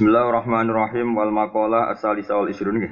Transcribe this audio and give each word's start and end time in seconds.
Bismillahirrahmanirrahim 0.00 1.12
wal 1.12 1.28
maqalah 1.28 1.92
asalisa 1.92 2.32
wal 2.32 2.48
isrun 2.48 2.80
nggih. 2.80 2.88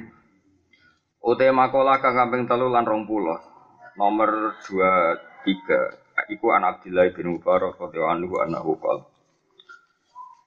Ute 1.25 1.49
maqalah 1.49 1.97
kang 2.05 2.13
kaping 2.13 2.45
3 2.45 2.69
lan 2.69 2.85
20. 2.85 3.97
Nomor 3.97 4.29
23 4.61 5.17
iku 6.29 6.47
an 6.53 6.69
Abdullah 6.69 7.09
bin 7.09 7.33
Mubarak 7.33 7.81
radhiyallahu 7.81 8.13
anhu 8.13 8.35
annahu 8.45 8.77
qala. 8.77 9.09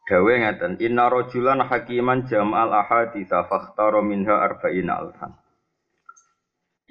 Dawe 0.06 0.34
ngeten, 0.38 0.78
inna 0.78 1.10
rajulan 1.10 1.66
hakiman 1.66 2.30
jam'al 2.30 2.70
ahaditsa 2.70 3.42
fakhtara 3.50 3.98
minha 3.98 4.38
arba'ina 4.38 5.02
alfan. 5.02 5.34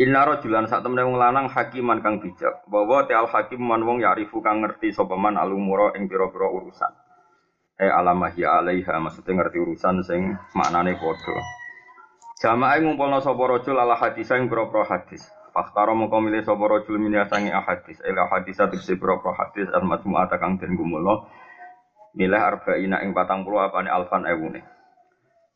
Inna 0.03 0.35
rajulan 0.35 0.67
sak 0.67 0.83
temene 0.83 1.07
wong 1.07 1.15
lanang 1.15 1.47
hakiman 1.47 2.03
kang 2.03 2.19
bijak, 2.19 2.67
bahwa 2.67 3.07
te 3.07 3.15
al 3.15 3.31
hakim 3.31 3.63
man 3.63 3.87
wong 3.87 4.03
yarifu 4.03 4.43
kang 4.43 4.67
ngerti 4.67 4.91
sapa 4.91 5.15
man 5.15 5.39
alumura 5.39 5.95
ing 5.95 6.11
pira-pira 6.11 6.51
urusan 6.51 6.91
eh 7.81 7.89
alamah 7.89 8.29
ya 8.37 8.61
alaiha 8.61 8.93
maksudnya 9.01 9.41
ngerti 9.41 9.57
urusan 9.57 10.05
sing 10.05 10.37
maknane 10.53 10.93
padha. 11.01 11.37
Jamaah 12.37 12.77
ngumpulna 12.77 13.25
sapa 13.25 13.41
rajul 13.41 13.73
ala 13.73 13.97
hadis 13.97 14.29
sing 14.29 14.45
boro 14.45 14.85
hadis. 14.85 15.25
Fakhtara 15.49 15.97
mongko 15.97 16.21
milih 16.21 16.45
sapa 16.45 16.61
rajul 16.61 17.01
min 17.01 17.17
yasangi 17.17 17.49
ahadis. 17.49 17.97
Ila 18.05 18.29
hadis 18.29 18.61
atise 18.61 19.01
boro 19.01 19.17
hadis 19.33 19.65
al 19.73 19.81
majmu'ata 19.81 20.37
kang 20.37 20.61
den 20.61 20.77
gumulno 20.77 21.25
milih 22.13 22.37
arba'ina 22.37 23.01
ing 23.01 23.17
40 23.17 23.49
apane 23.49 23.89
alfan 23.89 24.29
ewune. 24.29 24.61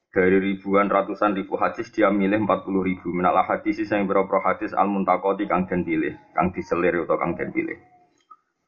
Dari 0.09 0.39
ribuan 0.41 0.89
ratusan 0.89 1.37
ribu 1.37 1.61
hadis 1.61 1.93
dia 1.93 2.09
milih 2.09 2.41
40 2.41 2.89
ribu. 2.89 3.13
Minal 3.13 3.37
hadis 3.45 3.85
sing 3.85 4.09
boro 4.09 4.25
hadis 4.41 4.73
al 4.73 4.89
muntakoti 4.89 5.45
kang 5.45 5.69
den 5.69 5.85
pilih 5.85 6.17
kang 6.33 6.49
diselir 6.49 7.05
utawa 7.05 7.21
kang 7.21 7.37
den 7.37 7.53
pilih 7.53 7.77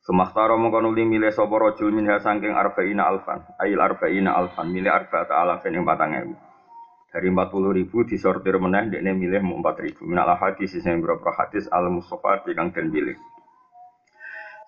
Sumahtara 0.07 0.55
mongko 0.55 0.79
nuli 0.79 1.03
milih 1.03 1.35
sapa 1.35 1.59
rajul 1.59 1.91
minha 1.91 2.15
saking 2.23 2.55
arba'ina 2.55 3.11
alfan, 3.11 3.43
ail 3.59 3.75
arba'ina 3.75 4.39
alfan, 4.39 4.71
milih 4.71 4.87
arba'ata 4.87 5.35
alafin 5.35 5.75
ing 5.75 5.83
4000. 5.83 6.31
Dari 7.11 7.27
40 7.27 7.75
ribu 7.75 8.07
disortir 8.07 8.55
meneh 8.55 8.87
dekne 8.87 9.11
milih 9.11 9.43
4 9.43 9.59
ribu. 9.83 10.07
Minal 10.07 10.31
hadis 10.39 10.79
sing 10.79 11.03
berapa 11.03 11.27
hadis 11.35 11.67
al 11.75 11.91
mustafa 11.91 12.39
kang 12.55 12.71
den 12.71 12.87
pilih. 12.87 13.19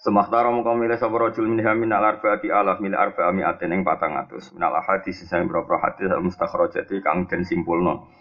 Sumahtara 0.03 0.51
mongko 0.51 0.75
milih 0.75 0.99
sapa 0.99 1.15
rajul 1.15 1.47
minha 1.47 1.71
minal 1.71 2.03
arba'ati 2.03 2.51
alaf 2.51 2.83
milih 2.83 2.99
arba'a 2.99 3.31
mi'atin 3.31 3.71
ing 3.71 3.87
400. 3.87 4.59
Minal 4.59 4.75
hadis 4.83 5.23
sing 5.23 5.47
berapa 5.47 5.71
hadis 5.79 6.11
al 6.11 6.19
mustakhrajati 6.19 6.99
kang 6.99 7.31
den 7.31 7.47
simpulno. 7.47 8.11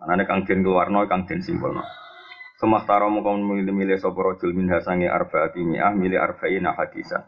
Anane 0.00 0.24
kang 0.24 0.48
den 0.48 0.64
keluarno 0.64 1.04
kang 1.04 1.28
den 1.28 1.44
simpulno. 1.44 1.84
Semahtara 2.62 3.10
mukam 3.10 3.42
milih-milih 3.42 3.98
sapa 3.98 4.22
rajul 4.22 4.54
minha 4.54 4.78
sange 4.78 5.10
arbaati 5.10 5.66
mi'ah 5.66 5.90
milih 5.98 6.14
arba'ina 6.14 6.78
hadisa. 6.78 7.26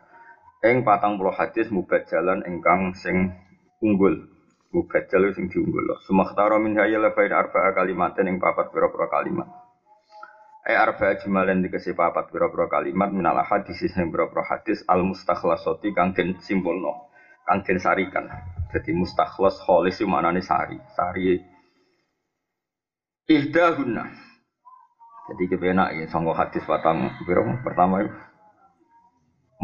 Ing 0.62 0.86
patang 0.86 1.18
puluh 1.18 1.34
hadis 1.34 1.66
jalan 2.06 2.46
engkang 2.46 2.94
sing 2.94 3.34
unggul. 3.82 4.30
Mubajjal 4.70 5.34
sing 5.34 5.50
diunggul. 5.50 5.90
Semahtara 6.06 6.62
minha 6.62 6.86
ya 6.86 7.02
labain 7.02 7.34
arba'a 7.34 7.74
kalimatin 7.74 8.30
ing 8.30 8.38
papat 8.38 8.70
pira-pira 8.70 9.10
kalimat. 9.10 9.50
Eh 10.70 10.78
arba'a 10.78 11.18
jumalen 11.18 11.66
dikasih 11.66 11.98
papat 11.98 12.30
pira-pira 12.30 12.70
kalimat 12.70 13.10
minal 13.10 13.42
hadis 13.42 13.82
sing 13.90 14.14
pira-pira 14.14 14.46
hadis 14.46 14.86
al 14.86 15.02
mustakhlasati 15.02 15.90
kang 15.98 16.14
den 16.14 16.38
simpulno. 16.46 17.10
Kang 17.42 17.66
den 17.66 17.82
sarikan. 17.82 18.30
Jadi 18.70 18.94
mustakhlas 18.94 19.58
kholis 19.66 19.98
itu 19.98 20.06
maknanya 20.06 20.46
sari. 20.46 20.78
Sari 20.94 21.42
Ihdahunna 23.26 24.23
jadi 25.30 25.42
kita 25.48 25.64
enak 25.72 25.88
ya, 25.96 26.04
sanggo 26.12 26.36
hadis 26.36 26.64
patang, 26.68 27.08
berapa 27.24 27.64
pertama 27.64 28.04
itu 28.04 28.12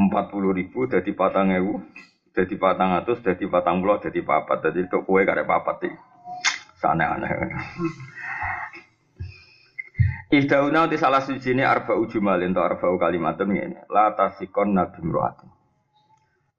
empat 0.00 0.32
puluh 0.32 0.56
ribu, 0.56 0.88
jadi 0.88 1.12
patang 1.12 1.52
ewu, 1.52 1.84
jadi 2.32 2.54
patang 2.56 2.96
atus, 2.96 3.20
jadi 3.20 3.44
patang 3.50 3.84
puluh, 3.84 4.00
jadi 4.00 4.24
papat, 4.24 4.70
jadi 4.70 4.88
itu 4.88 4.98
kue 5.04 5.26
karek 5.28 5.44
papat 5.44 5.76
sih, 5.84 5.94
sana 6.80 7.20
aneh. 7.20 7.28
Ihdauna 10.30 10.86
di 10.86 10.94
salah 10.94 11.26
suci 11.26 11.50
ini 11.50 11.66
arba 11.66 11.98
ujumal 11.98 12.38
untuk 12.38 12.62
arba 12.62 12.86
kalimat 13.02 13.34
ini. 13.42 13.74
La 13.90 14.14
tasikon 14.14 14.78
nabi 14.78 15.02
mruatin. 15.02 15.50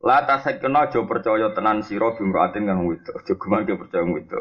La 0.04 0.28
tasikon 0.28 0.76
aja 0.76 1.00
percaya 1.08 1.56
tenan 1.56 1.80
siro 1.80 2.12
bimruatin 2.20 2.68
kan 2.68 2.84
itu. 2.84 3.16
Jogeman 3.32 3.64
dia 3.64 3.80
percaya 3.80 4.04
itu. 4.04 4.40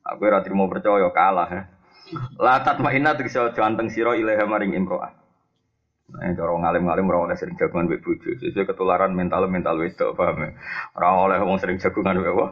Aku 0.00 0.24
rati 0.24 0.48
mau 0.56 0.72
percaya 0.72 1.12
kalah 1.12 1.48
ya. 1.52 1.62
Latat 2.38 2.78
ma'ina 2.80 3.16
tegese 3.18 3.38
aja 3.40 3.62
anteng 3.64 3.90
sira 3.90 4.14
ilaha 4.14 4.44
maring 4.46 4.74
imro'ah. 4.74 5.12
Nah, 6.04 6.30
cara 6.36 6.52
ngalim-ngalim 6.52 7.08
ora 7.08 7.18
oleh 7.26 7.36
sering 7.40 7.56
jagungan 7.56 7.88
mbek 7.88 8.04
bojo. 8.04 8.36
Sesuk 8.36 8.68
ketularan 8.68 9.16
mental 9.16 9.48
mental 9.48 9.80
wedok, 9.80 10.12
paham 10.12 10.46
ya? 10.46 10.50
Ora 11.00 11.08
oleh 11.16 11.38
wong 11.40 11.56
sering 11.56 11.80
jagungan 11.80 12.20
mbek 12.20 12.34
apa? 12.36 12.46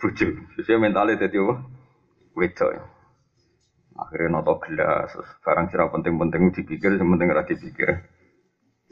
Bojo. 0.00 0.28
Sesuk 0.56 0.80
mentale 0.80 1.20
dadi 1.20 1.36
apa? 1.36 1.54
Wedok. 2.32 2.70
Akhirnya 3.98 4.30
noto 4.30 4.62
gelas, 4.62 5.10
barang 5.42 5.66
sira 5.74 5.90
penting-penting 5.90 6.54
dipikir, 6.54 6.96
penting 6.96 7.28
ora 7.28 7.44
dipikir. 7.44 7.90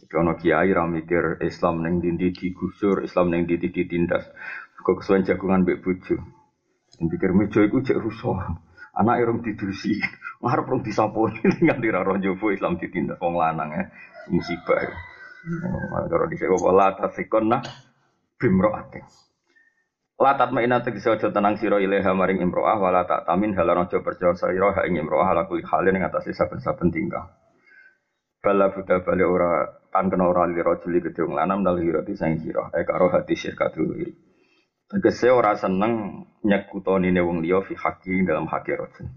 Ono 0.06 0.38
kiai 0.38 0.70
ra 0.70 0.86
mikir 0.86 1.42
Islam 1.42 1.82
ning 1.82 1.98
dindi 1.98 2.30
digusur, 2.30 3.02
Islam 3.02 3.32
ning 3.32 3.48
dindi 3.48 3.72
ditindas. 3.74 4.22
Kok 4.86 5.02
kesuwen 5.02 5.26
jagungan 5.26 5.66
mbek 5.66 5.82
bojo. 5.82 6.20
Pikir 7.00 7.32
meja 7.34 7.64
iku 7.64 7.82
cek 7.82 7.98
rusuh. 7.98 8.38
Anak 8.96 9.20
irung 9.20 9.44
didusi, 9.44 10.00
ngarep 10.40 10.72
rong 10.72 10.80
disaponi 10.80 11.44
nganti 11.44 11.88
ra 11.92 12.00
roh 12.00 12.16
jowo 12.16 12.48
Islam 12.48 12.80
ditindak 12.80 13.20
wong 13.20 13.36
lanang 13.36 13.76
ya. 13.76 13.84
Musibah. 14.32 14.80
Ya. 14.80 14.96
Kalau 16.10 16.26
di 16.26 16.36
sekolah 16.40 16.58
pola 16.58 16.88
tasikonna 16.96 17.60
bimroate. 18.40 19.04
Latat 20.16 20.48
maina 20.48 20.80
tegese 20.80 21.12
aja 21.12 21.28
tenang 21.28 21.60
sira 21.60 21.76
ilaha 21.76 22.16
maring 22.16 22.40
imroah 22.40 22.80
wala 22.80 23.04
tak 23.04 23.28
tamin 23.28 23.52
halan 23.52 23.84
aja 23.84 24.00
percaya 24.00 24.32
sira 24.32 24.72
ha 24.72 24.88
ing 24.88 24.96
imroah 24.96 25.28
ala 25.28 25.44
kuli 25.44 25.60
halin 25.60 26.00
ing 26.00 26.08
atase 26.08 26.32
saben-saben 26.32 26.88
tingkah. 26.88 27.36
Bala 28.40 28.72
buta 28.72 29.04
bali 29.04 29.22
ora 29.22 29.68
tan 29.92 30.08
kena 30.08 30.24
ora 30.24 30.48
li 30.48 30.56
rajuli 30.56 31.04
gedung 31.04 31.36
lanam 31.36 31.60
dal 31.60 31.76
hirati 31.76 32.16
sang 32.16 32.40
sira. 32.40 32.72
E 32.72 32.80
karo 32.88 33.12
hati 33.12 33.36
syirkatul. 33.36 33.92
Tegese 34.86 35.34
ora 35.34 35.58
seneng 35.58 36.22
nyekutoni 36.46 37.10
wong 37.18 37.42
liya 37.42 37.58
fi 37.66 37.74
haki 37.74 38.22
dalam 38.22 38.46
haki 38.46 38.78
rojul. 38.78 39.10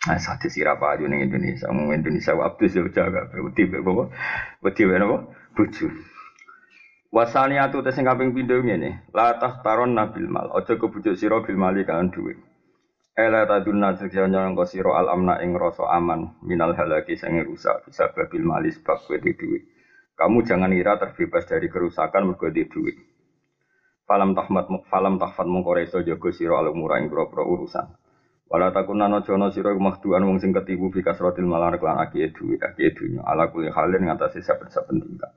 Nah, 0.00 0.18
sate 0.18 0.50
sirapa 0.50 0.96
aja 0.96 1.06
ning 1.06 1.28
Indonesia, 1.28 1.68
mau 1.70 1.92
Indonesia 1.92 2.32
waktu 2.34 2.72
sih 2.72 2.82
jaga, 2.90 3.30
wedi 3.36 3.68
bawa, 3.68 4.08
wedi 4.64 4.82
apa, 4.88 5.28
buju. 5.52 5.92
Wasani 7.12 7.60
atu 7.60 7.84
tes 7.84 8.00
kaping 8.00 8.32
pindho 8.32 8.64
ngene, 8.64 9.06
la 9.14 9.36
taron 9.38 9.92
nabil 9.92 10.24
mal, 10.24 10.50
aja 10.56 10.74
kebujuk 10.74 11.14
sira 11.14 11.44
bil 11.44 11.54
mali 11.54 11.84
kan 11.84 12.08
duwe. 12.08 12.34
Ela 13.12 13.44
tadunna 13.44 13.94
sekjanya 13.94 14.48
engko 14.48 14.64
sira 14.64 14.96
al 14.96 15.12
amna 15.12 15.38
ing 15.44 15.52
rasa 15.52 15.84
aman 15.92 16.40
minal 16.42 16.72
halaki 16.72 17.14
sing 17.20 17.36
rusak 17.44 17.84
bisa 17.84 18.08
babil 18.16 18.40
mali 18.40 18.72
sebab 18.72 19.04
kowe 19.04 19.18
duwe. 19.20 19.68
Kamu 20.16 20.42
jangan 20.48 20.72
ira 20.72 20.96
terbebas 20.96 21.44
dari 21.44 21.68
kerusakan 21.68 22.32
mergo 22.32 22.48
duwe. 22.48 23.09
Falam 24.10 24.34
tahmat 24.34 24.66
falam 24.90 25.22
tahfat 25.22 25.46
mongko 25.46 25.70
reso 25.70 26.02
jaga 26.02 26.34
sira 26.34 26.58
al 26.58 26.74
ing 26.74 27.06
pira 27.06 27.46
urusan. 27.46 27.94
Wala 28.50 28.74
takunana 28.74 29.22
jono 29.22 29.54
sira 29.54 29.70
mahduan 29.70 30.26
wong 30.26 30.42
sing 30.42 30.50
ketipu 30.50 30.90
bi 30.90 31.06
kasratil 31.06 31.46
malar 31.46 31.78
lan 31.78 32.02
aki 32.02 32.34
duwe 32.34 32.58
dunya 32.74 33.22
ala 33.22 33.54
kuli 33.54 33.70
halin 33.70 34.10
ngatasi 34.10 34.42
saben-saben 34.42 34.98
tingkah. 34.98 35.30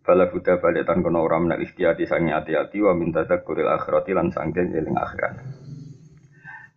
Bala 0.00 0.24
buddha 0.32 0.56
balitan 0.56 1.04
kono 1.04 1.20
ora 1.20 1.36
menak 1.36 1.60
istiati 1.60 2.08
sangi 2.08 2.32
hati-hati 2.32 2.80
wa 2.80 2.96
minta 2.96 3.28
zakuril 3.28 3.68
akhirati 3.68 4.16
lan 4.16 4.32
sangken 4.32 4.72
eling 4.72 4.96
akhirat. 4.96 5.44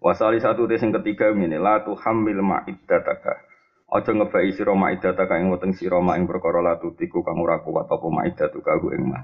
Wasali 0.03 0.43
satu 0.43 0.67
tes 0.67 0.83
yang 0.83 0.91
ketiga 0.99 1.31
ini 1.31 1.55
la 1.55 1.79
tu 1.87 1.95
hamil 1.95 2.43
ma'iddataka. 2.43 3.39
Aja 3.87 4.11
ngebai 4.11 4.51
sira 4.51 4.75
ma'iddataka 4.75 5.39
ing 5.39 5.47
weteng 5.47 5.71
sira 5.79 6.03
ma 6.03 6.19
ing 6.19 6.27
perkara 6.27 6.59
la 6.59 6.75
tutiku 6.75 7.23
kang 7.23 7.39
ora 7.39 7.63
kuat 7.63 7.87
apa 7.87 8.07
ma'iddatuka 8.11 8.83
ing 8.99 9.07
mah. 9.07 9.23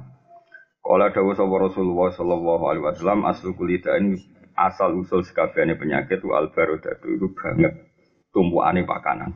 Kala 0.87 1.11
dawuh 1.11 1.35
sapa 1.35 1.51
Rasulullah 1.59 2.15
sallallahu 2.15 2.63
alaihi 2.71 2.85
wasallam 2.87 3.27
aslu 3.27 3.51
kulida 3.59 3.99
ini 3.99 4.23
asal 4.55 4.95
usul 4.95 5.19
sekabehane 5.19 5.75
penyakit 5.75 6.23
tu 6.23 6.31
albarodatu 6.31 7.11
itu 7.11 7.27
banget 7.35 7.75
tumpuane 8.31 8.87
pakanan. 8.87 9.35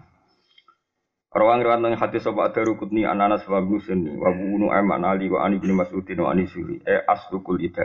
Rawang 1.35 1.59
riwayat 1.59 1.83
nang 1.83 1.99
hadis 1.99 2.23
sapa 2.23 2.55
Daru 2.55 2.79
Kutni 2.79 3.03
Ananas 3.03 3.43
wa 3.51 3.59
Musni 3.59 4.15
wa 4.15 4.31
Bunu 4.31 4.71
Aiman 4.71 5.03
Ali 5.03 5.27
wa 5.27 5.43
Ani 5.43 5.59
bin 5.59 5.75
Mas'udin 5.75 6.23
wa 6.23 6.31
Ani 6.31 6.47
Suri 6.47 6.79
e 6.87 7.03
aslu 7.03 7.43
kulida. 7.43 7.83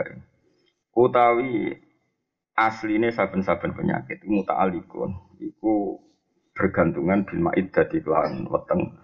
Utawi 0.95 1.75
asline 2.55 3.11
saben-saben 3.11 3.75
penyakit 3.75 4.23
muta'alikun 4.23 5.11
iku 5.43 5.99
bergantungan 6.55 7.27
bil 7.27 7.51
ma'iddati 7.51 7.99
lan 8.07 8.47
weteng 8.47 8.95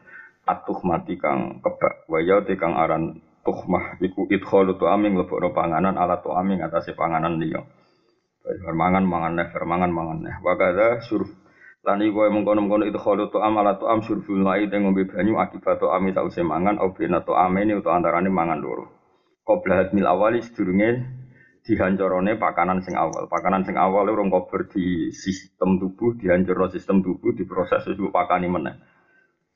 atuh 0.48 0.80
mati 0.88 1.20
kang 1.20 1.60
kebak 1.60 2.08
waya 2.08 2.40
kang 2.56 2.80
aran 2.80 3.20
tuhmah 3.44 4.00
iku 4.00 4.26
idkhalu 4.32 4.80
tu 4.80 4.88
aming 4.88 5.20
lebokno 5.20 5.52
panganan 5.52 6.00
ala 6.00 6.24
tu 6.24 6.32
aming 6.32 6.64
atase 6.64 6.96
panganan 6.96 7.38
liya. 7.38 7.62
Mangan 8.76 9.04
mangan 9.08 9.40
neh, 9.40 9.48
mangan 9.52 9.92
mangan 9.92 10.18
neh. 10.24 10.36
Wa 10.44 10.56
kadza 10.60 11.00
surf 11.04 11.32
lan 11.84 12.00
iku 12.00 12.28
mengkono-mengkono 12.32 12.88
idkhalu 12.88 13.28
tu 13.28 13.44
am 13.44 13.60
ala 13.60 13.76
tu 13.76 13.88
am 13.92 14.00
surful 14.04 14.40
mai 14.40 14.68
teng 14.72 14.88
ngombe 14.88 15.04
banyu 15.08 15.36
akibat 15.36 15.84
tu 15.84 15.92
ami 15.92 16.16
sause 16.16 16.40
mangan 16.40 16.80
au 16.80 16.96
bina 16.96 17.20
tu 17.24 17.36
amene 17.36 17.76
utawa 17.76 18.00
antarane 18.00 18.32
mangan 18.32 18.60
loro. 18.64 18.88
Qabla 19.44 19.84
hadmil 19.84 20.08
awali 20.08 20.40
sedurunge 20.40 21.04
dihancorone 21.68 22.40
pakanan 22.40 22.80
sing 22.84 22.96
awal. 22.96 23.28
Pakanan 23.28 23.68
sing 23.68 23.76
awal 23.76 24.08
urung 24.08 24.32
kober 24.32 24.72
di 24.72 25.12
sistem 25.12 25.80
tubuh, 25.80 26.16
dihancurno 26.16 26.72
sistem 26.72 27.04
tubuh, 27.04 27.36
diproses 27.36 27.84
wis 27.88 28.00
pakani 28.12 28.48
meneh. 28.48 28.76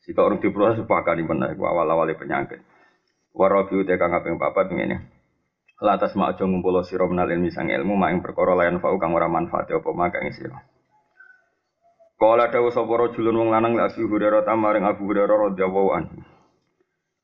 Sika 0.03 0.23
urung 0.23 0.43
diproses 0.43 0.83
pakani 0.83 1.23
meneh 1.23 1.55
awal-awale 1.55 2.15
penyakit. 2.19 2.59
Warabi 3.37 3.85
uta 3.85 3.93
kang 4.01 4.09
kaping 4.17 4.41
papat 4.41 4.73
ngene. 4.73 5.13
Latas 5.77 6.17
mak 6.17 6.33
aja 6.33 6.49
ngumpulo 6.49 6.81
sira 6.81 7.05
menal 7.05 7.29
sang 7.53 7.69
ilmu 7.69 7.93
mak 7.93 8.09
ing 8.09 8.19
perkara 8.25 8.57
layan 8.57 8.81
fau 8.81 8.97
kang 8.97 9.13
ora 9.13 9.29
manfaat 9.29 9.69
apa 9.69 9.89
mak 9.93 10.17
ing 10.25 10.33
sira. 10.33 10.57
Kala 12.17 12.49
dawu 12.49 12.73
sapa 12.73 12.89
rajulun 12.89 13.37
wong 13.37 13.49
lanang 13.53 13.77
la 13.77 13.93
Abu 13.93 14.09
Hurairah 14.09 14.41
tamaring 14.41 14.89
Abu 14.89 15.05
Hurairah 15.05 15.53
radhiyallahu 15.53 15.89
anhu. 15.93 16.17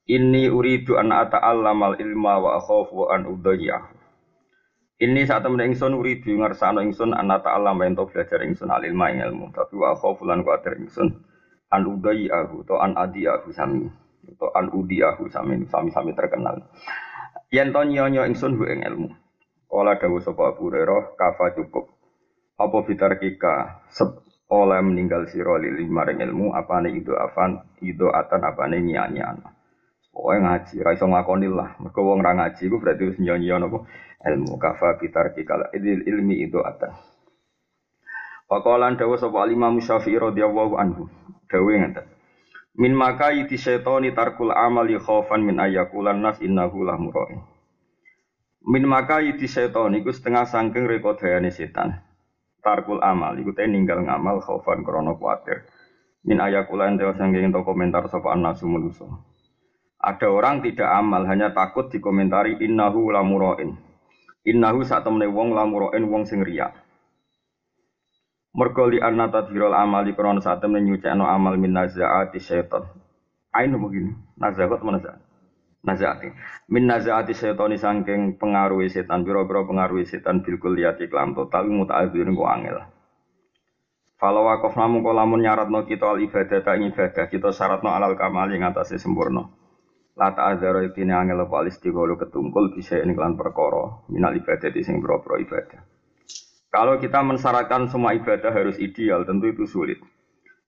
Inni 0.06 0.54
uridu 0.54 1.02
an 1.02 1.10
ata'allamal 1.10 1.98
ilma 1.98 2.38
wa 2.38 2.62
akhafu 2.62 3.10
an 3.10 3.26
udayya. 3.26 3.82
Ini 5.02 5.26
saat 5.26 5.42
temen 5.42 5.66
ingsun 5.66 5.98
uridu 5.98 6.38
ngersano 6.38 6.86
ingsun 6.86 7.18
an 7.18 7.34
ata'allam 7.34 7.82
ento 7.90 8.06
belajar 8.06 8.46
ingsun 8.46 8.70
al 8.70 8.86
ilma 8.86 9.10
ilmu, 9.10 9.50
tapi 9.50 9.82
wa 9.82 9.98
akhafu 9.98 10.30
lan 10.30 10.46
kuatir 10.46 10.78
ingsun 10.78 11.26
an 11.74 11.90
udayya 11.90 12.46
to 12.62 12.78
an 12.78 12.94
adiyahu 12.94 13.50
sami. 13.50 14.03
To 14.40 14.48
an 14.56 14.72
udiyahu 14.72 15.28
sami 15.28 15.68
sami-sami 15.68 16.16
terkenal. 16.16 16.64
Yen 17.52 17.76
to 17.76 17.82
nyonyo 17.84 18.24
ingsun 18.24 18.56
hu 18.56 18.64
ing 18.66 18.88
ilmu. 18.88 19.12
Kala 19.68 20.00
dawu 20.00 20.22
sapa 20.24 20.54
Abu 20.56 20.72
Hurairah 20.72 21.18
kafa 21.20 21.60
cukup. 21.60 21.92
Apa 22.56 22.78
fitar 22.88 23.18
kika 23.20 23.84
oleh 24.54 24.80
meninggal 24.86 25.26
sira 25.34 25.58
lili 25.58 25.90
maring 25.90 26.22
ilmu 26.22 26.54
apane 26.54 26.94
itu 26.94 27.18
afan 27.18 27.66
itu 27.82 28.06
atan 28.14 28.46
apane 28.46 28.80
nyanyian. 28.86 29.42
Pokoknya 30.14 30.46
ngaji, 30.46 30.76
ra 30.86 30.94
iso 30.94 31.10
ngakoni 31.10 31.50
lah. 31.50 31.74
Mergo 31.82 32.06
wong 32.06 32.22
ra 32.22 32.38
ngaji 32.38 32.70
ku 32.70 32.78
berarti 32.78 33.10
wis 33.10 33.18
nyonya 33.18 33.66
napa 33.66 33.82
ilmu 34.22 34.62
kafa 34.62 35.02
kala 35.42 35.74
idil 35.74 36.06
ilmi 36.06 36.46
itu 36.46 36.62
ada. 36.62 36.94
Waqalan 38.46 38.94
dawa 39.02 39.18
sapa 39.18 39.50
Imam 39.50 39.82
Syafi'i 39.82 40.22
radhiyallahu 40.22 40.78
anhu. 40.78 41.10
Dawe 41.50 41.74
ngeten. 41.74 42.13
Min 42.74 42.98
maka 42.98 43.30
iti 43.30 43.54
syaitani 43.54 44.18
tarkul 44.18 44.50
amali 44.50 44.98
khaufan 44.98 45.46
min 45.46 45.62
ayakulan 45.62 46.26
nas 46.26 46.42
innahu 46.42 46.82
lah 46.82 46.98
murain. 46.98 47.46
Min 48.66 48.90
maka 48.90 49.22
iti 49.22 49.46
syaitani 49.46 50.02
iku 50.02 50.10
setengah 50.10 50.50
sangking 50.50 50.90
rekodayane 50.90 51.54
setan. 51.54 52.02
Tarkul 52.66 52.98
amal 53.06 53.38
iku 53.38 53.54
te 53.54 53.70
ninggal 53.70 54.02
ngamal 54.02 54.42
khaufan 54.42 54.82
krana 54.82 55.14
kuwatir. 55.14 55.70
Min 56.26 56.42
ayakulan 56.42 56.98
dewa 56.98 57.14
sangking 57.14 57.54
to 57.54 57.62
komentar 57.62 58.10
sapa 58.10 58.34
anasu 58.34 58.66
manusa. 58.66 59.06
Ada 60.02 60.34
orang 60.34 60.66
tidak 60.66 60.90
amal 60.90 61.30
hanya 61.30 61.54
takut 61.54 61.94
dikomentari 61.94 62.58
innahu 62.58 63.14
lamuroin. 63.14 63.78
Innahu 64.50 64.82
saat 64.82 65.06
temene 65.06 65.30
wong 65.30 65.54
lamuroin 65.54 66.10
wong 66.10 66.26
sing 66.26 66.42
riya. 66.42 66.74
Mergo 68.54 68.86
li 68.86 69.02
anna 69.02 69.34
tadhirul 69.34 69.74
amali 69.74 70.14
krana 70.14 70.38
saat 70.38 70.62
temene 70.62 70.86
nyucekno 70.86 71.26
amal 71.26 71.58
min 71.58 71.74
nazaati 71.74 72.38
syaitan. 72.38 72.86
Ainu 73.50 73.82
begini, 73.82 74.14
nazaat 74.38 74.82
mana 74.86 75.02
nazaat? 75.02 75.22
Nazaati. 75.84 76.30
Min 76.70 76.86
nazaati 76.86 77.34
syaitani 77.34 77.82
saking 77.82 78.38
pengaruhi 78.38 78.94
setan, 78.94 79.26
pira-pira 79.26 79.66
pengaruhi 79.66 80.06
setan 80.06 80.46
bil 80.46 80.62
kulliyati 80.62 81.10
kelam 81.10 81.34
total 81.34 81.66
muta'adzir 81.66 82.30
ku 82.30 82.46
angel. 82.46 82.78
Kalau 84.22 84.48
wakaf 84.48 84.78
namun 84.80 85.04
kolamun 85.04 85.44
nyaratno 85.44 85.84
kita 85.84 86.14
al 86.14 86.24
ibadah 86.24 86.64
tak 86.64 86.80
ibadah 86.80 87.26
kita 87.28 87.50
syaratno 87.52 87.92
alal 87.92 88.16
kamali 88.16 88.62
ngatasi 88.62 88.96
sempurna. 88.96 89.50
Lata 90.16 90.54
azharo 90.54 90.86
ibtini 90.86 91.12
angel 91.12 91.44
apa 91.44 91.66
alistigholu 91.66 92.16
ketungkul 92.22 92.72
bisa 92.72 93.02
ini 93.02 93.18
kelan 93.18 93.36
perkara 93.36 94.08
minal 94.14 94.32
ibadah 94.38 94.70
di 94.70 94.86
sing 94.86 95.02
bro 95.02 95.20
ibadah. 95.20 95.93
Kalau 96.74 96.98
kita 96.98 97.22
mensyaratkan 97.22 97.86
semua 97.86 98.18
ibadah 98.18 98.50
harus 98.50 98.82
ideal, 98.82 99.22
tentu 99.30 99.54
itu 99.54 99.70
sulit. 99.70 100.02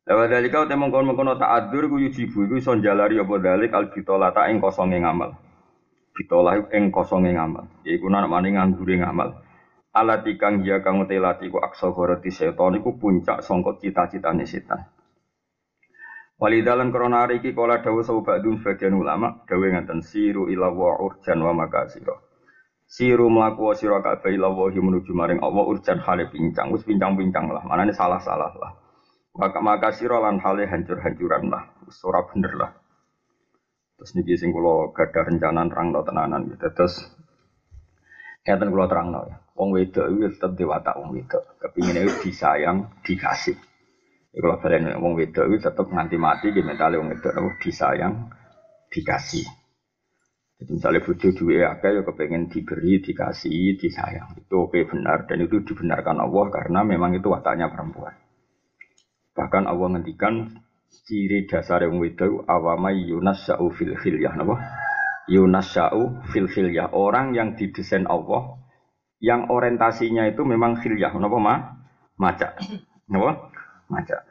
Lewat 0.06 0.30
dari 0.30 0.54
kau 0.54 0.69
temong 0.69 0.94
kon 0.94 1.10
mengkono 1.10 1.34
ta'adur 1.34 1.90
ku 1.90 1.98
yujibu 1.98 2.46
iku 2.46 2.62
son 2.62 2.86
jalari 2.86 3.18
apa 3.18 3.42
dalik 3.42 3.74
al 3.74 3.90
bitola 3.90 4.30
ta 4.30 4.46
ing 4.54 4.62
kosonge 4.62 5.02
ngamal. 5.02 5.34
Bitola 6.13 6.62
ing 6.69 6.94
kosonge 6.94 7.34
ngamal. 7.34 7.66
Iku 7.81 8.06
nak 8.13 8.30
maning 8.30 8.54
nganggure 8.54 9.02
ngamal. 9.02 9.42
Alati 9.98 10.38
kang 10.38 10.62
ya 10.62 10.86
kang 10.86 11.02
telati 11.10 11.50
ku 11.50 11.57
aksa 11.57 11.90
goroti 11.90 12.30
setan 12.30 12.78
iku 12.78 13.02
puncak 13.02 13.42
songkot 13.42 13.81
cita-citane 13.81 14.46
setan. 14.46 14.86
Walidalan 16.38 16.94
korona 16.94 17.25
hari 17.25 17.42
ini 17.42 17.57
kala 17.57 17.81
dawu 17.81 18.06
dun 18.46 18.62
sebagian 18.62 18.94
ulama 18.94 19.42
dawu 19.50 19.66
ngatan 19.72 20.06
siru 20.06 20.54
ila 20.54 20.69
wa 20.69 21.02
urjan 21.02 21.42
wa 21.42 21.56
makasiro. 21.56 22.35
Siru 22.86 23.28
melaku 23.34 23.74
siro 23.74 23.98
kabeh 24.00 24.38
ila 24.38 24.54
wa 24.54 24.70
menuju 24.70 25.12
maring 25.12 25.42
Allah 25.42 25.66
urjan 25.66 26.00
hale 26.06 26.30
pincang, 26.30 26.70
wis 26.70 26.86
pincang-pincang 26.86 27.50
lah, 27.50 27.66
mana 27.66 27.84
ini 27.84 27.94
salah-salah 27.98 28.54
lah. 28.56 28.72
Maka 29.36 29.60
makasiro 29.60 30.22
lan 30.22 30.40
hale 30.40 30.70
hancur-hancuran 30.70 31.50
lah, 31.52 31.76
ora 32.06 32.22
bener 32.30 32.54
lah. 32.56 32.72
Terus 33.96 34.12
niki 34.16 34.36
sing 34.36 34.52
kula 34.52 34.92
gadah 34.92 35.24
rencana 35.28 35.68
terangno 35.72 36.00
tenanan 36.04 36.42
gitu. 36.52 36.68
Terus 36.76 37.04
ngeten 38.44 38.72
kula 38.72 38.86
terangno 38.92 39.22
ya. 39.28 39.36
Wong 39.56 39.72
wedok 39.72 40.12
itu 40.12 40.36
tetep 40.36 40.52
dewata 40.60 41.00
wong 41.00 41.16
wedok. 41.16 41.56
Kepingine 41.64 42.04
disayang, 42.20 42.92
dikasih. 43.08 43.56
Kalau 44.36 44.60
kalian 44.60 45.00
wong 45.00 45.16
wedok 45.16 45.48
itu 45.48 45.64
tetap 45.64 45.88
nganti 45.88 46.20
mati, 46.20 46.52
gimana 46.52 46.76
mentale 46.76 47.00
wong 47.00 47.08
wedok 47.16 47.56
disayang, 47.64 48.28
dikasih. 48.92 49.48
Jadi 50.56 50.72
misalnya 50.72 51.04
butuh 51.04 51.31
duit 51.36 51.68
akeh 51.68 51.92
ya 52.00 52.02
kepengen 52.07 52.48
diberi, 52.48 53.04
dikasih, 53.04 53.75
disayang. 53.75 54.40
Itu 54.40 54.72
oke 54.72 54.88
benar 54.88 55.28
dan 55.28 55.44
itu 55.44 55.60
dibenarkan 55.68 56.16
Allah 56.24 56.46
karena 56.48 56.80
memang 56.88 57.12
itu 57.12 57.28
wataknya 57.28 57.68
perempuan. 57.68 58.16
Bahkan 59.36 59.68
Allah 59.68 59.88
ngendikan 59.92 60.63
ciri 60.88 61.44
dasar 61.44 61.84
yang 61.84 62.00
wedok 62.00 62.48
awamai 62.48 63.04
yunas 63.04 63.44
sya'u 63.44 63.68
fil 63.75 64.00
khilyah 64.00 64.31
napa? 64.40 64.63
Yunas 65.28 65.75
sya'u 65.75 66.24
fil 66.31 66.48
khilyah. 66.48 66.88
Orang 66.96 67.36
yang 67.36 67.60
didesain 67.60 68.07
Allah 68.07 68.56
yang 69.19 69.52
orientasinya 69.52 70.24
itu 70.31 70.48
memang 70.48 70.80
khilyah 70.80 71.12
napa 71.19 71.36
ma? 71.36 71.56
Macak. 72.16 72.63
Napa? 73.12 73.52
maca. 73.90 74.25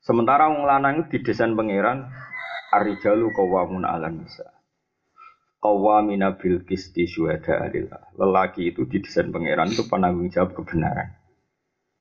Sementara 0.00 0.52
wong 0.52 0.64
lanang 0.68 1.08
didesain 1.08 1.52
pangeran 1.56 2.08
Arijalu 2.70 3.34
kawamun 3.34 3.82
ala 3.82 4.06
nisa. 4.14 4.59
Kawamina 5.60 6.40
bil 6.40 6.64
kisti 6.64 7.04
syuhada 7.04 7.60
alillah. 7.60 8.16
Lelaki 8.16 8.72
itu 8.72 8.88
didesain 8.88 9.28
pangeran 9.28 9.68
itu 9.68 9.84
penanggung 9.84 10.32
jawab 10.32 10.56
kebenaran. 10.56 11.20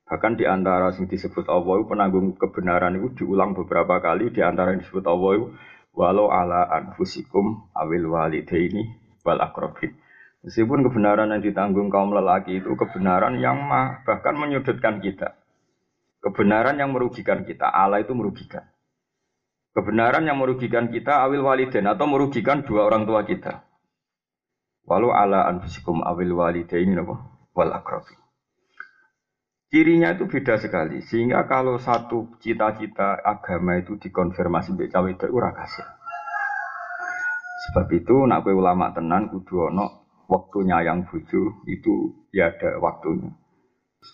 Bahkan 0.07 0.39
di 0.39 0.47
antara 0.47 0.95
yang 0.95 1.05
disebut 1.05 1.45
Allah 1.51 1.83
penanggung 1.85 2.39
kebenaran 2.39 2.95
itu 2.97 3.13
diulang 3.19 3.53
beberapa 3.53 3.99
kali 3.99 4.31
di 4.31 4.41
antara 4.41 4.73
yang 4.73 4.81
disebut 4.81 5.05
Allah 5.05 5.51
walau 5.91 6.31
ala 6.31 6.71
anfusikum 6.71 7.69
awil 7.75 8.15
walidaini 8.15 8.95
wal 9.27 9.43
akrabin. 9.43 9.91
Meskipun 10.39 10.87
kebenaran 10.87 11.35
yang 11.35 11.43
ditanggung 11.43 11.91
kaum 11.91 12.15
lelaki 12.15 12.63
itu 12.63 12.71
kebenaran 12.79 13.43
yang 13.43 13.59
mah, 13.59 14.07
bahkan 14.07 14.39
menyudutkan 14.39 15.03
kita. 15.03 15.35
Kebenaran 16.23 16.79
yang 16.79 16.95
merugikan 16.95 17.43
kita, 17.43 17.67
Allah 17.67 17.99
itu 17.99 18.15
merugikan. 18.15 18.63
Kebenaran 19.79 20.27
yang 20.27 20.43
merugikan 20.43 20.91
kita 20.91 21.23
awil 21.23 21.39
waliden 21.39 21.87
atau 21.87 22.03
merugikan 22.03 22.67
dua 22.67 22.91
orang 22.91 23.07
tua 23.07 23.23
kita. 23.23 23.63
Walau 24.83 25.15
ala 25.15 25.47
anfusikum 25.47 26.03
awil 26.03 26.35
walidaini 26.35 26.99
wal 27.55 27.71
akrabi. 27.71 28.19
Cirinya 29.71 30.19
itu 30.19 30.27
beda 30.27 30.59
sekali. 30.59 30.99
Sehingga 30.99 31.47
kalau 31.47 31.79
satu 31.79 32.35
cita-cita 32.43 33.23
agama 33.23 33.79
itu 33.79 33.95
dikonfirmasi 33.95 34.75
mbek 34.75 34.91
cawe 34.91 35.07
itu 35.07 35.31
ora. 35.31 35.55
Sebab 37.63 37.87
itu 37.95 38.27
nak 38.27 38.43
ulama 38.51 38.91
tenan 38.91 39.31
kudu 39.31 39.71
ana 39.71 39.87
waktunya 40.27 40.83
yang 40.83 41.07
bojo 41.07 41.63
itu 41.71 42.27
ya 42.35 42.51
ada 42.51 42.83
waktunya. 42.83 43.31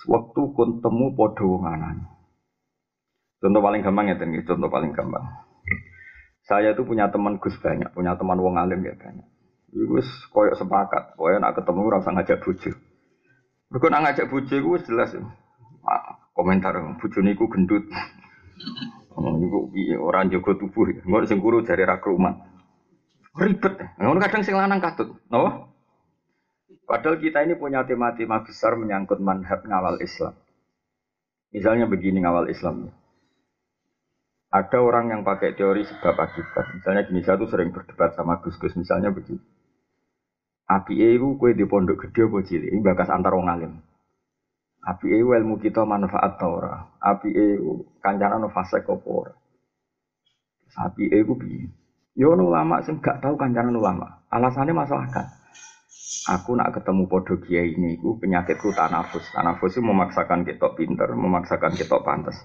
Waktu 0.06 0.42
kon 0.54 0.78
temu 0.78 1.18
padha 1.18 1.42
wong 1.42 1.66
Contoh 3.42 3.62
paling 3.66 3.82
gampang 3.82 4.14
ya 4.14 4.16
nih, 4.22 4.46
contoh 4.46 4.70
paling 4.70 4.94
gampang. 4.94 5.45
Saya 6.46 6.78
itu 6.78 6.86
punya 6.86 7.10
teman 7.10 7.42
Gus 7.42 7.58
banyak, 7.58 7.90
punya 7.98 8.14
teman 8.14 8.38
wong 8.38 8.62
alim 8.62 8.86
ya 8.86 8.94
banyak. 8.94 9.26
Gus 9.74 10.08
koyok 10.30 10.56
sepakat, 10.62 11.18
koyok 11.18 11.42
nak 11.42 11.58
ketemu 11.58 11.90
rasa 11.90 12.10
ngajak 12.14 12.40
buju. 12.46 12.72
Mereka 13.74 13.88
nak 13.90 14.02
ngajak 14.06 14.30
buju 14.30 14.56
gue 14.62 14.78
jelas 14.86 15.10
ya. 15.18 15.26
komentar 16.38 16.78
buju 17.02 17.20
niku 17.26 17.50
gendut. 17.50 17.86
Niku 19.16 19.72
orang 20.04 20.28
jogo 20.28 20.60
tubuh, 20.60 20.92
ya. 20.92 21.00
nggak 21.00 21.32
sing 21.32 21.40
guru 21.40 21.64
dari 21.64 21.88
rak 21.88 22.04
rumah. 22.04 22.36
Ribet, 23.36 23.80
ngono 24.00 24.20
kadang 24.20 24.44
sing 24.44 24.56
lanang 24.56 24.84
katut, 24.84 25.16
no? 25.32 25.72
Padahal 26.86 27.18
kita 27.18 27.42
ini 27.44 27.58
punya 27.58 27.84
tema-tema 27.88 28.46
besar 28.46 28.78
menyangkut 28.78 29.18
manhaj 29.24 29.66
ngawal 29.66 30.00
Islam. 30.04 30.36
Misalnya 31.50 31.90
begini 31.90 32.22
ngawal 32.22 32.48
Islam. 32.52 32.94
Ada 34.56 34.80
orang 34.80 35.12
yang 35.12 35.22
pakai 35.28 35.52
teori 35.60 35.84
sebab 35.84 36.16
akibat. 36.16 36.80
Misalnya 36.80 37.04
gini, 37.04 37.20
saya 37.28 37.36
tuh 37.36 37.52
sering 37.52 37.76
berdebat 37.76 38.16
sama 38.16 38.40
Gus-Gus. 38.40 38.80
Misalnya 38.80 39.12
begini. 39.12 39.44
Api 40.66 40.98
iku 40.98 41.38
kue 41.38 41.54
di 41.54 41.68
pondok 41.68 42.10
gede 42.10 42.26
apa 42.26 42.42
cilik, 42.42 42.74
ini 42.74 42.82
bakas 42.82 43.14
antar 43.14 43.38
wong 43.38 43.46
alim. 43.46 43.86
Api 44.82 45.14
iku 45.14 45.38
ilmu 45.38 45.62
kita 45.62 45.86
manfaat 45.86 46.42
ta. 46.42 46.90
Api 47.04 47.30
iku 47.30 47.86
kancana 48.02 48.42
no 48.42 48.50
fase 48.50 48.82
ora. 48.88 49.36
Api 50.74 51.06
iku 51.06 51.38
piye? 51.38 51.70
Yo 52.18 52.34
ono 52.34 52.50
ulama 52.50 52.82
sing 52.82 52.98
gak 52.98 53.22
tahu 53.22 53.38
kancana 53.38 53.70
ulama. 53.70 54.26
Alasannya 54.34 54.74
masalah 54.74 55.06
kan. 55.14 55.28
Aku 56.26 56.58
nak 56.58 56.74
ketemu 56.74 57.06
podo 57.06 57.38
kiai 57.38 57.78
ini, 57.78 58.02
aku 58.02 58.18
penyakitku 58.18 58.74
tanafus. 58.74 59.30
Tanafus 59.36 59.78
itu 59.78 59.86
memaksakan 59.86 60.42
kita 60.42 60.74
pinter, 60.74 61.14
memaksakan 61.14 61.78
kita 61.78 62.02
pantas. 62.02 62.42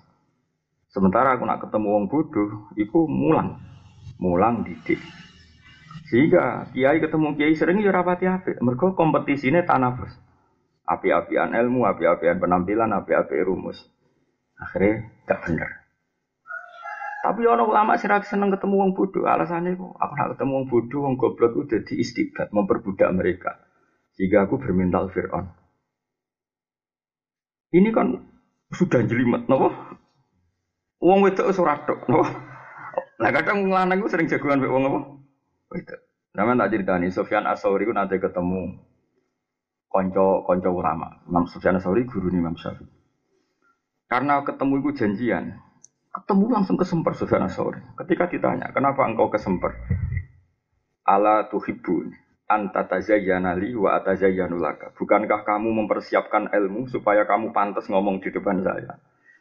Sementara 0.91 1.39
aku 1.39 1.47
nak 1.47 1.63
ketemu 1.63 1.89
wong 1.95 2.07
bodoh, 2.11 2.75
iku 2.75 3.07
mulang, 3.07 3.63
mulang 4.19 4.67
didik. 4.67 4.99
Sehingga 6.11 6.67
kiai 6.75 6.99
ketemu 6.99 7.39
kiai 7.39 7.55
sering 7.55 7.79
ya 7.79 7.95
rapati 7.95 8.27
apik. 8.27 8.59
Mergo 8.59 8.99
kompetisine 8.99 9.63
tanafus. 9.63 10.11
Api-apian 10.83 11.55
ilmu, 11.55 11.87
api-apian 11.87 12.43
penampilan, 12.43 12.91
api-api 12.91 13.39
rumus. 13.47 13.79
Akhirnya 14.59 15.07
gak 15.31 15.47
bener. 15.47 15.71
Tapi 17.21 17.45
orang 17.47 17.69
ulama 17.71 17.95
sih 17.95 18.11
seneng 18.27 18.51
ketemu 18.51 18.75
wong 18.83 18.93
bodoh. 18.99 19.31
Alasannya 19.31 19.79
kok 19.79 19.95
aku 19.95 20.13
nak 20.19 20.29
ketemu 20.35 20.53
wong 20.59 20.67
bodoh, 20.67 21.01
wong 21.07 21.15
goblok 21.15 21.53
itu 21.55 21.63
jadi 21.79 21.95
istiqat, 22.03 22.49
memperbudak 22.51 23.11
mereka. 23.15 23.63
Sehingga 24.19 24.51
aku 24.51 24.59
bermental 24.59 25.07
Fir'aun. 25.15 25.47
Ini 27.71 27.95
kan 27.95 28.19
sudah 28.75 29.07
jelimet, 29.07 29.47
nopo? 29.47 29.71
Wong 31.01 31.25
wedok 31.25 31.57
tok, 31.57 32.01
nopo? 32.13 32.29
Lah 33.21 33.31
kadang 33.33 33.69
lanang 33.69 34.05
sering 34.09 34.29
jagoan 34.29 34.61
mek 34.61 34.73
wong 34.73 34.85
apa? 34.89 35.01
Itu. 35.77 35.97
Nama 36.31 36.57
tak 36.57 36.71
ceritani, 36.73 37.09
Sofyan 37.11 37.45
Asauri 37.45 37.85
ku 37.85 37.93
nanti 37.93 38.17
ketemu 38.17 38.81
konco 39.91 40.47
konco 40.47 40.71
ulama. 40.73 41.21
Imam 41.27 41.45
Sofyan 41.45 41.77
Asauri 41.77 42.09
guru 42.09 42.33
Imam 42.33 42.55
Syafi'i. 42.55 42.89
Karena 44.07 44.41
ketemu 44.47 44.75
itu 44.81 44.91
janjian, 45.05 45.59
ketemu 46.15 46.45
langsung 46.49 46.81
kesemper 46.81 47.13
Sofyan 47.19 47.45
Asauri. 47.45 47.83
Ketika 47.99 48.31
ditanya, 48.31 48.73
kenapa 48.73 49.05
engkau 49.05 49.29
kesemper? 49.29 49.75
Ala 51.05 51.51
tuhibun 51.51 52.15
anta 52.51 52.87
tazayyana 52.87 53.59
li 53.59 53.75
wa 53.75 54.01
atazayyanu 54.01 54.59
laka. 54.59 54.97
Bukankah 54.97 55.43
kamu 55.45 55.71
mempersiapkan 55.85 56.51
ilmu 56.51 56.89
supaya 56.89 57.29
kamu 57.29 57.53
pantas 57.53 57.87
ngomong 57.91 58.23
di 58.23 58.33
depan 58.33 58.63
saya? 58.63 58.97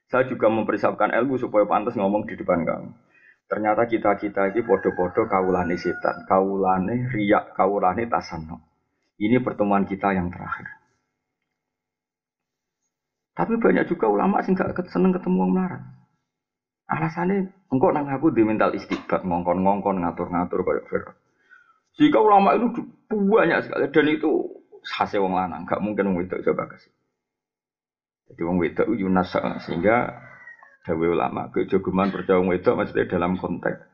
Saya 0.09 0.25
juga 0.25 0.49
mempersiapkan 0.49 1.13
ilmu 1.13 1.37
supaya 1.37 1.69
pantas 1.69 1.93
ngomong 1.93 2.25
di 2.25 2.33
depan 2.33 2.65
kamu. 2.65 2.89
Ternyata 3.45 3.85
kita-kita 3.85 4.53
ini 4.53 4.61
podo-podo 4.65 5.29
kaulane 5.29 5.77
setan, 5.77 6.25
kaulane 6.25 7.09
riak, 7.13 7.53
kaulane 7.53 8.09
tasano. 8.09 8.61
Ini 9.21 9.37
pertemuan 9.41 9.85
kita 9.85 10.13
yang 10.13 10.33
terakhir. 10.33 10.69
Tapi 13.37 13.53
banyak 13.55 13.85
juga 13.85 14.09
ulama 14.09 14.41
sih 14.41 14.51
gak 14.51 14.73
seneng 14.89 15.13
ketemu 15.13 15.45
orang 15.45 15.53
melarat. 15.53 15.83
Alasannya, 16.89 17.69
engkau 17.69 17.93
nang 17.93 18.09
aku 18.09 18.33
di 18.33 18.41
mental 18.41 18.73
istiqbat, 18.73 19.21
ngongkon-ngongkon, 19.21 20.01
ngatur-ngatur 20.01 20.65
kayak 20.65 20.85
Fir'aun. 20.89 21.15
Jika 22.01 22.17
ulama 22.17 22.57
itu 22.57 22.81
banyak 23.13 23.61
sekali 23.65 23.85
dan 23.93 24.07
itu 24.09 24.29
hasil 24.97 25.21
wong 25.21 25.37
lanang, 25.37 25.69
gak 25.69 25.79
mungkin 25.79 26.09
wong 26.09 26.25
wedok 26.25 26.41
coba 26.41 26.73
kasih. 26.73 26.89
Jadi 28.29 28.41
wong 28.45 28.57
wedok 28.62 28.88
Yunas 28.93 29.33
sehingga 29.65 30.13
dawe 30.86 31.05
ulama 31.09 31.50
kejogeman 31.50 32.13
percaya 32.13 32.39
wedok 32.41 32.77
maksudnya 32.77 33.09
dalam 33.09 33.41
konteks 33.41 33.89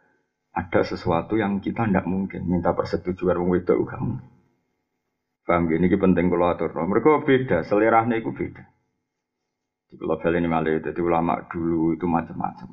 ada 0.55 0.81
sesuatu 0.87 1.35
yang 1.35 1.59
kita 1.59 1.87
tidak 1.87 2.07
mungkin 2.07 2.47
minta 2.47 2.71
persetujuan 2.71 3.39
wong 3.39 3.49
wedok 3.59 3.75
uga 3.79 3.97
mungkin. 3.99 4.31
Paham 5.45 5.69
gini 5.69 5.85
ini 5.85 5.97
penting 6.01 6.25
kalau 6.33 6.49
atur. 6.49 6.73
Mereka 6.73 7.21
beda, 7.21 7.61
selerahnya 7.69 8.17
itu 8.17 8.33
beda. 8.33 8.65
Di 9.85 9.93
pulau 10.01 10.17
ini 10.17 10.49
malah 10.49 10.81
jadi 10.81 10.97
ulama 10.97 11.45
dulu 11.45 11.93
itu 11.93 12.09
macam-macam. 12.09 12.65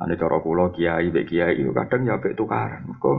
Nanti 0.00 0.16
cara 0.16 0.40
pulau 0.40 0.72
kiai, 0.72 1.12
bek 1.12 1.28
kiai 1.28 1.60
itu 1.60 1.68
kadang 1.76 2.08
ya 2.08 2.16
bek 2.16 2.40
tukaran. 2.40 2.88
Mereka 2.88 3.12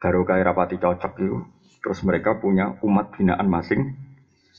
baru 0.00 0.24
rapati 0.24 0.80
cocok 0.80 1.12
itu. 1.20 1.38
Terus 1.84 2.00
mereka 2.08 2.40
punya 2.40 2.80
umat 2.80 3.12
binaan 3.12 3.46
masing 3.52 4.07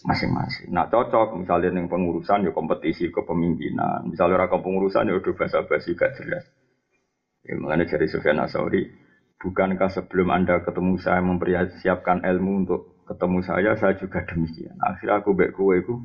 masing-masing. 0.06 0.72
Nah 0.72 0.88
cocok 0.88 1.36
misalnya 1.36 1.76
yang 1.76 1.92
pengurusan 1.92 2.48
ya 2.48 2.52
kompetisi 2.56 3.12
kepemimpinan, 3.12 4.08
misalnya 4.08 4.40
orang 4.40 4.64
pengurusan 4.64 5.10
ya 5.12 5.16
udah 5.20 5.34
bahasa 5.36 5.66
basi 5.68 5.96
gak 5.96 6.16
jelas. 6.16 6.44
Ya, 7.44 7.56
mengenai 7.56 7.88
dari 7.88 8.08
Sufyan 8.08 8.40
Asauri, 8.44 8.88
bukankah 9.40 9.90
sebelum 9.92 10.32
anda 10.32 10.60
ketemu 10.64 11.00
saya 11.00 11.24
mempersiapkan 11.24 12.24
ilmu 12.24 12.68
untuk 12.68 12.82
ketemu 13.08 13.40
saya, 13.44 13.72
saya 13.80 13.96
juga 13.96 14.24
demikian. 14.28 14.76
Akhirnya 14.80 15.24
aku 15.24 15.34
baik 15.34 15.56
kue 15.56 15.82
itu 15.82 15.96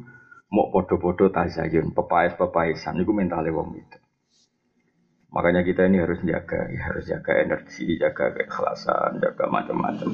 mau 0.55 0.71
podo-podo 0.71 1.29
tazayun, 1.35 1.91
pepais-pepaisan, 1.93 3.03
itu 3.03 3.13
mentalnya 3.13 3.51
wong 3.51 3.75
itu. 3.75 3.99
Makanya 5.35 5.67
kita 5.67 5.91
ini 5.91 5.99
harus 5.99 6.23
jaga, 6.23 6.71
ya, 6.71 6.81
harus 6.95 7.05
jaga 7.11 7.33
energi, 7.43 7.99
jaga 7.99 8.31
keikhlasan, 8.39 9.19
jaga 9.19 9.51
macam-macam. 9.51 10.09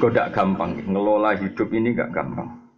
Kok 0.00 0.10
gak 0.16 0.32
gampang, 0.32 0.80
ngelola 0.88 1.36
hidup 1.36 1.68
ini 1.76 1.92
gak 1.92 2.08
gampang 2.16 2.69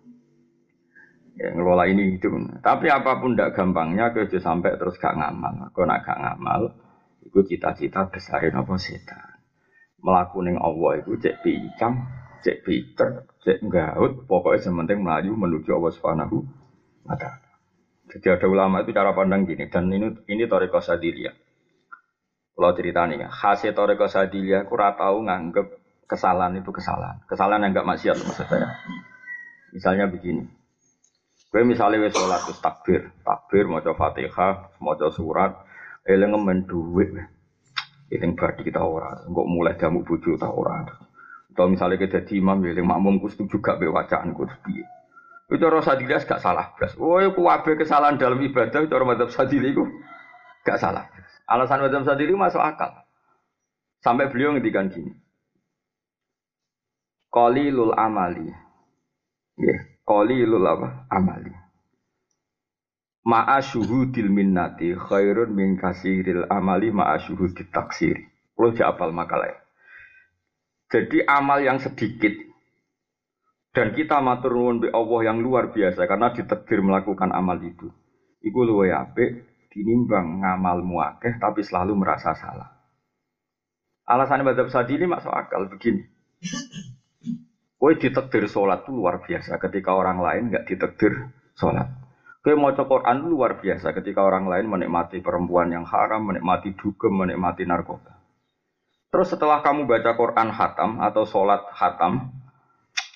ya, 1.36 1.48
ngelola 1.52 1.88
ini 1.88 2.16
hidup. 2.16 2.60
Tapi 2.60 2.86
apa 2.88 3.20
pun 3.20 3.34
tidak 3.34 3.56
gampangnya, 3.56 4.12
kau 4.12 4.24
sampai 4.26 4.76
terus 4.76 4.96
gak 5.00 5.16
ngamal. 5.16 5.72
Kau 5.72 5.84
nak 5.84 6.04
gak 6.04 6.18
ngamal, 6.20 6.72
itu 7.24 7.38
cita-cita 7.46 8.08
besarin 8.10 8.56
apa 8.56 8.74
setan. 8.76 9.40
Melakukan 10.02 10.58
Allah 10.58 10.92
itu 10.98 11.14
cek 11.14 11.46
pincang, 11.46 11.94
cek 12.42 12.66
pinter, 12.66 13.30
cek 13.46 13.62
gaut, 13.70 14.26
pokoknya 14.26 14.66
sementing 14.66 14.98
melayu 14.98 15.32
menuju 15.38 15.70
Allah 15.78 15.92
Subhanahu 15.94 16.42
wa 17.06 17.14
Jadi 18.12 18.26
ada 18.28 18.46
ulama 18.50 18.82
itu 18.82 18.90
cara 18.90 19.14
pandang 19.14 19.46
gini, 19.46 19.70
dan 19.70 19.88
ini 19.88 20.12
ini 20.26 20.44
Toriko 20.50 20.82
Sadilia. 20.82 21.32
Kalau 22.52 22.76
cerita 22.76 23.08
nih, 23.08 23.24
khasnya 23.30 23.72
Toriko 23.72 24.10
Sadilia, 24.10 24.66
aku 24.66 24.76
tahu 24.76 25.24
nganggep 25.24 25.66
kesalahan 26.10 26.60
itu 26.60 26.68
kesalahan. 26.68 27.24
Kesalahan 27.24 27.64
yang 27.64 27.72
gak 27.72 27.88
maksiat 27.88 28.16
maksud 28.20 28.44
saya. 28.44 28.68
Misalnya 29.72 30.10
begini, 30.12 30.44
Gue 31.52 31.68
misalnya 31.68 32.00
wes 32.08 32.16
sholat 32.16 32.48
terus 32.48 32.64
takbir, 32.64 33.12
takbir 33.20 33.68
mau 33.68 33.84
coba 33.84 34.08
fatihah, 34.08 34.72
mau 34.80 34.96
coba 34.96 35.12
surat, 35.12 35.52
eling 36.08 36.32
ngemen 36.32 36.64
duit, 36.64 37.12
eling 38.08 38.32
badi 38.32 38.64
kita 38.64 38.80
ora, 38.80 39.20
nggak 39.28 39.46
mulai 39.52 39.76
jamu 39.76 40.00
buju 40.00 40.40
tak 40.40 40.48
ora. 40.48 40.80
Atau 41.52 41.68
misalnya 41.68 42.00
kita 42.00 42.24
jadi 42.24 42.40
imam, 42.40 42.56
eling 42.64 42.88
makmum 42.88 43.20
ku 43.20 43.28
setuju 43.28 43.60
gak 43.60 43.76
be 43.76 43.84
wacaan 43.84 44.32
ku 44.32 44.48
piye. 44.64 44.88
Itu 45.52 45.60
cara 45.60 45.84
sadilia 45.84 46.24
gak 46.24 46.40
salah 46.40 46.72
belas. 46.72 46.96
Woi 46.96 47.28
ku 47.36 47.44
wabe 47.44 47.76
kesalahan 47.76 48.16
dalam 48.16 48.40
ibadah, 48.40 48.88
cara 48.88 49.04
madzhab 49.04 49.28
sadili 49.28 49.76
ku 49.76 49.84
gak 50.64 50.80
salah. 50.80 51.04
Alasan 51.44 51.84
madzhab 51.84 52.08
sadili 52.08 52.32
masuk 52.32 52.64
akal. 52.64 53.04
Sampai 54.00 54.32
beliau 54.32 54.56
ngedikan 54.56 54.88
gini. 54.88 55.12
lul 57.68 57.92
amali. 57.92 58.48
Yeah 59.60 59.91
qalilul 60.12 60.66
apa 60.68 61.08
amali 61.08 61.52
ma'a 63.24 63.64
syuhudil 63.64 64.28
minnati 64.28 64.92
khairun 64.92 65.56
min 65.56 65.80
kasiril 65.80 66.44
amali 66.52 66.92
ma'a 66.92 67.16
syuhudit 67.16 67.72
taksiri 67.72 68.28
kalau 68.52 68.76
apal 68.84 69.10
makalah 69.16 69.56
jadi 70.92 71.24
amal 71.24 71.64
yang 71.64 71.80
sedikit 71.80 72.36
dan 73.72 73.96
kita 73.96 74.20
matur 74.20 74.52
nuwun 74.52 74.84
be 74.84 74.92
Allah 74.92 75.32
yang 75.32 75.40
luar 75.40 75.72
biasa 75.72 76.04
karena 76.04 76.36
ditakdir 76.36 76.84
melakukan 76.84 77.32
amal 77.32 77.56
itu. 77.64 77.88
Iku 78.44 78.68
luwe 78.68 78.92
apik 78.92 79.48
dinimbang 79.72 80.44
ngamal 80.44 80.84
muakeh 80.84 81.40
tapi 81.40 81.64
selalu 81.64 81.96
merasa 81.96 82.36
salah. 82.36 82.68
Alasannya 84.04 84.52
Madhab 84.52 84.68
Sadili 84.68 85.08
masuk 85.08 85.32
akal 85.32 85.72
begini. 85.72 86.04
Kue 87.82 87.98
ditekdir 87.98 88.46
sholat 88.46 88.86
itu 88.86 88.94
luar 88.94 89.26
biasa 89.26 89.58
ketika 89.58 89.90
orang 89.90 90.22
lain 90.22 90.54
nggak 90.54 90.70
ditekdir 90.70 91.34
sholat. 91.58 91.90
Kue 92.38 92.54
mau 92.54 92.70
Quran 92.70 93.26
itu 93.26 93.28
luar 93.34 93.58
biasa 93.58 93.90
ketika 93.98 94.22
orang 94.22 94.46
lain 94.46 94.70
menikmati 94.70 95.18
perempuan 95.18 95.74
yang 95.74 95.82
haram, 95.82 96.30
menikmati 96.30 96.78
dugem, 96.78 97.10
menikmati 97.10 97.66
narkoba. 97.66 98.22
Terus 99.10 99.34
setelah 99.34 99.66
kamu 99.66 99.90
baca 99.90 100.14
Quran 100.14 100.54
hatam 100.54 101.02
atau 101.02 101.26
sholat 101.26 101.74
hatam, 101.74 102.30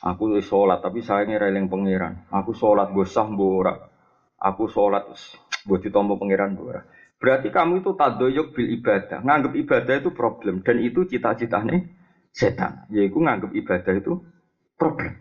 aku 0.03 0.43
sholat 0.43 0.83
tapi 0.83 0.99
saya 0.99 1.31
ngireling 1.31 1.71
pangeran. 1.71 2.27
Aku 2.35 2.51
sholat 2.51 2.91
gosah 2.91 3.31
bora. 3.31 3.87
Aku 4.35 4.67
sholat 4.67 5.07
buat 5.63 5.79
ditompo 5.79 6.19
pangeran 6.19 6.59
bora. 6.59 6.83
Berarti 7.23 7.55
kamu 7.55 7.87
itu 7.87 7.95
tadoyuk 7.95 8.51
bil 8.51 8.67
ibadah. 8.83 9.23
Nganggap 9.23 9.53
ibadah 9.63 9.95
itu 9.95 10.11
problem 10.11 10.67
dan 10.67 10.83
itu 10.83 11.07
cita-citanya 11.07 11.87
setan. 12.35 12.91
Yaitu 12.91 13.23
nganggap 13.23 13.55
ibadah 13.55 13.95
itu 13.95 14.27
problem. 14.77 15.19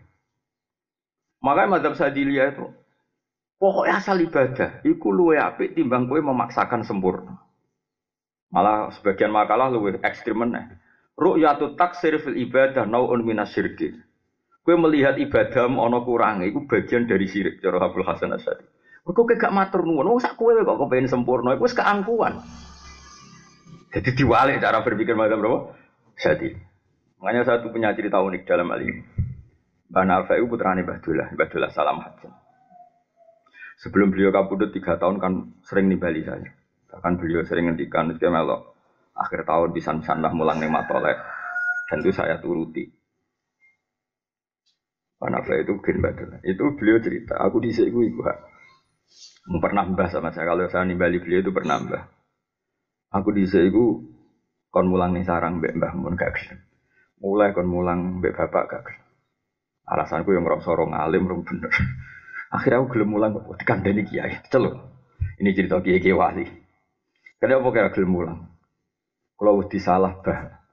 Makanya 1.42 1.80
madhab 1.80 1.94
sadilia 1.96 2.52
itu 2.52 2.68
pokoknya 3.56 3.98
asal 4.00 4.20
ibadah, 4.20 4.84
iku 4.84 5.08
luwe 5.12 5.40
apik 5.40 5.76
timbang 5.76 6.08
kue 6.08 6.20
memaksakan 6.20 6.84
sempurna. 6.84 7.40
Malah 8.52 8.94
sebagian 8.94 9.32
makalah 9.32 9.68
luwe 9.72 9.98
ekstrim 10.00 10.44
meneh. 10.44 10.64
ru'yatu 11.16 11.80
taksir 11.80 12.20
fil 12.20 12.36
ibadah 12.36 12.84
naun 12.84 13.24
minasyirki. 13.24 13.96
Kue 14.60 14.76
melihat 14.76 15.16
ibadah 15.16 15.64
ono 15.70 16.04
kurang, 16.04 16.44
itu 16.44 16.60
bagian 16.68 17.08
dari 17.08 17.24
syirik 17.24 17.62
cara 17.62 17.80
Abdul 17.80 18.04
Hasan 18.04 18.36
Asyadi. 18.36 18.66
Kau 19.06 19.22
gak 19.22 19.54
matur 19.54 19.86
nuwun, 19.86 20.02
wong 20.02 20.18
sak 20.18 20.34
kowe 20.34 20.50
kok 20.50 20.78
kepengen 20.82 21.06
sempurna, 21.06 21.54
itu 21.54 21.78
keangkuhan. 21.78 22.42
Jadi 23.94 24.10
diwalik 24.18 24.58
cara 24.58 24.82
berpikir 24.82 25.14
macam 25.14 25.38
berapa? 25.38 25.58
Jadi, 26.18 26.58
makanya 27.22 27.46
satu 27.46 27.70
punya 27.70 27.94
cerita 27.94 28.18
unik 28.18 28.42
dalam 28.42 28.66
hal 28.74 28.82
ini. 28.82 29.15
Bana 29.96 30.20
Alfa 30.20 30.36
itu 30.36 30.44
putrane 30.44 30.84
Badullah, 30.84 31.32
Badullah 31.32 31.72
Salam 31.72 32.04
Hajjah. 32.04 32.28
Sebelum 33.80 34.12
beliau 34.12 34.28
kabudut 34.28 34.68
tiga 34.68 35.00
tahun 35.00 35.16
kan 35.16 35.56
sering 35.64 35.88
nimbali 35.88 36.20
saya. 36.20 36.52
Bahkan 36.92 37.16
beliau 37.16 37.40
sering 37.48 37.72
ngendikan, 37.72 38.12
dia 38.20 38.28
melok 38.28 38.76
akhir 39.16 39.48
tahun 39.48 39.72
bisa 39.72 39.96
lah 39.96 40.32
mulang 40.36 40.60
nih 40.60 40.68
matolek. 40.68 41.16
Dan 41.88 42.04
itu 42.04 42.12
saya 42.12 42.36
turuti. 42.44 42.84
Panafa 45.16 45.64
itu 45.64 45.80
gen 45.80 46.04
badal. 46.04 46.44
Itu 46.44 46.76
beliau 46.76 47.00
cerita. 47.00 47.40
Aku 47.40 47.64
sini 47.64 47.88
ibu 47.88 48.20
Mau 49.48 49.64
pernah 49.64 49.88
mbah 49.88 50.12
sama 50.12 50.28
saya. 50.28 50.44
Kalau 50.44 50.68
saya 50.68 50.84
nimbali 50.84 51.24
beliau 51.24 51.40
itu 51.40 51.56
pernah 51.56 51.80
mbah. 51.80 52.04
Aku 53.16 53.32
ibu 53.32 54.04
kon 54.68 54.92
mulang 54.92 55.16
nih 55.16 55.24
sarang 55.24 55.64
mbak 55.64 55.72
mbah 55.72 55.92
mun 55.96 56.20
gak 56.20 56.36
gelem. 56.36 56.60
Mulai 57.16 57.56
kon 57.56 57.64
mulang 57.64 58.20
mbak 58.20 58.36
bapak 58.36 58.64
gak 58.68 58.82
gelem. 58.84 59.05
Alasanku 59.86 60.34
yang 60.34 60.42
ngerasa 60.42 60.66
sorong 60.66 60.90
alim 60.98 61.30
rong 61.30 61.46
bener. 61.46 61.70
Akhirnya 62.56 62.82
aku 62.82 62.98
gelem 62.98 63.14
mulang 63.14 63.38
dikandani 63.54 64.02
kiai. 64.02 64.42
Celuk. 64.50 64.74
Ini 65.38 65.54
cerita 65.54 65.78
kiai 65.78 66.02
kiai 66.02 66.14
wali. 66.14 66.46
Kenapa 67.38 67.70
kira 67.70 67.94
gelem 67.94 68.10
mulang? 68.10 68.38
Kalau 69.38 69.62
wedi 69.62 69.78
salah 69.78 70.18
bah. 70.26 70.66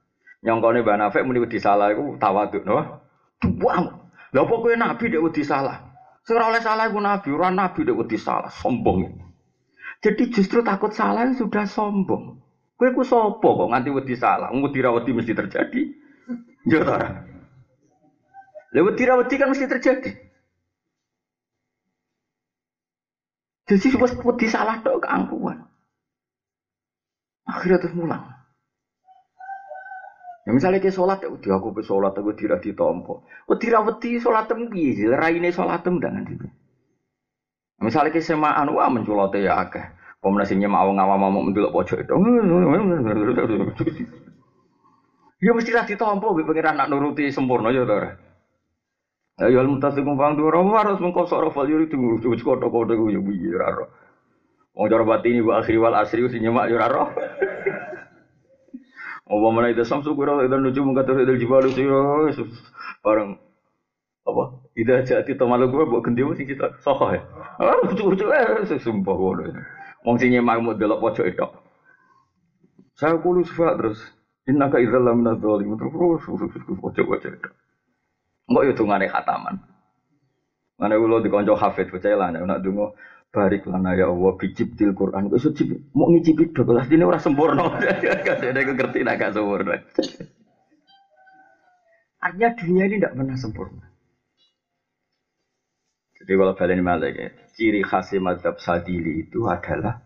Nyongkone 0.44 0.84
Mbak 0.84 0.98
Nafek 1.00 1.24
muni 1.24 1.40
wedi 1.40 1.62
salah 1.62 1.94
iku 1.94 2.18
tawaduk 2.18 2.66
no. 2.66 3.06
Buang. 3.40 4.12
Lha 4.34 4.42
apa 4.42 4.54
kowe 4.58 4.74
nabi 4.74 5.14
dek 5.14 5.24
wedi 5.24 5.46
salah? 5.46 5.78
Sing 6.26 6.40
oleh 6.40 6.64
salah 6.64 6.90
iku 6.90 6.98
nabi, 6.98 7.30
ora 7.36 7.54
nabi 7.54 7.86
dek 7.86 7.96
wedi 7.96 8.18
salah, 8.18 8.50
sombong. 8.50 9.14
Jadi 10.04 10.32
justru 10.34 10.66
takut 10.66 10.92
salah 10.92 11.30
sudah 11.32 11.64
sombong. 11.64 12.42
Kowe 12.76 12.90
ku 12.92 13.04
kok 13.06 13.70
nganti 13.70 13.94
wedi 13.94 14.16
salah? 14.18 14.50
Wedi 14.52 14.80
ra 14.82 14.92
mesti 14.92 15.32
terjadi. 15.38 15.82
Ta. 16.84 17.33
Lha 18.74 18.82
wedi 18.82 19.06
ra 19.06 19.22
wedi 19.22 19.38
kan 19.38 19.54
mesti 19.54 19.70
terjadi. 19.70 20.10
Jadi 23.70 23.88
wis 23.96 24.14
wedi 24.18 24.48
salah 24.50 24.82
tok 24.82 25.06
keangkuhan. 25.06 25.62
Akhirnya 27.48 27.80
terus 27.80 27.96
mulang. 27.96 28.28
Ya 30.44 30.52
misalnya 30.52 30.84
ke 30.84 30.92
sholat 30.92 31.24
ya 31.24 31.32
udah 31.32 31.56
aku 31.56 31.80
ke 31.80 31.82
sholat 31.88 32.12
aku 32.12 32.36
tidak 32.36 32.60
ditompo. 32.60 33.24
Wedi 33.48 33.72
rawati 33.72 34.20
sholat 34.20 34.52
tem 34.52 34.68
piye? 34.68 35.08
Raine 35.08 35.56
sholat 35.56 35.88
tem 35.88 35.96
dengan 36.04 36.28
itu. 36.28 36.48
Misalnya 37.80 38.12
ke 38.12 38.20
semaan 38.20 38.68
wah 38.76 38.92
menculote 38.92 39.40
ya 39.40 39.64
akeh. 39.64 39.84
Pemenang 40.20 40.56
nyemak 40.56 40.80
awang 40.88 40.98
awam 41.04 41.20
mau 41.20 41.44
mendelok 41.44 41.72
pojok 41.72 42.00
itu. 42.04 42.16
Ya 45.44 45.52
mesti 45.52 45.76
lah 45.76 45.84
ditompo 45.84 46.32
pengiran 46.40 46.80
nak 46.80 46.88
nuruti 46.88 47.28
sempurna 47.28 47.76
ya 47.76 47.84
to. 47.84 48.00
Ya 49.42 49.50
ya 49.50 49.66
mutasikum 49.66 50.14
fang 50.14 50.38
dua 50.38 50.54
harus 50.78 51.02
mengkosok 51.02 51.50
rafal 51.50 51.66
yuri 51.66 51.90
tunggu 51.90 52.22
cukup 52.22 52.62
kotor 52.62 52.70
kotor 52.70 52.94
gue 52.94 53.18
ya 53.18 53.22
biye 53.22 53.58
raro. 53.58 53.90
Wong 54.78 54.94
cara 54.94 55.02
batini 55.02 55.42
bu 55.42 55.58
akhir 55.58 55.74
wal 55.82 55.98
asri 55.98 56.22
sing 56.30 56.46
nyemak 56.46 56.70
ya 56.70 56.78
raro. 56.78 57.10
Apa 59.26 59.48
mana 59.50 59.74
itu 59.74 59.82
samsu 59.82 60.14
kura 60.14 60.38
itu 60.46 60.54
nuju 60.54 60.86
mengkata 60.86 61.18
itu 61.18 61.42
jibalu 61.42 61.74
siro 61.74 62.30
bareng 63.02 63.42
apa? 64.30 64.44
Tidak 64.78 65.00
jadi 65.02 65.32
tomalu 65.34 65.66
gue 65.74 65.84
buat 65.90 66.02
ganti 66.06 66.22
sih 66.38 66.46
kita 66.46 66.78
soho 66.86 67.10
ya. 67.10 67.26
Ah 67.58 67.82
lucu 67.90 68.14
lucu 68.14 68.30
eh 68.30 68.70
sumpah 68.70 69.16
gue. 69.18 69.50
Wong 70.06 70.22
sing 70.22 70.30
nyemak 70.30 70.62
mau 70.62 70.78
delok 70.78 71.02
pojok 71.02 71.26
itu. 71.26 71.48
Saya 72.94 73.18
sifat 73.18 73.82
terus. 73.82 73.98
Inna 74.46 74.70
ka 74.70 74.78
idzal 74.78 75.02
lam 75.02 75.26
nadzalim 75.26 75.74
terus 75.74 76.22
pojok 76.22 77.06
pojok 77.10 77.34
itu. 77.34 77.50
Enggak 78.50 78.64
ya 78.68 78.74
dungane 78.76 79.06
khataman. 79.08 79.56
Mana 80.80 81.00
ulo 81.00 81.24
dikonco 81.24 81.56
hafid 81.56 81.88
percaya 81.88 82.20
lah 82.20 82.28
nek 82.34 82.60
donga 82.60 82.92
barik 83.34 83.66
lana 83.66 83.96
ya 83.96 84.12
Allah 84.12 84.34
til 84.38 84.92
Quran. 84.94 85.32
Iso 85.32 85.50
mau 85.96 86.12
ngicipi 86.12 86.52
dok 86.52 86.70
lah 86.70 86.86
ini 86.86 87.04
ora 87.08 87.18
sempurna. 87.18 87.66
Ada 87.80 88.52
yang 88.52 88.76
ngerti 88.76 89.00
nak 89.02 89.16
gak 89.18 89.34
sempurna. 89.34 89.80
Artinya 92.24 92.50
dunia 92.56 92.84
ini 92.88 92.96
tidak 93.00 93.14
pernah 93.16 93.38
sempurna. 93.40 93.86
Jadi 96.24 96.32
kalau 96.40 96.56
balik 96.56 96.80
malah 96.80 97.12
ya 97.12 97.28
ciri 97.52 97.84
khas 97.84 98.16
madhab 98.16 98.56
sadili 98.56 99.28
itu 99.28 99.44
adalah 99.44 100.00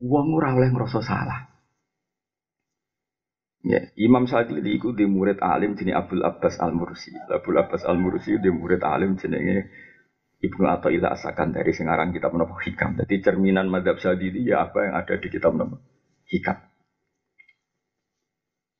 uang 0.00 0.28
ora 0.40 0.56
oleh 0.56 0.72
ngerasa 0.72 1.04
salah 1.04 1.47
Ya, 3.68 3.84
Imam 4.00 4.24
Sadili 4.24 4.80
itu 4.80 4.96
di 4.96 5.04
murid 5.04 5.44
alim 5.44 5.76
jenis 5.76 5.92
Abdul 5.92 6.24
Abbas 6.24 6.56
Al 6.56 6.72
Mursi. 6.72 7.12
Abdul 7.12 7.60
Abbas 7.60 7.84
Al 7.84 8.00
Mursi 8.00 8.40
di 8.40 8.48
murid 8.48 8.80
alim 8.80 9.20
jenenge 9.20 9.68
Ibnu 10.40 10.64
atau 10.64 10.88
ila 10.88 11.12
asakan 11.12 11.52
dari 11.52 11.76
sengarang 11.76 12.08
kitab 12.16 12.32
nopo 12.32 12.56
hikam. 12.64 12.96
Jadi 12.96 13.20
cerminan 13.20 13.68
madhab 13.68 14.00
sadili 14.00 14.48
ya 14.48 14.64
apa 14.64 14.88
yang 14.88 14.94
ada 14.96 15.20
di 15.20 15.28
kitab 15.28 15.52
nopo 15.52 15.84
hikam. 16.32 16.56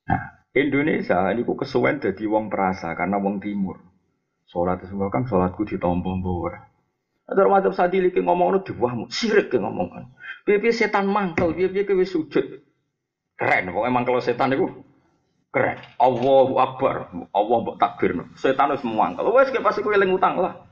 Nah, 0.09 0.23
Indonesia 0.57 1.21
ini 1.37 1.45
kok 1.45 1.69
kesuwen 1.69 2.01
jadi 2.01 2.25
wong 2.25 2.49
perasa 2.49 2.97
karena 2.97 3.21
wong 3.21 3.45
timur. 3.45 3.85
Sholat 4.49 4.81
itu 4.89 4.97
kan 5.13 5.29
sholatku 5.29 5.69
di 5.69 5.77
tombong 5.77 6.25
bawah. 6.25 6.65
Ada 7.29 7.45
madhab 7.45 7.77
sadili 7.77 8.09
ki 8.09 8.25
ngomong 8.25 8.65
di 8.65 8.73
diwahmu, 8.73 9.13
sirik 9.13 9.53
ki 9.53 9.61
ngomong. 9.61 10.17
Piye 10.49 10.73
setan 10.73 11.13
mangkel, 11.13 11.53
piye 11.53 11.85
piye 11.85 12.09
sujud. 12.09 12.68
Keren, 13.39 13.71
pokoknya 13.71 13.91
emang 13.95 14.03
kalau 14.03 14.19
setan 14.19 14.51
itu 14.51 14.67
keren. 15.55 15.79
Allahu 16.03 16.59
Akbar, 16.59 17.15
Allah 17.31 17.57
mbok 17.63 17.79
takbir. 17.79 18.19
Setan 18.35 18.75
wis 18.75 18.83
mangkel. 18.83 19.31
Wes 19.31 19.55
kayak 19.55 19.63
pasti 19.63 19.81
kowe 19.87 19.95
eling 19.95 20.11
utang 20.11 20.43
lah. 20.43 20.67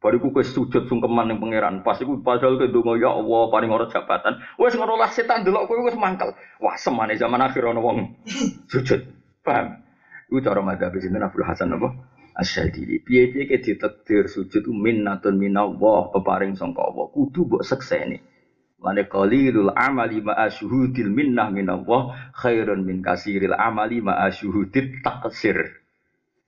Bariku 0.00 0.32
kowe 0.32 0.40
sujud 0.40 0.88
sungkeman 0.88 1.28
ning 1.28 1.36
pangeran. 1.36 1.84
Pas 1.84 2.00
iku 2.00 2.24
padahal 2.24 2.56
ke 2.56 2.72
donga 2.72 2.96
ya 2.96 3.12
Allah 3.12 3.52
paling 3.52 3.68
ora 3.68 3.92
jabatan. 3.92 4.40
Wis 4.56 4.72
ngono 4.72 4.96
lah 4.96 5.12
setan 5.12 5.44
delok 5.44 5.68
kowe 5.68 5.84
wis 5.84 6.00
mangkel. 6.00 6.32
Wah 6.64 6.80
semane 6.80 7.20
zaman 7.20 7.44
akhir 7.44 7.60
ana 7.68 7.80
wong 7.84 8.16
sujud. 8.72 9.04
Paham? 9.44 9.84
Iku 10.32 10.40
cara 10.40 10.64
madzhab 10.64 10.96
sinten 10.96 11.20
Abdul 11.20 11.44
Hasan 11.44 11.76
apa? 11.76 11.92
Asyadili. 12.40 13.04
Piye-piye 13.04 13.44
ke 13.44 13.60
ditakdir 13.60 14.32
sujud 14.32 14.64
minnatun 14.72 15.36
minallah 15.36 16.08
peparing 16.08 16.56
sangka 16.56 16.88
Allah. 16.88 17.12
Kudu 17.12 17.44
mbok 17.44 17.66
sekseni. 17.68 18.37
Mane 18.78 19.10
qalilul 19.10 19.74
amali 19.74 20.22
ma 20.22 20.38
asyhudil 20.38 21.10
minnah 21.10 21.50
minallah 21.50 22.30
khairun 22.30 22.86
min 22.86 23.02
kasiril 23.02 23.54
amali 23.58 23.98
ma 23.98 24.14
asyhudit 24.30 25.02
taksir. 25.02 25.58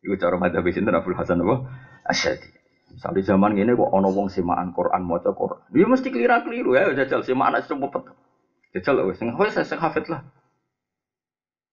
Iku 0.00 0.14
cara 0.16 0.38
madzhab 0.38 0.64
sinten 0.70 0.94
Abdul 0.94 1.18
Hasan 1.18 1.42
apa? 1.42 1.66
Asyadili. 2.06 2.56
Misalnya 2.90 3.22
zaman 3.22 3.54
ini 3.54 3.74
kok 3.74 3.90
ono 3.90 4.10
wong 4.10 4.30
semaan 4.30 4.74
Quran 4.74 5.02
maca 5.06 5.30
Quran. 5.30 5.62
Dia 5.70 5.86
mesti 5.86 6.08
keliru-keliru 6.10 6.74
ya 6.74 6.90
jajal 6.94 7.22
semaan 7.22 7.54
aja 7.54 7.70
cepet. 7.70 8.02
Jajal 8.74 9.06
wis 9.06 9.18
sing 9.18 9.30
hafid 9.78 10.06
lah. 10.10 10.22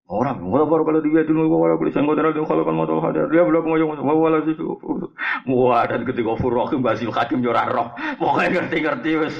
Orang, 0.07 0.39
wala 0.47 0.63
baru 0.63 0.87
kalau 0.87 1.03
dia 1.03 1.27
dulu 1.27 1.51
wala 1.51 1.75
boleh 1.75 1.91
sanggup 1.91 2.15
darah 2.15 2.31
kalau 2.31 2.63
kan 2.63 2.79
mau 2.79 2.87
hadir. 3.03 3.27
Dia 3.27 3.43
belum 3.43 3.67
ngomong 3.67 4.15
wala 4.15 4.39
sih 4.47 4.55
wah 5.51 5.83
dan 5.83 6.07
ketika 6.07 6.31
furokim 6.39 6.79
basil 6.79 7.11
hakim 7.11 7.43
jora 7.43 7.67
roh. 7.67 7.91
Pokoknya 8.15 8.63
ngerti 8.63 8.77
ngerti 8.87 9.11
wes. 9.19 9.35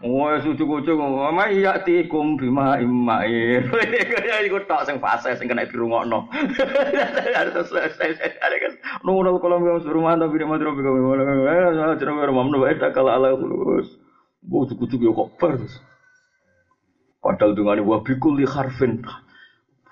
Wah 0.00 0.40
sucu 0.40 0.64
kucu 0.64 0.96
mama 0.96 1.52
iya 1.52 1.84
tikum 1.84 2.40
bima 2.40 2.80
imain 2.80 3.68
ini 3.84 4.48
ikut 4.48 4.64
tak 4.64 4.88
sing 4.88 4.96
fase 5.04 5.36
sing 5.36 5.52
kena 5.52 5.68
dirungokno. 5.68 6.32
Harus 7.36 7.68
selesai 7.68 8.40
ada 8.40 8.56
kan 8.56 8.72
nunggu 9.04 9.36
kalau 9.36 9.60
masuk 9.60 9.92
rumah 9.92 10.16
tapi 10.16 10.40
dia 10.40 10.48
mati 10.48 10.64
kami 10.64 11.00
wala 11.04 11.92
cerita 12.00 12.24
rumah 12.24 12.48
baik 12.56 12.80
kalau 12.96 13.12
ala 13.12 13.36
kulus 13.36 14.00
bu 14.40 14.64
cucu 14.64 14.88
cucu 14.88 15.10
kok 15.12 15.30
pers 15.36 15.82
padahal 17.20 17.52
dengan 17.58 17.82
wabikul 17.82 18.38
li 18.38 18.46
harfin 18.46 19.02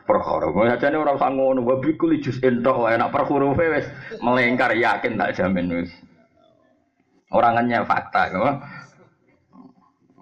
perkara. 0.05 0.53
Sajane 0.53 0.97
ora 1.01 1.17
usah 1.17 1.33
ngono, 1.33 1.64
wa 1.64 1.77
bikul 1.81 2.17
jus 2.21 2.40
entok 2.45 2.88
enak 2.93 3.11
per 3.11 3.25
hurufe 3.29 3.64
wis 3.73 3.87
melengkar 4.21 4.77
yakin 4.77 5.17
tak 5.17 5.35
jamin 5.37 5.83
wis. 5.83 5.93
Orangannya 7.33 7.83
fakta, 7.88 8.31
kok. 8.31 8.57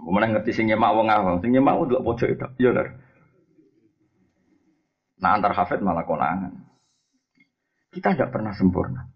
Kemudian 0.03 0.35
ngerti 0.35 0.51
sing 0.51 0.67
nyemak 0.67 0.97
wong 0.97 1.07
awam, 1.13 1.39
sing 1.39 1.55
nyemak 1.55 1.79
untuk 1.79 2.03
pojok 2.03 2.29
itu, 2.35 2.47
iya 2.59 2.71
kan? 2.75 2.89
Nah 5.23 5.31
antar 5.39 5.55
hafid 5.55 5.79
malah 5.79 6.03
konangan. 6.03 6.51
Kita 7.93 8.17
tidak 8.17 8.35
pernah 8.35 8.51
sempurna. 8.51 9.07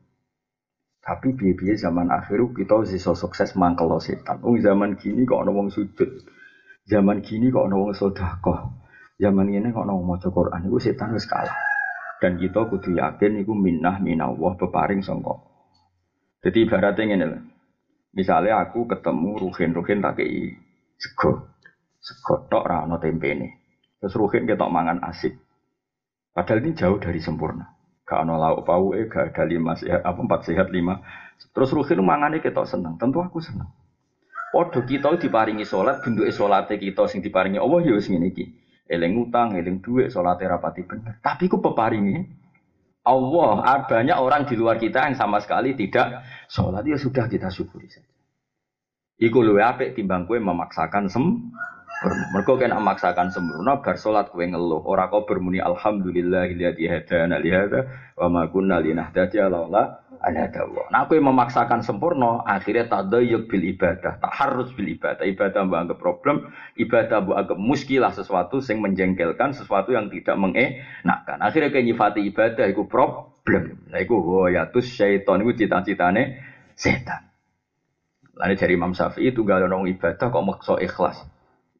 Tapi 1.02 1.34
biaya-biaya 1.34 1.90
zaman 1.90 2.10
akhir 2.10 2.54
kita 2.54 2.82
bisa 2.82 3.14
sukses 3.14 3.54
mangkel 3.58 3.90
setan. 3.98 4.42
Ung 4.46 4.58
zaman 4.62 4.94
gini 4.98 5.26
kok 5.26 5.42
ada 5.42 5.50
wong 5.50 5.70
sujud. 5.70 6.10
Zaman 6.86 7.22
gini 7.22 7.50
kok 7.50 7.66
ada 7.66 7.78
wong. 7.78 7.90
Zaman 9.16 9.48
ini 9.48 9.72
kok 9.72 9.88
mau 9.88 10.04
maca 10.04 10.28
Quran 10.28 10.68
itu 10.68 10.76
setan 10.76 11.16
wis 11.16 11.24
kalah. 11.24 11.56
Dan 12.20 12.36
kita 12.36 12.68
kudu 12.68 12.96
yakin 12.96 13.40
iku 13.40 13.56
minnah 13.56 13.96
minallah 14.00 14.56
peparing 14.60 15.00
sangka. 15.00 15.40
Jadi 16.44 16.68
ibaratnya 16.68 17.02
ngene 17.08 17.24
lho. 17.24 17.40
Misalnya 18.16 18.64
aku 18.64 18.88
ketemu 18.88 19.40
Ruhin-Ruhin 19.40 20.00
tak 20.00 20.20
kei 20.20 20.52
sego. 20.96 21.52
Sego 22.00 22.48
tok 22.48 22.64
ra 22.64 22.84
ono 22.84 22.96
tempene. 22.96 23.48
Terus 24.00 24.16
Ruhin 24.16 24.48
ketok 24.48 24.72
mangan 24.72 25.00
asik. 25.04 25.36
Padahal 26.32 26.60
ini 26.64 26.76
jauh 26.76 27.00
dari 27.00 27.20
sempurna. 27.20 27.72
Gak 28.04 28.22
ono 28.22 28.36
lauk 28.36 28.64
pauke, 28.68 29.08
gak 29.08 29.32
ada 29.32 29.44
lima 29.48 29.74
sehat, 29.74 30.04
apa 30.04 30.20
empat 30.20 30.40
sehat 30.48 30.68
lima. 30.68 31.00
Terus 31.52 31.72
Ruhin 31.72 32.04
mangane 32.04 32.44
ketok 32.44 32.68
seneng. 32.68 33.00
Tentu 33.00 33.20
aku 33.20 33.40
seneng. 33.40 33.68
Podo 34.52 34.84
kita 34.84 35.16
diparingi 35.16 35.64
sholat, 35.64 36.00
bentuk 36.04 36.28
sholatnya 36.32 36.80
kita 36.80 37.08
sing 37.08 37.20
diparingi 37.20 37.60
Allah 37.60 37.80
ya 37.84 37.92
wis 37.96 38.08
ngene. 38.08 38.32
Eling 38.86 39.18
utang, 39.18 39.58
eling 39.58 39.82
duit, 39.82 40.14
sholatnya 40.14 40.56
rapati 40.56 40.86
bener. 40.86 41.18
Tapi 41.18 41.50
ku 41.50 41.58
peparingi 41.58 42.22
Allah, 43.06 43.82
banyak 43.86 44.18
orang 44.18 44.46
di 44.46 44.54
luar 44.58 44.78
kita 44.78 45.10
yang 45.10 45.18
sama 45.18 45.38
sekali 45.38 45.74
tidak 45.78 46.26
sholat 46.50 46.86
ya 46.86 46.98
sudah 46.98 47.26
kita 47.30 47.50
syukuri 47.50 47.86
saja. 47.86 48.10
Iku 49.16 49.42
luwe 49.42 49.62
apik 49.62 49.96
timbang 49.96 50.28
kue 50.28 50.38
memaksakan 50.38 51.08
sem 51.08 51.24
Mergo 52.04 52.60
kena 52.60 52.76
memaksakan 52.76 53.32
sempurna 53.32 53.80
bar 53.80 53.96
salat 53.96 54.28
kowe 54.28 54.44
ngeluh, 54.44 54.84
ora 54.84 55.08
kok 55.08 55.24
bermuni 55.24 55.64
alhamdulillahilladzi 55.64 56.84
hadana 56.92 57.40
li 57.40 57.48
hadza 57.48 57.88
wa 58.20 58.28
ma 58.28 58.42
kunna 58.52 58.84
linahtadiya 58.84 59.48
laula 59.48 60.04
an 60.26 60.34
hadallah. 60.34 60.90
Nah 60.90 61.06
kowe 61.06 61.14
memaksakan 61.22 61.86
sempurna, 61.86 62.42
akhirnya 62.42 62.90
tadayyuk 62.90 63.46
bil 63.46 63.62
ibadah, 63.62 64.18
tak 64.18 64.32
harus 64.34 64.74
bil 64.74 64.90
ibadah. 64.90 65.22
Ibadah 65.22 65.60
mbok 65.62 65.78
anggap 65.78 65.98
problem, 66.02 66.50
ibadah 66.74 67.22
mbok 67.22 67.36
anggap 67.38 67.58
muskilah 67.62 68.10
sesuatu 68.10 68.58
sing 68.58 68.82
menjengkelkan, 68.82 69.54
sesuatu 69.54 69.94
yang 69.94 70.10
tidak 70.10 70.34
mengenakan. 70.34 71.38
Akhirnya 71.38 71.70
kowe 71.70 71.82
nyifati 71.86 72.20
ibadah 72.26 72.66
iku 72.66 72.90
problem. 72.90 73.86
Lah 73.94 74.02
iku 74.02 74.18
hoyatus 74.18 74.90
syaiton 74.90 75.46
iku 75.46 75.54
cita-citane 75.54 76.42
setan. 76.74 77.30
Lalu 78.36 78.54
dari 78.58 78.72
Imam 78.76 78.92
Syafi'i 78.92 79.32
itu 79.32 79.40
gak 79.48 79.64
ada 79.64 79.80
ibadah 79.80 80.26
kok 80.28 80.44
maksa 80.44 80.74
ikhlas. 80.76 81.24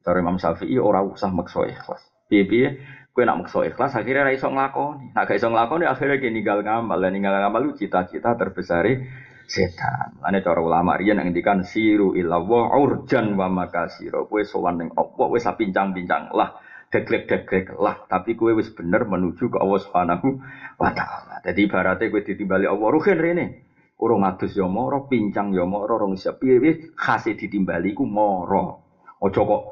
Dari 0.01 0.25
Imam 0.25 0.41
Syafi'i 0.41 0.81
ora 0.81 1.05
usah 1.05 1.29
maksa 1.29 1.69
ikhlas. 1.69 2.01
Piye-piye 2.33 2.81
kowe 3.17 3.25
nak 3.25 3.49
maksa 3.49 3.65
ikhlas 3.65 3.97
akhirnya 3.97 4.29
ra 4.29 4.33
iso 4.37 4.53
nglakoni. 4.53 5.17
Nak 5.17 5.25
gak 5.25 5.41
iso 5.41 5.49
nglakoni 5.49 5.89
akhirnya 5.89 6.21
ki 6.21 6.29
ninggal 6.37 6.61
ngamal. 6.61 7.01
Lah 7.01 7.09
ninggal 7.09 7.33
ngamal 7.33 7.61
lu 7.65 7.73
cita-cita 7.73 8.37
terbesar 8.37 8.85
setan. 9.49 10.21
Lane 10.21 10.45
cara 10.45 10.61
ulama 10.61 11.01
riyen 11.01 11.25
ngendikan 11.25 11.65
siru 11.65 12.13
ila 12.13 12.45
wa 12.45 12.77
urjan 12.77 13.33
wa 13.33 13.49
makasiro. 13.49 14.29
Kowe 14.29 14.45
sowan 14.45 14.85
ning 14.85 14.89
apa 14.93 15.33
wis 15.33 15.49
pincang-pincang 15.49 16.29
lah 16.37 16.61
deglek-deglek 16.93 17.81
lah 17.81 18.05
tapi 18.05 18.37
kowe 18.37 18.53
wis 18.53 18.69
bener 18.77 19.09
menuju 19.09 19.49
ke 19.49 19.57
Allah 19.65 19.81
Subhanahu 19.81 20.29
wa 20.77 20.93
taala. 20.93 21.41
Dadi 21.41 21.65
ibaratnya 21.65 22.13
kowe 22.13 22.21
ditimbali 22.21 22.69
Allah 22.69 22.89
ruhin 22.93 23.17
rene. 23.17 23.47
Urung 23.97 24.29
adus 24.29 24.53
ya 24.53 24.69
moro, 24.69 25.09
pincang 25.09 25.57
ya 25.57 25.65
moro, 25.65 25.97
rong 25.97 26.21
siap 26.21 26.37
piye 26.37 26.93
khase 26.93 27.33
ditimbali 27.33 27.97
ku 27.97 28.05
moro. 28.05 28.85
Ojo 29.25 29.41
kok 29.41 29.63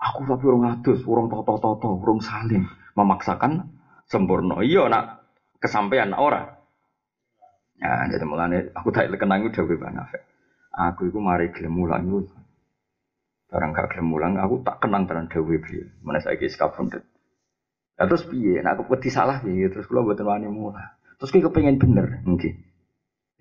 Aku 0.00 0.24
tapi 0.24 0.48
orang 0.48 0.80
adus, 0.80 1.04
orang 1.04 1.28
toto-toto, 1.28 2.00
orang 2.00 2.24
saling 2.24 2.64
memaksakan 2.94 3.70
sempurna. 4.10 4.62
Iya 4.62 4.90
nak 4.90 5.26
kesampaian 5.62 6.14
orang. 6.16 6.58
Ya, 7.80 8.04
jadi 8.12 8.24
mulane 8.28 8.70
aku 8.76 8.92
tak 8.92 9.08
kenang 9.16 9.48
udah 9.48 9.64
Bang 9.80 9.96
Afek. 9.96 10.22
Aku 10.70 11.08
itu 11.08 11.18
mari 11.18 11.50
gelem 11.50 11.74
mulang 11.74 12.06
itu. 12.06 12.28
Barang 13.50 13.74
gak 13.74 13.90
gelem 13.90 14.06
mulang, 14.06 14.38
aku 14.38 14.62
tak 14.62 14.78
kenang 14.78 15.10
tenan 15.10 15.26
dewe 15.26 15.58
beliau. 15.58 15.90
Mana 16.06 16.22
saya 16.22 16.38
kis 16.38 16.54
kabundut. 16.54 17.02
Ya 17.98 18.06
terus 18.06 18.24
piye? 18.30 18.62
Nah, 18.62 18.78
aku 18.78 18.86
peti 18.86 19.10
salah 19.10 19.42
piye? 19.42 19.66
Terus 19.66 19.90
kula 19.90 20.06
mboten 20.06 20.22
wani 20.22 20.46
mulang. 20.46 20.86
Terus 21.18 21.34
kowe 21.34 21.50
kepengen 21.50 21.76
bener, 21.76 22.22
nggih. 22.22 22.54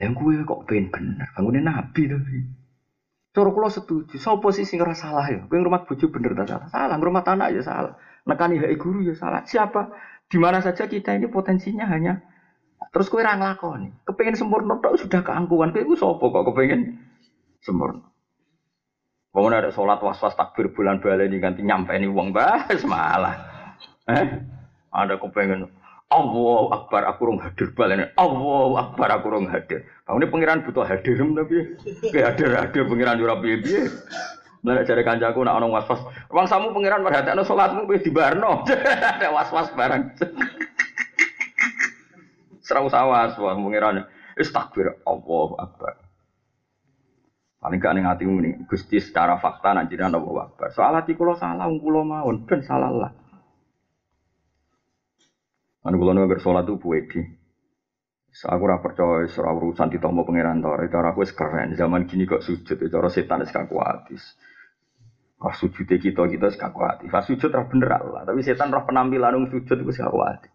Yang 0.01 0.11
gue 0.17 0.33
kok 0.43 0.65
pengen 0.65 0.89
bener, 0.89 1.27
bangunin 1.37 1.63
nabi 1.63 2.09
tapi. 2.09 2.39
Cara 3.29 3.49
kula 3.53 3.69
setuju. 3.69 4.17
Sopo 4.17 4.49
sih 4.49 4.65
sing 4.65 4.81
ora 4.81 4.97
salah 4.97 5.29
ya? 5.29 5.45
Kowe 5.45 5.61
ngrumat 5.61 5.85
bojo 5.85 6.05
bener 6.09 6.33
ta 6.33 6.43
salah? 6.49 6.67
Salah, 6.73 6.95
ngrumat 6.97 7.23
anak 7.29 7.53
ya 7.53 7.61
salah. 7.61 7.93
Nekani 8.27 8.59
hak 8.59 8.75
guru 8.79 9.05
ya 9.05 9.15
salah. 9.15 9.45
Siapa? 9.45 9.93
Di 10.29 10.37
mana 10.37 10.59
saja 10.59 10.85
kita 10.85 11.15
ini 11.15 11.29
potensinya 11.29 11.87
hanya 11.89 12.21
terus 12.89 13.11
kowe 13.11 13.21
ora 13.21 13.37
nglakoni. 13.37 14.05
Kepengin 14.07 14.39
sempurna 14.39 14.79
tok 14.81 14.97
sudah 14.97 15.21
keangkuhan. 15.21 15.71
Kowe 15.71 15.95
sopo 15.95 16.31
kok 16.31 16.53
kepengin 16.53 16.99
sempurna? 17.63 18.09
Wong 19.29 19.53
ada 19.53 19.69
sholat 19.69 20.01
was-was 20.01 20.33
takbir 20.33 20.73
bulan 20.73 20.97
baleni 20.97 21.37
ganti 21.37 21.61
nyampe 21.61 21.93
ini 21.93 22.09
uang 22.09 22.33
bah 22.33 22.65
semalah. 22.81 23.37
Eh? 24.09 24.25
Ada 24.89 25.21
kepengen 25.21 25.69
Allah 26.09 26.61
Akbar 26.73 27.05
aku 27.05 27.29
rong 27.29 27.37
hadir 27.37 27.69
balene. 27.77 28.09
Allah 28.17 28.89
Akbar 28.89 29.13
aku 29.13 29.29
rong 29.29 29.45
hadir. 29.45 29.85
Kamu 30.09 30.17
ini 30.17 30.27
pangeran 30.33 30.65
butuh 30.65 30.81
hadir 30.81 31.13
tapi 31.21 31.77
kayak 32.09 32.25
hadir 32.33 32.49
hadir 32.57 32.83
pangeran 32.89 33.21
ora 33.21 33.37
piye-piye. 33.37 33.85
Lah 34.59 34.83
cari 34.83 35.07
kancaku 35.07 35.39
nak 35.47 35.63
ono 35.63 35.71
was-was. 35.71 36.03
Wong 36.27 36.43
samu 36.43 36.75
pangeran 36.75 36.99
perhatekno 36.99 37.47
salatmu 37.47 37.87
wis 37.87 38.03
dibarno. 38.03 38.67
Ada 39.15 39.31
was-was 39.31 39.71
barang. 39.71 40.19
Serau 42.67 42.91
sawas 42.91 43.39
wah 43.39 43.55
pangeran. 43.55 44.03
Wis 44.35 44.51
takbir 44.51 44.99
Allah 45.07 45.49
Akbar. 45.63 45.95
Paling 47.59 47.79
gak 47.79 47.93
ning 47.95 48.07
atimu 48.07 48.39
ini 48.39 48.51
Gusti 48.67 49.03
secara 49.03 49.35
fakta 49.39 49.75
nak 49.75 49.87
jenengan 49.87 50.19
Allah 50.19 50.51
Akbar. 50.51 50.71
Soal 50.75 50.95
hati 50.95 51.15
kula 51.15 51.39
salah, 51.39 51.67
kula 51.67 52.03
mawon 52.03 52.43
ben 52.43 52.59
salah 52.59 52.91
lah. 52.91 53.11
Anu 55.87 55.95
kula 55.95 56.11
nu 56.11 56.27
sholat 56.35 56.67
itu 56.67 56.75
puedi. 56.75 57.19
Aku 58.29 58.63
ora 58.63 58.79
percaya 58.79 59.25
ora 59.25 59.51
urusan 59.55 59.91
ditompo 59.91 60.27
pangeran 60.27 60.63
to. 60.63 60.71
Cara 60.91 61.15
aku 61.15 61.23
wis 61.23 61.31
keren. 61.31 61.75
Zaman 61.75 62.07
gini 62.07 62.27
kok 62.27 62.43
sujud, 62.43 62.75
cara 62.75 63.07
setan 63.07 63.43
wis 63.43 63.51
kakuatis. 63.51 64.23
Pas 65.39 65.55
sujud 65.55 65.87
kita 65.87 66.27
kita 66.27 66.51
wis 66.51 66.59
kakuatis. 66.59 67.07
Pas 67.07 67.23
sujud 67.23 67.47
ora 67.47 67.63
bener 67.63 67.87
lah, 67.87 68.27
tapi 68.27 68.43
setan 68.43 68.75
roh 68.75 68.83
penampilan 68.83 69.31
nang 69.31 69.47
sujud 69.47 69.87
wis 69.87 69.95
kakuatis. 69.95 70.51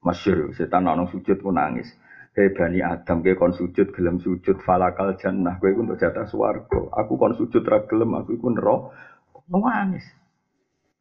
Masyur, 0.00 0.56
setan 0.56 0.88
nang 0.88 1.04
sujud 1.12 1.36
pun 1.36 1.60
nangis. 1.60 1.92
Hei 2.32 2.52
bani 2.52 2.80
Adam, 2.80 3.20
kowe 3.20 3.32
kon 3.36 3.52
sujud 3.52 3.92
gelem 3.92 4.20
sujud 4.20 4.60
falakal 4.64 5.16
jannah, 5.20 5.60
kowe 5.60 5.68
untuk 5.72 6.00
jatah 6.00 6.24
swarga. 6.24 6.80
Aku 6.96 7.20
kon 7.20 7.36
sujud 7.36 7.64
ra 7.64 7.84
gelem, 7.84 8.16
aku 8.16 8.40
iku 8.40 8.52
neraka. 8.52 8.92
Nangis. 9.52 10.04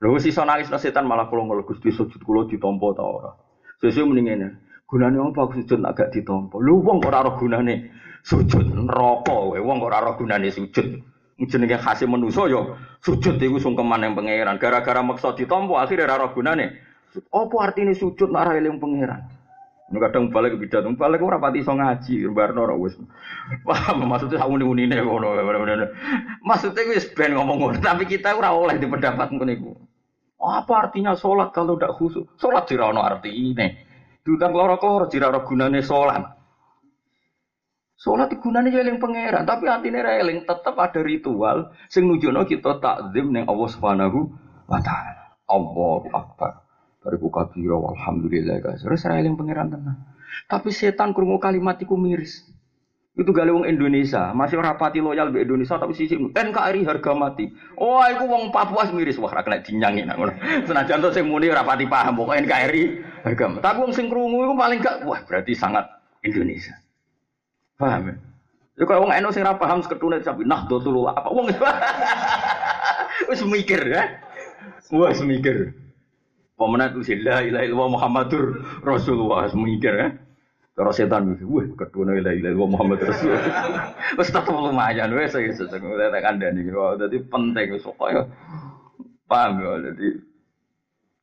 Lho 0.04 0.20
sisa 0.20 0.44
nangis 0.44 0.68
no 0.68 0.76
setan 0.76 1.08
malah 1.08 1.32
kula 1.32 1.48
ngel 1.48 1.64
Gusti 1.64 1.96
sujud 1.96 2.20
kula 2.20 2.52
ditampa 2.52 2.88
ta 3.00 3.04
ora. 3.04 3.32
Sesuk 3.80 4.12
mendingin 4.12 4.60
gunane 4.86 5.18
apa 5.18 5.40
aku 5.40 5.64
sujud 5.64 5.80
nak 5.80 5.96
gak 5.96 6.12
ditampa. 6.12 6.60
Lu 6.60 6.84
wong 6.84 7.00
kok 7.00 7.10
ora 7.10 7.24
ora 7.24 7.32
gunane 7.40 7.76
sujud 8.22 8.76
neraka 8.76 9.24
kowe 9.24 9.56
wong 9.56 9.78
ora 9.80 10.04
ora 10.04 10.12
gunane 10.20 10.52
sujud. 10.52 11.15
Jenenge 11.36 11.76
khase 11.76 12.08
manusa 12.08 12.48
ya 12.48 12.80
sujud 13.04 13.36
iku 13.36 13.60
sungkeman 13.60 14.08
yang 14.08 14.16
pangeran. 14.16 14.56
Gara-gara 14.56 15.04
maksa 15.04 15.36
ditampa 15.36 15.84
akhirnya 15.84 16.16
ora 16.16 16.32
gunane. 16.32 16.80
Apa 17.32 17.56
artinya 17.72 17.92
sujud 17.92 18.32
nak 18.32 18.48
ora 18.48 18.60
eling 18.60 18.80
pangeran? 18.80 19.22
Ini 19.86 20.02
kadang 20.02 20.34
balik 20.34 20.58
ke 20.58 20.66
bidat, 20.66 20.82
balik 20.98 21.22
ora 21.22 21.38
pati 21.38 21.62
iso 21.62 21.70
ngaji, 21.70 22.26
barno 22.34 22.66
ora 22.66 22.74
wis. 22.74 22.98
Paham 23.62 24.10
maksudnya 24.10 24.42
sak 24.42 24.50
uni-unine 24.50 24.98
ngono. 24.98 25.38
Maksudnya 26.42 26.90
wis 26.90 27.06
ben 27.14 27.38
ngomong 27.38 27.58
ngono, 27.62 27.78
tapi 27.78 28.10
kita 28.10 28.34
ora 28.34 28.50
oleh 28.50 28.82
di 28.82 28.90
pendapat 28.90 29.30
ngono 29.30 29.52
iku. 29.54 29.72
Apa 30.42 30.90
artinya 30.90 31.14
sholat 31.14 31.54
kalau 31.54 31.78
tidak 31.78 31.96
khusus? 32.02 32.26
Sholat 32.42 32.66
tidak 32.66 32.92
ada 32.92 33.02
arti 33.18 33.30
ini. 33.30 33.78
Diutang 34.26 34.58
keloro 34.58 34.82
keloro 34.82 35.06
tidak 35.06 35.38
ada 35.38 35.40
gunanya 35.46 35.86
sholat. 35.86 36.35
Sholat 37.96 38.28
gunanya 38.44 38.76
eling 38.76 39.00
pangeran, 39.00 39.48
tapi 39.48 39.72
artinya 39.72 40.04
eling 40.20 40.44
tetap 40.44 40.76
ada 40.76 41.00
ritual 41.00 41.72
sing 41.88 42.12
nujono 42.12 42.44
kita 42.44 42.84
takzim 42.84 43.32
neng 43.32 43.48
Allah 43.48 43.70
Subhanahu 43.72 44.20
wa 44.68 44.80
taala. 44.84 45.40
Allahu 45.48 46.12
akbar. 46.12 46.68
Bariku 47.00 47.32
kabira 47.32 47.80
walhamdulillah 47.80 48.60
guys. 48.60 48.84
Terus 48.84 49.08
eling 49.08 49.40
pangeran 49.40 49.72
tenang. 49.72 49.98
Tapi 50.52 50.76
setan 50.76 51.16
krungu 51.16 51.40
kalimat 51.40 51.80
iku 51.80 51.96
miris. 51.96 52.44
Itu 53.16 53.32
gale 53.32 53.56
wong 53.56 53.64
Indonesia, 53.64 54.36
masih 54.36 54.60
rapati 54.60 55.00
loyal 55.00 55.32
be 55.32 55.48
Indonesia 55.48 55.80
tapi 55.80 55.96
sisi 55.96 56.20
NKRI 56.20 56.84
harga 56.84 57.16
mati. 57.16 57.48
Oh, 57.80 58.04
aku 58.04 58.28
wong 58.28 58.52
Papua 58.52 58.92
miris 58.92 59.16
wah 59.24 59.32
ra 59.32 59.40
kena 59.40 59.64
dinyangi 59.64 60.04
nak 60.04 60.20
ngono. 60.20 60.36
Senajan 60.68 61.00
to 61.00 61.16
sing 61.16 61.32
muni 61.32 61.48
rapati 61.48 61.88
paham 61.88 62.20
pokok 62.20 62.36
NKRI 62.44 62.84
harga 63.24 63.46
mati. 63.48 63.64
Tapi 63.64 63.78
wong 63.80 63.94
sing 63.96 64.12
krungu 64.12 64.52
iku 64.52 64.54
paling 64.60 64.84
gak 64.84 65.08
wah 65.08 65.24
berarti 65.24 65.56
sangat 65.56 65.88
Indonesia. 66.28 66.76
Paham 67.76 68.02
ya? 68.08 68.16
Ya 68.76 68.84
kalau 68.84 69.08
wong 69.08 69.12
NU 69.16 69.32
sing 69.32 69.48
ra 69.48 69.56
paham 69.56 69.80
seketune 69.80 70.20
sapi 70.20 70.44
nah 70.44 70.68
dotul 70.68 71.08
apa 71.08 71.32
wong 71.32 71.48
wis 73.32 73.42
mikir 73.48 73.82
ya. 73.88 74.20
Wah, 74.92 75.12
mikir. 75.12 75.74
Pemenang 76.56 76.96
itu 76.96 77.20
la 77.20 77.44
ilaha 77.44 77.64
illallah 77.68 77.90
Muhammadur 77.92 78.44
Rasulullah 78.84 79.48
mikir 79.52 79.94
ya. 79.96 80.08
Cara 80.76 80.92
setan 80.92 81.32
wis, 81.32 81.40
wah 81.48 81.64
kedua 81.64 82.12
la 82.12 82.20
ilaha 82.20 82.36
illallah 82.36 82.68
Muhammad 82.68 83.00
Rasul. 83.00 83.32
Wis 84.20 84.28
tetep 84.28 84.52
lumayan 84.52 85.08
wis 85.16 85.32
wis 85.36 85.56
tak 85.56 85.80
kandhani. 85.80 86.68
Dadi 87.00 87.18
penting 87.32 87.68
wis 87.80 87.88
kaya 87.96 88.28
paham 89.24 89.64
ya 89.64 89.72
dadi 89.88 90.20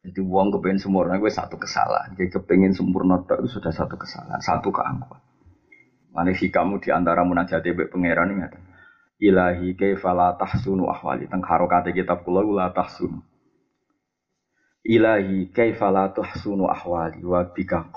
Jadi 0.03 0.19
uang 0.19 0.59
kepengen 0.59 0.83
sempurna 0.83 1.15
gue 1.21 1.31
satu 1.31 1.55
kesalahan. 1.61 2.19
Jadi 2.19 2.33
kepengen 2.35 2.75
sempurna 2.75 3.23
itu 3.23 3.47
sudah 3.47 3.71
satu 3.71 3.95
kesalahan, 3.95 4.43
satu 4.43 4.75
keangkuhan. 4.75 5.32
Mana 6.13 6.37
kamu 6.37 6.85
di 6.85 6.93
antara 6.93 7.25
munajat 7.25 7.65
be 7.65 7.89
pangeran 7.89 8.37
ini 8.37 8.45
Ilahi 9.23 9.79
kaifala 9.79 10.35
tahsunu 10.35 10.91
ahwali. 10.91 11.31
Teng 11.31 11.47
harokate 11.47 11.95
kitab 11.95 12.27
kula 12.27 12.43
la 12.43 12.69
tahsunu. 12.75 13.23
Ilahi 14.83 15.55
kaifala 15.55 16.11
tahsunu 16.11 16.67
ahwali 16.67 17.23
wa 17.23 17.47
bika. 17.55 17.89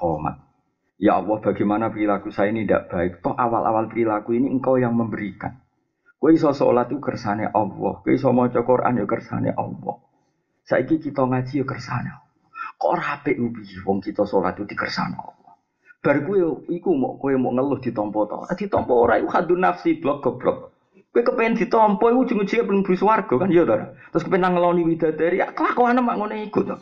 Ya 0.95 1.19
Allah, 1.19 1.38
bagaimana 1.43 1.91
perilaku 1.91 2.32
saya 2.32 2.56
ini 2.56 2.63
tidak 2.63 2.88
baik? 2.88 3.19
Toh 3.19 3.36
awal-awal 3.36 3.91
perilaku 3.91 4.38
ini 4.38 4.47
engkau 4.47 4.80
yang 4.80 4.95
memberikan. 4.95 5.60
Kau 6.25 6.34
iso 6.34 6.49
sholat 6.56 6.89
itu 6.89 6.97
kersane 7.04 7.51
Allah. 7.51 8.01
Kau 8.01 8.10
iso 8.10 8.32
mau 8.32 8.47
Quran 8.49 8.97
ya 8.97 9.06
kersane 9.06 9.54
Allah. 9.54 9.95
Saiki 10.65 10.97
kita 10.97 11.21
ngaji 11.21 11.62
ya 11.62 11.65
kersane 11.69 12.10
Kok 12.82 12.95
rapi 12.97 13.38
ubi 13.38 13.62
wong 13.86 14.01
kita 14.01 14.25
sholat 14.25 14.58
itu 14.58 14.65
di 14.65 14.73
kersane 14.73 15.13
Allah. 15.19 15.44
Bar 16.05 16.21
kowe 16.21 16.61
iku 16.69 16.93
mau 16.93 17.17
kowe 17.17 17.33
mau 17.33 17.49
ngeluh 17.49 17.81
ditampa 17.81 18.29
to. 18.29 18.37
Ditampa 18.53 18.93
ora 18.93 19.17
iku 19.17 19.33
hadun 19.33 19.65
nafsi 19.65 19.97
blok 19.97 20.21
goblok. 20.21 20.69
Kowe 21.09 21.21
kepengen 21.25 21.57
ditampa 21.57 22.13
iku 22.13 22.21
ujung-ujunge 22.21 22.61
belum 22.61 22.85
bus 22.85 23.01
warga 23.01 23.33
kan 23.33 23.49
ya 23.49 23.65
to. 23.65 23.73
Terus 24.13 24.23
kepengen 24.29 24.53
ngeloni 24.53 24.85
widadari 24.85 25.41
ya 25.41 25.49
kelakuan 25.49 25.97
mak 26.05 26.21
ngono 26.21 26.37
iku 26.37 26.61
to. 26.61 26.77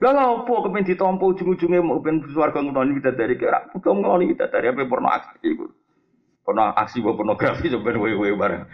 Lah 0.00 0.16
lha 0.16 0.24
opo 0.40 0.64
kepengen 0.64 0.88
ditampa 0.88 1.20
ujung-ujunge 1.20 1.84
mau 1.84 2.00
kepengen 2.00 2.24
bus 2.24 2.32
warga 2.32 2.64
ngeloni 2.64 2.96
widadari 2.96 3.36
kira 3.36 3.68
butuh 3.76 3.92
ngeloni 3.92 4.32
widadari 4.32 4.72
apa 4.72 4.88
porno 4.88 5.08
aksi 5.12 5.36
iku. 5.44 5.66
Porno 6.40 6.62
aksi 6.72 7.04
pornografi 7.04 7.68
sampeyan 7.76 8.00
wewe 8.00 8.32
bareng. 8.40 8.64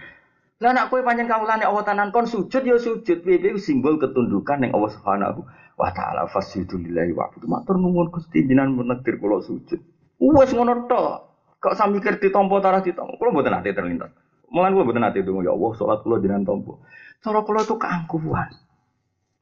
Lah 0.56 0.72
nak 0.72 0.88
kowe 0.88 1.04
panjang 1.04 1.28
kawulane 1.28 1.68
Allah 1.68 1.84
tanan 1.84 2.08
kon 2.16 2.24
sujud 2.24 2.64
ya 2.64 2.80
sujud 2.80 3.20
piye 3.20 3.60
simbol 3.60 4.00
ketundukan 4.00 4.64
yang 4.64 4.72
Allah 4.72 4.88
Subhanahu 4.88 5.44
wa 5.76 5.92
taala 5.92 6.24
fasjudu 6.32 6.80
lillahi 6.80 7.12
wa 7.12 7.28
itu 7.36 7.44
matur 7.44 7.76
nuwun 7.76 8.08
Gusti 8.08 8.40
jenengan 8.40 8.72
menekdir 8.72 9.20
kula 9.20 9.44
sujud. 9.44 9.76
Wes 10.16 10.50
ngono 10.56 10.88
tok. 10.88 11.28
Kok 11.60 11.76
sami 11.76 12.00
mikir 12.00 12.16
ditampa 12.16 12.56
tarah 12.64 12.80
ditampa. 12.80 13.20
Kula 13.20 13.36
mboten 13.36 13.52
ate 13.52 13.76
terlintas. 13.76 14.08
Mulan 14.48 14.72
kula 14.72 14.88
mboten 14.88 15.04
ate 15.04 15.20
donga 15.20 15.44
ya 15.44 15.52
Allah 15.52 15.70
salat 15.76 16.00
kula 16.00 16.24
jenengan 16.24 16.48
tampa. 16.48 16.72
Cara 17.20 17.40
kula 17.44 17.60
itu 17.60 17.76
keangkuhan. 17.76 18.50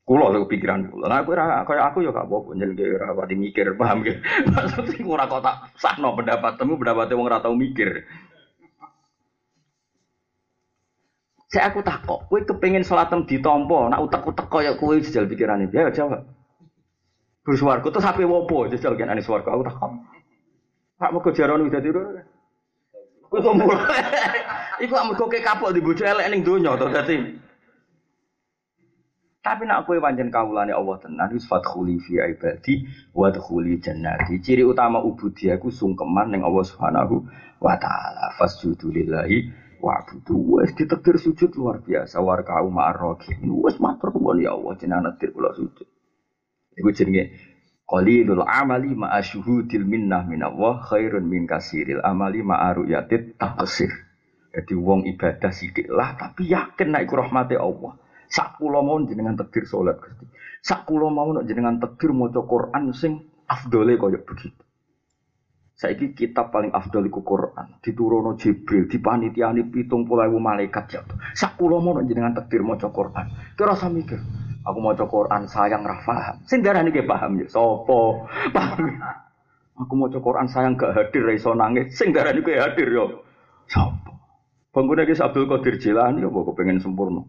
Kula 0.04 0.34
lho 0.34 0.50
pikiran 0.50 0.90
kula. 0.90 1.06
Nah, 1.08 1.22
aku 1.22 1.32
ora 1.32 1.62
kaya 1.62 1.80
aku 1.88 2.04
ya 2.04 2.10
gak 2.10 2.28
apa-apa 2.28 2.58
njenenge 2.58 2.84
ora 2.92 3.24
mikir, 3.30 3.72
paham 3.78 4.02
ge. 4.02 4.20
Maksud 4.52 5.00
ora 5.06 5.24
kok 5.30 5.40
tak 5.46 5.56
sahno 5.80 6.12
pendapat 6.18 6.60
temu 6.60 6.74
pendapat 6.76 7.14
wong 7.14 7.24
ora 7.24 7.38
tau 7.38 7.54
mikir. 7.56 8.02
Saya 11.54 11.70
aku 11.70 11.86
takok, 11.86 12.26
kue 12.26 12.42
kepengen 12.42 12.82
sholatem 12.82 13.30
ditompo, 13.30 13.86
nak 13.86 14.02
utek-utek 14.02 14.50
kaya 14.50 14.74
kue 14.74 14.98
jajal 14.98 15.30
pikiran 15.30 15.62
ini. 15.62 15.70
Ya 15.70 15.86
jawab. 15.94 16.26
Bersuarga, 17.46 17.86
terus 17.94 18.02
sampai 18.02 18.26
wopo 18.26 18.66
jajal 18.66 18.98
anis 19.06 19.22
suarga. 19.22 19.54
Aku 19.54 19.62
takok. 19.62 19.94
Pak 20.98 21.10
mau 21.14 21.22
kejaran 21.22 21.62
udah 21.62 21.78
tidur. 21.78 22.26
Kue 23.30 23.38
tombol. 23.38 23.78
Iku 24.82 24.94
amu 24.98 25.14
koke 25.14 25.38
kapok 25.46 25.70
di 25.70 25.78
bojo 25.78 26.02
elek 26.02 26.26
ning 26.26 26.42
donya 26.42 26.74
to 26.74 26.90
dadi. 26.90 27.38
Tapi 29.44 29.62
nak 29.68 29.86
kue 29.86 30.02
panjen 30.02 30.34
kawulane 30.34 30.74
Allah 30.74 30.96
tenan 30.98 31.30
wis 31.30 31.46
fadkhuli 31.46 32.02
fi 32.02 32.18
ibadi 32.34 32.82
wa 33.14 33.30
dkhuli 33.30 33.78
jannati. 33.78 34.42
Ciri 34.42 34.66
utama 34.66 34.98
ubudiyaku 35.06 35.70
sungkeman 35.70 36.34
ning 36.34 36.42
Allah 36.42 36.64
Subhanahu 36.66 37.22
wa 37.62 37.78
taala. 37.78 38.34
Fasjudu 38.40 38.90
lillahi 38.90 39.63
Wa'budu 39.84 40.56
wes 40.56 40.72
ditekdir 40.72 41.20
sujud 41.20 41.52
luar 41.60 41.84
biasa. 41.84 42.16
Warka'u 42.24 42.72
ma'arrokin 42.72 43.44
wes 43.60 43.76
matur 43.76 44.16
nuwun 44.16 44.40
ya 44.40 44.56
Allah 44.56 44.72
jenengan 44.80 45.12
nekdir 45.12 45.36
kula 45.36 45.52
sujud. 45.52 45.84
Iku 46.72 46.88
jenenge 46.96 47.36
qalilul 47.84 48.40
amali 48.48 48.96
ma'a 48.96 49.20
syuhudil 49.20 49.84
minnah 49.84 50.24
minallah 50.24 50.80
khairun 50.88 51.28
min 51.28 51.44
kasiril 51.44 52.00
amali 52.00 52.40
ma'a 52.40 52.80
ru'yatit 52.80 53.36
taqsir. 53.36 53.92
Jadi 54.56 54.72
wong 54.72 55.04
ibadah 55.04 55.52
sithik 55.52 55.92
lah 55.92 56.16
tapi 56.16 56.48
yakin 56.48 56.88
nek 56.96 57.04
iku 57.04 57.20
rahmate 57.20 57.60
Allah. 57.60 58.00
Sak 58.32 58.56
kula 58.56 58.80
mau 58.80 58.96
jenengan 59.04 59.36
tekdir 59.36 59.68
salat 59.68 60.00
Gusti. 60.00 60.24
Sak 60.64 60.88
mau 60.88 61.28
jenengan 61.44 61.76
tekdir 61.76 62.16
maca 62.16 62.40
Quran 62.40 62.88
sing 62.96 63.20
afdole 63.44 64.00
kaya 64.00 64.16
begitu 64.24 64.64
Saiki 65.74 66.14
kitab 66.14 66.54
paling 66.54 66.70
afdal 66.70 67.02
iku 67.02 67.26
Quran, 67.26 67.82
diturono 67.82 68.38
Jibril, 68.38 68.86
dipanitiani 68.86 69.66
pitung 69.74 70.06
pulau 70.06 70.38
malaikat 70.38 70.86
jatuh. 70.86 71.18
Sakulo 71.34 71.82
mau 71.82 71.98
jenengan 71.98 72.30
takdir 72.30 72.62
mau 72.62 72.78
Quran. 72.78 73.26
Kira 73.58 73.74
rasa 73.74 73.90
mikir, 73.90 74.22
aku 74.62 74.78
mau 74.78 74.94
Quran 74.94 75.50
sayang 75.50 75.82
rafaham. 75.82 76.46
Sing 76.46 76.62
darani 76.62 76.94
paham 77.02 77.42
ya, 77.42 77.50
sopo 77.50 78.30
paham. 78.54 79.02
Aku 79.74 79.92
mau 79.98 80.06
Quran 80.06 80.46
sayang 80.46 80.78
gak 80.78 80.94
hadir 80.94 81.26
iso 81.34 81.50
nangis. 81.58 81.90
Sing 81.98 82.14
darani 82.14 82.38
hadir 82.38 82.94
yo. 82.94 83.26
Sopo? 83.66 84.14
Bangun 84.70 84.98
lagi 84.98 85.18
Abdul 85.18 85.50
Qadir 85.50 85.78
Jilani 85.82 86.22
yo 86.22 86.30
kok 86.30 86.54
pengen 86.54 86.78
sempurna. 86.78 87.22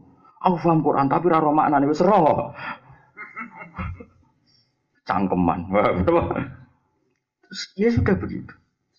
Aku 0.46 0.62
paham 0.62 0.86
Quran 0.86 1.10
tapi 1.10 1.34
ora 1.34 1.50
maknane 1.50 1.90
wis 1.90 2.02
roh. 2.06 2.54
Cangkeman. 5.10 5.74
Ya 7.78 7.90
sudah 7.94 8.16
begitu. 8.18 8.54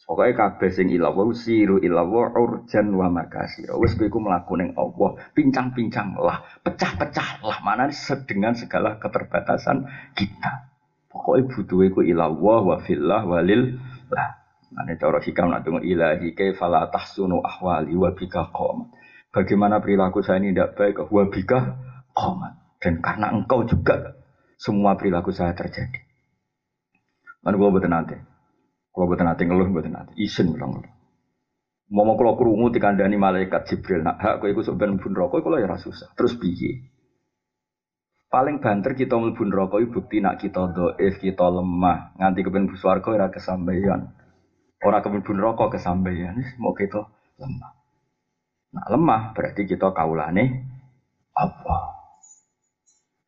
Pokoknya 0.06 0.38
kabeh 0.38 0.70
sing 0.70 0.86
ilawa 0.86 1.26
siru 1.34 1.82
ilawa 1.82 2.30
urjan 2.38 2.94
wa 2.94 3.10
makasir. 3.10 3.74
Wis 3.74 3.98
kowe 3.98 4.06
iku 4.06 4.22
mlaku 4.22 4.54
ning 4.54 4.70
Allah, 4.78 5.18
pincang-pincang 5.34 6.14
lah, 6.14 6.46
pecah-pecah 6.62 7.42
lah 7.42 7.58
mana 7.66 7.90
dengan 8.22 8.54
segala 8.54 9.02
keterbatasan 9.02 9.82
kita. 10.14 10.70
Pokoknya 11.10 11.50
butuh 11.50 11.80
iku 11.90 12.00
ilawa 12.06 12.62
wa 12.62 12.76
fillah 12.86 13.26
walil 13.26 13.82
lah. 14.14 14.46
Mane 14.70 14.94
cara 14.94 15.18
hikam 15.18 15.50
nak 15.50 15.66
tunggu 15.66 15.82
ilahi 15.82 16.38
kaifala 16.38 16.86
tahsunu 16.94 17.42
ahwali 17.42 17.98
wa 17.98 18.14
bika 18.14 18.54
qomat. 18.54 18.94
Bagaimana 19.34 19.82
perilaku 19.82 20.22
saya 20.22 20.38
ini 20.38 20.54
tidak 20.54 20.78
baik 20.78 21.02
wa 21.10 21.24
bika 21.26 21.58
qomat. 22.14 22.54
Dan 22.78 23.02
karena 23.02 23.34
engkau 23.34 23.66
juga 23.66 24.14
semua 24.54 24.94
perilaku 24.94 25.34
saya 25.34 25.50
terjadi. 25.50 25.98
Mana 27.42 27.58
gua 27.58 27.74
betul 27.74 27.90
nanti. 27.90 28.35
Kalau 28.96 29.12
buat 29.12 29.20
nanti 29.20 29.44
ngeluh, 29.44 29.68
buat 29.68 29.84
nanti 29.92 30.16
isin 30.24 30.56
bilang 30.56 30.80
Mau 31.92 32.02
mau 32.02 32.16
kalau 32.16 32.34
kerungu 32.34 32.72
dikandani 32.72 33.20
malaikat 33.20 33.68
Jibril, 33.68 34.02
nak 34.02 34.18
hak 34.18 34.42
kau 34.42 34.48
ikut 34.48 34.64
sebenarnya 34.64 34.98
pun 34.98 35.12
rokok, 35.12 35.44
kalau 35.44 35.60
ya 35.60 35.70
susah. 35.76 36.10
Terus 36.16 36.34
biye. 36.40 36.82
Paling 38.26 38.58
banter 38.58 38.98
kita 38.98 39.14
melbun 39.14 39.54
rokok, 39.54 39.84
bukti 39.92 40.18
nak 40.18 40.40
kita 40.40 40.72
doif, 40.74 41.14
kita 41.20 41.46
lemah, 41.46 42.16
nganti 42.18 42.40
kepen 42.42 42.66
buswargo 42.66 43.14
ora 43.14 43.30
kesampaian. 43.30 44.02
Orang 44.82 45.04
kepen 45.04 45.22
bun 45.22 45.38
rokok 45.38 45.78
kesampaian, 45.78 46.34
mau 46.58 46.74
kita 46.74 47.06
lemah. 47.38 47.72
Nah 48.74 48.84
lemah 48.90 49.20
berarti 49.36 49.62
kita 49.68 49.94
kaulane 49.94 50.66
apa? 51.38 51.78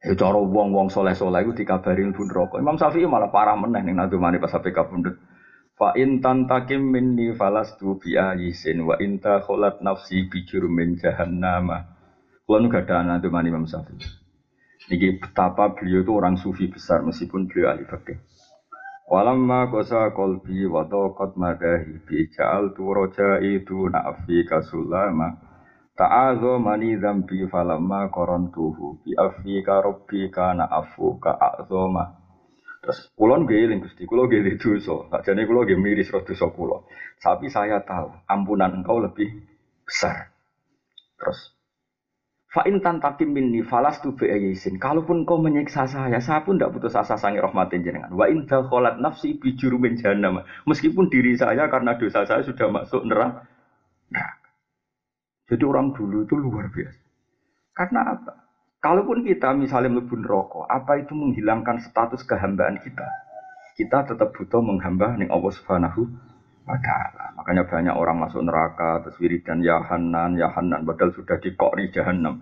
Ya 0.03 0.15
cara 0.19 0.41
wong-wong 0.41 0.91
soleh-soleh 0.91 1.47
itu 1.47 1.63
dikabarin 1.63 2.11
bun 2.11 2.27
rokok. 2.27 2.59
Imam 2.59 2.75
Syafi'i 2.75 3.07
malah 3.07 3.31
parah 3.31 3.55
meneh 3.55 3.87
ning 3.87 3.95
nadumane 3.95 4.43
pas 4.43 4.51
sampai 4.51 4.75
kabundut. 4.75 5.15
Fa 5.79 5.95
in 5.95 6.19
tantakim 6.19 6.91
minni 6.91 7.31
falastu 7.39 8.03
bi 8.03 8.19
ayisin 8.19 8.83
wa 8.83 8.99
inta 8.99 9.39
kholat 9.47 9.79
nafsi 9.79 10.27
bi 10.27 10.43
jurumin 10.43 10.99
jahannama. 10.99 11.87
Kulo 12.43 12.59
nu 12.59 12.67
gada 12.67 12.99
anak 12.99 13.23
itu 13.23 13.31
Imam 13.31 13.63
Syafi'i. 13.63 14.03
Niki 14.91 15.23
betapa 15.23 15.79
beliau 15.79 16.03
itu 16.03 16.13
orang 16.19 16.35
sufi 16.35 16.67
besar 16.67 17.07
meskipun 17.07 17.47
beliau 17.47 17.71
ahli 17.71 17.87
fikih. 17.87 18.19
Walamma 19.07 19.71
kosa 19.71 20.11
kolbi 20.11 20.67
wa 20.67 20.83
taqat 20.83 21.39
madahi 21.39 22.03
bi 22.03 22.27
ja'al 22.27 22.75
tu 22.75 22.91
itu 23.47 23.79
na'fi 23.87 24.43
kasulama. 24.51 25.39
Ta'azo 25.95 26.59
mani 26.59 26.99
zambi 26.99 27.47
falamma 27.47 28.11
korontuhu 28.11 28.99
bi 29.07 29.15
afi 29.15 29.63
ka 29.63 29.79
rabbi 29.79 30.27
kana 30.27 30.67
afu 30.67 31.23
ka 31.23 31.39
a'zoma. 31.39 32.18
Terus 32.89 33.13
kulon 33.13 33.45
eling 33.45 33.85
Gusti, 33.85 34.09
kulo 34.09 34.25
nggih 34.25 34.57
dosa. 34.57 35.21
Jane 35.21 35.45
kulo 35.45 35.69
nggih 35.69 35.77
miris 35.77 36.09
roh 36.09 36.25
dosa 36.25 36.49
kulo. 36.49 36.89
Tapi 37.21 37.53
saya 37.53 37.85
tahu 37.85 38.17
ampunan 38.25 38.81
engkau 38.81 38.97
lebih 38.97 39.29
besar. 39.85 40.33
Terus 41.21 41.53
Fa'in 42.49 42.81
tantakim 42.81 43.37
minni 43.37 43.61
falas 43.61 44.01
tu 44.01 44.17
bi'ayisin. 44.17 44.81
Kalaupun 44.81 45.29
kau 45.29 45.37
menyiksa 45.37 45.85
saya, 45.85 46.17
saya 46.17 46.41
pun 46.41 46.57
tidak 46.57 46.73
putus 46.81 46.97
asa 46.97 47.21
sangi 47.21 47.45
rahmatin 47.45 47.85
jenengan. 47.85 48.09
Wa 48.09 48.25
in 48.25 48.49
dakholat 48.49 48.97
nafsi 49.05 49.37
bijurumin 49.37 50.01
jahannam. 50.01 50.41
Meskipun 50.65 51.13
diri 51.13 51.37
saya 51.37 51.69
karena 51.69 52.01
dosa 52.01 52.25
saya 52.25 52.41
sudah 52.41 52.73
masuk 52.73 53.05
neraka. 53.05 53.45
Nah, 54.09 54.33
jadi 55.45 55.61
orang 55.61 55.93
dulu 55.93 56.25
itu 56.25 56.41
luar 56.41 56.73
biasa. 56.73 57.01
Karena 57.77 58.17
apa? 58.17 58.48
Kalaupun 58.79 59.27
kita 59.27 59.51
misalnya 59.59 59.91
melebur 59.91 60.23
rokok, 60.23 60.71
apa 60.71 61.03
itu 61.03 61.11
menghilangkan 61.11 61.83
status 61.83 62.23
kehambaan 62.23 62.79
kita? 62.79 63.11
Kita 63.75 64.07
tetap 64.07 64.31
butuh 64.31 64.63
menghamba 64.63 65.19
nih 65.19 65.27
Allah 65.27 65.51
Subhanahu 65.51 66.07
wa 66.63 66.79
taala. 66.79 67.35
Makanya 67.35 67.67
banyak 67.67 67.95
orang 67.99 68.23
masuk 68.23 68.39
neraka 68.47 69.03
terus 69.03 69.19
wiridan 69.19 69.67
ya 69.67 69.83
Hanan, 69.83 70.39
ya 70.39 70.55
Hanan 70.55 70.87
padahal 70.87 71.11
sudah 71.11 71.43
dikori 71.43 71.91
jahanam. 71.91 72.39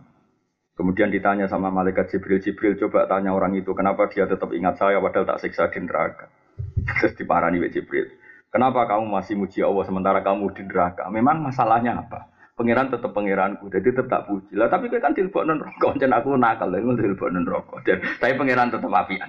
Kemudian 0.76 1.08
ditanya 1.08 1.48
sama 1.48 1.72
malaikat 1.72 2.12
Jibril, 2.12 2.44
Jibril 2.44 2.76
coba 2.76 3.08
tanya 3.08 3.32
orang 3.32 3.56
itu, 3.56 3.72
kenapa 3.72 4.12
dia 4.12 4.28
tetap 4.28 4.52
ingat 4.52 4.76
saya 4.76 5.00
padahal 5.00 5.24
tak 5.24 5.40
siksa 5.40 5.72
di 5.72 5.80
neraka. 5.80 6.28
Terus 7.00 7.16
diparani 7.16 7.64
Jibril. 7.72 8.12
Kenapa 8.52 8.84
kamu 8.84 9.08
masih 9.08 9.40
muji 9.40 9.64
Allah 9.64 9.88
sementara 9.88 10.20
kamu 10.20 10.52
di 10.52 10.68
neraka? 10.68 11.08
Memang 11.08 11.40
masalahnya 11.40 11.96
apa? 11.96 12.28
Pangeran 12.56 12.88
tetap 12.88 13.12
pangeranku, 13.12 13.68
jadi 13.68 13.92
tetap 13.92 14.24
puji. 14.32 14.56
Lah 14.56 14.72
tapi 14.72 14.88
kan 14.88 15.12
tilbok 15.12 15.44
non 15.44 15.60
rokok, 15.60 16.00
dan 16.00 16.16
aku 16.16 16.40
nakal, 16.40 16.72
lah 16.72 16.80
tilbok 16.80 17.28
non 17.28 17.44
rokok. 17.44 17.84
Dan 17.84 18.00
tapi 18.16 18.32
pangeran 18.32 18.72
tetap 18.72 18.88
apian. 18.88 19.28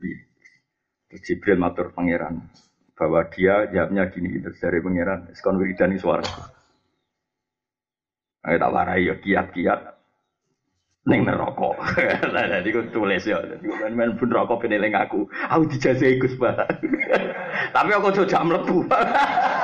Iya. 0.00 0.18
Terus 1.12 1.20
Jibril 1.28 1.60
matur 1.60 1.92
pangeran 1.92 2.48
bahwa 2.96 3.28
dia 3.28 3.68
jawabnya 3.68 4.08
gini, 4.08 4.40
terus 4.40 4.56
dari 4.56 4.80
pangeran, 4.80 5.36
sekon 5.36 5.60
wiridani 5.60 6.00
suara. 6.00 6.24
Ayo 8.44 8.56
tak 8.56 8.72
warai 8.72 9.04
ya 9.04 9.14
kiat-kiat 9.20 9.94
Neng 11.04 11.28
neraka. 11.28 11.76
Lah 12.34 12.44
dadi 12.48 12.72
ku 12.72 12.80
tulis 12.88 13.28
ya. 13.28 13.36
Men 13.92 14.16
pun 14.16 14.32
neraka 14.32 14.56
peneling 14.56 14.96
aku. 14.96 15.28
Aku 15.52 15.68
dijajahi 15.68 16.16
Gus. 16.16 16.32
Tapi 17.76 17.90
aku 17.92 18.24
jam 18.24 18.48
mlebu. 18.48 18.88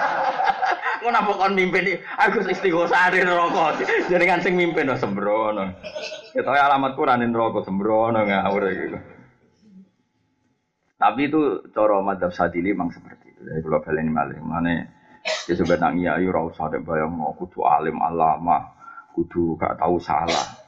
Ngono 1.00 1.16
apa 1.16 1.32
kon 1.32 1.56
mimpin 1.56 1.96
aku 2.20 2.44
istighosah 2.44 3.08
di 3.12 3.24
neraka. 3.24 3.80
Jenengan 4.12 4.44
sing 4.44 4.52
mimpin 4.56 4.84
no 4.84 5.00
sembrono. 5.00 5.72
Kita 6.36 6.52
alamat 6.52 6.92
Quran 6.92 7.24
neraka 7.24 7.64
sembrono 7.64 8.20
ngawur 8.20 8.64
gitu. 8.68 8.98
Tapi 11.00 11.32
itu 11.32 11.64
cara 11.72 12.04
madzhab 12.04 12.28
Sadili 12.36 12.76
memang 12.76 12.92
seperti 12.92 13.32
itu. 13.32 13.40
Jadi 13.40 13.60
kalau 13.64 13.80
balen 13.80 14.12
malih 14.12 14.36
mana 14.44 14.84
ya 15.48 15.56
sebenarnya 15.56 16.20
ayo 16.20 16.28
ora 16.28 16.52
usah 16.52 16.68
bayang 16.76 17.16
kudu 17.40 17.64
alim 17.64 17.96
alama, 18.04 18.68
kudu 19.16 19.56
gak 19.56 19.80
tahu 19.80 19.96
salah. 19.96 20.60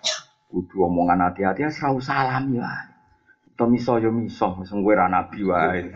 Kudu 0.49 0.89
omongan 0.89 1.29
hati-hati 1.29 1.69
ya 1.69 1.71
salam 1.73 2.49
ya. 2.57 2.92
To 3.63 3.71
miso 3.71 3.95
yo 4.03 4.11
miso, 4.11 4.59
wis 4.59 4.75
kowe 4.75 4.91
ra 4.91 5.07
nabi 5.07 5.47
wae. 5.47 5.87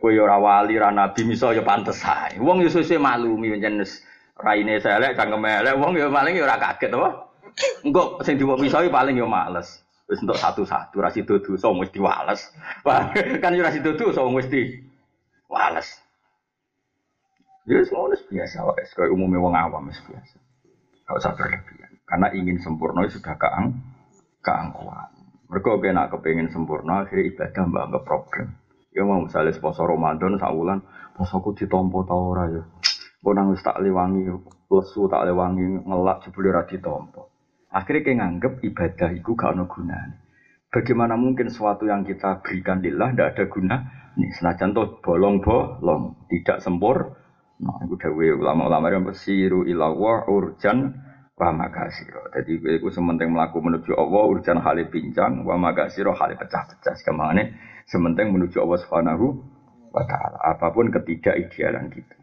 Kowe 0.00 0.08
yo 0.08 0.24
ora 0.24 0.40
wali 0.40 0.80
ra 0.80 0.88
nabi 0.88 1.20
miso 1.28 1.52
yo 1.52 1.60
pantes 1.60 2.00
ae. 2.00 2.40
Wong 2.40 2.64
yo 2.64 2.72
sesuk 2.72 2.96
maklumi 2.96 3.52
pancen 3.52 3.84
raine 4.40 4.80
selek 4.80 5.12
cangkem 5.12 5.44
elek 5.44 5.76
wong 5.76 6.00
yo 6.00 6.08
paling 6.08 6.40
yo 6.40 6.48
ora 6.48 6.56
kaget 6.56 6.96
apa. 6.96 7.28
Engko 7.84 8.24
sing 8.24 8.40
diwo 8.40 8.56
miso 8.56 8.80
paling 8.88 9.20
yo 9.20 9.28
males. 9.28 9.84
Wis 10.08 10.24
entuk 10.24 10.40
satu-satu 10.40 10.96
ra 11.04 11.12
sido 11.12 11.36
wis 11.36 11.92
diwales. 11.92 12.56
Wah, 12.88 13.12
kan 13.44 13.52
yo 13.52 13.60
ra 13.60 13.68
sido 13.68 13.92
dosa 13.92 14.24
wis 14.24 14.48
diwales. 14.48 15.88
Ya 17.68 17.84
ngono 17.84 18.16
biasa 18.16 18.64
wae, 18.64 19.12
umumnya 19.12 19.44
wong 19.44 19.52
awam 19.52 19.92
biasa. 19.92 20.40
Gak 21.04 21.20
usah 21.20 21.36
berlebihan. 21.36 22.00
Karena 22.08 22.32
ingin 22.32 22.56
sempurna 22.64 23.04
sudah 23.12 23.36
keang 23.36 23.76
keangkuhan. 24.40 25.17
Mereka 25.48 25.80
kena 25.80 26.12
kepengen 26.12 26.52
sempurna, 26.52 27.08
akhirnya 27.08 27.32
ibadah 27.32 27.62
mbak 27.72 27.84
nggak 27.88 28.04
problem. 28.04 28.46
Ya 28.92 29.02
mau 29.04 29.24
misalnya 29.24 29.56
poso 29.56 29.84
Ramadan 29.88 30.36
saulan, 30.36 30.84
posoku 31.16 31.56
ditompo 31.56 32.04
tau 32.04 32.36
ora 32.36 32.44
ya. 32.52 32.62
Kau 33.24 33.32
nangis 33.32 33.64
tak 33.64 33.80
lewangi, 33.80 34.28
lesu 34.68 35.08
tak 35.08 35.24
lewangi, 35.24 35.88
ngelak 35.88 36.22
jebule 36.28 36.52
ra 36.52 36.68
ditompo. 36.68 37.32
Akhirnya 37.72 38.04
kayak 38.04 38.18
nganggep 38.20 38.52
ibadah 38.64 39.10
itu 39.12 39.30
gak 39.36 39.52
ada 39.52 39.64
gunanya. 39.68 40.16
Bagaimana 40.68 41.16
mungkin 41.16 41.48
sesuatu 41.48 41.88
yang 41.88 42.04
kita 42.04 42.44
berikan 42.44 42.84
lillah 42.84 43.12
tidak 43.12 43.28
ada 43.36 43.44
guna? 43.48 43.76
Nih, 44.20 44.30
senajan 44.36 44.76
toh 44.76 45.00
bolong 45.00 45.40
bolong, 45.40 46.28
tidak 46.28 46.60
sempur. 46.60 47.16
Nah, 47.58 47.80
itu 47.88 47.96
dawe 47.96 48.26
ulama-ulama 48.36 48.92
yang 48.92 49.04
bersiru 49.08 49.64
ilawa 49.64 50.28
urjan 50.28 51.07
wa 51.38 51.54
magasiro. 51.54 52.26
Jadi 52.34 52.58
itu 52.58 52.88
sementing 52.90 53.30
melaku 53.30 53.62
menuju 53.62 53.94
Allah 53.94 54.22
urusan 54.26 54.58
hal 54.58 54.78
pincang 54.90 55.46
wa 55.46 55.54
magasiro 55.54 56.10
hal 56.18 56.34
pecah-pecah. 56.34 56.94
Ke 56.98 57.12
mana 57.14 57.46
sementing 57.86 58.34
menuju 58.34 58.58
Allah 58.58 58.78
Subhanahu 58.82 59.26
wa 59.94 60.02
taala. 60.02 60.38
Apa 60.58 60.74
pun 60.74 60.90
ketidak 60.90 61.38
idealan 61.38 61.94
kita. 61.94 62.18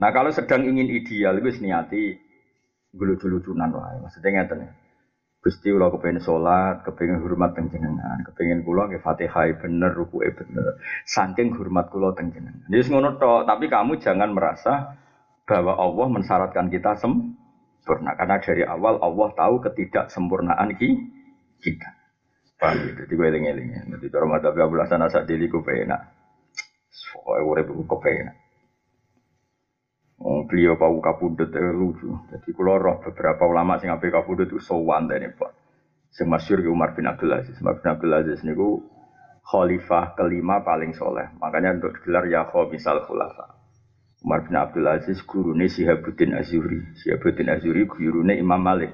Nah 0.00 0.12
kalau 0.12 0.28
sedang 0.32 0.68
ingin 0.68 0.92
ideal 0.92 1.40
itu 1.40 1.60
niati 1.64 2.20
lucu-lucunan 2.92 3.72
lah. 3.72 3.96
Maksudnya 4.04 4.44
ngeten 4.44 4.68
ya. 4.68 4.72
Gusti 5.40 5.72
kula 5.72 5.88
kepengen 5.88 6.20
sholat, 6.20 6.84
kepengen 6.84 7.24
hormat 7.24 7.56
teng 7.56 7.72
jenengan, 7.72 8.20
kepengen 8.28 8.60
kula 8.60 8.92
ke 8.92 9.00
Fatihah 9.00 9.48
bener, 9.56 9.96
ruku 9.96 10.20
bener. 10.20 10.76
Saking 11.08 11.56
hormat 11.56 11.88
kula 11.88 12.12
teng. 12.12 12.28
Jadi 12.28 12.84
ngono 12.92 13.16
tok, 13.16 13.48
tapi 13.48 13.72
kamu 13.72 14.04
jangan 14.04 14.36
merasa 14.36 15.00
bahwa 15.48 15.80
Allah 15.80 16.06
mensyaratkan 16.12 16.68
kita 16.68 16.92
sem 17.00 17.39
sempurna. 17.80 18.12
Karena 18.14 18.36
dari 18.38 18.62
awal 18.62 19.00
Allah 19.00 19.28
tahu 19.32 19.64
ketidaksempurnaan 19.64 20.76
kita. 20.76 21.90
Paham 22.60 22.76
gitu, 22.84 23.08
jadi 23.08 23.12
gue 23.16 23.26
eling-eling. 23.32 23.68
Jadi 23.88 24.06
cara 24.12 24.28
mata 24.28 24.52
Abu 24.52 24.76
Hasan 24.76 25.00
Asadili 25.00 25.48
gue 25.48 25.64
penak. 25.64 26.12
Pokoknya 27.16 27.40
urip 27.48 27.66
gue 27.72 27.88
kepenak. 27.88 28.36
Oh, 30.20 30.44
beliau 30.44 30.76
pau 30.76 31.00
kapundut 31.00 31.48
eh, 31.56 31.72
lucu. 31.72 32.12
Jadi 32.28 32.52
kalau 32.52 32.76
roh 32.76 32.96
beberapa 33.00 33.48
ulama 33.48 33.80
sing 33.80 33.88
ape 33.88 34.12
kapundut 34.12 34.52
itu 34.52 34.60
sowan 34.60 35.08
dene 35.08 35.32
Pak. 35.32 35.52
Sing 36.12 36.28
masyhur 36.28 36.60
Umar 36.68 36.92
bin 36.92 37.08
Abdul 37.08 37.32
Aziz. 37.32 37.56
Umar 37.64 37.80
bin 37.80 37.88
Abdul 37.88 38.12
Aziz 38.12 38.44
niku 38.44 38.84
khalifah 39.48 40.12
kelima 40.20 40.60
paling 40.60 40.92
soleh. 40.92 41.32
Makanya 41.40 41.80
untuk 41.80 42.04
gelar 42.04 42.28
ya 42.28 42.44
misal 42.68 43.00
khulafa. 43.08 43.59
Umar 44.20 44.44
bin 44.44 44.52
Abdul 44.52 44.84
Aziz 44.84 45.24
gurune 45.24 45.64
Sihabuddin 45.72 46.36
Azuri. 46.36 46.92
Sihabuddin 47.00 47.48
Azuri 47.48 47.88
gurune 47.88 48.36
Imam 48.36 48.60
Malik. 48.60 48.92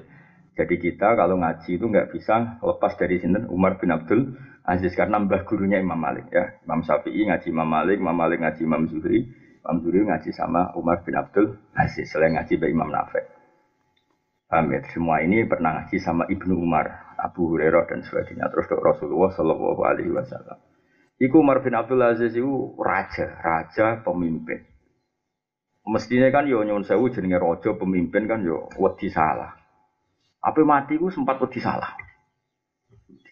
Jadi 0.55 0.79
kita 0.81 1.13
kalau 1.13 1.37
ngaji 1.37 1.77
itu 1.77 1.85
nggak 1.85 2.15
bisa 2.15 2.57
lepas 2.63 2.97
dari 2.97 3.21
sini 3.21 3.45
Umar 3.51 3.77
bin 3.77 3.91
Abdul 3.93 4.39
Aziz 4.65 4.95
karena 4.97 5.19
mbah 5.21 5.45
gurunya 5.45 5.83
Imam 5.83 5.99
Malik 5.99 6.31
ya. 6.31 6.57
Imam 6.63 6.81
Syafi'i 6.81 7.27
ngaji 7.27 7.47
Imam 7.51 7.67
Malik, 7.67 7.99
Imam 7.99 8.15
Malik 8.15 8.39
ngaji 8.41 8.61
Imam 8.65 8.83
Zuhri, 8.87 9.27
Imam 9.61 9.77
Zuhri 9.83 9.99
ngaji 10.07 10.31
sama 10.31 10.71
Umar 10.79 11.03
bin 11.03 11.13
Abdul 11.19 11.59
Aziz 11.75 12.07
selain 12.09 12.39
ngaji 12.39 12.57
by 12.57 12.71
Imam 12.71 12.89
Nafek. 12.89 13.37
Paham 14.47 14.71
ya? 14.71 14.79
Semua 14.95 15.19
ini 15.27 15.43
pernah 15.43 15.83
ngaji 15.83 15.99
sama 15.99 16.23
Ibnu 16.31 16.55
Umar, 16.55 17.19
Abu 17.19 17.51
Hurairah 17.51 17.83
dan 17.91 17.99
sebagainya. 17.99 18.47
Terus 18.47 18.71
Rasulullah 18.79 19.35
Shallallahu 19.35 19.81
Alaihi 19.83 20.15
Wasallam. 20.15 20.55
Iku 21.19 21.43
Umar 21.43 21.59
bin 21.67 21.75
Abdul 21.75 21.99
Aziz 21.99 22.31
itu 22.31 22.79
raja, 22.79 23.27
raja 23.43 23.99
pemimpin. 24.07 24.76
Mestinya 25.87 26.27
kan 26.35 26.51
yo 26.51 26.67
nyuwun 26.67 26.83
sewu 26.83 27.07
jenenge 27.07 27.39
raja 27.39 27.71
pemimpin 27.79 28.27
kan 28.27 28.43
yo 28.43 28.67
wedi 28.75 29.07
salah. 29.07 29.55
Apa 30.43 30.59
mati 30.67 30.99
ku 30.99 31.07
sempat 31.07 31.39
wedi 31.39 31.63
salah. 31.63 31.95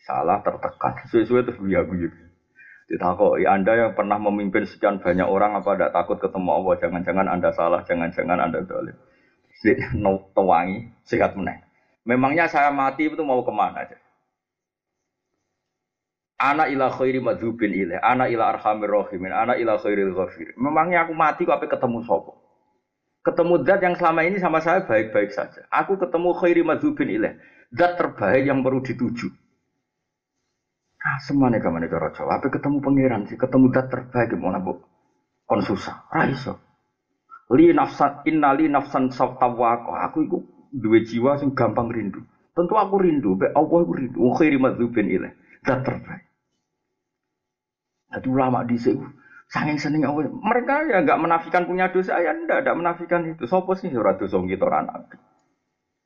Salah 0.07 0.39
tertekan. 0.39 1.03
Sesuai 1.11 1.43
terus 1.43 1.59
guya-guyu. 1.59 2.07
Ditakok, 2.85 3.41
ya 3.41 3.57
Anda 3.57 3.73
yang 3.73 3.91
pernah 3.97 4.21
memimpin 4.21 4.69
sekian 4.69 5.01
banyak 5.01 5.25
orang 5.25 5.57
apa 5.57 5.73
tidak 5.73 5.89
takut 5.89 6.21
ketemu 6.21 6.49
Allah? 6.53 6.73
Jangan-jangan 6.77 7.27
Anda 7.27 7.49
salah, 7.49 7.81
jangan-jangan 7.81 8.37
Anda 8.37 8.61
dolim. 8.61 8.93
No, 9.97 10.29
tewangi, 10.37 10.93
sehat 11.01 11.33
meneng. 11.33 11.65
Memangnya 12.05 12.45
saya 12.45 12.69
mati 12.69 13.09
itu 13.09 13.25
mau 13.25 13.41
ke 13.41 13.49
mana 13.49 13.81
aja? 13.81 13.97
Anak 16.37 16.69
ila 16.69 16.93
khairi 16.93 17.17
madzubin 17.17 17.73
ilaih, 17.73 17.97
anak 17.97 18.29
ila 18.29 18.53
arhamir 18.53 18.93
rahimin, 18.93 19.33
anak 19.33 19.57
ila 19.57 19.81
khairil 19.81 20.13
ghafir. 20.13 20.53
Memangnya 20.53 21.09
aku 21.09 21.17
mati 21.17 21.49
kok 21.49 21.57
apa 21.57 21.65
ketemu 21.65 22.05
sopo? 22.05 22.44
Ketemu 23.25 23.65
zat 23.65 23.81
yang 23.81 23.97
selama 23.97 24.21
ini 24.21 24.37
sama 24.37 24.61
saya 24.61 24.85
baik-baik 24.85 25.33
saja. 25.33 25.65
Aku 25.73 25.97
ketemu 25.97 26.29
khairi 26.37 26.61
madzubin 26.61 27.09
ilaih. 27.09 27.41
Zat 27.73 27.97
terbaik 27.97 28.45
yang 28.45 28.61
perlu 28.61 28.85
dituju. 28.85 29.33
Nah, 31.01 31.17
semuanya 31.25 31.57
kamu 31.57 31.89
negara 31.89 32.13
Jawa. 32.13 32.37
Apa 32.37 32.53
ketemu 32.53 32.85
pangeran 32.85 33.25
sih? 33.25 33.33
Ketemu 33.33 33.73
zat 33.73 33.89
terbaik 33.89 34.29
gimana 34.29 34.61
bu? 34.61 34.77
Kon 35.49 35.65
susah. 35.65 36.05
Raiso. 36.13 36.61
Li 37.49 37.73
nafsan 37.73 38.21
innali 38.29 38.69
nafsan 38.69 39.09
sawtawako. 39.09 39.97
Aku 40.05 40.17
itu 40.29 40.37
dua 40.69 41.01
jiwa 41.01 41.41
sing 41.41 41.57
gampang 41.57 41.89
rindu. 41.89 42.21
Tentu 42.53 42.77
aku 42.77 43.01
rindu. 43.01 43.41
Be 43.41 43.49
Allah 43.57 43.79
aku 43.81 43.93
rindu. 44.05 44.21
Khairi 44.37 44.61
madzubin 44.61 45.09
ilaih. 45.09 45.33
Zat 45.65 45.81
terbaik. 45.81 46.29
Jadi 48.13 48.27
ulama 48.29 48.61
di 48.61 48.77
Saking 49.49 49.77
seneng 49.77 50.09
Allah. 50.09 50.29
Mereka 50.29 50.89
ya 50.89 50.97
nggak 51.05 51.21
menafikan 51.21 51.69
punya 51.69 51.93
dosa 51.93 52.17
ya 52.17 52.33
ndak, 52.33 52.65
ndak 52.65 52.77
menafikan 52.77 53.21
itu. 53.29 53.45
Sopo 53.45 53.77
sih 53.77 53.93
ora 53.93 54.17
dosa 54.17 54.41
kita 54.41 54.65
ora 54.65 54.81
nabi. 54.81 55.17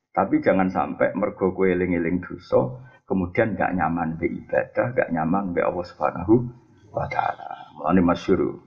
Tapi 0.10 0.36
jangan 0.44 0.68
sampai 0.68 1.16
mergo 1.16 1.56
kowe 1.56 1.70
eling-eling 1.70 2.20
dosa, 2.20 2.82
kemudian 3.08 3.56
nggak 3.56 3.72
nyaman 3.78 4.20
be 4.20 4.28
ibadah, 4.28 4.92
nggak 4.92 5.10
nyaman 5.16 5.56
be 5.56 5.64
Allah 5.64 5.86
Subhanahu 5.86 6.34
wa 6.92 7.08
taala. 7.08 7.72
Mulane 7.80 8.02
masyhur 8.04 8.60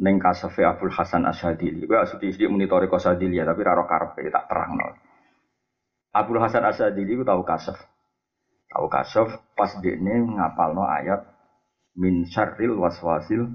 ning 0.00 0.16
kasafe 0.16 0.64
Abdul 0.64 0.94
Hasan 0.96 1.28
Asyadili. 1.28 1.84
Kowe 1.84 2.00
asli 2.00 2.32
sithik 2.32 2.48
muni 2.48 2.64
toriko 2.64 2.96
Asyadili 2.96 3.36
ya, 3.36 3.44
tapi 3.44 3.60
ora 3.66 3.84
karepe 3.84 4.24
tak 4.32 4.48
terangno. 4.48 4.96
Abdul 6.16 6.40
Hasan 6.40 6.64
Asyadili 6.64 7.20
ku 7.20 7.24
tahu 7.28 7.44
kasaf. 7.44 7.76
Tahu 8.70 8.86
kasaf 8.88 9.28
pas 9.58 9.74
dekne 9.82 10.24
ngapalno 10.38 10.86
ayat 10.86 11.26
min 11.98 12.24
syarril 12.24 12.78
waswasil 12.78 13.50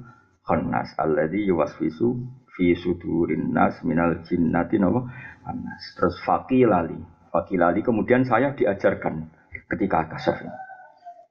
khannas 0.45 0.93
alladzi 1.01 1.49
yuwaswisu 1.49 2.15
fi 2.55 2.77
sudurin 2.77 3.51
nas 3.51 3.83
minal 3.83 4.21
jinnati 4.23 4.79
napa? 4.79 5.09
Anas 5.45 5.83
terus 5.97 6.17
faqilali 6.25 7.15
Fakilali 7.35 7.83
kemudian 7.83 8.23
saya 8.23 8.55
diajarkan 8.55 9.27
ketika 9.67 10.07
kasaf. 10.07 10.39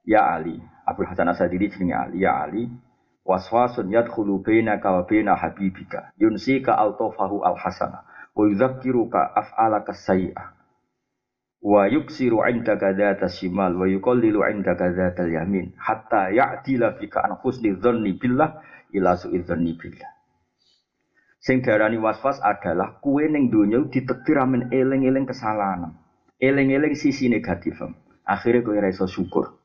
Ya 0.05 0.21
Ali, 0.21 0.61
Abu 0.85 1.01
Hasan 1.01 1.33
Asadili 1.33 1.65
jenenge 1.65 1.97
Ali, 1.97 2.21
ya 2.21 2.45
Ali, 2.45 2.69
waswasun 3.25 3.89
yadkhulu 3.89 4.45
bainaka 4.45 4.93
wa 4.93 5.01
baina 5.09 5.33
habibika. 5.33 6.13
Yunsika 6.21 6.77
altofahu 6.77 7.41
alhasana. 7.41 8.05
Wa 8.37 8.45
yudzakiruka 8.45 9.33
af'alaka 9.33 9.97
sayyi'ah 9.97 10.53
wa 11.65 11.89
yuksiru 11.89 12.45
indaka 12.45 12.93
dzata 12.93 13.25
shimal 13.25 13.73
wa 13.73 13.89
yuqallilu 13.89 14.45
indaka 14.45 14.93
dzatal 14.93 15.33
yamin 15.33 15.73
hatta 15.81 16.29
ya'dila 16.29 17.01
bika 17.01 17.25
an 17.25 17.41
husni 17.41 17.73
dzanni 17.73 18.13
billah 18.13 18.61
ila 18.95 19.19
su'i 19.19 19.43
dzanni 19.43 19.75
billah 19.75 20.11
sing 21.43 21.61
darani 21.61 21.99
waswas 21.99 22.39
adalah 22.41 22.97
kue 23.03 23.27
ning 23.27 23.51
donya 23.51 23.83
ditektir 23.91 24.39
amen 24.39 24.71
eling-eling 24.71 25.27
kesalahan 25.27 25.93
eling-eling 26.39 26.95
sisi 26.95 27.27
negatif 27.27 27.83
akhirnya 28.25 28.63
kue 28.65 28.79
ra 28.79 28.89
iso 28.89 29.05
syukur 29.05 29.59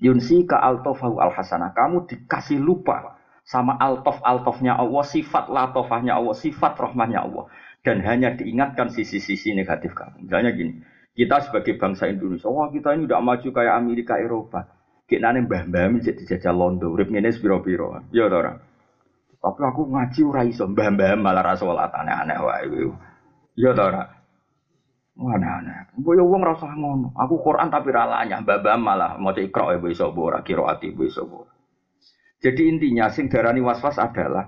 Yunsi 0.00 0.48
ka 0.48 0.56
altofahu 0.56 1.20
al 1.20 1.30
hasanah. 1.36 1.76
Kamu 1.76 2.08
dikasih 2.08 2.56
lupa 2.56 3.20
sama 3.44 3.76
altof 3.76 4.16
altofnya 4.24 4.80
Allah, 4.80 5.04
sifat 5.04 5.52
latofahnya 5.52 6.16
Allah, 6.16 6.32
sifat 6.32 6.80
rahmahnya 6.80 7.20
Allah. 7.20 7.52
Dan 7.84 8.00
hanya 8.04 8.32
diingatkan 8.32 8.88
sisi-sisi 8.88 9.52
negatif 9.52 9.92
kamu. 9.92 10.28
Misalnya 10.28 10.56
gini, 10.56 10.80
kita 11.12 11.44
sebagai 11.44 11.76
bangsa 11.76 12.08
Indonesia, 12.08 12.48
wah 12.48 12.72
kita 12.72 12.96
ini 12.96 13.08
udah 13.08 13.20
maju 13.20 13.48
kayak 13.52 13.74
Amerika, 13.76 14.16
Eropa. 14.16 14.68
Kita 15.10 15.34
nih 15.34 15.42
mbah-mbah 15.42 15.90
menjadi 15.90 16.22
dijajah 16.22 16.54
Londo, 16.54 16.94
urip 16.94 17.10
ngene 17.10 17.34
piro-piro. 17.34 17.98
Ya 18.14 18.30
orang. 18.30 18.62
Tapi 19.42 19.60
aku 19.66 19.90
ngaji 19.90 20.20
ora 20.22 20.46
iso, 20.46 20.70
mbah-mbah 20.70 21.18
malah 21.18 21.42
ra 21.42 21.58
salat 21.58 21.90
aneh-aneh 21.90 22.38
wae. 22.38 22.94
Ya 23.58 23.74
ora. 23.74 24.06
Mana 25.18 25.58
aneh. 25.58 25.98
Mbok 25.98 26.14
yo 26.14 26.30
wong 26.30 26.46
rasa 26.46 26.70
ngono. 26.78 27.10
Aku 27.18 27.42
Quran 27.42 27.74
tapi 27.74 27.90
ra 27.90 28.06
lanyah, 28.06 28.38
babam 28.46 28.86
malah 28.86 29.18
maca 29.18 29.42
ikra 29.42 29.74
ya 29.74 29.82
iso 29.90 30.14
ora 30.14 30.46
qiraati 30.46 30.94
iso 30.94 31.26
ora. 31.26 31.50
Jadi 32.38 32.70
intinya 32.70 33.10
sing 33.10 33.26
darani 33.26 33.58
waswas 33.60 33.98
adalah 33.98 34.46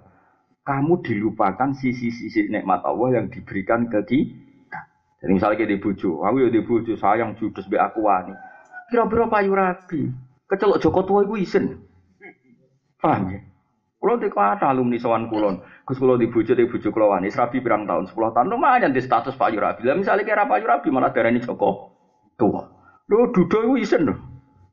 kamu 0.63 1.03
dilupakan 1.03 1.75
sisi-sisi 1.75 2.47
nikmat 2.49 2.87
Allah 2.87 3.19
yang 3.19 3.27
diberikan 3.29 3.91
ke 3.91 4.01
kita. 4.07 4.81
Jadi 5.19 5.31
misalnya 5.35 5.59
kita 5.59 5.75
dibujuk, 5.75 6.23
aku 6.23 6.37
ya 6.39 6.49
dibujuk 6.55 6.97
sayang 7.03 7.35
judes 7.35 7.67
be 7.67 7.77
aku 7.77 8.07
wani. 8.07 8.33
Kira-kira 8.89 9.27
payu 9.27 9.53
rabi, 9.53 10.09
kecelok 10.53 10.85
Joko 10.85 11.01
tua 11.09 11.25
iku 11.25 11.41
isen. 11.41 11.81
Paham 13.01 13.33
ya? 13.33 13.41
Kulo 14.03 14.19
di 14.19 14.27
kata 14.29 14.67
alumni 14.67 14.99
sawan 14.99 15.31
kulon, 15.31 15.63
Gus 15.87 15.95
kulo 16.03 16.19
di 16.19 16.27
bujuk 16.27 16.59
di 16.59 16.67
bujuk 16.67 16.91
kulo 16.91 17.15
wani, 17.15 17.31
serabi 17.31 17.63
pirang 17.63 17.87
tahun, 17.87 18.11
sepuluh 18.11 18.35
tahun 18.35 18.51
lumayan 18.51 18.91
di 18.91 18.99
status 18.99 19.39
Pak 19.39 19.55
Yurabi. 19.55 19.87
Lah 19.87 19.95
misalnya 19.95 20.27
kira 20.27 20.43
Pak 20.43 20.59
Yurabi 20.59 20.91
malah 20.91 21.15
ini 21.15 21.39
Joko 21.39 21.95
tua. 22.35 22.67
Lo 23.07 23.31
dudo 23.31 23.63
itu 23.63 23.87
isen 23.87 24.11
loh. 24.11 24.19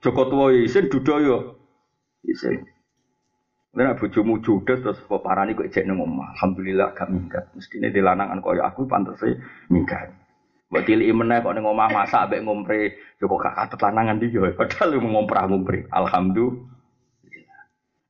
Joko 0.01 0.33
tua 0.33 0.49
isen, 0.49 0.89
dudo 0.89 1.21
yo 1.21 1.37
isen. 2.25 2.65
Nah 3.77 3.93
bujumu 3.93 4.41
judes 4.41 4.81
terus 4.81 4.97
parani 5.05 5.53
kok 5.53 5.69
ijek 5.69 5.85
nang 5.85 6.01
omah. 6.01 6.33
Alhamdulillah 6.33 6.97
gak 6.97 7.13
minggat. 7.13 7.53
Mestine 7.53 7.93
dilanangan 7.93 8.41
koyo 8.41 8.65
aku 8.65 8.89
pantese 8.89 9.37
minggat. 9.69 10.09
Mbok 10.69 10.85
tiliki 10.85 11.09
meneh 11.09 11.41
kok 11.41 11.57
ning 11.57 11.65
omah 11.65 11.89
masak 11.89 12.29
ambek 12.29 12.45
ngompre, 12.45 12.93
yo 13.17 13.25
kok 13.25 13.41
gak 13.41 13.57
katut 13.57 13.81
lanangan 13.89 14.21
ndi 14.21 14.29
yo. 14.29 14.45
Padahal 14.53 15.01
ngomprah 15.01 15.49
ngompre. 15.49 15.89
Alhamdulillah. 15.89 16.69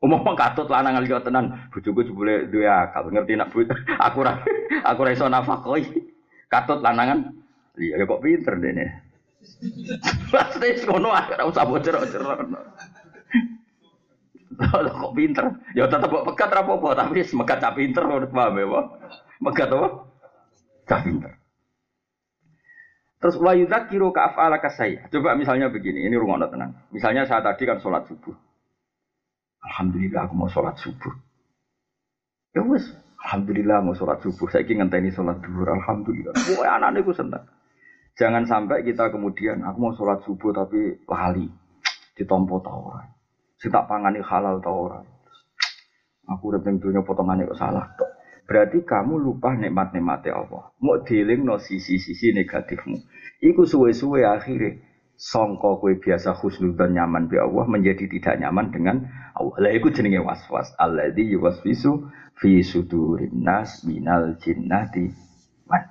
Umum 0.03 0.23
katut 0.35 0.67
lanang 0.71 0.99
liya 1.03 1.23
tenan, 1.23 1.71
bojoku 1.75 2.07
jebule 2.07 2.47
duwe 2.47 2.67
akal, 2.67 3.11
ngerti 3.11 3.35
nak 3.35 3.51
bu, 3.51 3.67
aku 4.07 4.23
ora 4.23 4.39
aku 4.83 4.99
ora 5.03 5.11
iso 5.11 5.27
nafakoi. 5.27 5.87
Katut 6.51 6.83
lanangan. 6.83 7.31
Iya 7.79 7.99
ya 7.99 8.03
kok 8.03 8.23
pinter 8.23 8.55
dene. 8.59 9.07
Pasti 10.31 10.67
ngono 10.87 11.15
ora 11.15 11.43
usah 11.47 11.63
bocor-bocor. 11.63 12.21
kok 14.99 15.15
pinter? 15.15 15.45
Ya 15.79 15.87
tetep 15.87 16.11
kok 16.11 16.27
pekat 16.27 16.51
ra 16.51 16.63
apa 16.67 16.87
tapi 16.91 17.23
semekat 17.23 17.63
cah 17.63 17.71
pinter 17.71 18.03
paham 18.03 18.59
ya, 18.59 18.65
Pak? 18.67 18.85
Megat 19.39 19.71
apa? 19.71 19.87
Cah 20.87 20.99
pinter. 21.07 21.38
Terus 23.19 23.35
wa 23.35 23.51
yudzakiru 23.51 24.15
ka 24.15 24.31
af'ala 24.31 24.63
kasaya. 24.63 25.03
Coba 25.11 25.35
misalnya 25.35 25.67
begini, 25.67 26.07
ini 26.07 26.15
rungono 26.15 26.47
tenang. 26.47 26.71
Misalnya 26.95 27.27
saya 27.27 27.43
tadi 27.43 27.67
kan 27.67 27.83
sholat 27.83 28.07
subuh. 28.07 28.31
Alhamdulillah 29.59 30.23
aku 30.23 30.35
mau 30.39 30.47
sholat 30.47 30.79
subuh. 30.79 31.11
Ya 32.55 32.63
wes, 32.63 32.87
Alhamdulillah 33.27 33.83
mau 33.83 33.91
sholat 33.91 34.23
subuh. 34.23 34.47
Saya 34.47 34.63
ingin 34.63 34.87
ngenteni 34.87 35.11
sholat 35.11 35.43
duhur. 35.43 35.67
Alhamdulillah. 35.67 36.31
Wah 36.55 36.79
anak 36.79 37.03
aku 37.03 37.11
senang. 37.11 37.43
Jangan 38.15 38.47
sampai 38.47 38.87
kita 38.87 39.11
kemudian 39.11 39.67
aku 39.67 39.77
mau 39.83 39.91
sholat 39.95 40.23
subuh 40.23 40.55
tapi 40.55 41.03
lali 41.03 41.51
ditompo 42.15 42.63
tau 42.63 42.95
ora. 42.95 43.03
Sing 43.59 43.67
tak 43.67 43.83
pangani 43.91 44.23
halal 44.23 44.63
tau. 44.63 44.87
Aku 46.29 46.55
udah 46.55 46.61
dunia 46.63 47.03
potongannya 47.03 47.51
kok 47.51 47.59
salah. 47.59 47.83
Berarti 48.49 48.81
kamu 48.81 49.21
lupa 49.21 49.53
nikmat-nikmatnya 49.53 50.33
Allah. 50.33 50.73
Mau 50.81 50.97
dealing 51.05 51.45
no 51.45 51.61
sisi-sisi 51.61 52.33
negatifmu. 52.33 52.97
Iku 53.45 53.61
suwe-suwe 53.61 54.25
akhirnya 54.25 54.81
songko 55.13 55.77
kue 55.77 56.01
biasa 56.01 56.33
dan 56.73 56.97
nyaman 56.97 57.29
bi 57.29 57.37
Allah 57.37 57.69
menjadi 57.69 58.09
tidak 58.09 58.41
nyaman 58.41 58.73
dengan 58.73 59.05
Allah. 59.37 59.53
Lah 59.61 59.71
iku 59.77 59.93
jenenge 59.93 60.25
waswas. 60.25 60.73
Alladzi 60.81 61.29
yuwaswisu 61.29 62.09
fi 62.41 62.65
sudurin 62.65 63.37
nas 63.37 63.85
minal 63.85 64.33
jinnati 64.41 65.13
wan 65.69 65.85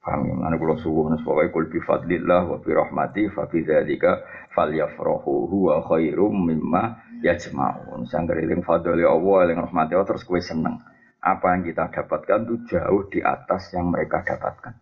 Paham 0.00 0.32
ya? 0.32 0.34
Mana 0.40 0.56
subuh 0.80 1.12
nas 1.12 1.20
pokoknya 1.20 1.52
kul 1.52 1.68
bi 1.68 1.76
fadlillah 1.84 2.48
wa 2.48 2.56
bi 2.56 2.72
rahmati 2.72 3.28
fa 3.36 3.44
fi 3.52 3.60
dzalika 3.60 4.24
falyafrahu 4.56 5.44
huwa 5.44 5.84
khairum 5.84 6.48
mimma 6.48 7.04
yajma'un. 7.20 8.08
Sang 8.08 8.24
eling 8.32 8.64
fadli 8.64 9.04
Allah 9.04 9.36
eling 9.44 9.60
Allah 9.60 10.08
terus 10.08 10.24
kue 10.24 10.40
seneng. 10.40 10.80
Apa 11.20 11.52
yang 11.56 11.62
kita 11.68 11.92
dapatkan 11.92 12.48
itu 12.48 12.56
jauh 12.72 13.04
di 13.12 13.20
atas 13.20 13.76
yang 13.76 13.92
mereka 13.92 14.24
dapatkan. 14.24 14.72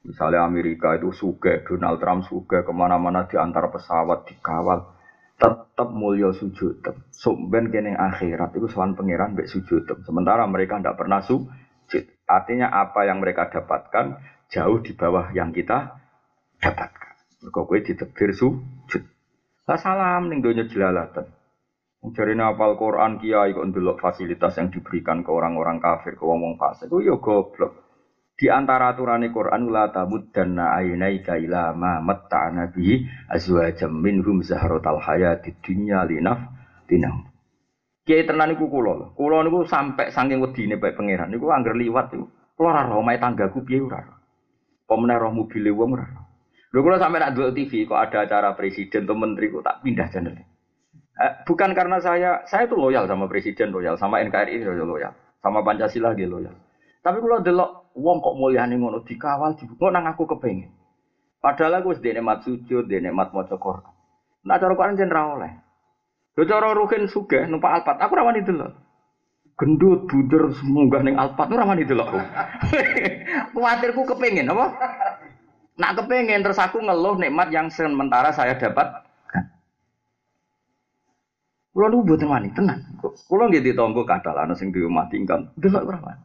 Misalnya 0.00 0.48
Amerika 0.48 0.96
itu 0.96 1.12
suge, 1.12 1.60
Donald 1.66 2.00
Trump 2.00 2.24
suge, 2.24 2.64
ke 2.64 2.72
mana-mana 2.72 3.28
di 3.28 3.36
antar 3.36 3.68
pesawat 3.68 4.24
dikawal, 4.30 4.96
tetap 5.36 5.88
mulia 5.92 6.32
sujud. 6.32 6.80
Sumben 7.12 7.68
kene 7.68 7.96
akhirat 7.96 8.56
itu 8.56 8.68
soal 8.68 8.96
pangeran 8.96 9.36
baik 9.36 9.48
sujud. 9.48 9.88
Sementara 10.04 10.44
mereka 10.48 10.80
tidak 10.80 10.96
pernah 11.00 11.20
sujud. 11.20 12.04
Artinya 12.24 12.72
apa 12.72 13.08
yang 13.08 13.20
mereka 13.20 13.48
dapatkan 13.48 14.20
jauh 14.48 14.78
di 14.80 14.92
bawah 14.96 15.32
yang 15.32 15.52
kita 15.52 16.00
dapatkan. 16.60 17.14
Mereka 17.44 17.60
kue 17.64 17.80
ditekdir 17.80 18.30
sujud. 18.36 19.02
Lah 19.64 19.80
salam 19.80 20.28
ning 20.28 20.44
donya 20.44 20.68
jelalatan. 20.68 21.39
Jadi 22.00 22.32
apal 22.40 22.80
Quran 22.80 23.20
kiai 23.20 23.52
kok 23.52 23.68
ndelok 23.68 24.00
fasilitas 24.00 24.56
yang 24.56 24.72
diberikan 24.72 25.20
ke 25.20 25.28
orang-orang 25.28 25.84
kafir, 25.84 26.16
ke 26.16 26.24
wong-wong 26.24 26.56
fasik. 26.56 26.88
Ku 26.88 27.04
yo 27.04 27.20
goblok. 27.20 27.76
Di 28.40 28.48
antara 28.48 28.96
aturan 28.96 29.20
Quran 29.28 29.68
la 29.68 29.92
tamuddanna 29.92 30.80
ainaika 30.80 31.36
ila 31.36 31.76
ma 31.76 32.00
matta'na 32.00 32.72
bihi 32.72 33.04
azwajam 33.28 33.92
minhum 33.92 34.40
zahratal 34.40 34.96
hayatid 34.96 35.60
dunya 35.60 36.00
linaf 36.08 36.40
tinam. 36.88 37.28
Kiai 38.08 38.24
tenan 38.24 38.56
niku 38.56 38.72
kula. 38.72 39.12
Kula 39.12 39.44
niku 39.44 39.68
sampai 39.68 40.08
saking 40.08 40.40
wedine 40.40 40.80
bae 40.80 40.96
pangeran 40.96 41.28
niku 41.28 41.52
angger 41.52 41.76
liwat 41.76 42.16
niku. 42.16 42.32
Kula 42.56 42.80
ora 42.80 42.88
roh 42.88 43.04
omahe 43.04 43.20
tanggaku 43.20 43.60
piye 43.60 43.84
ora. 43.84 44.00
Apa 44.00 44.94
meneh 44.96 45.20
roh 45.20 45.36
mobile 45.36 45.68
wong 45.76 46.00
ora. 46.00 46.08
Lho 46.72 46.80
kula 46.80 46.96
sampe 46.96 47.20
nak 47.20 47.36
TV 47.36 47.84
kok 47.84 48.00
ada 48.00 48.24
acara 48.24 48.56
presiden 48.56 49.04
atau 49.04 49.20
menteri 49.20 49.52
kok 49.52 49.68
tak 49.68 49.84
pindah 49.84 50.08
channel. 50.08 50.49
Eh, 51.20 51.32
bukan 51.44 51.76
karena 51.76 52.00
saya, 52.00 52.40
saya 52.48 52.64
itu 52.64 52.80
loyal 52.80 53.04
sama 53.04 53.28
presiden 53.28 53.68
loyal, 53.76 54.00
sama 54.00 54.24
NKRI 54.24 54.64
loyal, 54.64 55.12
sama 55.44 55.60
Pancasila 55.60 56.16
dia 56.16 56.24
loyal. 56.24 56.56
Tapi 57.04 57.20
kalau 57.20 57.44
delok 57.44 57.92
wong 57.92 58.24
kok 58.24 58.36
mulyane 58.40 58.80
ngono 58.80 59.04
dikawal 59.04 59.52
dibuka 59.60 59.92
nang 59.92 60.08
aku 60.08 60.24
kepengen. 60.24 60.72
Padahal 61.40 61.80
aku 61.80 61.92
wis 61.96 62.00
dene 62.00 62.24
mat 62.24 62.40
sujud, 62.44 62.88
dene 62.88 63.12
mat 63.12 63.36
maca 63.36 63.56
Quran. 63.56 63.84
Nah 64.48 64.56
cara 64.56 64.72
Quran 64.72 64.96
jen 64.96 65.12
ra 65.12 65.36
oleh. 65.36 65.52
Lho 66.36 66.44
cara 66.48 66.72
ruhin 66.72 67.04
sugih 67.04 67.44
numpak 67.48 67.84
alpat, 67.84 68.00
aku 68.00 68.12
ra 68.16 68.24
wani 68.24 68.40
delok. 68.40 68.72
Gendut 69.60 70.08
buder 70.08 70.56
semunggah 70.56 71.04
ning 71.04 71.20
alpat 71.20 71.52
ora 71.52 71.68
wani 71.68 71.84
delok. 71.84 72.16
Kuwatirku 73.52 74.08
kepengen 74.08 74.48
apa? 74.48 74.72
Nak 75.76 76.00
kepengen 76.00 76.40
terus 76.40 76.56
aku 76.56 76.80
ngeluh 76.80 77.20
nikmat 77.20 77.52
yang 77.52 77.68
sementara 77.68 78.32
saya 78.32 78.56
dapat. 78.56 79.09
Kulo 81.70 81.86
lu 81.86 82.02
mboten 82.02 82.26
wani 82.26 82.50
tenan. 82.50 82.82
Kulo 83.00 83.46
nggih 83.46 83.62
ditonggo 83.62 84.02
kadal 84.02 84.34
ana 84.34 84.58
sing 84.58 84.74
diumati 84.74 85.22
ingkang 85.22 85.54
delok 85.54 85.86
ora 85.86 85.98
wani. 86.02 86.24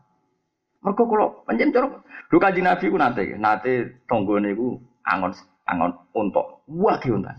Mereka 0.85 1.01
kalau 1.01 1.41
panjang 1.49 1.73
corok, 1.73 2.05
lu 2.29 2.37
kaji 2.37 2.61
nabi 2.61 2.93
ku 2.93 2.97
nate, 3.01 3.23
nate 3.41 3.73
tonggone 4.05 4.53
ku 4.53 4.77
angon 5.01 5.33
angon 5.65 5.91
untuk 6.13 6.61
wah 6.69 7.01
unta. 7.01 7.33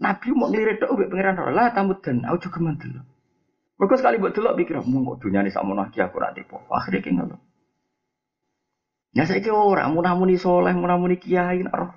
Nabi 0.00 0.26
mau 0.32 0.48
ngelirik 0.48 0.80
dok, 0.80 0.92
ubek 0.96 1.08
pangeran 1.12 1.56
lah 1.56 1.72
tamu 1.72 1.96
dan 2.00 2.24
aku 2.24 2.48
juga 2.48 2.60
mantel. 2.60 3.04
Mereka 3.76 3.94
sekali 4.00 4.16
buat 4.16 4.32
delok 4.32 4.56
pikir, 4.56 4.80
mau 4.80 5.12
kok 5.12 5.28
dunia 5.28 5.44
ini 5.44 5.52
sama 5.52 5.76
lagi 5.76 6.00
aku 6.00 6.16
rati 6.16 6.44
po. 6.44 6.64
Akhirnya 6.72 7.04
kayak 7.04 7.14
ngono. 7.20 7.36
Ya 9.12 9.24
saya 9.24 9.40
kira 9.40 9.56
orang 9.56 9.96
munamuni 9.96 10.36
soleh, 10.36 10.72
munamuni 10.76 11.16
kiai, 11.20 11.64
roh. 11.64 11.92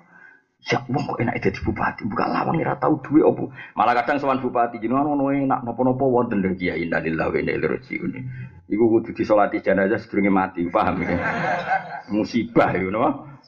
Ya 0.60 0.84
wong 0.84 1.04
kok 1.08 1.18
enak 1.24 1.40
jadi 1.40 1.56
bupati, 1.64 2.04
buka 2.04 2.28
lawang 2.28 2.60
ora 2.60 2.76
tau 2.76 3.00
duwe 3.00 3.24
opo. 3.24 3.48
Malah 3.72 3.96
kadang 3.96 4.20
sowan 4.20 4.44
bupati 4.44 4.76
jenengan 4.76 5.08
ono 5.08 5.32
enak 5.32 5.64
napa-napa 5.64 6.04
wonten 6.04 6.44
lho 6.44 6.52
kiai 6.52 6.84
innalillahi 6.84 7.32
wa 7.32 7.38
inna 7.40 7.52
ilaihi 7.56 7.72
rajiun. 7.80 8.12
Iku 8.68 8.84
kudu 8.92 9.16
disolati 9.16 9.64
jenazah 9.64 9.96
sedurunge 9.96 10.28
mati, 10.28 10.60
paham 10.68 11.00
ya? 11.00 11.16
Musibah 12.12 12.76
itu 12.76 12.92
napa? 12.92 13.40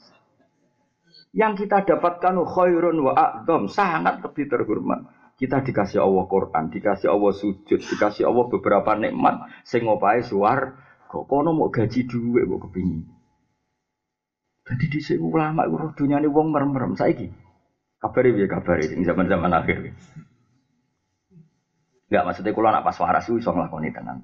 Yang 1.36 1.64
kita 1.64 1.84
dapatkan 1.84 2.32
khairun 2.48 2.96
wa 3.04 3.12
a'dham, 3.12 3.68
sangat 3.68 4.24
lebih 4.24 4.48
terhormat. 4.48 5.04
Kita 5.36 5.60
dikasih 5.64 6.00
Allah 6.00 6.24
Quran, 6.28 6.64
dikasih 6.72 7.08
Allah 7.12 7.32
sujud, 7.32 7.80
dikasih 7.80 8.24
Allah 8.24 8.44
beberapa 8.48 8.94
nikmat 8.96 9.64
sing 9.64 9.84
opahe 9.88 10.24
suar 10.24 10.76
kok 11.12 11.28
kono 11.28 11.52
mau 11.52 11.68
gaji 11.68 12.08
duwe 12.08 12.46
kok 12.46 12.68
kepingin. 12.68 13.22
Jadi 14.62 14.84
di 14.86 15.00
sini 15.02 15.18
ulama 15.18 15.66
itu 15.66 16.06
dunia 16.06 16.22
ini 16.22 16.30
wong 16.30 16.54
merem 16.54 16.70
merem 16.70 16.94
saiki. 16.94 17.26
Kabari 17.98 18.34
biar 18.34 18.50
kabari 18.50 18.94
ini 18.94 19.02
zaman 19.02 19.26
zaman 19.26 19.50
akhir. 19.50 19.78
Enggak 22.10 22.22
maksudnya 22.26 22.52
kalau 22.54 22.70
nak 22.70 22.84
pas 22.86 22.98
waras 23.02 23.26
itu 23.26 23.42
bisa 23.42 23.50
ngelakoni 23.50 23.90
tenan. 23.90 24.22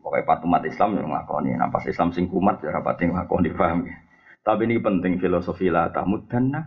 Pokoknya 0.00 0.28
patuh 0.28 0.48
umat 0.48 0.62
Islam 0.68 1.00
yang 1.00 1.08
ngelakoni. 1.12 1.50
Nah 1.56 1.68
pas 1.68 1.84
Islam 1.84 2.12
sing 2.12 2.28
kumat 2.28 2.60
ya 2.60 2.72
rapatin 2.72 3.12
ngelakoni 3.12 3.50
paham 3.56 3.88
ya. 3.88 3.96
Tapi 4.44 4.68
ini 4.68 4.80
penting 4.80 5.16
filosofi 5.20 5.68
lah 5.72 5.92
tamud 5.92 6.28
dana. 6.28 6.60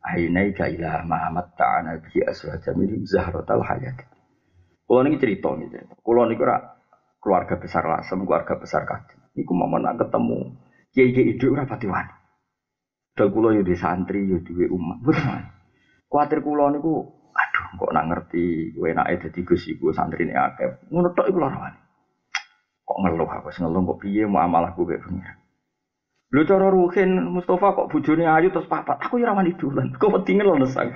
Ainai 0.00 0.56
ila 0.56 1.04
Muhammad 1.04 1.52
ta'ana 1.60 2.00
bi 2.00 2.24
min 2.76 3.04
zahratal 3.04 3.60
hayat. 3.60 4.00
Kulo 4.88 5.06
niki 5.06 5.22
cerita 5.22 5.54
gitu. 5.60 5.76
Kulo 6.02 6.24
niku 6.26 6.48
keluarga 7.20 7.60
besar 7.60 7.84
Lasem, 7.84 8.24
keluarga 8.24 8.56
besar 8.56 8.88
Kadin. 8.88 9.20
Niku 9.36 9.52
mau 9.54 9.70
nak 9.76 10.00
ketemu 10.00 10.56
kiai-kiai 10.96 11.36
itu 11.36 11.52
ora. 11.52 11.68
Dal 13.20 13.28
kula 13.28 13.52
yo 13.52 13.60
di 13.60 13.76
santri 13.76 14.24
yo 14.24 14.40
duwe 14.40 14.64
umat. 14.72 15.04
Betul. 15.04 15.44
Kuatir 16.08 16.40
kula 16.40 16.72
niku 16.72 17.04
aduh 17.36 17.66
kok 17.76 17.92
nak 17.92 18.08
ngerti 18.08 18.72
kowe 18.72 18.88
enake 18.88 19.28
dadi 19.28 19.44
Gus 19.44 19.68
iku 19.68 19.92
santrine 19.92 20.32
akeh. 20.32 20.88
Ngono 20.88 21.12
tok 21.12 21.28
iku 21.28 21.36
lara 21.36 21.68
Kok 22.88 22.98
ngeluh 23.04 23.28
aku 23.28 23.52
ngeluh 23.52 23.92
kok 23.92 23.98
piye 24.00 24.24
muamalahku 24.24 24.88
kaya 24.88 25.04
pengiran. 25.04 25.36
Lu 26.32 26.48
cara 26.48 26.72
Ruhin 26.72 27.28
Mustafa 27.28 27.76
kok 27.76 27.92
bojone 27.92 28.24
ayu 28.24 28.48
terus 28.48 28.64
papat. 28.72 29.04
Aku 29.04 29.20
ya 29.20 29.28
rawan 29.28 29.52
idulan. 29.52 29.92
Kok 30.00 30.10
wedi 30.16 30.40
ngelon 30.40 30.64
lesang. 30.64 30.88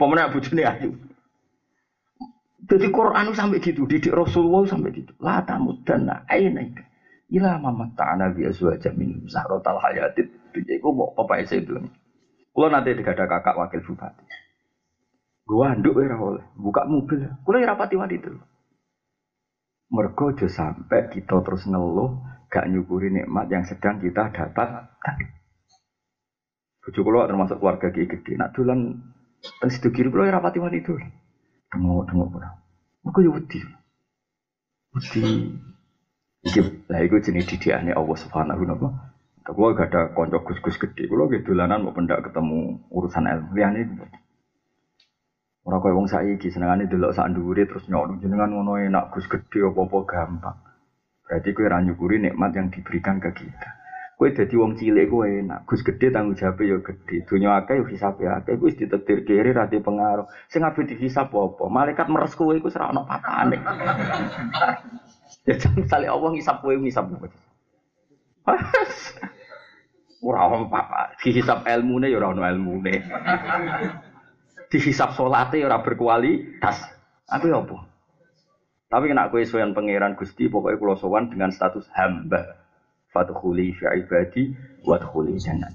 Pemenang 0.00 0.32
bojone 0.32 0.62
ayu. 0.64 0.96
Jadi 2.68 2.88
Quran 2.88 3.32
sampai 3.36 3.60
gitu, 3.60 3.84
didik 3.84 4.12
Rasulullah 4.12 4.64
sampai 4.64 4.92
gitu. 4.96 5.12
La 5.20 5.44
tamudanna 5.44 6.24
itu. 6.32 6.80
Ila 7.28 7.60
mamat 7.60 7.92
ta'ana 7.92 8.32
bi 8.32 8.48
azwaja 8.48 8.88
min 8.96 9.28
zahratal 9.28 9.76
hayatid 9.84 10.32
dunya 10.58 10.82
iku 10.82 10.90
mau 10.90 11.14
apa 11.14 11.38
itu 11.38 11.62
nih. 11.62 11.94
Kulo 12.50 12.66
nanti 12.74 12.90
ada 12.90 13.24
kakak 13.30 13.54
wakil 13.54 13.86
bupati. 13.86 14.26
Gua 15.46 15.72
anduk 15.72 16.02
ora 16.02 16.18
oleh, 16.18 16.44
buka 16.58 16.82
mobil. 16.90 17.22
Kulo 17.46 17.62
ora 17.62 17.78
pati 17.78 17.94
wani 17.94 18.18
itu. 18.18 18.34
Mergo 19.94 20.34
aja 20.34 20.50
sampai 20.50 21.08
kita 21.14 21.40
terus 21.46 21.64
ngeluh 21.64 22.20
gak 22.50 22.68
nyukuri 22.68 23.08
nikmat 23.14 23.46
yang 23.48 23.64
sedang 23.64 24.02
kita 24.02 24.34
dapat. 24.34 24.90
Bojo 26.82 27.00
kulo 27.00 27.24
termasuk 27.30 27.62
keluarga 27.62 27.94
kiai 27.94 28.10
gede. 28.10 28.34
Nak 28.34 28.58
dolan 28.58 29.06
teng 29.62 29.70
situ 29.70 29.94
kiri 29.94 30.10
kulo 30.10 30.26
ora 30.26 30.42
pati 30.42 30.58
wani 30.58 30.82
itu. 30.82 30.98
Dengok-dengok 31.70 32.36
ora. 32.36 32.50
Mergo 33.06 33.20
yo 33.22 33.30
wedi. 33.38 33.62
Wedi 34.92 35.22
Iki 36.38 36.86
lah 36.86 37.02
iku 37.02 37.18
jenis 37.18 37.50
didikane 37.50 37.90
Allah 37.90 38.16
Subhanahu 38.18 38.62
wa. 38.78 38.90
Kulo 39.48 39.72
gak 39.72 39.88
ada 39.88 40.12
konco 40.12 40.44
gus-gus 40.44 40.76
gede, 40.76 41.08
kulo 41.08 41.24
ge 41.32 41.40
dolanan 41.40 41.88
mau 41.88 41.96
pendak 41.96 42.20
ketemu 42.20 42.84
urusan 42.92 43.24
ilmu. 43.24 43.56
Liyane 43.56 43.80
Ora 45.64 45.84
koyo 45.84 46.00
wong 46.00 46.08
saiki 46.08 46.48
senengane 46.48 46.88
delok 46.88 47.12
sak 47.12 47.28
dhuwure 47.32 47.68
terus 47.68 47.84
nyok 47.92 48.24
jenengan 48.24 48.48
ngono 48.48 48.80
enak 48.80 49.12
gus 49.12 49.28
gede 49.28 49.64
apa-apa 49.68 49.98
gampang. 50.08 50.56
Berarti 51.24 51.52
kowe 51.52 51.64
ora 51.68 51.84
nyukuri 51.84 52.24
nikmat 52.24 52.56
yang 52.56 52.72
diberikan 52.72 53.20
ke 53.20 53.28
kita. 53.36 53.70
Kowe 54.16 54.32
dadi 54.32 54.56
wong 54.56 54.80
cilik 54.80 55.12
kowe 55.12 55.28
enak, 55.28 55.68
gus 55.68 55.84
gede 55.84 56.08
tanggung 56.08 56.40
jawab 56.40 56.60
ya 56.64 56.80
gede. 56.80 57.16
Dunya 57.28 57.52
akeh 57.60 57.80
yo 57.80 57.84
hisabe 57.84 58.24
akeh, 58.24 58.56
wis 58.56 58.80
ditetir 58.80 59.28
kiri 59.28 59.52
ra 59.52 59.68
pengaruh. 59.68 60.24
Sing 60.48 60.64
ape 60.64 60.88
dihisab 60.88 61.28
apa? 61.36 61.64
Malaikat 61.68 62.08
meres 62.08 62.32
kowe 62.32 62.52
iku 62.56 62.72
ora 62.72 62.92
ono 62.92 63.04
papane. 63.08 63.56
Ya 65.48 65.56
jangan 65.56 66.12
Allah 66.12 66.28
ngisap 66.36 66.60
kowe 66.60 66.76
ngisap 66.76 67.08
kowe. 67.08 67.28
Ora 70.18 70.50
ono 70.50 70.66
apa 70.66 71.14
dihisap 71.22 71.62
ilmune 71.62 72.10
ya 72.10 72.18
ora 72.18 72.34
ono 72.34 72.42
ilmune. 72.42 73.06
Dihisap 74.66 75.14
salate 75.14 75.62
ya 75.62 75.70
ora 75.70 75.78
berkualitas. 75.86 76.82
Aku 77.30 77.46
ya 77.46 77.62
apa? 77.62 77.86
Tapi 78.88 79.04
kena 79.12 79.28
kowe 79.28 79.44
sowan 79.44 79.76
pangeran 79.76 80.16
Gusti 80.16 80.48
pokoknya 80.48 80.80
kula 80.80 80.96
sowan 80.96 81.28
dengan 81.30 81.52
status 81.52 81.86
hamba. 81.94 82.56
Fadkhuli 83.12 83.76
fi 83.76 83.84
ibadi 84.00 84.56
wa 84.82 84.96
dkhuli 84.96 85.36
jannah. 85.38 85.70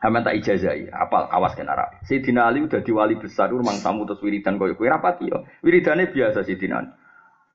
Hamba 0.00 0.24
tak 0.24 0.40
ijazai, 0.40 0.88
apal 0.88 1.28
awas 1.28 1.52
kena 1.52 1.76
Arab. 1.76 2.00
Sayyidina 2.08 2.48
Ali 2.48 2.64
udah 2.64 2.80
diwali 2.80 3.20
besar, 3.20 3.52
rumang 3.52 3.84
tamu 3.84 4.08
terus 4.08 4.24
wiridan 4.24 4.56
koyo 4.56 4.72
kowe 4.72 4.88
rapati 4.88 5.28
yo. 5.28 5.44
Wiridane 5.60 6.08
biasa 6.08 6.40
Sayyidina 6.44 6.74
Ali. 6.80 6.90